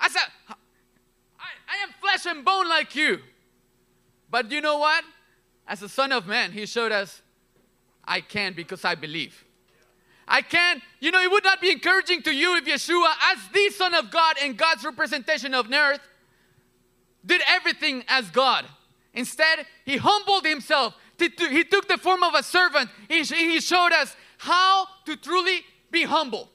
As 0.01 0.15
I 0.17 1.83
am 1.83 1.89
flesh 2.01 2.25
and 2.25 2.43
bone 2.43 2.67
like 2.67 2.95
you. 2.95 3.19
But 4.29 4.51
you 4.51 4.59
know 4.61 4.79
what? 4.79 5.03
As 5.67 5.81
a 5.81 5.89
son 5.89 6.11
of 6.11 6.27
man, 6.27 6.51
he 6.51 6.65
showed 6.65 6.91
us 6.91 7.21
I 8.03 8.19
can 8.21 8.53
because 8.53 8.83
I 8.83 8.95
believe. 8.95 9.45
I 10.27 10.41
can, 10.41 10.81
you 10.99 11.11
know, 11.11 11.21
it 11.21 11.29
would 11.29 11.43
not 11.43 11.61
be 11.61 11.71
encouraging 11.71 12.21
to 12.23 12.33
you 12.33 12.55
if 12.55 12.65
Yeshua, 12.65 13.13
as 13.31 13.39
the 13.53 13.69
Son 13.69 13.93
of 13.93 14.11
God 14.11 14.37
and 14.41 14.57
God's 14.57 14.83
representation 14.85 15.53
of 15.53 15.71
earth, 15.71 15.99
did 17.25 17.41
everything 17.49 18.03
as 18.07 18.29
God. 18.29 18.65
Instead, 19.13 19.65
he 19.83 19.97
humbled 19.97 20.45
himself. 20.45 20.95
He 21.17 21.63
took 21.63 21.87
the 21.87 21.97
form 21.97 22.23
of 22.23 22.33
a 22.33 22.43
servant. 22.43 22.89
He 23.09 23.59
showed 23.59 23.91
us 23.91 24.15
how 24.37 24.87
to 25.05 25.15
truly 25.17 25.61
be 25.91 26.03
humble. 26.03 26.49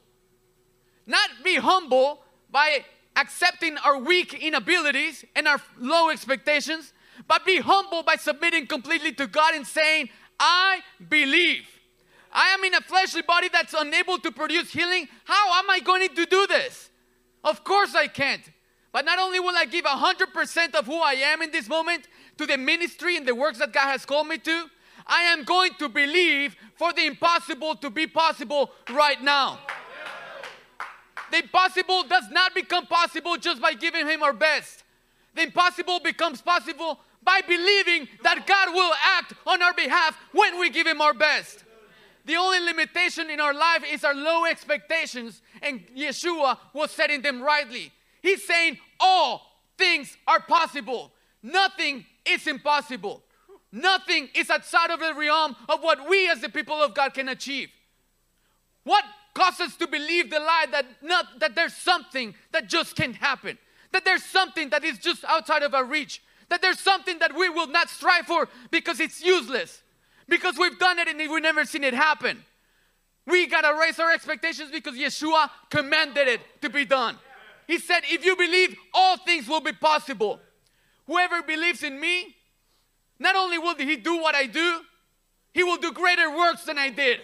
Not 1.07 1.29
be 1.45 1.57
humble 1.57 2.23
by 2.51 2.85
accepting 3.17 3.77
our 3.79 3.99
weak 3.99 4.35
inabilities 4.35 5.25
and 5.35 5.49
our 5.49 5.61
low 5.79 6.11
expectations, 6.11 6.93
but 7.27 7.45
be 7.45 7.59
humble 7.59 8.03
by 8.03 8.17
submitting 8.17 8.67
completely 8.67 9.13
to 9.13 9.27
God 9.27 9.55
and 9.55 9.67
saying, 9.67 10.11
I 10.39 10.81
believe. 11.09 11.67
I 12.33 12.49
am 12.49 12.63
in 12.65 12.75
a 12.75 12.81
fleshly 12.83 13.23
body 13.23 13.49
that's 13.51 13.75
unable 13.75 14.19
to 14.19 14.31
produce 14.31 14.71
healing. 14.71 15.09
How 15.25 15.59
am 15.59 15.71
I 15.71 15.81
going 15.81 16.07
to 16.09 16.27
do 16.27 16.47
this? 16.47 16.91
Of 17.43 17.65
course 17.65 17.95
I 17.95 18.09
can't. 18.09 18.43
But 18.93 19.05
not 19.05 19.19
only 19.19 19.41
will 19.41 19.57
I 19.57 19.65
give 19.65 19.85
100% 19.85 20.75
of 20.75 20.87
who 20.87 20.97
I 20.97 21.15
am 21.15 21.43
in 21.43 21.51
this 21.51 21.69
moment 21.69 22.09
to 22.39 22.47
the 22.47 22.59
ministry 22.59 23.17
and 23.17 23.27
the 23.27 23.35
works 23.35 23.59
that 23.59 23.73
God 23.73 23.87
has 23.87 24.05
called 24.05 24.29
me 24.29 24.39
to, 24.39 24.67
I 25.07 25.23
am 25.23 25.45
going 25.45 25.73
to 25.79 25.89
believe 25.89 26.57
for 26.75 26.93
the 26.93 27.07
impossible 27.07 27.77
to 27.77 27.91
be 27.91 28.07
possible 28.07 28.71
right 28.91 29.23
now. 29.23 29.61
The 31.31 31.39
impossible 31.39 32.05
does 32.05 32.29
not 32.31 32.55
become 32.55 32.87
possible 32.87 33.37
just 33.37 33.61
by 33.61 33.75
giving 33.75 34.07
Him 34.07 34.23
our 34.23 34.33
best. 34.33 34.85
The 35.35 35.43
impossible 35.43 36.01
becomes 36.01 36.41
possible 36.41 37.01
by 37.23 37.41
believing 37.47 38.09
that 38.23 38.47
God 38.47 38.73
will 38.73 38.93
act 39.05 39.35
on 39.47 39.63
our 39.63 39.75
behalf 39.75 40.17
when 40.33 40.59
we 40.59 40.71
give 40.71 40.87
Him 40.87 41.01
our 41.01 41.15
best. 41.15 41.65
The 42.25 42.37
only 42.37 42.61
limitation 42.61 43.31
in 43.31 43.41
our 43.41 43.55
life 43.55 43.85
is 43.89 44.03
our 44.05 44.15
low 44.15 44.47
expectations, 44.47 45.43
and 45.63 45.87
Yeshua 45.97 46.59
was 46.73 46.91
setting 46.91 47.23
them 47.23 47.43
rightly. 47.43 47.93
He's 48.23 48.45
saying 48.45 48.79
all 48.99 49.43
things 49.79 50.17
are 50.27 50.41
possible, 50.41 51.13
nothing 51.43 52.05
is 52.25 52.47
impossible. 52.47 53.23
Nothing 53.73 54.31
is 54.35 54.49
outside 54.49 54.91
of 54.91 55.01
the 55.01 55.13
realm 55.15 55.55
of 55.69 55.83
what 55.83 56.09
we 56.09 56.31
as 56.31 56.41
the 56.41 56.49
people 56.49 56.81
of 56.83 56.95
God 56.95 57.13
can 57.13 57.29
achieve. 57.29 57.69
What 58.85 59.05
causes 59.37 59.61
us 59.61 59.77
to 59.77 59.87
believe 59.87 60.31
the 60.31 60.41
lie 60.41 60.65
that, 60.73 60.87
not, 61.03 61.41
that 61.41 61.55
there's 61.55 61.75
something 61.75 62.35
that 62.53 62.69
just 62.69 62.97
can't 62.97 63.17
happen? 63.17 63.59
That 63.93 64.05
there's 64.05 64.25
something 64.25 64.71
that 64.71 64.83
is 64.83 64.99
just 64.99 65.25
outside 65.25 65.63
of 65.63 65.75
our 65.75 65.85
reach? 65.85 66.23
That 66.49 66.63
there's 66.63 66.81
something 66.81 67.19
that 67.19 67.37
we 67.37 67.51
will 67.51 67.67
not 67.67 67.91
strive 67.91 68.27
for 68.27 68.49
because 68.71 68.99
it's 68.99 69.23
useless? 69.23 69.83
Because 70.27 70.57
we've 70.59 70.79
done 70.79 70.99
it 70.99 71.09
and 71.09 71.19
we've 71.19 71.43
never 71.43 71.67
seen 71.67 71.85
it 71.85 71.93
happen. 71.93 72.43
We 73.27 73.47
gotta 73.47 73.79
raise 73.79 73.99
our 73.99 74.11
expectations 74.11 74.71
because 74.73 74.95
Yeshua 74.95 75.51
commanded 75.69 76.29
it 76.29 76.41
to 76.63 76.71
be 76.71 76.87
done. 76.87 77.19
He 77.67 77.79
said, 77.79 78.01
If 78.05 78.25
you 78.25 78.37
believe, 78.37 78.75
all 78.95 79.19
things 79.19 79.47
will 79.49 79.61
be 79.61 79.73
possible. 79.73 80.41
Whoever 81.07 81.43
believes 81.43 81.83
in 81.83 82.01
me, 82.01 82.35
not 83.19 83.37
only 83.37 83.59
will 83.59 83.75
he 83.75 83.97
do 83.97 84.17
what 84.17 84.35
I 84.35 84.47
do, 84.47 84.81
he 85.53 85.63
will 85.63 85.77
do 85.77 85.93
greater 85.93 86.35
works 86.35 86.65
than 86.65 86.79
I 86.79 86.89
did. 86.91 87.21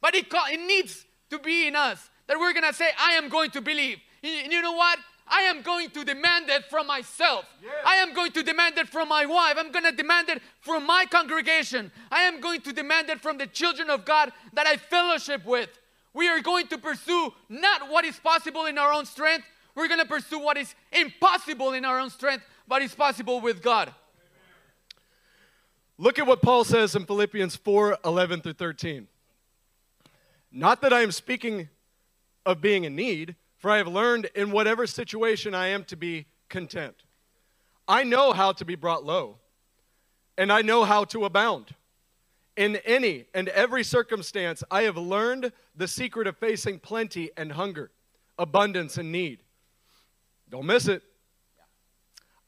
But 0.00 0.14
it, 0.14 0.26
it 0.30 0.66
needs 0.66 1.04
to 1.30 1.38
be 1.38 1.66
in 1.66 1.76
us 1.76 2.10
that 2.26 2.38
we're 2.38 2.52
gonna 2.52 2.72
say, 2.72 2.90
I 2.98 3.12
am 3.12 3.28
going 3.28 3.50
to 3.52 3.60
believe. 3.60 3.98
And 4.22 4.52
you 4.52 4.62
know 4.62 4.72
what? 4.72 4.98
I 5.30 5.42
am 5.42 5.62
going 5.62 5.90
to 5.90 6.04
demand 6.04 6.48
it 6.48 6.64
from 6.66 6.86
myself. 6.86 7.44
Yeah. 7.62 7.70
I 7.84 7.96
am 7.96 8.14
going 8.14 8.32
to 8.32 8.42
demand 8.42 8.78
it 8.78 8.88
from 8.88 9.08
my 9.08 9.26
wife. 9.26 9.56
I'm 9.58 9.70
going 9.70 9.84
to 9.84 9.92
demand 9.92 10.28
it 10.30 10.40
from 10.60 10.86
my 10.86 11.04
congregation. 11.10 11.92
I 12.10 12.22
am 12.22 12.40
going 12.40 12.62
to 12.62 12.72
demand 12.72 13.10
it 13.10 13.20
from 13.20 13.38
the 13.38 13.46
children 13.46 13.90
of 13.90 14.04
God 14.04 14.32
that 14.54 14.66
I 14.66 14.76
fellowship 14.76 15.44
with. 15.44 15.68
We 16.14 16.28
are 16.28 16.40
going 16.40 16.66
to 16.68 16.78
pursue 16.78 17.32
not 17.48 17.90
what 17.90 18.04
is 18.04 18.18
possible 18.18 18.64
in 18.64 18.78
our 18.78 18.92
own 18.92 19.04
strength, 19.04 19.44
we're 19.74 19.86
going 19.86 20.00
to 20.00 20.06
pursue 20.06 20.40
what 20.40 20.56
is 20.56 20.74
impossible 20.90 21.72
in 21.72 21.84
our 21.84 22.00
own 22.00 22.10
strength, 22.10 22.44
but 22.66 22.82
is 22.82 22.94
possible 22.94 23.40
with 23.40 23.62
God. 23.62 23.94
Look 25.98 26.18
at 26.18 26.26
what 26.26 26.42
Paul 26.42 26.64
says 26.64 26.96
in 26.96 27.04
Philippians 27.04 27.54
4 27.56 27.98
11 28.04 28.40
through 28.40 28.54
13. 28.54 29.06
Not 30.58 30.82
that 30.82 30.92
I 30.92 31.02
am 31.02 31.12
speaking 31.12 31.68
of 32.44 32.60
being 32.60 32.82
in 32.82 32.96
need, 32.96 33.36
for 33.58 33.70
I 33.70 33.76
have 33.76 33.86
learned 33.86 34.28
in 34.34 34.50
whatever 34.50 34.88
situation 34.88 35.54
I 35.54 35.68
am 35.68 35.84
to 35.84 35.94
be 35.94 36.26
content. 36.48 36.96
I 37.86 38.02
know 38.02 38.32
how 38.32 38.50
to 38.50 38.64
be 38.64 38.74
brought 38.74 39.04
low, 39.04 39.36
and 40.36 40.50
I 40.50 40.62
know 40.62 40.82
how 40.82 41.04
to 41.04 41.24
abound. 41.24 41.76
In 42.56 42.74
any 42.84 43.26
and 43.34 43.48
every 43.50 43.84
circumstance, 43.84 44.64
I 44.68 44.82
have 44.82 44.96
learned 44.96 45.52
the 45.76 45.86
secret 45.86 46.26
of 46.26 46.36
facing 46.36 46.80
plenty 46.80 47.30
and 47.36 47.52
hunger, 47.52 47.92
abundance 48.36 48.98
and 48.98 49.12
need. 49.12 49.44
Don't 50.50 50.66
miss 50.66 50.88
it. 50.88 51.04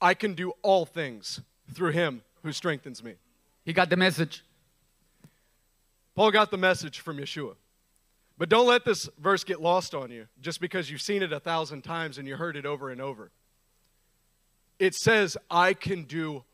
I 0.02 0.14
can 0.14 0.34
do 0.34 0.52
all 0.62 0.84
things 0.84 1.42
through 1.72 1.92
him 1.92 2.22
who 2.42 2.50
strengthens 2.50 3.04
me. 3.04 3.14
He 3.64 3.72
got 3.72 3.88
the 3.88 3.96
message. 3.96 4.42
Paul 6.16 6.32
got 6.32 6.50
the 6.50 6.58
message 6.58 6.98
from 6.98 7.18
Yeshua. 7.18 7.54
But 8.40 8.48
don't 8.48 8.66
let 8.66 8.86
this 8.86 9.06
verse 9.18 9.44
get 9.44 9.60
lost 9.60 9.94
on 9.94 10.10
you 10.10 10.26
just 10.40 10.62
because 10.62 10.90
you've 10.90 11.02
seen 11.02 11.22
it 11.22 11.30
a 11.30 11.38
thousand 11.38 11.82
times 11.82 12.16
and 12.16 12.26
you 12.26 12.36
heard 12.36 12.56
it 12.56 12.64
over 12.64 12.88
and 12.88 12.98
over. 12.98 13.30
It 14.78 14.94
says, 14.94 15.36
I 15.50 15.74
can 15.74 16.04
do 16.04 16.44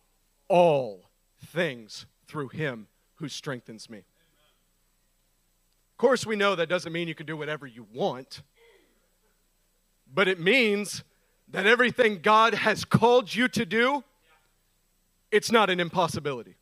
all 0.48 1.08
things 1.38 2.06
through 2.26 2.48
him 2.48 2.88
who 3.14 3.28
strengthens 3.28 3.88
me. 3.88 3.98
Of 3.98 5.98
course, 5.98 6.26
we 6.26 6.34
know 6.34 6.56
that 6.56 6.68
doesn't 6.68 6.92
mean 6.92 7.06
you 7.06 7.14
can 7.14 7.24
do 7.24 7.36
whatever 7.36 7.68
you 7.68 7.86
want, 7.94 8.42
but 10.12 10.26
it 10.26 10.40
means 10.40 11.04
that 11.50 11.68
everything 11.68 12.18
God 12.20 12.54
has 12.54 12.84
called 12.84 13.32
you 13.32 13.46
to 13.46 13.64
do, 13.64 14.02
it's 15.30 15.52
not 15.52 15.70
an 15.70 15.78
impossibility. 15.78 16.56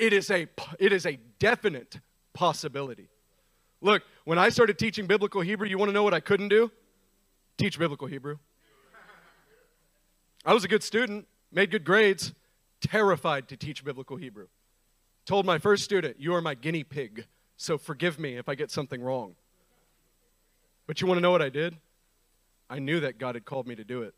It 0.00 0.12
is 0.12 0.28
a, 0.28 0.48
it 0.80 0.92
is 0.92 1.06
a 1.06 1.20
definite 1.38 2.00
possibility. 2.34 3.10
Look, 3.80 4.02
when 4.24 4.38
I 4.38 4.50
started 4.50 4.78
teaching 4.78 5.06
biblical 5.06 5.40
Hebrew, 5.40 5.66
you 5.66 5.78
want 5.78 5.88
to 5.88 5.92
know 5.92 6.02
what 6.02 6.14
I 6.14 6.20
couldn't 6.20 6.48
do? 6.48 6.70
Teach 7.56 7.78
biblical 7.78 8.06
Hebrew. 8.06 8.38
I 10.44 10.54
was 10.54 10.64
a 10.64 10.68
good 10.68 10.82
student, 10.82 11.26
made 11.52 11.70
good 11.70 11.84
grades, 11.84 12.32
terrified 12.80 13.48
to 13.48 13.56
teach 13.56 13.84
biblical 13.84 14.16
Hebrew. 14.16 14.46
Told 15.26 15.44
my 15.44 15.58
first 15.58 15.84
student, 15.84 16.18
You 16.18 16.34
are 16.34 16.40
my 16.40 16.54
guinea 16.54 16.84
pig, 16.84 17.26
so 17.56 17.76
forgive 17.76 18.18
me 18.18 18.36
if 18.36 18.48
I 18.48 18.54
get 18.54 18.70
something 18.70 19.02
wrong. 19.02 19.34
But 20.86 21.00
you 21.00 21.06
want 21.06 21.18
to 21.18 21.22
know 21.22 21.30
what 21.30 21.42
I 21.42 21.50
did? 21.50 21.76
I 22.68 22.78
knew 22.78 23.00
that 23.00 23.18
God 23.18 23.34
had 23.34 23.44
called 23.44 23.66
me 23.66 23.74
to 23.74 23.84
do 23.84 24.02
it. 24.02 24.14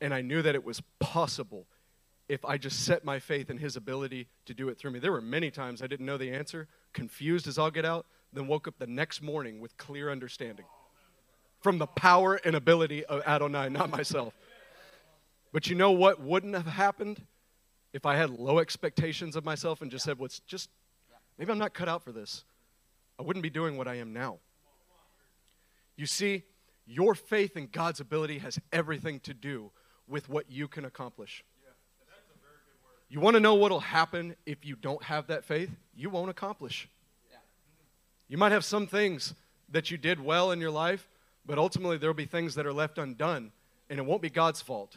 And 0.00 0.12
I 0.12 0.20
knew 0.20 0.42
that 0.42 0.54
it 0.54 0.64
was 0.64 0.82
possible 1.00 1.66
if 2.28 2.44
I 2.44 2.56
just 2.56 2.84
set 2.84 3.04
my 3.04 3.18
faith 3.18 3.50
in 3.50 3.58
His 3.58 3.76
ability 3.76 4.28
to 4.46 4.54
do 4.54 4.68
it 4.68 4.78
through 4.78 4.92
me. 4.92 4.98
There 4.98 5.12
were 5.12 5.20
many 5.20 5.50
times 5.50 5.82
I 5.82 5.86
didn't 5.86 6.06
know 6.06 6.16
the 6.16 6.32
answer, 6.32 6.68
confused 6.92 7.46
as 7.46 7.58
I'll 7.58 7.70
get 7.70 7.84
out, 7.84 8.06
then 8.32 8.46
woke 8.46 8.66
up 8.66 8.78
the 8.78 8.86
next 8.86 9.22
morning 9.22 9.60
with 9.60 9.76
clear 9.76 10.10
understanding 10.10 10.64
from 11.60 11.78
the 11.78 11.86
power 11.86 12.40
and 12.44 12.56
ability 12.56 13.04
of 13.04 13.22
Adonai, 13.26 13.68
not 13.68 13.90
myself. 13.90 14.34
But 15.52 15.68
you 15.68 15.76
know 15.76 15.92
what 15.92 16.20
wouldn't 16.20 16.54
have 16.54 16.66
happened 16.66 17.22
if 17.92 18.06
I 18.06 18.16
had 18.16 18.30
low 18.30 18.58
expectations 18.58 19.36
of 19.36 19.44
myself 19.44 19.82
and 19.82 19.90
just 19.90 20.04
said, 20.04 20.18
well, 20.18 20.26
it's 20.26 20.40
just, 20.40 20.70
maybe 21.38 21.52
I'm 21.52 21.58
not 21.58 21.74
cut 21.74 21.88
out 21.88 22.02
for 22.02 22.10
this, 22.10 22.44
I 23.18 23.22
wouldn't 23.22 23.42
be 23.42 23.50
doing 23.50 23.76
what 23.76 23.86
I 23.86 23.96
am 23.96 24.12
now. 24.12 24.38
You 25.96 26.06
see, 26.06 26.42
your 26.86 27.14
faith 27.14 27.56
in 27.56 27.68
God's 27.70 28.00
ability 28.00 28.38
has 28.38 28.58
everything 28.72 29.20
to 29.20 29.34
do 29.34 29.70
with 30.08 30.28
what 30.28 30.50
you 30.50 30.66
can 30.68 30.84
accomplish. 30.84 31.44
You 33.08 33.20
want 33.20 33.34
to 33.34 33.40
know 33.40 33.54
what 33.54 33.70
will 33.70 33.80
happen 33.80 34.34
if 34.46 34.64
you 34.64 34.74
don't 34.74 35.02
have 35.04 35.26
that 35.26 35.44
faith? 35.44 35.70
You 35.94 36.08
won't 36.08 36.30
accomplish. 36.30 36.88
You 38.32 38.38
might 38.38 38.52
have 38.52 38.64
some 38.64 38.86
things 38.86 39.34
that 39.72 39.90
you 39.90 39.98
did 39.98 40.18
well 40.18 40.52
in 40.52 40.58
your 40.58 40.70
life, 40.70 41.06
but 41.44 41.58
ultimately 41.58 41.98
there 41.98 42.08
will 42.08 42.14
be 42.14 42.24
things 42.24 42.54
that 42.54 42.64
are 42.64 42.72
left 42.72 42.96
undone, 42.96 43.52
and 43.90 43.98
it 43.98 44.06
won't 44.06 44.22
be 44.22 44.30
God's 44.30 44.62
fault. 44.62 44.96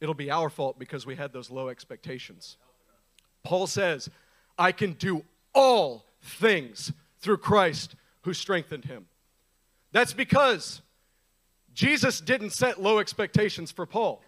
It'll 0.00 0.16
be 0.16 0.32
our 0.32 0.50
fault 0.50 0.80
because 0.80 1.06
we 1.06 1.14
had 1.14 1.32
those 1.32 1.48
low 1.48 1.68
expectations. 1.68 2.56
Paul 3.44 3.68
says, 3.68 4.10
I 4.58 4.72
can 4.72 4.94
do 4.94 5.22
all 5.54 6.06
things 6.22 6.92
through 7.20 7.36
Christ 7.36 7.94
who 8.22 8.34
strengthened 8.34 8.86
him. 8.86 9.06
That's 9.92 10.12
because 10.12 10.82
Jesus 11.74 12.20
didn't 12.20 12.50
set 12.50 12.82
low 12.82 12.98
expectations 12.98 13.70
for 13.70 13.86
Paul. 13.86 14.24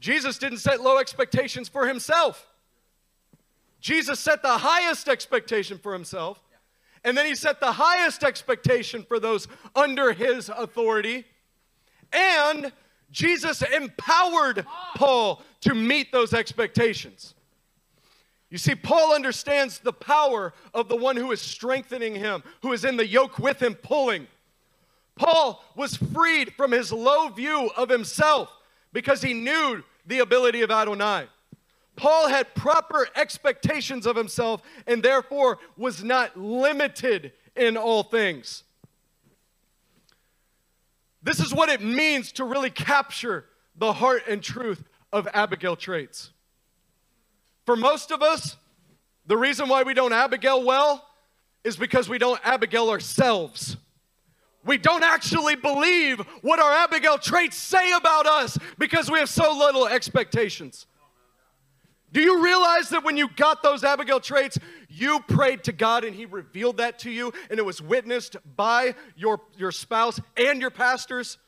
Jesus 0.00 0.38
didn't 0.38 0.60
set 0.60 0.80
low 0.80 0.96
expectations 0.96 1.68
for 1.68 1.86
himself. 1.86 2.48
Jesus 3.78 4.18
set 4.18 4.40
the 4.40 4.56
highest 4.56 5.06
expectation 5.06 5.76
for 5.76 5.92
himself, 5.92 6.40
and 7.04 7.16
then 7.16 7.26
he 7.26 7.34
set 7.34 7.60
the 7.60 7.72
highest 7.72 8.24
expectation 8.24 9.04
for 9.06 9.20
those 9.20 9.46
under 9.76 10.12
his 10.12 10.48
authority. 10.48 11.24
And 12.12 12.72
Jesus 13.10 13.62
empowered 13.62 14.66
Paul 14.96 15.42
to 15.60 15.74
meet 15.74 16.10
those 16.10 16.32
expectations. 16.32 17.34
You 18.50 18.58
see, 18.58 18.74
Paul 18.74 19.14
understands 19.14 19.80
the 19.80 19.92
power 19.92 20.54
of 20.72 20.88
the 20.88 20.96
one 20.96 21.16
who 21.16 21.32
is 21.32 21.40
strengthening 21.40 22.14
him, 22.14 22.42
who 22.62 22.72
is 22.72 22.84
in 22.84 22.96
the 22.96 23.06
yoke 23.06 23.38
with 23.38 23.60
him, 23.60 23.74
pulling. 23.74 24.26
Paul 25.16 25.64
was 25.76 25.96
freed 25.96 26.54
from 26.54 26.72
his 26.72 26.92
low 26.92 27.28
view 27.28 27.70
of 27.76 27.88
himself 27.88 28.50
because 28.92 29.22
he 29.22 29.34
knew 29.34 29.82
the 30.06 30.20
ability 30.20 30.62
of 30.62 30.70
Adonai. 30.70 31.26
Paul 31.96 32.28
had 32.28 32.54
proper 32.54 33.08
expectations 33.14 34.06
of 34.06 34.16
himself 34.16 34.62
and 34.86 35.02
therefore 35.02 35.58
was 35.76 36.02
not 36.02 36.36
limited 36.36 37.32
in 37.54 37.76
all 37.76 38.02
things. 38.02 38.64
This 41.22 41.40
is 41.40 41.54
what 41.54 41.68
it 41.68 41.80
means 41.80 42.32
to 42.32 42.44
really 42.44 42.70
capture 42.70 43.46
the 43.76 43.92
heart 43.92 44.24
and 44.28 44.42
truth 44.42 44.84
of 45.12 45.28
Abigail 45.32 45.76
traits. 45.76 46.30
For 47.64 47.76
most 47.76 48.10
of 48.10 48.22
us, 48.22 48.56
the 49.26 49.36
reason 49.36 49.68
why 49.68 49.84
we 49.84 49.94
don't 49.94 50.12
Abigail 50.12 50.62
well 50.62 51.08
is 51.62 51.76
because 51.76 52.08
we 52.08 52.18
don't 52.18 52.40
Abigail 52.44 52.90
ourselves. 52.90 53.78
We 54.66 54.76
don't 54.76 55.02
actually 55.02 55.56
believe 55.56 56.20
what 56.42 56.58
our 56.58 56.72
Abigail 56.72 57.18
traits 57.18 57.56
say 57.56 57.92
about 57.92 58.26
us 58.26 58.58
because 58.76 59.10
we 59.10 59.18
have 59.18 59.30
so 59.30 59.56
little 59.56 59.86
expectations. 59.86 60.86
Do 62.14 62.20
you 62.20 62.44
realize 62.44 62.90
that 62.90 63.02
when 63.02 63.16
you 63.16 63.28
got 63.28 63.64
those 63.64 63.82
Abigail 63.82 64.20
traits, 64.20 64.56
you 64.88 65.18
prayed 65.26 65.64
to 65.64 65.72
God 65.72 66.04
and 66.04 66.14
He 66.14 66.26
revealed 66.26 66.76
that 66.76 67.00
to 67.00 67.10
you, 67.10 67.32
and 67.50 67.58
it 67.58 67.64
was 67.64 67.82
witnessed 67.82 68.36
by 68.56 68.94
your, 69.16 69.40
your 69.58 69.72
spouse 69.72 70.20
and 70.36 70.60
your 70.60 70.70
pastors? 70.70 71.38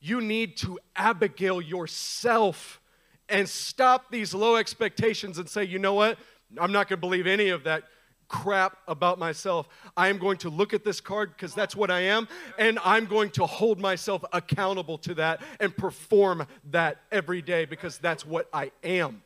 You 0.00 0.20
need 0.20 0.56
to 0.58 0.80
Abigail 0.96 1.60
yourself 1.62 2.80
and 3.28 3.48
stop 3.48 4.10
these 4.10 4.34
low 4.34 4.56
expectations 4.56 5.38
and 5.38 5.48
say, 5.48 5.62
you 5.62 5.78
know 5.78 5.94
what? 5.94 6.18
I'm 6.60 6.72
not 6.72 6.88
going 6.88 6.96
to 6.98 7.00
believe 7.00 7.28
any 7.28 7.50
of 7.50 7.62
that 7.62 7.84
crap 8.28 8.76
about 8.86 9.18
myself. 9.18 9.68
I 9.96 10.08
am 10.08 10.18
going 10.18 10.36
to 10.38 10.50
look 10.50 10.74
at 10.74 10.84
this 10.84 11.00
card 11.00 11.30
because 11.30 11.54
that's 11.54 11.74
what 11.74 11.90
I 11.90 12.00
am, 12.00 12.28
and 12.58 12.78
I'm 12.84 13.06
going 13.06 13.30
to 13.30 13.46
hold 13.46 13.80
myself 13.80 14.24
accountable 14.32 14.98
to 14.98 15.14
that 15.14 15.42
and 15.60 15.76
perform 15.76 16.46
that 16.70 16.98
every 17.10 17.42
day 17.42 17.64
because 17.64 17.98
that's 17.98 18.24
what 18.24 18.48
I 18.52 18.70
am. 18.84 19.22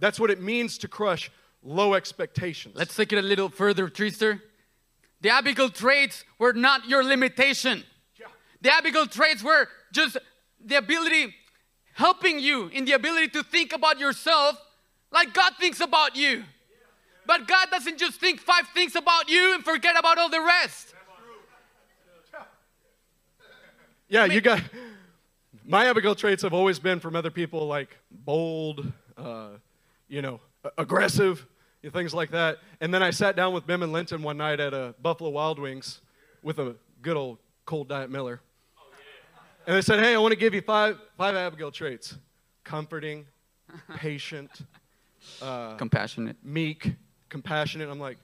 That's 0.00 0.18
what 0.18 0.30
it 0.30 0.42
means 0.42 0.78
to 0.78 0.88
crush 0.88 1.30
low 1.62 1.94
expectations. 1.94 2.74
Let's 2.76 2.96
take 2.96 3.12
it 3.12 3.18
a 3.18 3.22
little 3.22 3.48
further, 3.48 3.88
Treaster. 3.88 4.40
The 5.20 5.30
Abigail 5.30 5.70
traits 5.70 6.24
were 6.38 6.52
not 6.52 6.88
your 6.88 7.02
limitation. 7.02 7.84
The 8.60 8.72
Abigail 8.72 9.06
traits 9.06 9.42
were 9.42 9.68
just 9.92 10.16
the 10.64 10.76
ability, 10.76 11.34
helping 11.94 12.38
you 12.38 12.68
in 12.68 12.84
the 12.86 12.92
ability 12.92 13.28
to 13.28 13.42
think 13.42 13.72
about 13.74 13.98
yourself 13.98 14.60
like 15.12 15.32
God 15.32 15.52
thinks 15.60 15.80
about 15.80 16.16
you. 16.16 16.44
But 17.26 17.48
God 17.48 17.68
doesn't 17.70 17.98
just 17.98 18.20
think 18.20 18.40
five 18.40 18.68
things 18.74 18.96
about 18.96 19.28
you 19.28 19.54
and 19.54 19.64
forget 19.64 19.98
about 19.98 20.18
all 20.18 20.28
the 20.28 20.40
rest. 20.40 20.94
Yeah, 24.08 24.26
you 24.26 24.40
got. 24.40 24.62
My 25.64 25.86
Abigail 25.86 26.14
traits 26.14 26.42
have 26.42 26.52
always 26.52 26.78
been 26.78 27.00
from 27.00 27.16
other 27.16 27.30
people 27.30 27.66
like 27.66 27.96
bold, 28.10 28.92
uh, 29.16 29.48
you 30.08 30.20
know, 30.20 30.40
aggressive, 30.76 31.46
things 31.90 32.12
like 32.12 32.30
that. 32.32 32.58
And 32.80 32.92
then 32.92 33.02
I 33.02 33.10
sat 33.10 33.34
down 33.34 33.54
with 33.54 33.66
Bim 33.66 33.82
and 33.82 33.92
Linton 33.92 34.22
one 34.22 34.36
night 34.36 34.60
at 34.60 34.74
a 34.74 34.94
Buffalo 35.00 35.30
Wild 35.30 35.58
Wings 35.58 36.02
with 36.42 36.58
a 36.58 36.76
good 37.00 37.16
old 37.16 37.38
cold 37.64 37.88
diet 37.88 38.10
Miller. 38.10 38.40
And 39.66 39.74
they 39.74 39.80
said, 39.80 40.00
Hey, 40.00 40.14
I 40.14 40.18
want 40.18 40.32
to 40.32 40.38
give 40.38 40.52
you 40.52 40.60
five, 40.60 40.98
five 41.16 41.34
Abigail 41.34 41.70
traits 41.70 42.18
comforting, 42.62 43.24
patient, 43.96 44.50
uh, 45.40 45.76
compassionate, 45.76 46.36
meek, 46.42 46.92
compassionate. 47.34 47.88
I'm 47.88 47.98
like, 47.98 48.16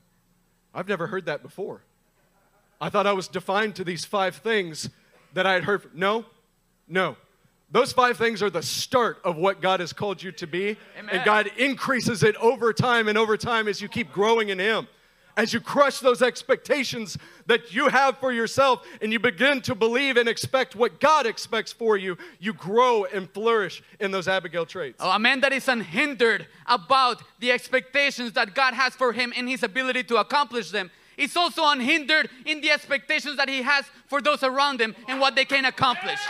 I've 0.72 0.86
never 0.86 1.08
heard 1.08 1.26
that 1.26 1.42
before. 1.42 1.82
I 2.80 2.90
thought 2.90 3.08
I 3.08 3.12
was 3.12 3.26
defined 3.26 3.74
to 3.74 3.82
these 3.82 4.04
five 4.04 4.36
things 4.36 4.88
that 5.34 5.46
I 5.46 5.54
had 5.54 5.64
heard. 5.64 5.82
From. 5.82 5.90
No, 5.94 6.24
no. 6.86 7.16
Those 7.72 7.92
five 7.92 8.16
things 8.16 8.40
are 8.40 8.50
the 8.50 8.62
start 8.62 9.18
of 9.24 9.36
what 9.36 9.60
God 9.60 9.80
has 9.80 9.92
called 9.92 10.22
you 10.22 10.30
to 10.30 10.46
be. 10.46 10.76
Amen. 10.96 11.10
And 11.10 11.24
God 11.24 11.50
increases 11.56 12.22
it 12.22 12.36
over 12.36 12.72
time 12.72 13.08
and 13.08 13.18
over 13.18 13.36
time 13.36 13.66
as 13.66 13.80
you 13.80 13.88
keep 13.88 14.12
growing 14.12 14.48
in 14.48 14.60
Him 14.60 14.86
as 15.36 15.52
you 15.52 15.60
crush 15.60 16.00
those 16.00 16.22
expectations 16.22 17.16
that 17.46 17.74
you 17.74 17.88
have 17.88 18.18
for 18.18 18.32
yourself 18.32 18.86
and 19.00 19.12
you 19.12 19.18
begin 19.18 19.60
to 19.62 19.74
believe 19.74 20.16
and 20.16 20.28
expect 20.28 20.74
what 20.74 21.00
God 21.00 21.26
expects 21.26 21.72
for 21.72 21.96
you, 21.96 22.16
you 22.38 22.52
grow 22.52 23.04
and 23.04 23.30
flourish 23.30 23.82
in 23.98 24.10
those 24.10 24.28
Abigail 24.28 24.66
traits. 24.66 24.98
Oh, 25.00 25.10
a 25.10 25.18
man 25.18 25.40
that 25.40 25.52
is 25.52 25.68
unhindered 25.68 26.46
about 26.66 27.22
the 27.38 27.52
expectations 27.52 28.32
that 28.32 28.54
God 28.54 28.74
has 28.74 28.94
for 28.94 29.12
him 29.12 29.32
and 29.36 29.48
his 29.48 29.62
ability 29.62 30.04
to 30.04 30.16
accomplish 30.16 30.70
them. 30.70 30.90
He's 31.16 31.36
also 31.36 31.66
unhindered 31.66 32.30
in 32.46 32.60
the 32.60 32.70
expectations 32.70 33.36
that 33.36 33.48
he 33.48 33.62
has 33.62 33.84
for 34.06 34.22
those 34.22 34.42
around 34.42 34.80
him 34.80 34.94
and 35.06 35.20
what 35.20 35.34
they 35.34 35.44
can 35.44 35.66
accomplish. 35.66 36.20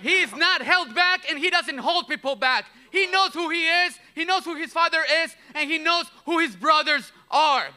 He 0.00 0.22
is 0.22 0.34
not 0.34 0.62
held 0.62 0.94
back 0.94 1.28
and 1.28 1.38
he 1.38 1.50
doesn't 1.50 1.78
hold 1.78 2.08
people 2.08 2.34
back. 2.34 2.64
He 2.90 3.06
knows 3.06 3.32
who 3.32 3.48
he 3.50 3.66
is, 3.66 3.98
he 4.14 4.24
knows 4.24 4.44
who 4.44 4.54
his 4.54 4.72
father 4.72 5.00
is, 5.24 5.34
and 5.54 5.70
he 5.70 5.78
knows 5.78 6.06
who 6.26 6.38
his 6.38 6.54
brothers 6.54 7.10
are. 7.30 7.68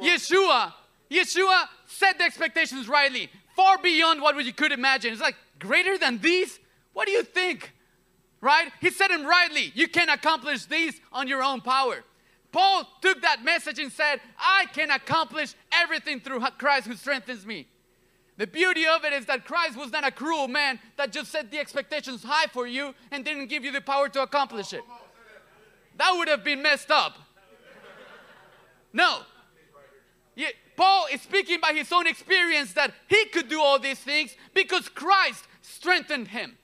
Yeshua, 0.00 0.72
Yeshua 1.10 1.64
set 1.86 2.18
the 2.18 2.24
expectations 2.24 2.88
rightly, 2.88 3.30
far 3.56 3.78
beyond 3.78 4.20
what 4.20 4.42
you 4.44 4.52
could 4.52 4.72
imagine. 4.72 5.12
It's 5.12 5.22
like, 5.22 5.36
greater 5.58 5.96
than 5.98 6.18
these? 6.18 6.58
What 6.92 7.06
do 7.06 7.12
you 7.12 7.22
think? 7.22 7.72
Right? 8.40 8.70
He 8.80 8.90
said 8.90 9.08
them 9.08 9.24
rightly. 9.24 9.72
You 9.74 9.88
can 9.88 10.08
accomplish 10.08 10.66
these 10.66 11.00
on 11.12 11.28
your 11.28 11.42
own 11.42 11.60
power. 11.60 12.04
Paul 12.52 12.86
took 13.00 13.22
that 13.22 13.42
message 13.42 13.78
and 13.78 13.90
said, 13.90 14.20
I 14.38 14.66
can 14.72 14.90
accomplish 14.90 15.54
everything 15.72 16.20
through 16.20 16.40
Christ 16.58 16.86
who 16.86 16.94
strengthens 16.94 17.44
me. 17.44 17.66
The 18.36 18.46
beauty 18.46 18.86
of 18.86 19.04
it 19.04 19.12
is 19.12 19.26
that 19.26 19.44
Christ 19.44 19.76
was 19.76 19.92
not 19.92 20.06
a 20.06 20.10
cruel 20.10 20.48
man 20.48 20.80
that 20.96 21.12
just 21.12 21.30
set 21.30 21.50
the 21.50 21.58
expectations 21.58 22.22
high 22.22 22.46
for 22.46 22.66
you 22.66 22.94
and 23.10 23.24
didn't 23.24 23.46
give 23.46 23.64
you 23.64 23.72
the 23.72 23.80
power 23.80 24.08
to 24.08 24.22
accomplish 24.22 24.72
it. 24.72 24.82
That 25.96 26.12
would 26.16 26.28
have 26.28 26.44
been 26.44 26.60
messed 26.60 26.90
up. 26.90 27.16
No, 28.92 29.20
Paul 30.76 31.06
is 31.12 31.22
speaking 31.22 31.60
by 31.60 31.72
his 31.72 31.92
own 31.92 32.06
experience 32.06 32.72
that 32.72 32.92
he 33.08 33.26
could 33.26 33.48
do 33.48 33.60
all 33.60 33.78
these 33.78 34.00
things 34.00 34.34
because 34.54 34.88
Christ 34.88 35.44
strengthened 35.62 36.28
him. 36.28 36.58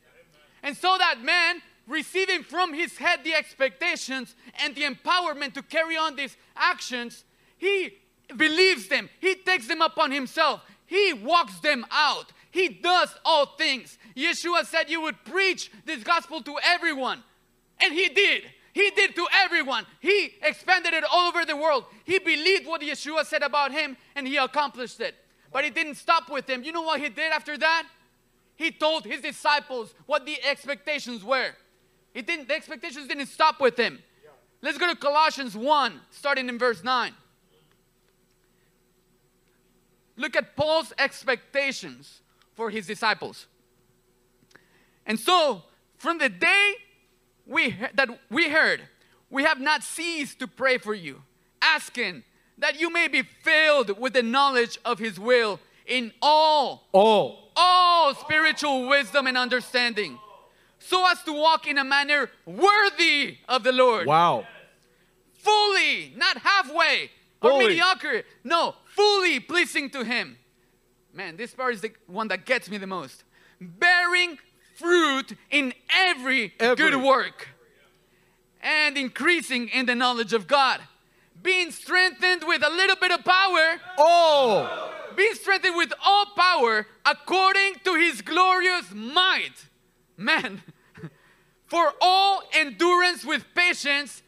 And 0.62 0.76
so 0.76 0.96
that 0.98 1.22
man, 1.22 1.62
receiving 1.86 2.42
from 2.42 2.74
his 2.74 2.98
head 2.98 3.20
the 3.24 3.34
expectations 3.34 4.34
and 4.62 4.74
the 4.74 4.82
empowerment 4.82 5.54
to 5.54 5.62
carry 5.62 5.96
on 5.96 6.16
these 6.16 6.36
actions, 6.56 7.24
he 7.56 7.98
believes 8.36 8.88
them, 8.88 9.08
he 9.20 9.34
takes 9.34 9.68
them 9.68 9.80
upon 9.80 10.10
himself, 10.10 10.62
he 10.86 11.12
walks 11.12 11.60
them 11.60 11.86
out, 11.90 12.32
he 12.50 12.68
does 12.68 13.14
all 13.24 13.46
things. 13.56 13.96
Yeshua 14.16 14.64
said 14.66 14.90
you 14.90 15.00
would 15.00 15.24
preach 15.24 15.70
this 15.84 16.02
gospel 16.02 16.42
to 16.42 16.56
everyone, 16.64 17.22
and 17.80 17.92
he 17.94 18.08
did. 18.08 18.42
He 18.72 18.90
did 18.90 19.14
to 19.16 19.26
everyone. 19.32 19.84
He 20.00 20.34
expanded 20.42 20.94
it 20.94 21.04
all 21.10 21.28
over 21.28 21.44
the 21.44 21.56
world. 21.56 21.84
He 22.04 22.18
believed 22.18 22.66
what 22.66 22.80
Yeshua 22.80 23.24
said 23.24 23.42
about 23.42 23.72
him 23.72 23.96
and 24.14 24.26
he 24.26 24.36
accomplished 24.36 25.00
it. 25.00 25.14
But 25.52 25.64
it 25.64 25.74
didn't 25.74 25.96
stop 25.96 26.30
with 26.30 26.48
him. 26.48 26.62
You 26.62 26.72
know 26.72 26.82
what 26.82 27.00
he 27.00 27.08
did 27.08 27.32
after 27.32 27.58
that? 27.58 27.84
He 28.54 28.70
told 28.70 29.04
his 29.04 29.20
disciples 29.20 29.94
what 30.06 30.26
the 30.26 30.36
expectations 30.44 31.24
were. 31.24 31.50
He 32.12 32.22
didn't, 32.22 32.48
the 32.48 32.54
expectations 32.54 33.08
didn't 33.08 33.26
stop 33.26 33.60
with 33.60 33.76
him. 33.76 34.00
Let's 34.62 34.78
go 34.78 34.88
to 34.88 34.96
Colossians 34.96 35.56
1, 35.56 36.00
starting 36.10 36.48
in 36.48 36.58
verse 36.58 36.84
9. 36.84 37.12
Look 40.16 40.36
at 40.36 40.54
Paul's 40.54 40.92
expectations 40.98 42.20
for 42.54 42.68
his 42.68 42.86
disciples. 42.86 43.46
And 45.06 45.18
so, 45.18 45.62
from 45.96 46.18
the 46.18 46.28
day 46.28 46.74
we, 47.50 47.74
that 47.94 48.08
we 48.30 48.48
heard, 48.48 48.82
we 49.28 49.42
have 49.42 49.60
not 49.60 49.82
ceased 49.82 50.38
to 50.38 50.46
pray 50.46 50.78
for 50.78 50.94
you, 50.94 51.22
asking 51.60 52.22
that 52.58 52.80
you 52.80 52.92
may 52.92 53.08
be 53.08 53.22
filled 53.22 53.98
with 53.98 54.12
the 54.12 54.22
knowledge 54.22 54.78
of 54.84 55.00
his 55.00 55.18
will 55.18 55.58
in 55.84 56.12
all, 56.22 56.86
all, 56.92 57.50
all 57.56 58.14
spiritual 58.14 58.88
wisdom 58.88 59.26
and 59.26 59.36
understanding, 59.36 60.16
so 60.78 61.04
as 61.10 61.22
to 61.24 61.32
walk 61.32 61.66
in 61.66 61.76
a 61.76 61.84
manner 61.84 62.30
worthy 62.46 63.38
of 63.48 63.64
the 63.64 63.72
Lord. 63.72 64.06
Wow. 64.06 64.46
Fully, 65.34 66.12
not 66.16 66.38
halfway 66.38 67.10
or 67.42 67.50
fully. 67.50 67.66
mediocre. 67.68 68.22
No, 68.44 68.76
fully 68.84 69.40
pleasing 69.40 69.90
to 69.90 70.04
him. 70.04 70.38
Man, 71.12 71.36
this 71.36 71.52
part 71.52 71.74
is 71.74 71.80
the 71.80 71.90
one 72.06 72.28
that 72.28 72.46
gets 72.46 72.70
me 72.70 72.78
the 72.78 72.86
most. 72.86 73.24
Bearing 73.60 74.38
fruit 74.80 75.36
in 75.50 75.74
every, 75.90 76.54
every. 76.58 76.76
good 76.76 77.02
work 77.02 77.48
and 78.62 78.96
increasing 78.96 79.68
in 79.68 79.86
the 79.86 79.94
knowledge 79.94 80.32
of 80.32 80.46
God. 80.46 80.80
Being 81.42 81.70
strengthened 81.70 82.44
with 82.46 82.62
a 82.64 82.70
little 82.70 82.96
bit 82.96 83.12
of 83.12 83.24
power. 83.24 83.80
Oh! 83.98 84.92
Being 85.16 85.34
strengthened 85.34 85.76
with 85.76 85.92
all 86.04 86.26
power 86.36 86.86
according 87.04 87.76
to 87.84 87.94
his 87.94 88.22
glorious 88.22 88.92
might. 88.94 89.66
Man, 90.16 90.62
for 91.66 91.92
all 92.00 92.42
endurance 92.52 93.24
with 93.24 93.44
patience, 93.54 94.22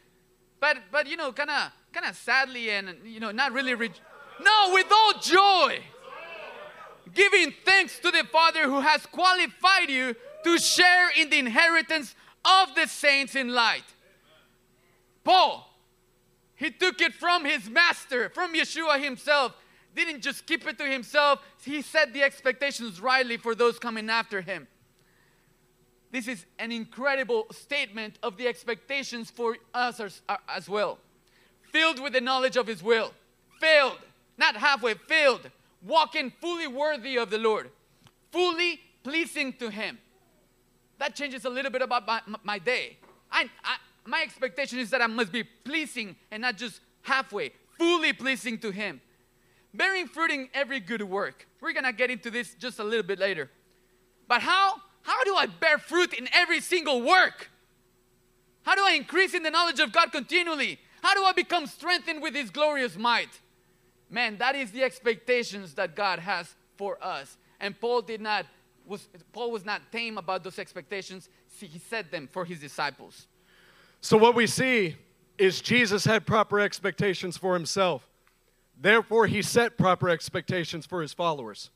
but 0.59 0.79
but 0.91 1.07
you 1.07 1.17
know, 1.17 1.33
kind 1.33 1.51
of 1.51 1.71
kind 1.93 2.07
of 2.07 2.17
sadly 2.17 2.71
and 2.71 2.97
you 3.05 3.21
know, 3.21 3.31
not 3.31 3.53
really 3.53 3.75
re- 3.75 3.91
no, 4.43 4.71
with 4.73 4.91
all 4.91 5.13
joy. 5.21 5.81
Giving 7.15 7.53
thanks 7.65 7.99
to 7.99 8.11
the 8.11 8.25
Father 8.33 8.63
who 8.63 8.81
has 8.81 9.05
qualified 9.05 9.91
you 9.91 10.15
to 10.45 10.59
share 10.59 11.11
in 11.17 11.31
the 11.31 11.39
inheritance 11.39 12.15
of 12.45 12.75
the 12.75 12.87
saints 12.87 13.35
in 13.35 13.49
light. 13.49 13.85
Paul, 15.25 15.69
he 16.55 16.71
took 16.71 17.01
it 17.01 17.15
from 17.15 17.45
his 17.45 17.69
master, 17.69 18.29
from 18.31 18.55
Yeshua 18.55 19.03
himself. 19.03 19.55
Didn't 19.95 20.23
just 20.23 20.47
keep 20.47 20.67
it 20.67 20.79
to 20.79 20.85
himself, 20.85 21.41
he 21.63 21.83
set 21.83 22.13
the 22.13 22.23
expectations 22.23 23.01
rightly 23.01 23.37
for 23.37 23.55
those 23.55 23.79
coming 23.79 24.09
after 24.09 24.41
him. 24.41 24.67
This 26.11 26.29
is 26.29 26.45
an 26.59 26.73
incredible 26.73 27.47
statement 27.51 28.19
of 28.23 28.37
the 28.37 28.47
expectations 28.47 29.31
for 29.31 29.57
us 29.73 30.01
as, 30.01 30.23
uh, 30.29 30.37
as 30.49 30.69
well. 30.69 30.99
Filled 31.73 32.01
with 32.01 32.13
the 32.13 32.21
knowledge 32.21 32.57
of 32.57 32.67
his 32.67 32.83
will. 32.83 33.13
Filled, 33.61 33.99
not 34.37 34.57
halfway, 34.57 34.95
filled 34.95 35.51
walking 35.83 36.33
fully 36.41 36.67
worthy 36.67 37.17
of 37.17 37.31
the 37.31 37.39
Lord, 37.39 37.71
fully 38.31 38.81
pleasing 39.03 39.53
to 39.55 39.71
Him. 39.71 39.99
That 41.03 41.17
changes 41.17 41.45
a 41.45 41.51
little 41.51 41.73
bit 41.73 41.83
about 41.83 42.07
my, 42.07 42.21
my 42.45 42.59
day. 42.61 42.97
I, 43.29 43.51
I, 43.65 43.77
my 44.07 44.23
expectation 44.23 44.79
is 44.79 44.91
that 44.91 45.03
I 45.03 45.09
must 45.09 45.33
be 45.33 45.43
pleasing 45.43 46.15
and 46.31 46.43
not 46.43 46.57
just 46.57 46.79
halfway, 47.03 47.51
fully 47.77 48.13
pleasing 48.13 48.57
to 48.59 48.71
Him. 48.71 49.01
Bearing 49.75 50.07
fruit 50.07 50.31
in 50.31 50.49
every 50.55 50.79
good 50.79 51.03
work. 51.03 51.49
We're 51.61 51.73
gonna 51.73 51.93
get 51.93 52.13
into 52.13 52.31
this 52.31 52.55
just 52.55 52.79
a 52.79 52.85
little 52.85 53.03
bit 53.03 53.19
later. 53.19 53.51
But 54.29 54.43
how? 54.43 54.77
How 55.03 55.25
do 55.25 55.35
I 55.35 55.47
bear 55.47 55.79
fruit 55.79 56.15
in 56.15 56.29
every 56.33 56.61
single 56.61 57.03
work? 57.03 57.51
How 58.63 58.77
do 58.77 58.83
I 58.87 58.93
increase 58.93 59.35
in 59.35 59.43
the 59.43 59.51
knowledge 59.51 59.81
of 59.81 59.91
God 59.91 60.13
continually? 60.13 60.79
How 61.03 61.15
do 61.15 61.25
I 61.25 61.33
become 61.33 61.67
strengthened 61.67 62.23
with 62.23 62.37
His 62.37 62.51
glorious 62.51 62.97
might? 62.97 63.41
Man, 64.09 64.39
that 64.39 64.55
is 64.55 64.71
the 64.71 64.85
expectations 64.85 65.75
that 65.75 65.97
God 65.97 66.21
has 66.21 66.55
for 66.77 66.97
us. 67.03 67.39
And 67.59 67.81
Paul 67.81 68.03
did 68.03 68.21
not 68.21 68.47
was 68.87 69.09
Paul 69.33 69.51
was 69.51 69.65
not 69.65 69.81
tame 69.91 70.19
about 70.19 70.45
those 70.45 70.59
expectations. 70.59 71.29
He 71.59 71.79
set 71.79 72.11
them 72.11 72.29
for 72.31 72.45
his 72.45 72.61
disciples. 72.61 73.27
So 74.01 74.17
what 74.17 74.35
we 74.35 74.47
see 74.47 74.97
is 75.39 75.61
Jesus 75.61 76.05
had 76.05 76.27
proper 76.27 76.61
expectations 76.61 77.37
for 77.37 77.55
himself. 77.55 78.09
Therefore, 78.81 79.27
he 79.27 79.43
set 79.43 79.79
proper 79.79 80.09
expectations 80.09 80.87
for 80.87 81.03
his 81.03 81.13
followers. 81.13 81.71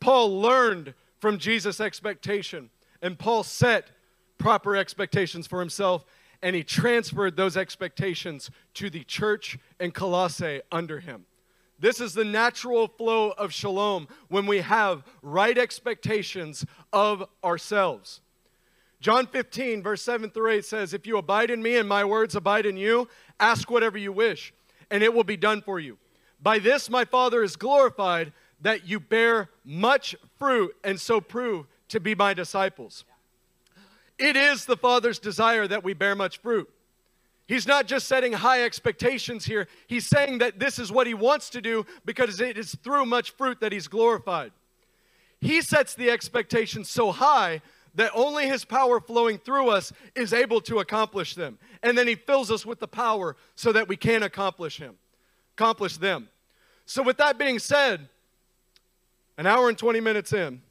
Paul 0.00 0.40
learned 0.40 0.94
from 1.20 1.38
Jesus' 1.38 1.80
expectation, 1.80 2.70
and 3.00 3.18
Paul 3.18 3.44
set 3.44 3.90
proper 4.38 4.76
expectations 4.76 5.46
for 5.46 5.60
himself, 5.60 6.04
and 6.42 6.56
he 6.56 6.64
transferred 6.64 7.36
those 7.36 7.56
expectations 7.56 8.50
to 8.74 8.90
the 8.90 9.04
church 9.04 9.58
in 9.78 9.92
Colossae 9.92 10.60
under 10.70 11.00
him. 11.00 11.24
This 11.82 12.00
is 12.00 12.14
the 12.14 12.24
natural 12.24 12.86
flow 12.86 13.32
of 13.32 13.52
shalom 13.52 14.06
when 14.28 14.46
we 14.46 14.58
have 14.60 15.02
right 15.20 15.58
expectations 15.58 16.64
of 16.92 17.28
ourselves. 17.42 18.20
John 19.00 19.26
15, 19.26 19.82
verse 19.82 20.00
7 20.00 20.30
through 20.30 20.52
8 20.52 20.64
says, 20.64 20.94
If 20.94 21.08
you 21.08 21.18
abide 21.18 21.50
in 21.50 21.60
me 21.60 21.76
and 21.76 21.88
my 21.88 22.04
words 22.04 22.36
abide 22.36 22.66
in 22.66 22.76
you, 22.76 23.08
ask 23.40 23.68
whatever 23.68 23.98
you 23.98 24.12
wish, 24.12 24.54
and 24.92 25.02
it 25.02 25.12
will 25.12 25.24
be 25.24 25.36
done 25.36 25.60
for 25.60 25.80
you. 25.80 25.98
By 26.40 26.60
this 26.60 26.88
my 26.88 27.04
Father 27.04 27.42
is 27.42 27.56
glorified, 27.56 28.32
that 28.60 28.86
you 28.86 29.00
bear 29.00 29.50
much 29.64 30.14
fruit 30.38 30.76
and 30.84 31.00
so 31.00 31.20
prove 31.20 31.66
to 31.88 31.98
be 31.98 32.14
my 32.14 32.32
disciples. 32.32 33.04
It 34.18 34.36
is 34.36 34.66
the 34.66 34.76
Father's 34.76 35.18
desire 35.18 35.66
that 35.66 35.82
we 35.82 35.94
bear 35.94 36.14
much 36.14 36.38
fruit. 36.38 36.70
He's 37.46 37.66
not 37.66 37.86
just 37.86 38.06
setting 38.06 38.32
high 38.32 38.62
expectations 38.64 39.44
here, 39.44 39.68
he's 39.86 40.06
saying 40.06 40.38
that 40.38 40.58
this 40.58 40.78
is 40.78 40.92
what 40.92 41.06
he 41.06 41.14
wants 41.14 41.50
to 41.50 41.60
do 41.60 41.84
because 42.04 42.40
it 42.40 42.56
is 42.56 42.74
through 42.76 43.04
much 43.06 43.32
fruit 43.32 43.60
that 43.60 43.72
he's 43.72 43.88
glorified. 43.88 44.52
He 45.40 45.60
sets 45.60 45.94
the 45.94 46.08
expectations 46.08 46.88
so 46.88 47.10
high 47.10 47.60
that 47.94 48.10
only 48.14 48.46
his 48.46 48.64
power 48.64 49.00
flowing 49.00 49.38
through 49.38 49.70
us 49.70 49.92
is 50.14 50.32
able 50.32 50.60
to 50.62 50.78
accomplish 50.78 51.34
them. 51.34 51.58
And 51.82 51.98
then 51.98 52.06
he 52.06 52.14
fills 52.14 52.50
us 52.50 52.64
with 52.64 52.78
the 52.78 52.88
power 52.88 53.36
so 53.54 53.72
that 53.72 53.88
we 53.88 53.96
can 53.96 54.22
accomplish 54.22 54.78
him, 54.78 54.94
accomplish 55.56 55.96
them. 55.96 56.28
So 56.86 57.02
with 57.02 57.18
that 57.18 57.38
being 57.38 57.58
said, 57.58 58.08
an 59.36 59.46
hour 59.46 59.68
and 59.68 59.76
20 59.76 60.00
minutes 60.00 60.32
in, 60.32 60.62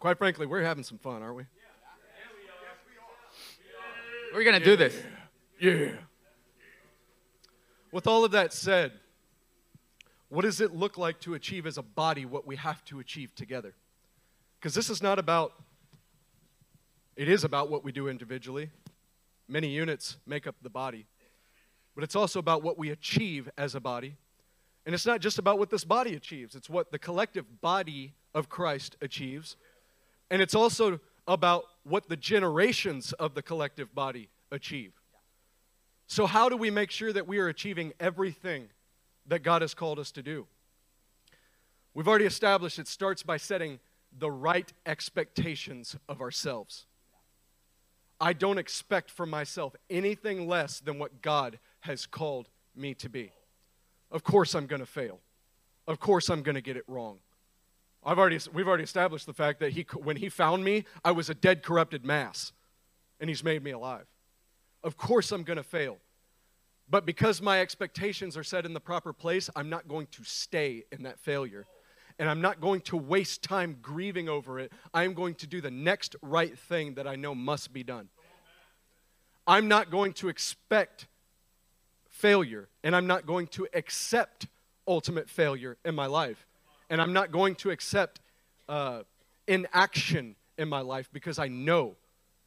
quite 0.00 0.18
frankly, 0.18 0.46
we're 0.46 0.62
having 0.62 0.84
some 0.84 0.98
fun, 0.98 1.22
aren't 1.22 1.36
we? 1.36 1.44
We're 4.38 4.44
going 4.44 4.60
to 4.60 4.64
do 4.64 4.76
this. 4.76 4.96
Yeah. 5.58 5.88
With 7.90 8.06
all 8.06 8.24
of 8.24 8.30
that 8.30 8.52
said, 8.52 8.92
what 10.28 10.42
does 10.42 10.60
it 10.60 10.72
look 10.72 10.96
like 10.96 11.18
to 11.22 11.34
achieve 11.34 11.66
as 11.66 11.76
a 11.76 11.82
body 11.82 12.24
what 12.24 12.46
we 12.46 12.54
have 12.54 12.84
to 12.84 13.00
achieve 13.00 13.34
together? 13.34 13.74
Because 14.60 14.74
this 14.74 14.90
is 14.90 15.02
not 15.02 15.18
about, 15.18 15.54
it 17.16 17.28
is 17.28 17.42
about 17.42 17.68
what 17.68 17.82
we 17.82 17.90
do 17.90 18.06
individually. 18.06 18.70
Many 19.48 19.70
units 19.70 20.18
make 20.24 20.46
up 20.46 20.54
the 20.62 20.70
body. 20.70 21.06
But 21.96 22.04
it's 22.04 22.14
also 22.14 22.38
about 22.38 22.62
what 22.62 22.78
we 22.78 22.90
achieve 22.90 23.50
as 23.58 23.74
a 23.74 23.80
body. 23.80 24.18
And 24.86 24.94
it's 24.94 25.04
not 25.04 25.20
just 25.20 25.40
about 25.40 25.58
what 25.58 25.68
this 25.68 25.82
body 25.82 26.14
achieves, 26.14 26.54
it's 26.54 26.70
what 26.70 26.92
the 26.92 26.98
collective 27.00 27.60
body 27.60 28.14
of 28.36 28.48
Christ 28.48 28.94
achieves. 29.02 29.56
And 30.30 30.40
it's 30.40 30.54
also 30.54 31.00
about 31.28 31.66
what 31.84 32.08
the 32.08 32.16
generations 32.16 33.12
of 33.12 33.34
the 33.34 33.42
collective 33.42 33.94
body 33.94 34.30
achieve. 34.50 34.92
So, 36.08 36.26
how 36.26 36.48
do 36.48 36.56
we 36.56 36.70
make 36.70 36.90
sure 36.90 37.12
that 37.12 37.28
we 37.28 37.38
are 37.38 37.48
achieving 37.48 37.92
everything 38.00 38.68
that 39.26 39.42
God 39.42 39.60
has 39.62 39.74
called 39.74 39.98
us 39.98 40.10
to 40.12 40.22
do? 40.22 40.46
We've 41.94 42.08
already 42.08 42.24
established 42.24 42.78
it 42.78 42.88
starts 42.88 43.22
by 43.22 43.36
setting 43.36 43.78
the 44.18 44.30
right 44.30 44.72
expectations 44.86 45.96
of 46.08 46.22
ourselves. 46.22 46.86
I 48.20 48.32
don't 48.32 48.58
expect 48.58 49.10
from 49.10 49.30
myself 49.30 49.76
anything 49.90 50.48
less 50.48 50.80
than 50.80 50.98
what 50.98 51.22
God 51.22 51.58
has 51.80 52.06
called 52.06 52.48
me 52.74 52.94
to 52.94 53.08
be. 53.08 53.32
Of 54.10 54.24
course, 54.24 54.54
I'm 54.54 54.66
going 54.66 54.80
to 54.80 54.86
fail. 54.86 55.20
Of 55.86 56.00
course, 56.00 56.30
I'm 56.30 56.42
going 56.42 56.54
to 56.54 56.60
get 56.60 56.76
it 56.76 56.84
wrong. 56.88 57.18
I've 58.04 58.18
already, 58.18 58.38
we've 58.52 58.68
already 58.68 58.84
established 58.84 59.26
the 59.26 59.34
fact 59.34 59.60
that 59.60 59.72
he, 59.72 59.86
when 59.94 60.16
he 60.16 60.28
found 60.28 60.64
me, 60.64 60.84
I 61.04 61.10
was 61.10 61.28
a 61.28 61.34
dead, 61.34 61.62
corrupted 61.62 62.04
mass, 62.04 62.52
and 63.20 63.28
he's 63.28 63.44
made 63.44 63.62
me 63.62 63.72
alive. 63.72 64.06
Of 64.82 64.96
course, 64.96 65.32
I'm 65.32 65.42
going 65.42 65.56
to 65.56 65.62
fail. 65.62 65.98
But 66.88 67.04
because 67.04 67.42
my 67.42 67.60
expectations 67.60 68.36
are 68.36 68.44
set 68.44 68.64
in 68.64 68.72
the 68.72 68.80
proper 68.80 69.12
place, 69.12 69.50
I'm 69.54 69.68
not 69.68 69.88
going 69.88 70.06
to 70.12 70.24
stay 70.24 70.84
in 70.90 71.02
that 71.02 71.18
failure 71.18 71.66
and 72.18 72.28
I'm 72.28 72.40
not 72.40 72.60
going 72.60 72.80
to 72.82 72.96
waste 72.96 73.42
time 73.42 73.78
grieving 73.80 74.28
over 74.28 74.58
it. 74.58 74.72
I'm 74.92 75.14
going 75.14 75.34
to 75.36 75.46
do 75.46 75.60
the 75.60 75.70
next 75.70 76.16
right 76.20 76.58
thing 76.58 76.94
that 76.94 77.06
I 77.06 77.16
know 77.16 77.34
must 77.34 77.72
be 77.72 77.84
done. 77.84 78.08
I'm 79.46 79.68
not 79.68 79.90
going 79.90 80.12
to 80.14 80.28
expect 80.28 81.06
failure, 82.08 82.68
and 82.82 82.94
I'm 82.94 83.06
not 83.06 83.24
going 83.24 83.46
to 83.48 83.66
accept 83.72 84.46
ultimate 84.86 85.30
failure 85.30 85.76
in 85.84 85.94
my 85.94 86.06
life. 86.06 86.46
And 86.90 87.00
I'm 87.00 87.12
not 87.12 87.30
going 87.30 87.54
to 87.56 87.70
accept 87.70 88.20
uh, 88.68 89.02
inaction 89.46 90.36
in 90.56 90.68
my 90.68 90.80
life 90.80 91.08
because 91.12 91.38
I 91.38 91.48
know 91.48 91.96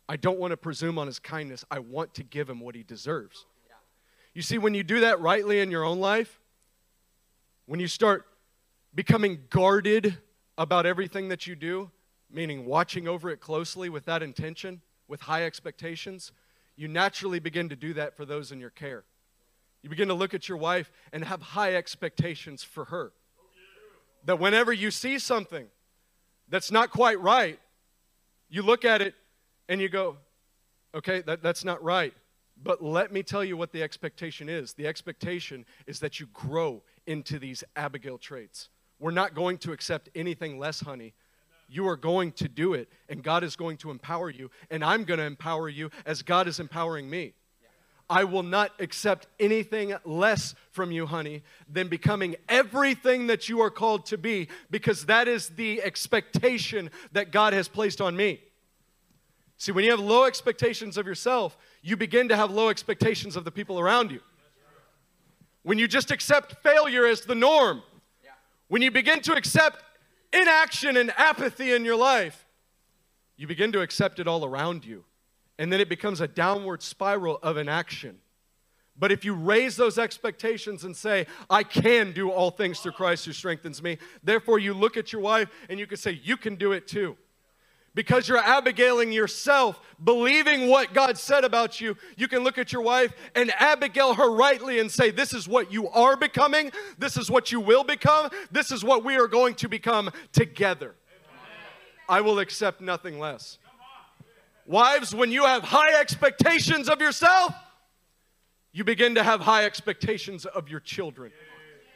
I 0.09 0.18
don't 0.18 0.39
want 0.39 0.51
to 0.51 0.57
presume 0.57 0.97
on 0.97 1.07
his 1.07 1.19
kindness. 1.19 1.63
I 1.72 1.80
want 1.80 2.13
to 2.15 2.23
give 2.23 2.49
him 2.49 2.59
what 2.59 2.76
he 2.76 2.84
deserves. 2.84 3.45
You 4.34 4.41
see, 4.41 4.57
when 4.57 4.73
you 4.73 4.84
do 4.84 5.01
that 5.01 5.19
rightly 5.19 5.59
in 5.59 5.72
your 5.72 5.84
own 5.84 5.99
life, 5.99 6.39
when 7.65 7.80
you 7.80 7.88
start 7.88 8.26
becoming 8.95 9.39
guarded 9.49 10.18
about 10.57 10.85
everything 10.85 11.30
that 11.30 11.47
you 11.47 11.55
do, 11.55 11.91
meaning 12.30 12.65
watching 12.65 13.07
over 13.07 13.30
it 13.30 13.41
closely 13.41 13.89
with 13.89 14.05
that 14.05 14.23
intention, 14.23 14.81
with 15.07 15.22
high 15.22 15.45
expectations, 15.45 16.31
you 16.76 16.88
naturally 16.88 17.39
begin 17.39 17.69
to 17.69 17.76
do 17.76 17.93
that 17.93 18.15
for 18.15 18.26
those 18.26 18.51
in 18.51 18.59
your 18.59 18.69
care. 18.69 19.03
You 19.81 19.89
begin 19.89 20.07
to 20.07 20.13
look 20.13 20.34
at 20.34 20.47
your 20.47 20.57
wife 20.57 20.91
and 21.11 21.23
have 21.23 21.41
high 21.41 21.76
expectations 21.76 22.63
for 22.63 22.85
her. 22.85 23.11
That 24.26 24.39
whenever 24.39 24.72
you 24.72 24.91
see 24.91 25.19
something 25.19 25.68
that's 26.48 26.72
not 26.72 26.91
quite 26.91 27.19
right, 27.19 27.60
you 28.49 28.61
look 28.61 28.85
at 28.85 29.02
it 29.02 29.15
and 29.69 29.81
you 29.81 29.89
go, 29.89 30.18
okay, 30.93 31.22
that, 31.22 31.41
that's 31.41 31.64
not 31.64 31.81
right. 31.84 32.14
But 32.64 32.84
let 32.84 33.11
me 33.11 33.23
tell 33.23 33.43
you 33.43 33.57
what 33.57 33.72
the 33.72 33.81
expectation 33.81 34.49
is. 34.49 34.73
The 34.73 34.85
expectation 34.85 35.65
is 35.88 35.99
that 35.99 36.19
you 36.19 36.27
grow 36.34 36.84
into 37.07 37.39
these 37.39 37.64
Abigail 37.76 38.18
traits. 38.18 38.69
We're 38.99 39.11
not 39.11 39.34
going 39.34 39.57
to 39.60 39.72
accept 39.72 40.10
anything 40.14 40.60
less, 40.60 40.81
honey. 40.81 41.14
You 41.68 41.88
are 41.88 41.95
going 41.95 42.34
to 42.34 42.48
do 42.48 42.73
it, 42.73 42.89
and 43.10 43.23
God 43.23 43.43
is 43.43 43.56
going 43.56 43.77
to 43.77 43.89
empower 43.89 44.30
you, 44.30 44.52
and 44.69 44.84
I'm 44.84 45.06
going 45.06 45.19
to 45.19 45.26
empower 45.26 45.69
you 45.69 45.89
as 46.06 46.22
God 46.22 46.48
is 46.48 46.60
empowering 46.60 47.10
me. 47.10 47.34
I 48.11 48.25
will 48.25 48.43
not 48.43 48.73
accept 48.79 49.27
anything 49.39 49.95
less 50.03 50.53
from 50.71 50.91
you, 50.91 51.05
honey, 51.05 51.43
than 51.69 51.88
becoming 51.88 52.35
everything 52.49 53.27
that 53.27 53.47
you 53.47 53.61
are 53.61 53.69
called 53.69 54.05
to 54.07 54.17
be, 54.17 54.49
because 54.69 55.05
that 55.05 55.29
is 55.29 55.47
the 55.47 55.81
expectation 55.81 56.91
that 57.13 57.31
God 57.31 57.53
has 57.53 57.69
placed 57.69 58.01
on 58.01 58.17
me. 58.17 58.41
See, 59.55 59.71
when 59.71 59.85
you 59.85 59.91
have 59.91 60.01
low 60.01 60.25
expectations 60.25 60.97
of 60.97 61.07
yourself, 61.07 61.57
you 61.81 61.95
begin 61.95 62.27
to 62.27 62.35
have 62.35 62.51
low 62.51 62.67
expectations 62.67 63.38
of 63.38 63.45
the 63.45 63.51
people 63.51 63.79
around 63.79 64.11
you. 64.11 64.19
When 65.63 65.79
you 65.79 65.88
just 65.88 66.11
accept 66.11 66.61
failure 66.61 67.05
as 67.05 67.21
the 67.21 67.35
norm, 67.35 67.81
when 68.67 68.81
you 68.81 68.91
begin 68.91 69.21
to 69.21 69.33
accept 69.33 69.81
inaction 70.33 70.97
and 70.97 71.13
apathy 71.15 71.71
in 71.71 71.85
your 71.85 71.95
life, 71.95 72.45
you 73.38 73.47
begin 73.47 73.71
to 73.71 73.79
accept 73.79 74.19
it 74.19 74.27
all 74.27 74.43
around 74.43 74.83
you. 74.83 75.05
And 75.61 75.71
then 75.71 75.79
it 75.79 75.89
becomes 75.89 76.21
a 76.21 76.27
downward 76.27 76.81
spiral 76.81 77.38
of 77.43 77.55
inaction. 77.55 78.17
But 78.97 79.11
if 79.11 79.23
you 79.23 79.35
raise 79.35 79.75
those 79.75 79.99
expectations 79.99 80.83
and 80.83 80.97
say, 80.97 81.27
I 81.51 81.61
can 81.61 82.13
do 82.13 82.31
all 82.31 82.49
things 82.49 82.79
through 82.79 82.93
Christ 82.93 83.27
who 83.27 83.31
strengthens 83.31 83.83
me, 83.83 83.99
therefore 84.23 84.57
you 84.57 84.73
look 84.73 84.97
at 84.97 85.13
your 85.13 85.21
wife 85.21 85.49
and 85.69 85.79
you 85.79 85.85
can 85.85 85.97
say, 85.97 86.19
You 86.23 86.35
can 86.35 86.55
do 86.55 86.71
it 86.71 86.88
too. 86.88 87.15
because 87.93 88.27
you're 88.27 88.39
Abigail,ing 88.39 89.11
yourself, 89.11 89.79
believing 90.03 90.67
what 90.67 90.95
God 90.95 91.15
said 91.15 91.43
about 91.43 91.79
you, 91.79 91.95
you 92.17 92.27
can 92.27 92.43
look 92.43 92.57
at 92.57 92.73
your 92.73 92.81
wife 92.81 93.13
and 93.35 93.53
Abigail 93.59 94.15
her 94.15 94.31
rightly 94.31 94.79
and 94.79 94.91
say, 94.91 95.11
This 95.11 95.31
is 95.31 95.47
what 95.47 95.71
you 95.71 95.89
are 95.89 96.17
becoming. 96.17 96.71
This 96.97 97.17
is 97.17 97.29
what 97.29 97.51
you 97.51 97.59
will 97.59 97.83
become. 97.83 98.31
This 98.51 98.71
is 98.71 98.83
what 98.83 99.03
we 99.03 99.15
are 99.15 99.27
going 99.27 99.53
to 99.55 99.69
become 99.69 100.09
together. 100.31 100.95
I 102.09 102.21
will 102.21 102.39
accept 102.39 102.81
nothing 102.81 103.19
less. 103.19 103.59
Wives, 104.72 105.14
when 105.14 105.34
you 105.34 105.43
have 105.43 105.64
high 105.64 105.99
expectations 105.99 106.88
of 106.88 107.02
yourself, 107.02 107.53
you 108.72 108.85
begin 108.85 109.15
to 109.15 109.23
have 109.23 109.41
high 109.41 109.65
expectations 109.65 110.45
of 110.45 110.69
your 110.69 110.80
children. 110.80 111.34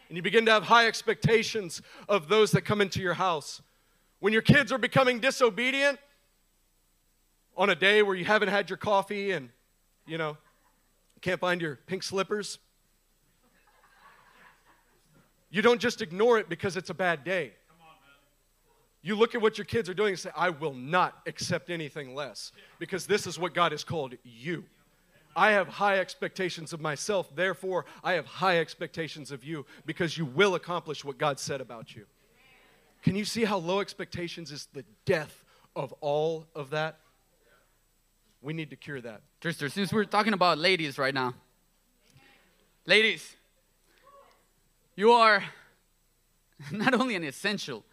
And 0.09 0.17
you 0.17 0.21
begin 0.21 0.45
to 0.47 0.51
have 0.51 0.63
high 0.63 0.85
expectations 0.85 1.81
of 2.09 2.27
those 2.27 2.51
that 2.51 2.63
come 2.63 2.81
into 2.81 2.99
your 2.99 3.13
house. 3.13 3.61
When 4.19 4.33
your 4.33 4.41
kids 4.41 4.73
are 4.73 4.77
becoming 4.77 5.21
disobedient 5.21 5.99
on 7.55 7.69
a 7.69 7.75
day 7.75 8.03
where 8.03 8.13
you 8.13 8.25
haven't 8.25 8.49
had 8.49 8.69
your 8.69 8.75
coffee 8.75 9.31
and, 9.31 9.51
you 10.05 10.17
know, 10.17 10.35
can't 11.21 11.39
find 11.39 11.61
your 11.61 11.79
pink 11.87 12.03
slippers, 12.03 12.59
you 15.49 15.61
don't 15.61 15.79
just 15.79 16.01
ignore 16.01 16.39
it 16.39 16.49
because 16.49 16.75
it's 16.75 16.89
a 16.89 16.93
bad 16.93 17.23
day. 17.23 17.53
You 19.05 19.15
look 19.15 19.35
at 19.35 19.41
what 19.41 19.55
your 19.59 19.65
kids 19.65 19.87
are 19.87 19.93
doing 19.93 20.13
and 20.13 20.19
say, 20.19 20.31
I 20.35 20.49
will 20.49 20.73
not 20.73 21.21
accept 21.27 21.69
anything 21.69 22.15
less 22.15 22.51
because 22.79 23.05
this 23.05 23.27
is 23.27 23.37
what 23.37 23.53
God 23.53 23.71
has 23.71 23.83
called 23.83 24.15
you. 24.23 24.63
I 25.35 25.51
have 25.51 25.67
high 25.67 25.99
expectations 25.99 26.73
of 26.73 26.81
myself, 26.81 27.29
therefore, 27.35 27.85
I 28.03 28.13
have 28.13 28.25
high 28.25 28.57
expectations 28.57 29.29
of 29.29 29.43
you 29.43 29.67
because 29.85 30.17
you 30.17 30.25
will 30.25 30.55
accomplish 30.55 31.05
what 31.05 31.19
God 31.19 31.39
said 31.39 31.61
about 31.61 31.95
you. 31.95 32.07
Can 33.03 33.15
you 33.15 33.25
see 33.25 33.45
how 33.45 33.59
low 33.59 33.79
expectations 33.79 34.51
is 34.51 34.67
the 34.73 34.83
death 35.05 35.43
of 35.75 35.93
all 36.01 36.47
of 36.55 36.71
that? 36.71 36.97
We 38.41 38.53
need 38.53 38.71
to 38.71 38.75
cure 38.75 39.01
that. 39.01 39.21
Tristan, 39.39 39.69
since 39.69 39.93
we're 39.93 40.05
talking 40.05 40.33
about 40.33 40.57
ladies 40.57 40.97
right 40.97 41.13
now, 41.13 41.35
ladies, 42.87 43.35
you 44.95 45.11
are 45.11 45.43
not 46.71 46.95
only 46.95 47.13
an 47.13 47.23
essential, 47.23 47.83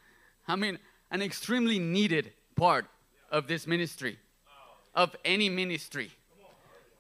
I 0.49 0.57
mean, 0.57 0.79
an 1.13 1.23
extremely 1.23 1.79
needed 1.79 2.33
part 2.57 2.87
of 3.31 3.47
this 3.47 3.67
ministry, 3.67 4.19
of 4.95 5.15
any 5.25 5.49
ministry. 5.49 6.11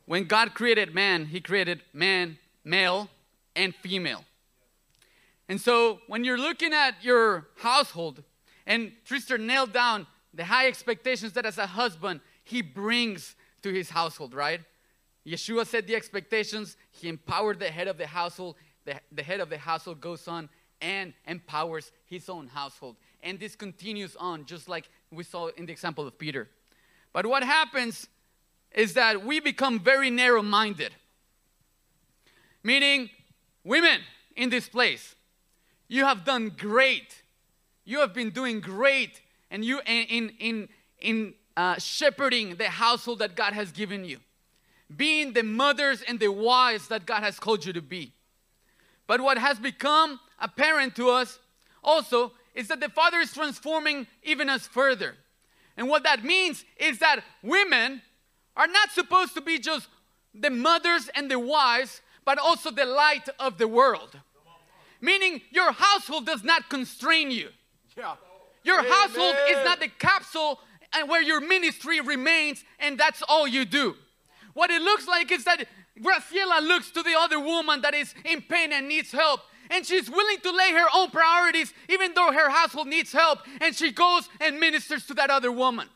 When 0.07 0.25
God 0.25 0.55
created 0.55 0.95
man, 0.95 1.27
He 1.27 1.41
created 1.41 1.83
man, 1.93 2.39
male, 2.65 3.09
and 3.57 3.75
female. 3.75 4.25
And 5.49 5.61
so 5.61 6.01
when 6.07 6.25
you're 6.25 6.39
looking 6.39 6.73
at 6.73 7.03
your 7.03 7.49
household, 7.57 8.23
and 8.67 8.93
Tristan 9.05 9.47
nailed 9.47 9.73
down 9.73 10.07
the 10.33 10.45
high 10.45 10.69
expectations 10.69 11.33
that 11.33 11.45
as 11.45 11.59
a 11.59 11.67
husband 11.67 12.21
he 12.45 12.63
brings 12.63 13.35
to 13.63 13.73
his 13.73 13.91
household, 13.91 14.35
right? 14.35 14.61
Yeshua 15.27 15.67
set 15.67 15.87
the 15.87 15.95
expectations, 15.95 16.77
he 16.91 17.09
empowered 17.09 17.59
the 17.59 17.69
head 17.69 17.89
of 17.89 17.99
the 17.99 18.07
household, 18.07 18.57
the, 18.85 18.95
the 19.13 19.23
head 19.23 19.41
of 19.41 19.51
the 19.51 19.59
household 19.59 20.01
goes 20.01 20.27
on 20.27 20.49
and 20.81 21.13
empowers 21.27 21.93
his 22.07 22.29
own 22.29 22.49
household. 22.49 22.97
And 23.23 23.39
this 23.39 23.55
continues 23.55 24.16
on, 24.16 24.47
just 24.47 24.69
like 24.69 24.89
we 25.11 25.24
saw 25.24 25.49
in 25.49 25.66
the 25.66 25.73
example 25.73 26.07
of 26.07 26.19
Peter. 26.19 26.49
But 27.12 27.27
what 27.27 27.43
happens 27.43 28.09
is 28.73 28.94
that 28.94 29.24
we 29.24 29.40
become 29.40 29.78
very 29.78 30.11
narrow 30.11 30.43
minded. 30.43 30.94
Meaning, 32.62 33.11
women 33.65 34.01
in 34.36 34.51
this 34.51 34.69
place, 34.69 35.15
you 35.89 36.05
have 36.05 36.24
done 36.24 36.53
great. 36.57 37.23
You 37.85 38.01
have 38.01 38.15
been 38.15 38.31
doing 38.31 38.61
great, 38.61 39.20
and 39.51 39.65
you 39.65 39.81
in 39.85 40.31
in 40.39 40.69
in 41.01 41.35
uh, 41.57 41.78
shepherding 41.78 42.57
the 42.57 42.70
household 42.70 43.19
that 43.19 43.35
God 43.35 43.53
has 43.53 43.73
given 43.73 44.05
you, 44.05 44.19
being 44.94 45.32
the 45.32 45.43
mothers 45.43 46.03
and 46.07 46.19
the 46.19 46.31
wives 46.31 46.89
that 46.89 47.05
God 47.05 47.23
has 47.23 47.39
called 47.39 47.65
you 47.65 47.73
to 47.73 47.82
be. 47.82 48.12
But 49.07 49.20
what 49.20 49.36
has 49.36 49.59
become 49.59 50.20
apparent 50.39 50.94
to 50.97 51.11
us 51.11 51.39
also 51.82 52.32
is 52.55 52.69
that 52.69 52.81
the 52.81 52.89
Father 52.89 53.19
is 53.19 53.33
transforming 53.33 54.07
even 54.23 54.49
us 54.49 54.66
further. 54.66 55.16
And 55.77 55.89
what 55.89 56.03
that 56.03 56.24
means 56.24 56.65
is 56.77 56.99
that 56.99 57.23
women 57.43 58.03
are 58.57 58.66
not 58.66 58.91
supposed 58.91 59.35
to 59.35 59.41
be 59.41 59.59
just 59.59 59.89
the 60.35 60.51
mothers 60.51 61.09
and 61.15 61.31
the 61.31 61.39
wives, 61.39 62.03
but 62.24 62.39
also 62.39 62.70
the 62.70 62.85
light 62.85 63.29
of 63.39 63.59
the 63.59 63.69
world 63.69 64.16
meaning 65.03 65.43
your 65.51 65.73
household 65.73 66.24
does 66.24 66.43
not 66.43 66.70
constrain 66.70 67.31
you. 67.31 67.51
Yeah. 67.99 68.15
Your 68.65 68.79
Amen. 68.79 68.91
household 68.91 69.35
is 69.51 69.65
not 69.65 69.81
the 69.81 69.89
capsule 69.89 70.61
and 70.95 71.09
where 71.11 71.20
your 71.20 71.41
ministry 71.41 72.01
remains 72.01 72.65
and 72.79 72.97
that's 72.97 73.23
all 73.29 73.47
you 73.47 73.66
do. 73.66 73.97
What 74.55 74.70
it 74.70 74.81
looks 74.81 75.07
like 75.09 75.31
is 75.33 75.45
that 75.45 75.66
Graciela 76.01 76.62
looks 76.62 76.91
to 76.93 77.03
the 77.03 77.15
other 77.19 77.41
woman 77.41 77.83
that 77.83 77.95
is 77.95 78.15
in 78.24 78.41
pain 78.41 78.73
and 78.73 78.89
needs 78.89 79.11
help 79.12 79.41
and 79.73 79.85
she's 79.85 80.09
willing 80.09 80.39
to 80.43 80.51
lay 80.53 80.73
her 80.73 80.86
own 80.94 81.11
priorities 81.11 81.73
even 81.89 82.12
though 82.15 82.32
her 82.32 82.51
household 82.51 82.86
needs 82.86 83.12
help 83.12 83.40
and 83.61 83.74
she 83.74 83.90
goes 83.90 84.28
and 84.40 84.61
ministers 84.61 85.07
to 85.07 85.15
that 85.15 85.31
other 85.31 85.51
woman. 85.51 85.89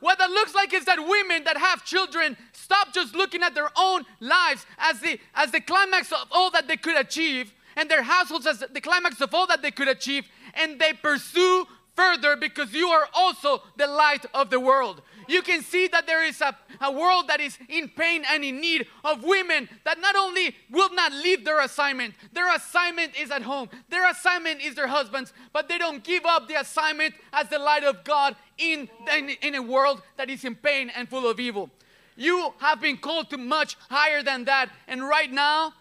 What 0.00 0.18
that 0.18 0.30
looks 0.30 0.54
like 0.54 0.74
is 0.74 0.84
that 0.86 0.98
women 0.98 1.44
that 1.44 1.56
have 1.56 1.84
children 1.84 2.36
stop 2.52 2.92
just 2.92 3.14
looking 3.14 3.42
at 3.42 3.54
their 3.54 3.70
own 3.76 4.04
lives 4.20 4.66
as 4.78 5.00
the 5.00 5.18
as 5.34 5.52
the 5.52 5.60
climax 5.60 6.10
of 6.10 6.26
all 6.32 6.50
that 6.50 6.66
they 6.66 6.76
could 6.76 6.98
achieve 6.98 7.52
and 7.76 7.90
their 7.90 8.02
households 8.02 8.46
as 8.46 8.58
the 8.58 8.80
climax 8.80 9.20
of 9.20 9.34
all 9.34 9.46
that 9.46 9.62
they 9.62 9.70
could 9.70 9.88
achieve, 9.88 10.28
and 10.54 10.80
they 10.80 10.92
pursue 10.92 11.66
further 11.94 12.36
because 12.36 12.72
you 12.72 12.88
are 12.88 13.08
also 13.14 13.62
the 13.76 13.86
light 13.86 14.24
of 14.34 14.50
the 14.50 14.60
world. 14.60 15.02
You 15.32 15.40
can 15.40 15.62
see 15.62 15.88
that 15.88 16.06
there 16.06 16.22
is 16.22 16.42
a, 16.42 16.54
a 16.82 16.92
world 16.92 17.28
that 17.28 17.40
is 17.40 17.56
in 17.70 17.88
pain 17.88 18.22
and 18.28 18.44
in 18.44 18.60
need 18.60 18.86
of 19.02 19.24
women 19.24 19.66
that 19.84 19.98
not 19.98 20.14
only 20.14 20.54
will 20.70 20.92
not 20.94 21.10
leave 21.10 21.42
their 21.42 21.60
assignment, 21.60 22.12
their 22.34 22.54
assignment 22.54 23.18
is 23.18 23.30
at 23.30 23.40
home, 23.40 23.70
their 23.88 24.10
assignment 24.10 24.62
is 24.62 24.74
their 24.74 24.88
husbands, 24.88 25.32
but 25.54 25.70
they 25.70 25.78
don't 25.78 26.04
give 26.04 26.26
up 26.26 26.48
the 26.48 26.60
assignment 26.60 27.14
as 27.32 27.48
the 27.48 27.58
light 27.58 27.82
of 27.82 28.04
God 28.04 28.36
in, 28.58 28.90
in, 29.16 29.30
in 29.40 29.54
a 29.54 29.62
world 29.62 30.02
that 30.18 30.28
is 30.28 30.44
in 30.44 30.54
pain 30.54 30.90
and 30.94 31.08
full 31.08 31.26
of 31.26 31.40
evil. 31.40 31.70
You 32.14 32.52
have 32.58 32.82
been 32.82 32.98
called 32.98 33.30
to 33.30 33.38
much 33.38 33.78
higher 33.88 34.22
than 34.22 34.44
that, 34.44 34.68
and 34.86 35.02
right 35.02 35.32
now, 35.32 35.72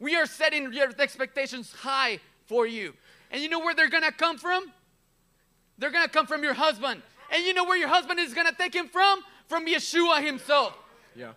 we 0.00 0.16
are 0.16 0.26
setting 0.26 0.72
your 0.72 0.90
expectations 0.98 1.72
high 1.72 2.18
for 2.46 2.66
you. 2.66 2.92
And 3.30 3.40
you 3.40 3.48
know 3.48 3.60
where 3.60 3.74
they're 3.74 3.88
gonna 3.88 4.10
come 4.10 4.36
from? 4.36 4.72
They're 5.78 5.92
gonna 5.92 6.08
come 6.08 6.26
from 6.26 6.42
your 6.42 6.54
husband. 6.54 7.02
And 7.32 7.44
you 7.44 7.54
know 7.54 7.64
where 7.64 7.76
your 7.76 7.88
husband 7.88 8.20
is 8.20 8.34
gonna 8.34 8.52
take 8.52 8.74
him 8.74 8.88
from? 8.88 9.22
From 9.48 9.66
Yeshua 9.66 10.24
himself. 10.24 10.76
Yeah. 11.14 11.32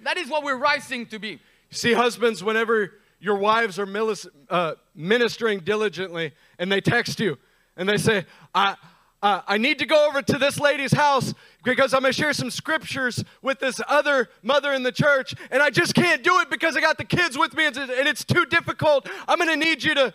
That 0.00 0.16
is 0.16 0.28
what 0.28 0.42
we're 0.42 0.56
rising 0.56 1.06
to 1.06 1.18
be. 1.18 1.40
See, 1.70 1.92
husbands, 1.92 2.42
whenever 2.42 2.94
your 3.20 3.36
wives 3.36 3.78
are 3.78 3.86
uh, 4.48 4.74
ministering 4.94 5.60
diligently 5.60 6.32
and 6.58 6.72
they 6.72 6.80
text 6.80 7.20
you 7.20 7.38
and 7.76 7.88
they 7.88 7.98
say, 7.98 8.24
I, 8.54 8.76
uh, 9.22 9.42
I 9.46 9.58
need 9.58 9.78
to 9.80 9.86
go 9.86 10.08
over 10.08 10.22
to 10.22 10.38
this 10.38 10.58
lady's 10.58 10.92
house 10.92 11.34
because 11.62 11.92
I'm 11.92 12.00
going 12.00 12.12
to 12.12 12.18
share 12.18 12.32
some 12.32 12.50
scriptures 12.50 13.22
with 13.42 13.60
this 13.60 13.80
other 13.86 14.30
mother 14.42 14.72
in 14.72 14.82
the 14.82 14.92
church, 14.92 15.34
and 15.50 15.62
I 15.62 15.68
just 15.68 15.94
can't 15.94 16.24
do 16.24 16.40
it 16.40 16.48
because 16.48 16.74
I 16.76 16.80
got 16.80 16.96
the 16.96 17.04
kids 17.04 17.36
with 17.36 17.54
me 17.54 17.66
and 17.66 17.76
it's 17.76 18.24
too 18.24 18.46
difficult. 18.46 19.08
I'm 19.28 19.38
going 19.38 19.50
to 19.50 19.56
need 19.56 19.82
you 19.82 19.94
to 19.94 20.14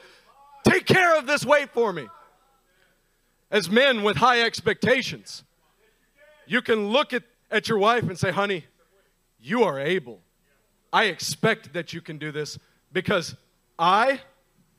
take 0.68 0.85
care 0.88 1.18
of 1.18 1.27
this 1.27 1.45
weight 1.45 1.69
for 1.69 1.93
me. 1.93 2.07
As 3.51 3.69
men 3.69 4.03
with 4.03 4.17
high 4.17 4.41
expectations, 4.41 5.43
you 6.47 6.61
can 6.61 6.89
look 6.89 7.13
at, 7.13 7.23
at 7.51 7.69
your 7.69 7.77
wife 7.77 8.03
and 8.03 8.17
say, 8.17 8.31
honey, 8.31 8.65
you 9.39 9.63
are 9.63 9.80
able. 9.80 10.19
I 10.91 11.05
expect 11.05 11.73
that 11.73 11.93
you 11.93 12.01
can 12.01 12.17
do 12.17 12.31
this 12.31 12.57
because 12.91 13.35
I, 13.77 14.22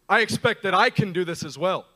I 0.09 0.21
expect 0.21 0.63
that 0.63 0.75
I 0.75 0.91
can 0.91 1.13
do 1.13 1.25
this 1.25 1.45
as 1.45 1.59
well. 1.59 1.87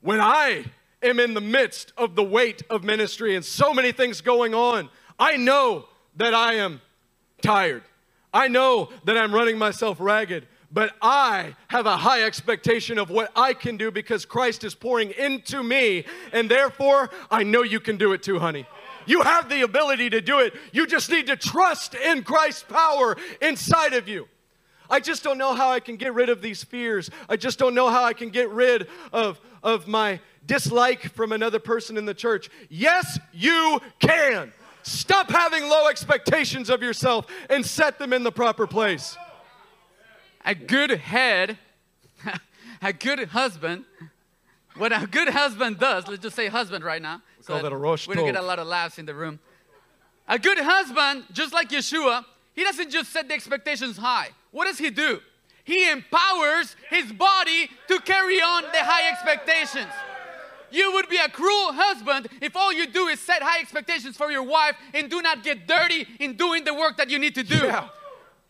When 0.00 0.20
I 0.20 0.66
am 1.02 1.18
in 1.18 1.34
the 1.34 1.40
midst 1.40 1.92
of 1.96 2.14
the 2.14 2.22
weight 2.22 2.62
of 2.68 2.84
ministry 2.84 3.34
and 3.34 3.44
so 3.44 3.72
many 3.72 3.92
things 3.92 4.20
going 4.20 4.54
on, 4.54 4.90
I 5.18 5.36
know 5.36 5.86
that 6.16 6.34
I 6.34 6.54
am 6.54 6.80
tired. 7.42 7.82
I 8.32 8.48
know 8.48 8.90
that 9.04 9.16
I'm 9.16 9.34
running 9.34 9.58
myself 9.58 9.98
ragged, 10.00 10.46
but 10.74 10.92
I 11.00 11.54
have 11.68 11.86
a 11.86 11.96
high 11.96 12.24
expectation 12.24 12.98
of 12.98 13.08
what 13.08 13.30
I 13.36 13.54
can 13.54 13.76
do 13.76 13.92
because 13.92 14.24
Christ 14.24 14.64
is 14.64 14.74
pouring 14.74 15.12
into 15.12 15.62
me, 15.62 16.04
and 16.32 16.50
therefore 16.50 17.10
I 17.30 17.44
know 17.44 17.62
you 17.62 17.78
can 17.78 17.96
do 17.96 18.12
it 18.12 18.24
too, 18.24 18.40
honey. 18.40 18.66
You 19.06 19.22
have 19.22 19.48
the 19.48 19.62
ability 19.62 20.10
to 20.10 20.20
do 20.20 20.40
it. 20.40 20.52
You 20.72 20.86
just 20.86 21.10
need 21.10 21.28
to 21.28 21.36
trust 21.36 21.94
in 21.94 22.24
Christ's 22.24 22.64
power 22.64 23.16
inside 23.40 23.92
of 23.92 24.08
you. 24.08 24.26
I 24.90 24.98
just 24.98 25.22
don't 25.22 25.38
know 25.38 25.54
how 25.54 25.70
I 25.70 25.78
can 25.78 25.96
get 25.96 26.12
rid 26.12 26.28
of 26.28 26.42
these 26.42 26.64
fears. 26.64 27.08
I 27.28 27.36
just 27.36 27.58
don't 27.58 27.74
know 27.74 27.88
how 27.88 28.02
I 28.02 28.12
can 28.12 28.30
get 28.30 28.50
rid 28.50 28.88
of, 29.12 29.40
of 29.62 29.86
my 29.86 30.20
dislike 30.44 31.12
from 31.14 31.30
another 31.30 31.60
person 31.60 31.96
in 31.96 32.04
the 32.04 32.14
church. 32.14 32.50
Yes, 32.68 33.18
you 33.32 33.80
can. 34.00 34.52
Stop 34.82 35.30
having 35.30 35.62
low 35.68 35.88
expectations 35.88 36.68
of 36.68 36.82
yourself 36.82 37.26
and 37.48 37.64
set 37.64 37.98
them 37.98 38.12
in 38.12 38.24
the 38.24 38.32
proper 38.32 38.66
place. 38.66 39.16
A 40.44 40.54
good 40.54 40.90
head, 40.90 41.58
a 42.82 42.92
good 42.92 43.28
husband 43.28 43.84
what 44.76 44.92
a 44.92 45.06
good 45.06 45.28
husband 45.28 45.78
does, 45.78 46.08
let's 46.08 46.22
just 46.22 46.34
say 46.34 46.48
husband 46.48 46.84
right 46.84 47.00
now. 47.00 47.22
We 47.38 47.44
call 47.44 47.62
that 47.62 47.72
a 47.72 47.76
rosh 47.76 48.08
We 48.08 48.14
don't 48.14 48.26
get 48.26 48.36
a 48.36 48.42
lot 48.42 48.58
of 48.58 48.66
laughs 48.66 48.98
in 48.98 49.06
the 49.06 49.14
room. 49.14 49.38
A 50.26 50.38
good 50.38 50.58
husband, 50.58 51.24
just 51.32 51.52
like 51.52 51.68
Yeshua, 51.68 52.24
he 52.54 52.64
doesn't 52.64 52.90
just 52.90 53.12
set 53.12 53.28
the 53.28 53.34
expectations 53.34 53.96
high. 53.96 54.30
What 54.50 54.66
does 54.66 54.78
he 54.78 54.90
do? 54.90 55.20
He 55.64 55.88
empowers 55.90 56.76
his 56.90 57.12
body 57.12 57.70
to 57.88 57.98
carry 58.00 58.40
on 58.40 58.62
the 58.64 58.82
high 58.82 59.10
expectations. 59.10 59.92
You 60.70 60.92
would 60.94 61.08
be 61.08 61.18
a 61.18 61.28
cruel 61.28 61.72
husband 61.72 62.28
if 62.40 62.56
all 62.56 62.72
you 62.72 62.86
do 62.86 63.06
is 63.06 63.20
set 63.20 63.42
high 63.42 63.60
expectations 63.60 64.16
for 64.16 64.30
your 64.32 64.42
wife 64.42 64.74
and 64.92 65.08
do 65.08 65.22
not 65.22 65.44
get 65.44 65.68
dirty 65.68 66.06
in 66.18 66.36
doing 66.36 66.64
the 66.64 66.74
work 66.74 66.96
that 66.96 67.10
you 67.10 67.18
need 67.18 67.34
to 67.36 67.44
do. 67.44 67.56
Yeah. 67.56 67.88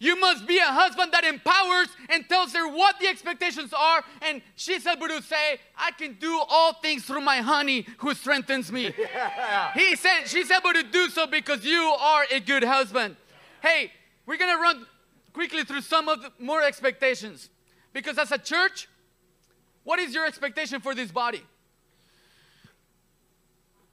You 0.05 0.21
must 0.21 0.47
be 0.47 0.59
a 0.59 0.67
husband 0.67 1.13
that 1.13 1.25
empowers 1.25 1.89
and 2.11 2.29
tells 2.29 2.53
her 2.53 2.69
what 2.69 3.01
the 3.01 3.07
expectations 3.07 3.73
are, 3.73 4.05
and 4.21 4.43
she's 4.55 4.87
able 4.87 5.09
to 5.09 5.23
say, 5.23 5.59
I 5.79 5.93
can 5.93 6.19
do 6.21 6.43
all 6.51 6.75
things 6.75 7.07
through 7.07 7.23
my 7.23 7.39
honey 7.39 7.87
who 7.97 8.13
strengthens 8.13 8.71
me. 8.71 8.93
Yeah. 9.15 9.73
He 9.73 9.97
said 9.97 10.25
she's 10.27 10.51
able 10.51 10.73
to 10.73 10.83
do 10.83 11.09
so 11.09 11.27
because 11.27 11.65
you 11.65 11.81
are 11.81 12.25
a 12.31 12.41
good 12.41 12.65
husband. 12.65 13.17
Hey, 13.63 13.93
we're 14.27 14.37
gonna 14.37 14.61
run 14.61 14.87
quickly 15.33 15.65
through 15.65 15.81
some 15.81 16.09
of 16.09 16.21
the 16.21 16.33
more 16.39 16.63
expectations. 16.63 17.49
Because 17.95 18.19
as 18.19 18.31
a 18.31 18.39
church, 18.39 18.89
what 19.85 19.99
is 19.99 20.13
your 20.13 20.27
expectation 20.27 20.81
for 20.81 20.95
this 20.95 21.11
body? 21.11 21.43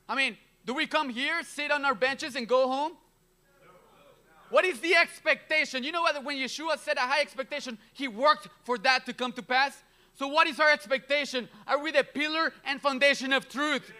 I 0.10 0.16
mean, 0.16 0.38
do 0.66 0.74
we 0.74 0.88
come 0.88 1.10
here, 1.10 1.42
sit 1.44 1.72
on 1.72 1.86
our 1.86 1.96
benches, 1.96 2.36
and 2.36 2.48
go 2.48 2.68
home? 2.68 2.94
What 4.52 4.66
is 4.66 4.80
the 4.82 4.96
expectation? 4.96 5.84
You 5.84 5.94
know 5.94 6.02
what? 6.02 6.24
When 6.24 6.38
Yeshua 6.38 6.78
set 6.78 6.98
a 6.98 7.02
high 7.02 7.22
expectation, 7.22 7.78
he 7.94 8.08
worked 8.08 8.50
for 8.64 8.78
that 8.80 9.06
to 9.06 9.14
come 9.14 9.32
to 9.34 9.42
pass. 9.42 9.82
So, 10.14 10.28
what 10.28 10.46
is 10.46 10.60
our 10.60 10.70
expectation? 10.70 11.48
Are 11.66 11.82
we 11.82 11.92
the 11.92 12.04
pillar 12.04 12.54
and 12.66 12.80
foundation 12.82 13.32
of 13.32 13.48
truth? 13.48 13.92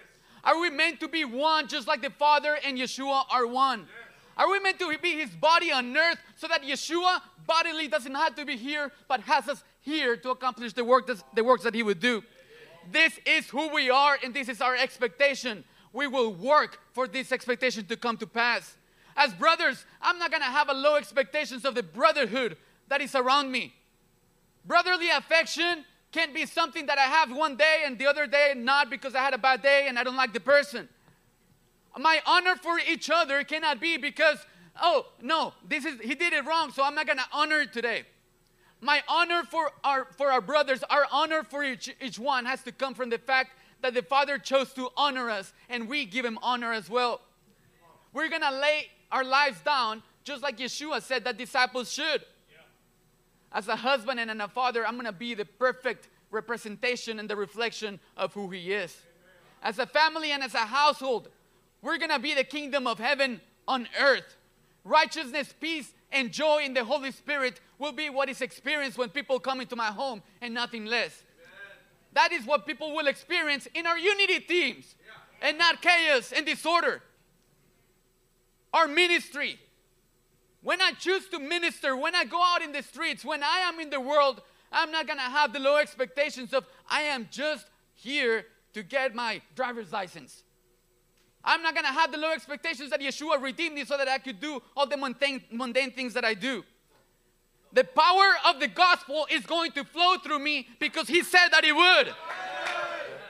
Are 0.44 0.60
we 0.60 0.70
meant 0.70 1.00
to 1.00 1.08
be 1.08 1.24
one 1.24 1.68
just 1.68 1.88
like 1.88 2.02
the 2.02 2.10
Father 2.10 2.58
and 2.66 2.78
Yeshua 2.78 3.24
are 3.32 3.48
one? 3.48 3.88
Are 4.38 4.50
we 4.50 4.60
meant 4.60 4.78
to 4.80 4.98
be 5.02 5.12
his 5.12 5.30
body 5.30 5.72
on 5.72 5.96
earth 5.96 6.18
so 6.36 6.48
that 6.48 6.64
Yeshua 6.64 7.22
bodily 7.48 7.88
doesn't 7.88 8.16
have 8.16 8.36
to 8.36 8.46
be 8.46 8.58
here, 8.58 8.92
but 9.08 9.22
has 9.22 9.48
us 9.48 9.64
here 9.82 10.18
to 10.18 10.32
accomplish 10.32 10.74
the, 10.74 10.84
work 10.84 11.10
the 11.34 11.44
works 11.44 11.64
that 11.64 11.76
he 11.76 11.84
would 11.84 12.00
do? 12.00 12.24
This 12.92 13.14
is 13.26 13.48
who 13.50 13.74
we 13.74 13.90
are, 13.90 14.18
and 14.24 14.34
this 14.34 14.50
is 14.50 14.60
our 14.60 14.76
expectation. 14.76 15.64
We 15.94 16.08
will 16.08 16.34
work 16.34 16.80
for 16.94 17.08
this 17.08 17.32
expectation 17.32 17.86
to 17.86 17.96
come 17.96 18.18
to 18.18 18.28
pass. 18.28 18.78
As 19.16 19.34
brothers, 19.34 19.86
I'm 20.02 20.18
not 20.18 20.32
gonna 20.32 20.46
have 20.46 20.70
a 20.70 20.74
low 20.74 20.96
expectations 20.96 21.66
of 21.66 21.76
the 21.76 21.84
brotherhood 21.84 22.58
that 22.88 23.02
is 23.02 23.16
around 23.16 23.52
me. 23.52 23.74
Brotherly 24.66 25.10
affection 25.10 25.86
can't 26.12 26.34
be 26.34 26.46
something 26.46 26.86
that 26.88 26.98
I 26.98 27.04
have 27.04 27.32
one 27.32 27.56
day 27.56 27.84
and 27.86 27.98
the 27.98 28.08
other 28.08 28.28
day 28.28 28.54
not 28.56 28.90
because 28.90 29.16
I 29.16 29.20
had 29.20 29.34
a 29.34 29.38
bad 29.38 29.62
day 29.62 29.86
and 29.88 29.98
I 29.98 30.04
don't 30.04 30.16
like 30.16 30.34
the 30.34 30.40
person. 30.40 30.90
My 31.98 32.22
honor 32.26 32.56
for 32.56 32.80
each 32.80 33.10
other 33.10 33.44
cannot 33.44 33.82
be 33.82 33.98
because, 33.98 34.46
oh, 34.82 35.08
no, 35.22 35.54
this 35.68 35.86
is 35.86 36.00
he 36.02 36.16
did 36.16 36.34
it 36.34 36.46
wrong, 36.46 36.72
so 36.72 36.84
I'm 36.84 36.96
not 36.96 37.08
gonna 37.08 37.26
honor 37.32 37.62
it 37.62 37.74
today. 37.74 38.04
My 38.80 39.04
honor 39.08 39.44
for 39.44 39.72
our 39.84 40.08
for 40.18 40.32
our 40.32 40.42
brothers, 40.42 40.84
our 40.90 41.06
honor 41.12 41.44
for 41.44 41.64
each, 41.64 41.94
each 42.02 42.18
one 42.18 42.46
has 42.46 42.64
to 42.64 42.72
come 42.72 42.94
from 42.94 43.10
the 43.10 43.18
fact 43.18 43.52
that 43.82 43.94
the 43.94 44.02
Father 44.02 44.38
chose 44.38 44.74
to 44.74 44.90
honor 44.96 45.30
us 45.30 45.54
and 45.70 45.88
we 45.88 46.06
give 46.06 46.26
him 46.26 46.40
honor 46.42 46.72
as 46.72 46.90
well. 46.90 47.22
We're 48.14 48.30
gonna 48.30 48.52
lay 48.52 48.90
our 49.12 49.24
lives 49.24 49.62
down 49.62 50.04
just 50.24 50.44
like 50.44 50.58
Yeshua 50.58 51.02
said 51.02 51.24
that 51.24 51.38
disciples 51.38 51.92
should. 51.92 52.24
As 53.52 53.68
a 53.68 53.76
husband 53.76 54.20
and 54.20 54.42
a 54.42 54.48
father, 54.48 54.86
I'm 54.86 54.96
gonna 54.96 55.12
be 55.12 55.34
the 55.34 55.46
perfect 55.46 56.08
representation 56.30 57.20
and 57.20 57.30
the 57.30 57.36
reflection 57.36 58.00
of 58.16 58.34
who 58.34 58.50
he 58.50 58.72
is. 58.72 58.96
As 59.62 59.78
a 59.78 59.86
family 59.86 60.32
and 60.32 60.42
as 60.42 60.54
a 60.54 60.60
household, 60.60 61.28
we're 61.82 61.98
gonna 61.98 62.20
be 62.20 62.34
the 62.34 62.44
kingdom 62.44 62.88
of 62.88 63.00
heaven 63.00 63.42
on 63.68 63.88
earth. 64.00 64.38
Righteousness, 64.84 65.54
peace, 65.60 65.94
and 66.12 66.32
joy 66.32 66.64
in 66.64 66.74
the 66.74 66.84
Holy 66.84 67.12
Spirit 67.12 67.60
will 67.78 67.92
be 67.92 68.10
what 68.10 68.30
is 68.30 68.42
experienced 68.42 68.98
when 68.98 69.10
people 69.10 69.40
come 69.40 69.62
into 69.62 69.76
my 69.76 69.88
home 69.88 70.24
and 70.42 70.54
nothing 70.54 70.86
less. 70.86 71.24
That 72.14 72.32
is 72.32 72.46
what 72.46 72.66
people 72.66 72.94
will 72.96 73.08
experience 73.08 73.68
in 73.74 73.86
our 73.86 73.98
unity 73.98 74.40
teams 74.40 74.96
and 75.42 75.58
not 75.58 75.82
chaos 75.82 76.32
and 76.32 76.46
disorder. 76.46 77.02
Our 78.74 78.88
ministry. 78.88 79.60
When 80.62 80.82
I 80.82 80.92
choose 80.92 81.28
to 81.30 81.40
minister, 81.40 81.96
when 81.96 82.16
I 82.16 82.24
go 82.24 82.42
out 82.42 82.62
in 82.62 82.72
the 82.72 82.84
streets, 82.84 83.26
when 83.26 83.44
I 83.44 83.60
am 83.60 83.80
in 83.80 83.90
the 83.90 84.00
world, 84.00 84.42
I'm 84.72 84.92
not 84.92 85.08
gonna 85.08 85.22
have 85.22 85.54
the 85.54 85.60
low 85.60 85.78
expectations 85.78 86.54
of 86.54 86.66
I 86.90 87.02
am 87.04 87.28
just 87.32 87.66
here 87.94 88.46
to 88.74 88.84
get 88.84 89.16
my 89.16 89.42
driver's 89.56 89.92
license. 89.92 90.44
I'm 91.44 91.64
not 91.64 91.74
gonna 91.74 91.88
have 91.88 92.12
the 92.12 92.18
low 92.18 92.32
expectations 92.32 92.92
that 92.92 93.02
Yeshua 93.02 93.42
redeemed 93.42 93.76
me 93.76 93.86
so 93.86 93.98
that 93.98 94.08
I 94.08 94.20
could 94.20 94.40
do 94.40 94.62
all 94.78 94.86
the 94.86 94.98
mundane, 94.98 95.44
mundane 95.52 95.92
things 95.92 96.14
that 96.14 96.24
I 96.24 96.36
do. 96.36 96.64
The 97.74 97.84
power 97.84 98.34
of 98.46 98.60
the 98.60 98.68
gospel 98.68 99.28
is 99.32 99.46
going 99.46 99.72
to 99.72 99.84
flow 99.84 100.18
through 100.18 100.40
me 100.40 100.68
because 100.80 101.08
He 101.08 101.24
said 101.24 101.50
that 101.50 101.64
He 101.64 101.72
would. 101.72 102.14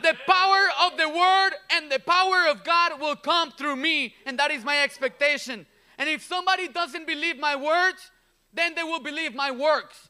The 0.01 0.15
power 0.27 0.67
of 0.83 0.97
the 0.97 1.09
word 1.09 1.51
and 1.71 1.91
the 1.91 1.99
power 1.99 2.47
of 2.49 2.63
God 2.63 2.99
will 2.99 3.15
come 3.15 3.51
through 3.51 3.75
me, 3.75 4.15
and 4.25 4.37
that 4.39 4.51
is 4.51 4.63
my 4.63 4.81
expectation. 4.81 5.65
And 5.97 6.09
if 6.09 6.23
somebody 6.23 6.67
doesn't 6.67 7.05
believe 7.05 7.37
my 7.37 7.55
words, 7.55 8.11
then 8.53 8.73
they 8.75 8.83
will 8.83 8.99
believe 8.99 9.35
my 9.35 9.51
works. 9.51 10.09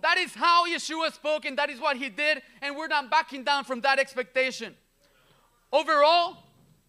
That 0.00 0.18
is 0.18 0.34
how 0.34 0.66
Yeshua 0.66 1.12
spoke, 1.12 1.44
and 1.44 1.58
that 1.58 1.70
is 1.70 1.80
what 1.80 1.96
he 1.96 2.08
did, 2.08 2.42
and 2.62 2.76
we're 2.76 2.88
not 2.88 3.10
backing 3.10 3.44
down 3.44 3.64
from 3.64 3.80
that 3.82 3.98
expectation. 3.98 4.76
Overall, 5.72 6.36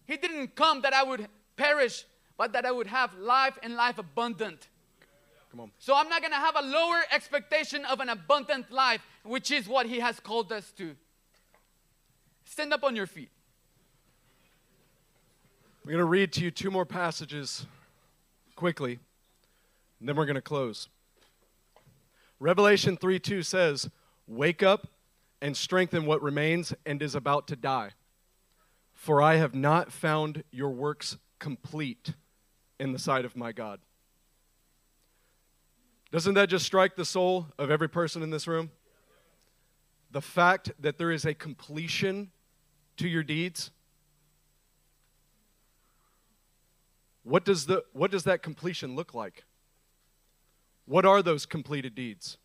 he 0.06 0.16
didn't 0.16 0.54
come 0.54 0.82
that 0.82 0.92
I 0.92 1.02
would 1.02 1.28
perish, 1.56 2.04
but 2.36 2.52
that 2.52 2.64
I 2.64 2.72
would 2.72 2.86
have 2.86 3.14
life 3.18 3.58
and 3.62 3.74
life 3.74 3.98
abundant. 3.98 4.68
Come 5.50 5.60
on. 5.60 5.72
So 5.78 5.94
I'm 5.94 6.08
not 6.08 6.20
going 6.20 6.32
to 6.32 6.38
have 6.38 6.56
a 6.56 6.62
lower 6.62 7.02
expectation 7.12 7.84
of 7.84 8.00
an 8.00 8.08
abundant 8.08 8.70
life, 8.70 9.00
which 9.24 9.50
is 9.50 9.68
what 9.68 9.86
he 9.86 9.98
has 10.00 10.20
called 10.20 10.52
us 10.52 10.70
to. 10.78 10.96
Stand 12.50 12.72
up 12.72 12.82
on 12.82 12.96
your 12.96 13.06
feet. 13.06 13.30
I'm 15.84 15.88
going 15.88 15.98
to 15.98 16.04
read 16.04 16.32
to 16.32 16.42
you 16.42 16.50
two 16.50 16.68
more 16.68 16.84
passages 16.84 17.64
quickly, 18.56 18.98
and 20.00 20.08
then 20.08 20.16
we're 20.16 20.26
going 20.26 20.34
to 20.34 20.42
close. 20.42 20.88
Revelation 22.40 22.96
3 22.96 23.20
2 23.20 23.44
says, 23.44 23.88
Wake 24.26 24.64
up 24.64 24.88
and 25.40 25.56
strengthen 25.56 26.06
what 26.06 26.20
remains 26.22 26.74
and 26.84 27.00
is 27.00 27.14
about 27.14 27.46
to 27.46 27.56
die. 27.56 27.90
For 28.94 29.22
I 29.22 29.36
have 29.36 29.54
not 29.54 29.92
found 29.92 30.42
your 30.50 30.70
works 30.70 31.18
complete 31.38 32.14
in 32.80 32.92
the 32.92 32.98
sight 32.98 33.24
of 33.24 33.36
my 33.36 33.52
God. 33.52 33.78
Doesn't 36.10 36.34
that 36.34 36.48
just 36.48 36.66
strike 36.66 36.96
the 36.96 37.04
soul 37.04 37.46
of 37.60 37.70
every 37.70 37.88
person 37.88 38.24
in 38.24 38.30
this 38.30 38.48
room? 38.48 38.72
The 40.10 40.20
fact 40.20 40.72
that 40.80 40.98
there 40.98 41.12
is 41.12 41.24
a 41.24 41.32
completion 41.32 42.32
to 42.96 43.08
your 43.08 43.22
deeds? 43.22 43.70
What 47.22 47.44
does, 47.44 47.66
the, 47.66 47.84
what 47.92 48.10
does 48.10 48.24
that 48.24 48.42
completion 48.42 48.96
look 48.96 49.14
like? 49.14 49.44
What 50.86 51.04
are 51.04 51.22
those 51.22 51.46
completed 51.46 51.94
deeds? 51.94 52.38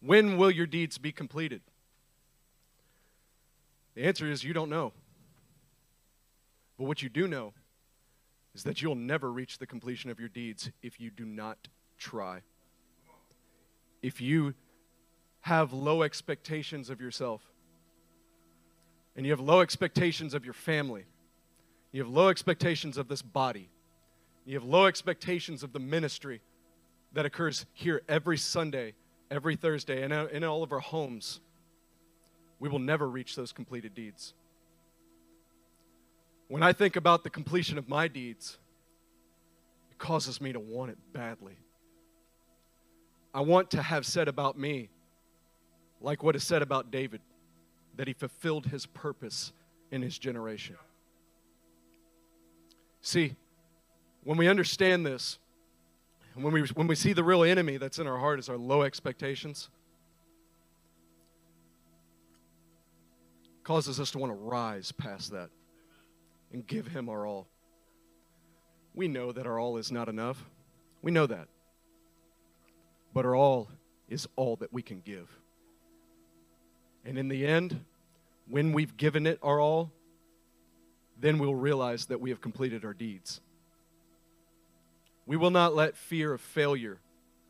When 0.00 0.36
will 0.36 0.50
your 0.50 0.66
deeds 0.66 0.98
be 0.98 1.12
completed? 1.12 1.62
The 3.94 4.04
answer 4.04 4.30
is 4.30 4.44
you 4.44 4.52
don't 4.52 4.70
know. 4.70 4.92
But 6.78 6.84
what 6.84 7.02
you 7.02 7.08
do 7.08 7.26
know 7.26 7.54
is 8.54 8.64
that 8.64 8.82
you'll 8.82 8.94
never 8.94 9.32
reach 9.32 9.58
the 9.58 9.66
completion 9.66 10.10
of 10.10 10.20
your 10.20 10.28
deeds 10.28 10.70
if 10.82 11.00
you 11.00 11.10
do 11.10 11.24
not 11.24 11.68
try. 11.98 12.42
If 14.02 14.20
you 14.20 14.54
have 15.40 15.72
low 15.72 16.02
expectations 16.02 16.90
of 16.90 17.00
yourself, 17.00 17.42
and 19.16 19.24
you 19.24 19.32
have 19.32 19.40
low 19.40 19.60
expectations 19.60 20.34
of 20.34 20.44
your 20.44 20.54
family, 20.54 21.04
you 21.92 22.02
have 22.02 22.12
low 22.12 22.28
expectations 22.28 22.98
of 22.98 23.08
this 23.08 23.22
body, 23.22 23.68
you 24.44 24.54
have 24.54 24.64
low 24.64 24.86
expectations 24.86 25.62
of 25.62 25.72
the 25.72 25.78
ministry 25.78 26.40
that 27.12 27.24
occurs 27.24 27.66
here 27.72 28.02
every 28.08 28.36
Sunday, 28.36 28.94
every 29.30 29.56
Thursday, 29.56 30.02
and 30.02 30.12
in 30.12 30.44
all 30.44 30.62
of 30.62 30.72
our 30.72 30.80
homes, 30.80 31.40
we 32.58 32.68
will 32.68 32.78
never 32.78 33.08
reach 33.08 33.36
those 33.36 33.52
completed 33.52 33.94
deeds. 33.94 34.34
When 36.48 36.62
I 36.62 36.72
think 36.72 36.96
about 36.96 37.24
the 37.24 37.30
completion 37.30 37.78
of 37.78 37.88
my 37.88 38.08
deeds, 38.08 38.58
it 39.90 39.98
causes 39.98 40.40
me 40.40 40.52
to 40.52 40.60
want 40.60 40.90
it 40.90 40.98
badly. 41.12 41.56
I 43.32 43.40
want 43.40 43.70
to 43.72 43.82
have 43.82 44.04
said 44.04 44.28
about 44.28 44.58
me, 44.58 44.88
like 46.00 46.22
what 46.22 46.36
is 46.36 46.44
said 46.44 46.62
about 46.62 46.90
David 46.90 47.20
that 47.96 48.06
he 48.06 48.12
fulfilled 48.12 48.66
his 48.66 48.86
purpose 48.86 49.52
in 49.90 50.02
his 50.02 50.18
generation. 50.18 50.76
See, 53.00 53.36
when 54.24 54.38
we 54.38 54.48
understand 54.48 55.04
this, 55.04 55.38
when 56.34 56.52
we, 56.52 56.62
when 56.68 56.86
we 56.86 56.94
see 56.94 57.12
the 57.12 57.22
real 57.22 57.44
enemy 57.44 57.76
that's 57.76 57.98
in 57.98 58.06
our 58.06 58.18
heart 58.18 58.38
is 58.38 58.48
our 58.48 58.56
low 58.56 58.82
expectations, 58.82 59.68
causes 63.64 63.98
us 63.98 64.10
to 64.12 64.18
want 64.18 64.30
to 64.30 64.36
rise 64.36 64.92
past 64.92 65.32
that 65.32 65.48
and 66.52 66.66
give 66.66 66.86
Him 66.86 67.08
our 67.08 67.26
all. 67.26 67.48
We 68.94 69.08
know 69.08 69.32
that 69.32 69.46
our 69.46 69.58
all 69.58 69.76
is 69.76 69.90
not 69.90 70.08
enough. 70.08 70.44
We 71.02 71.10
know 71.10 71.26
that. 71.26 71.48
But 73.12 73.24
our 73.24 73.34
all 73.34 73.68
is 74.08 74.28
all 74.36 74.56
that 74.56 74.72
we 74.72 74.82
can 74.82 75.00
give. 75.00 75.28
And 77.04 77.18
in 77.18 77.28
the 77.28 77.46
end, 77.46 77.84
when 78.48 78.72
we've 78.72 78.96
given 78.96 79.26
it 79.26 79.38
our 79.42 79.60
all, 79.60 79.92
then 81.20 81.38
we'll 81.38 81.54
realize 81.54 82.06
that 82.06 82.20
we 82.20 82.30
have 82.30 82.40
completed 82.40 82.84
our 82.84 82.94
deeds. 82.94 83.40
We 85.26 85.36
will 85.36 85.50
not 85.50 85.74
let 85.74 85.96
fear 85.96 86.32
of 86.32 86.40
failure 86.40 86.98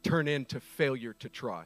turn 0.03 0.29
into 0.29 0.61
failure 0.61 1.15
to 1.15 1.29
try. 1.29 1.65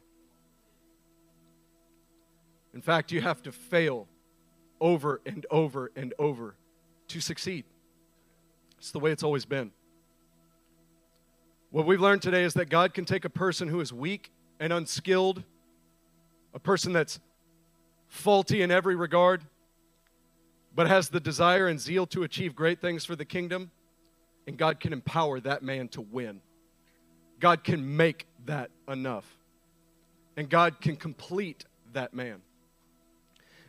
In 2.72 2.80
fact, 2.80 3.10
you 3.10 3.20
have 3.20 3.42
to 3.42 3.52
fail 3.52 4.06
over 4.80 5.20
and 5.26 5.44
over 5.50 5.90
and 5.96 6.14
over 6.18 6.54
to 7.08 7.20
succeed. 7.20 7.64
It's 8.78 8.92
the 8.92 9.00
way 9.00 9.10
it's 9.10 9.22
always 9.22 9.44
been. 9.44 9.72
What 11.70 11.84
we've 11.84 12.00
learned 12.00 12.22
today 12.22 12.44
is 12.44 12.54
that 12.54 12.70
God 12.70 12.94
can 12.94 13.04
take 13.04 13.24
a 13.24 13.30
person 13.30 13.68
who 13.68 13.80
is 13.80 13.92
weak 13.92 14.30
and 14.60 14.72
unskilled, 14.72 15.42
a 16.54 16.58
person 16.58 16.92
that's 16.92 17.18
faulty 18.08 18.62
in 18.62 18.70
every 18.70 18.96
regard, 18.96 19.42
but 20.74 20.86
has 20.88 21.10
the 21.10 21.20
desire 21.20 21.68
and 21.68 21.78
zeal 21.78 22.06
to 22.06 22.22
achieve 22.22 22.54
great 22.54 22.80
things 22.80 23.04
for 23.04 23.14
the 23.14 23.24
kingdom, 23.24 23.70
and 24.46 24.56
God 24.56 24.80
can 24.80 24.92
empower 24.92 25.40
that 25.40 25.62
man 25.62 25.88
to 25.88 26.00
win. 26.00 26.40
God 27.38 27.62
can 27.62 27.96
make 27.96 28.26
that 28.46 28.70
enough, 28.88 29.26
and 30.36 30.48
God 30.48 30.80
can 30.80 30.96
complete 30.96 31.64
that 31.92 32.14
man. 32.14 32.42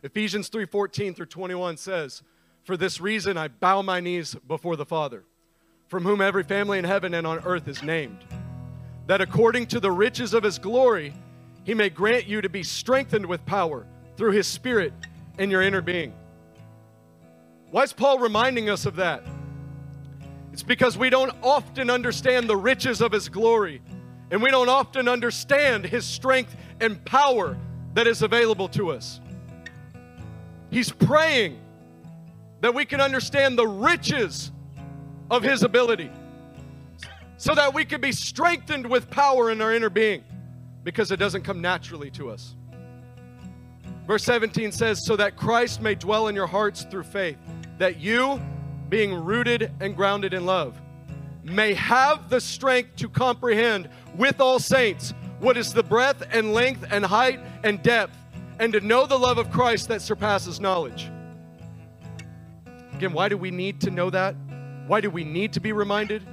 Ephesians 0.02 0.49
3:14 0.49 1.14
through 1.14 1.26
21 1.26 1.78
says, 1.78 2.24
"For 2.64 2.78
this 2.78 3.02
reason 3.02 3.38
I 3.38 3.49
bow 3.49 3.82
my 3.82 3.99
knees 3.99 4.36
before 4.36 4.76
the 4.76 4.86
Father, 4.86 5.26
from 5.88 6.03
whom 6.03 6.22
every 6.22 6.44
family 6.44 6.80
in 6.80 6.86
heaven 6.86 7.14
and 7.14 7.28
on 7.28 7.40
earth 7.40 7.68
is 7.68 7.84
named, 7.84 8.26
that 9.07 9.22
according 9.22 9.68
to 9.68 9.80
the 9.80 9.91
riches 9.91 10.34
of 10.34 10.44
his 10.44 10.60
glory 10.60 11.14
he 11.64 11.74
may 11.74 11.90
grant 11.90 12.26
you 12.26 12.41
to 12.41 12.49
be 12.49 12.64
strengthened 12.64 13.26
with 13.26 13.45
power 13.45 13.86
through 14.20 14.34
his 14.34 14.46
spirit 14.46 14.94
in 15.40 15.50
your 15.50 15.64
inner 15.64 15.82
being." 15.82 16.14
Why 17.72 17.82
is 17.82 17.94
Paul 17.94 18.20
reminding 18.20 18.70
us 18.70 18.86
of 18.86 18.98
that? 18.98 19.24
It's 20.54 20.62
because 20.62 20.96
we 20.98 21.10
don't 21.10 21.34
often 21.41 21.90
understand 21.90 22.48
the 22.48 22.58
riches 22.58 23.02
of 23.02 23.12
his 23.12 23.30
glory, 23.30 23.82
and 24.30 24.44
we 24.44 24.52
don't 24.52 24.70
often 24.70 25.08
understand 25.08 25.86
his 25.86 26.06
strength 26.06 26.56
and 26.80 27.04
power 27.06 27.58
that 27.94 28.06
is 28.06 28.22
available 28.22 28.68
to 28.70 28.91
us. 28.91 29.20
He's 30.70 30.91
praying 30.91 31.60
that 32.62 32.74
we 32.74 32.86
can 32.86 33.02
understand 33.02 33.58
the 33.58 33.68
riches 33.68 34.52
of 35.32 35.44
His 35.44 35.64
ability 35.64 36.12
so 37.38 37.56
that 37.56 37.74
we 37.74 37.86
can 37.86 38.02
be 38.02 38.12
strengthened 38.12 38.86
with 38.86 39.10
power 39.10 39.50
in 39.50 39.62
our 39.62 39.74
inner 39.74 39.90
being 39.90 40.24
because 40.84 41.12
it 41.12 41.18
doesn't 41.18 41.44
come 41.44 41.62
naturally 41.62 42.12
to 42.12 42.30
us. 42.30 42.56
Verse 44.10 44.23
17 44.23 44.72
says, 44.72 45.06
So 45.06 45.15
that 45.18 45.38
Christ 45.38 45.84
may 45.84 45.94
dwell 45.94 46.30
in 46.30 46.36
your 46.36 46.48
hearts 46.48 46.84
through 46.84 47.03
faith, 47.03 47.38
that 47.77 47.99
you, 47.99 48.41
being 48.90 49.14
rooted 49.14 49.72
and 49.80 49.95
grounded 49.95 50.34
in 50.34 50.48
love, 50.48 50.81
may 51.44 51.76
have 51.76 52.27
the 52.27 52.41
strength 52.41 52.95
to 52.95 53.07
comprehend 53.07 53.88
with 54.15 54.41
all 54.41 54.57
saints 54.57 55.14
what 55.40 55.57
is 55.57 55.76
the 55.76 55.84
breadth 55.84 56.27
and 56.31 56.56
length 56.56 56.88
and 56.90 57.06
height 57.06 57.40
and 57.64 57.84
depth 57.84 58.18
and 58.57 58.73
to 58.73 58.80
know 58.80 59.06
the 59.06 59.18
love 59.18 59.38
of 59.38 59.52
Christ 59.52 59.90
that 59.90 60.02
surpasses 60.02 60.60
knowledge. 60.60 61.11
Again, 62.95 63.14
why 63.14 63.30
do 63.30 63.38
we 63.38 63.52
need 63.52 63.80
to 63.81 63.91
know 63.91 64.10
that? 64.10 64.36
Why 64.88 65.02
do 65.02 65.11
we 65.11 65.23
need 65.23 65.53
to 65.53 65.60
be 65.60 65.72
reminded? 65.72 66.23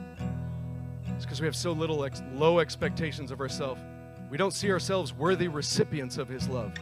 It's 1.14 1.26
because 1.26 1.42
we 1.42 1.46
have 1.46 1.54
so 1.54 1.72
little 1.72 2.06
ex- 2.06 2.22
low 2.32 2.58
expectations 2.58 3.30
of 3.30 3.42
ourselves. 3.42 3.82
We 4.30 4.38
don't 4.38 4.54
see 4.54 4.70
ourselves 4.72 5.12
worthy 5.12 5.48
recipients 5.48 6.16
of 6.16 6.26
His 6.26 6.48
love. 6.48 6.72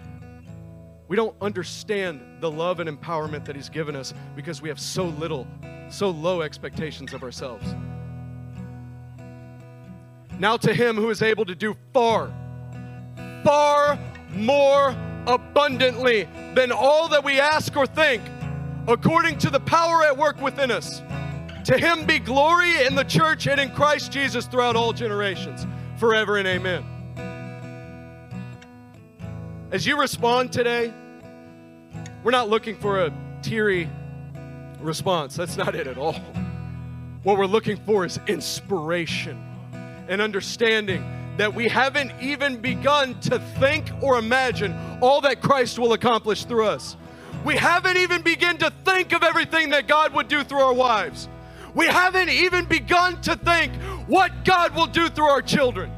We 1.08 1.16
don't 1.16 1.36
understand 1.40 2.20
the 2.40 2.50
love 2.50 2.80
and 2.80 2.88
empowerment 2.88 3.44
that 3.44 3.56
He's 3.56 3.68
given 3.68 3.94
us 3.94 4.14
because 4.34 4.62
we 4.62 4.68
have 4.68 4.80
so 4.80 5.04
little, 5.04 5.46
so 5.90 6.10
low 6.10 6.42
expectations 6.42 7.12
of 7.12 7.22
ourselves. 7.22 7.74
Now, 10.38 10.56
to 10.56 10.72
Him 10.74 10.96
who 10.96 11.10
is 11.10 11.22
able 11.22 11.44
to 11.44 11.54
do 11.54 11.76
far, 11.92 12.32
far 13.44 13.98
more 14.30 14.96
abundantly 15.26 16.28
than 16.54 16.72
all 16.72 17.08
that 17.08 17.24
we 17.24 17.40
ask 17.40 17.76
or 17.76 17.86
think, 17.86 18.22
according 18.86 19.38
to 19.38 19.50
the 19.50 19.60
power 19.60 20.02
at 20.04 20.16
work 20.16 20.40
within 20.40 20.70
us. 20.70 21.02
To 21.64 21.78
him 21.78 22.04
be 22.04 22.18
glory 22.18 22.84
in 22.84 22.94
the 22.94 23.04
church 23.04 23.46
and 23.46 23.58
in 23.58 23.70
Christ 23.70 24.12
Jesus 24.12 24.46
throughout 24.46 24.76
all 24.76 24.92
generations, 24.92 25.66
forever 25.96 26.36
and 26.36 26.46
amen. 26.46 26.93
As 29.74 29.84
you 29.84 29.98
respond 29.98 30.52
today, 30.52 30.94
we're 32.22 32.30
not 32.30 32.48
looking 32.48 32.76
for 32.76 33.06
a 33.06 33.12
teary 33.42 33.90
response. 34.78 35.34
That's 35.34 35.56
not 35.56 35.74
it 35.74 35.88
at 35.88 35.98
all. 35.98 36.14
What 37.24 37.38
we're 37.38 37.46
looking 37.46 37.78
for 37.78 38.04
is 38.04 38.20
inspiration 38.28 39.36
and 40.06 40.20
understanding 40.20 41.04
that 41.38 41.52
we 41.52 41.66
haven't 41.66 42.12
even 42.20 42.60
begun 42.60 43.18
to 43.22 43.40
think 43.58 43.90
or 44.00 44.16
imagine 44.16 44.78
all 45.00 45.20
that 45.22 45.42
Christ 45.42 45.76
will 45.76 45.92
accomplish 45.92 46.44
through 46.44 46.66
us. 46.66 46.96
We 47.44 47.56
haven't 47.56 47.96
even 47.96 48.22
begun 48.22 48.58
to 48.58 48.72
think 48.84 49.12
of 49.12 49.24
everything 49.24 49.70
that 49.70 49.88
God 49.88 50.14
would 50.14 50.28
do 50.28 50.44
through 50.44 50.60
our 50.60 50.72
wives. 50.72 51.28
We 51.74 51.86
haven't 51.86 52.28
even 52.28 52.66
begun 52.66 53.20
to 53.22 53.34
think 53.34 53.74
what 54.06 54.44
God 54.44 54.76
will 54.76 54.86
do 54.86 55.08
through 55.08 55.26
our 55.26 55.42
children. 55.42 55.90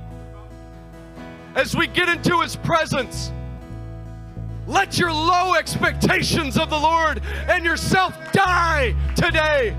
As 1.55 1.77
we 1.77 1.86
get 1.86 2.09
into 2.09 2.40
His 2.40 2.57
presence, 2.57 3.32
let 4.66 4.98
your 4.98 5.12
low 5.12 5.55
expectations 5.55 6.59
of 6.59 6.70
the 6.70 6.78
Lord 6.78 7.22
and 7.48 7.64
yourself 7.64 8.16
die 8.32 8.94
today. 9.14 9.76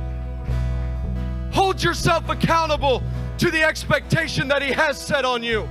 Hold 1.52 1.84
yourself 1.84 2.30
accountable 2.30 3.04
to 3.38 3.52
the 3.52 3.64
expectation 3.64 4.48
that 4.48 4.62
He 4.62 4.72
has 4.72 5.00
set 5.00 5.26
on 5.26 5.44
you. 5.44 5.68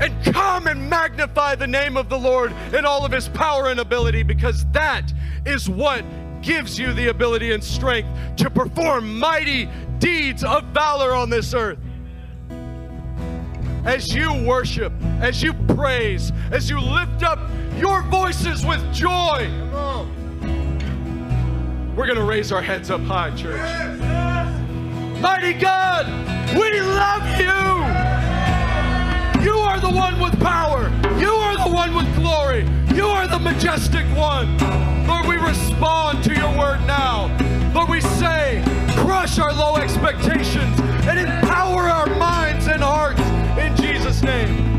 And 0.00 0.14
come 0.24 0.66
and 0.66 0.88
magnify 0.88 1.54
the 1.54 1.66
name 1.66 1.96
of 1.96 2.08
the 2.08 2.18
Lord 2.18 2.52
in 2.72 2.84
all 2.84 3.04
of 3.04 3.12
His 3.12 3.28
power 3.28 3.70
and 3.70 3.80
ability 3.80 4.22
because 4.22 4.64
that 4.72 5.12
is 5.44 5.68
what 5.68 6.04
gives 6.42 6.78
you 6.78 6.92
the 6.92 7.08
ability 7.08 7.52
and 7.52 7.64
strength 7.64 8.08
to 8.36 8.50
perform 8.50 9.18
mighty 9.18 9.68
deeds 9.98 10.44
of 10.44 10.64
valor 10.66 11.14
on 11.14 11.30
this 11.30 11.54
earth. 11.54 11.78
As 13.86 14.12
you 14.12 14.32
worship, 14.44 14.92
as 15.20 15.40
you 15.44 15.52
praise, 15.52 16.32
as 16.50 16.68
you 16.68 16.80
lift 16.80 17.22
up 17.22 17.38
your 17.78 18.02
voices 18.02 18.66
with 18.66 18.82
joy, 18.92 19.48
we're 21.94 22.06
going 22.06 22.18
to 22.18 22.24
raise 22.24 22.50
our 22.50 22.60
heads 22.60 22.90
up 22.90 23.00
high, 23.02 23.30
church. 23.36 23.60
Mighty 25.20 25.52
God, 25.52 26.08
we 26.58 26.80
love 26.80 27.28
you. 27.38 27.46
You 29.44 29.56
are 29.56 29.78
the 29.78 29.92
one 29.96 30.18
with 30.20 30.38
power. 30.40 30.90
You 31.20 31.30
are 31.30 31.56
the 31.56 31.72
one 31.72 31.94
with 31.94 32.12
glory. 32.16 32.68
You 32.92 33.06
are 33.06 33.28
the 33.28 33.38
majestic 33.38 34.04
one. 34.16 34.58
Lord, 35.06 35.26
we 35.26 35.36
respond 35.36 36.24
to 36.24 36.34
your 36.34 36.58
word 36.58 36.84
now. 36.88 37.28
Lord, 37.72 37.88
we 37.88 38.00
say, 38.00 38.64
crush 38.96 39.38
our 39.38 39.52
low 39.52 39.76
expectations 39.76 40.76
and 41.06 41.20
name. 44.26 44.66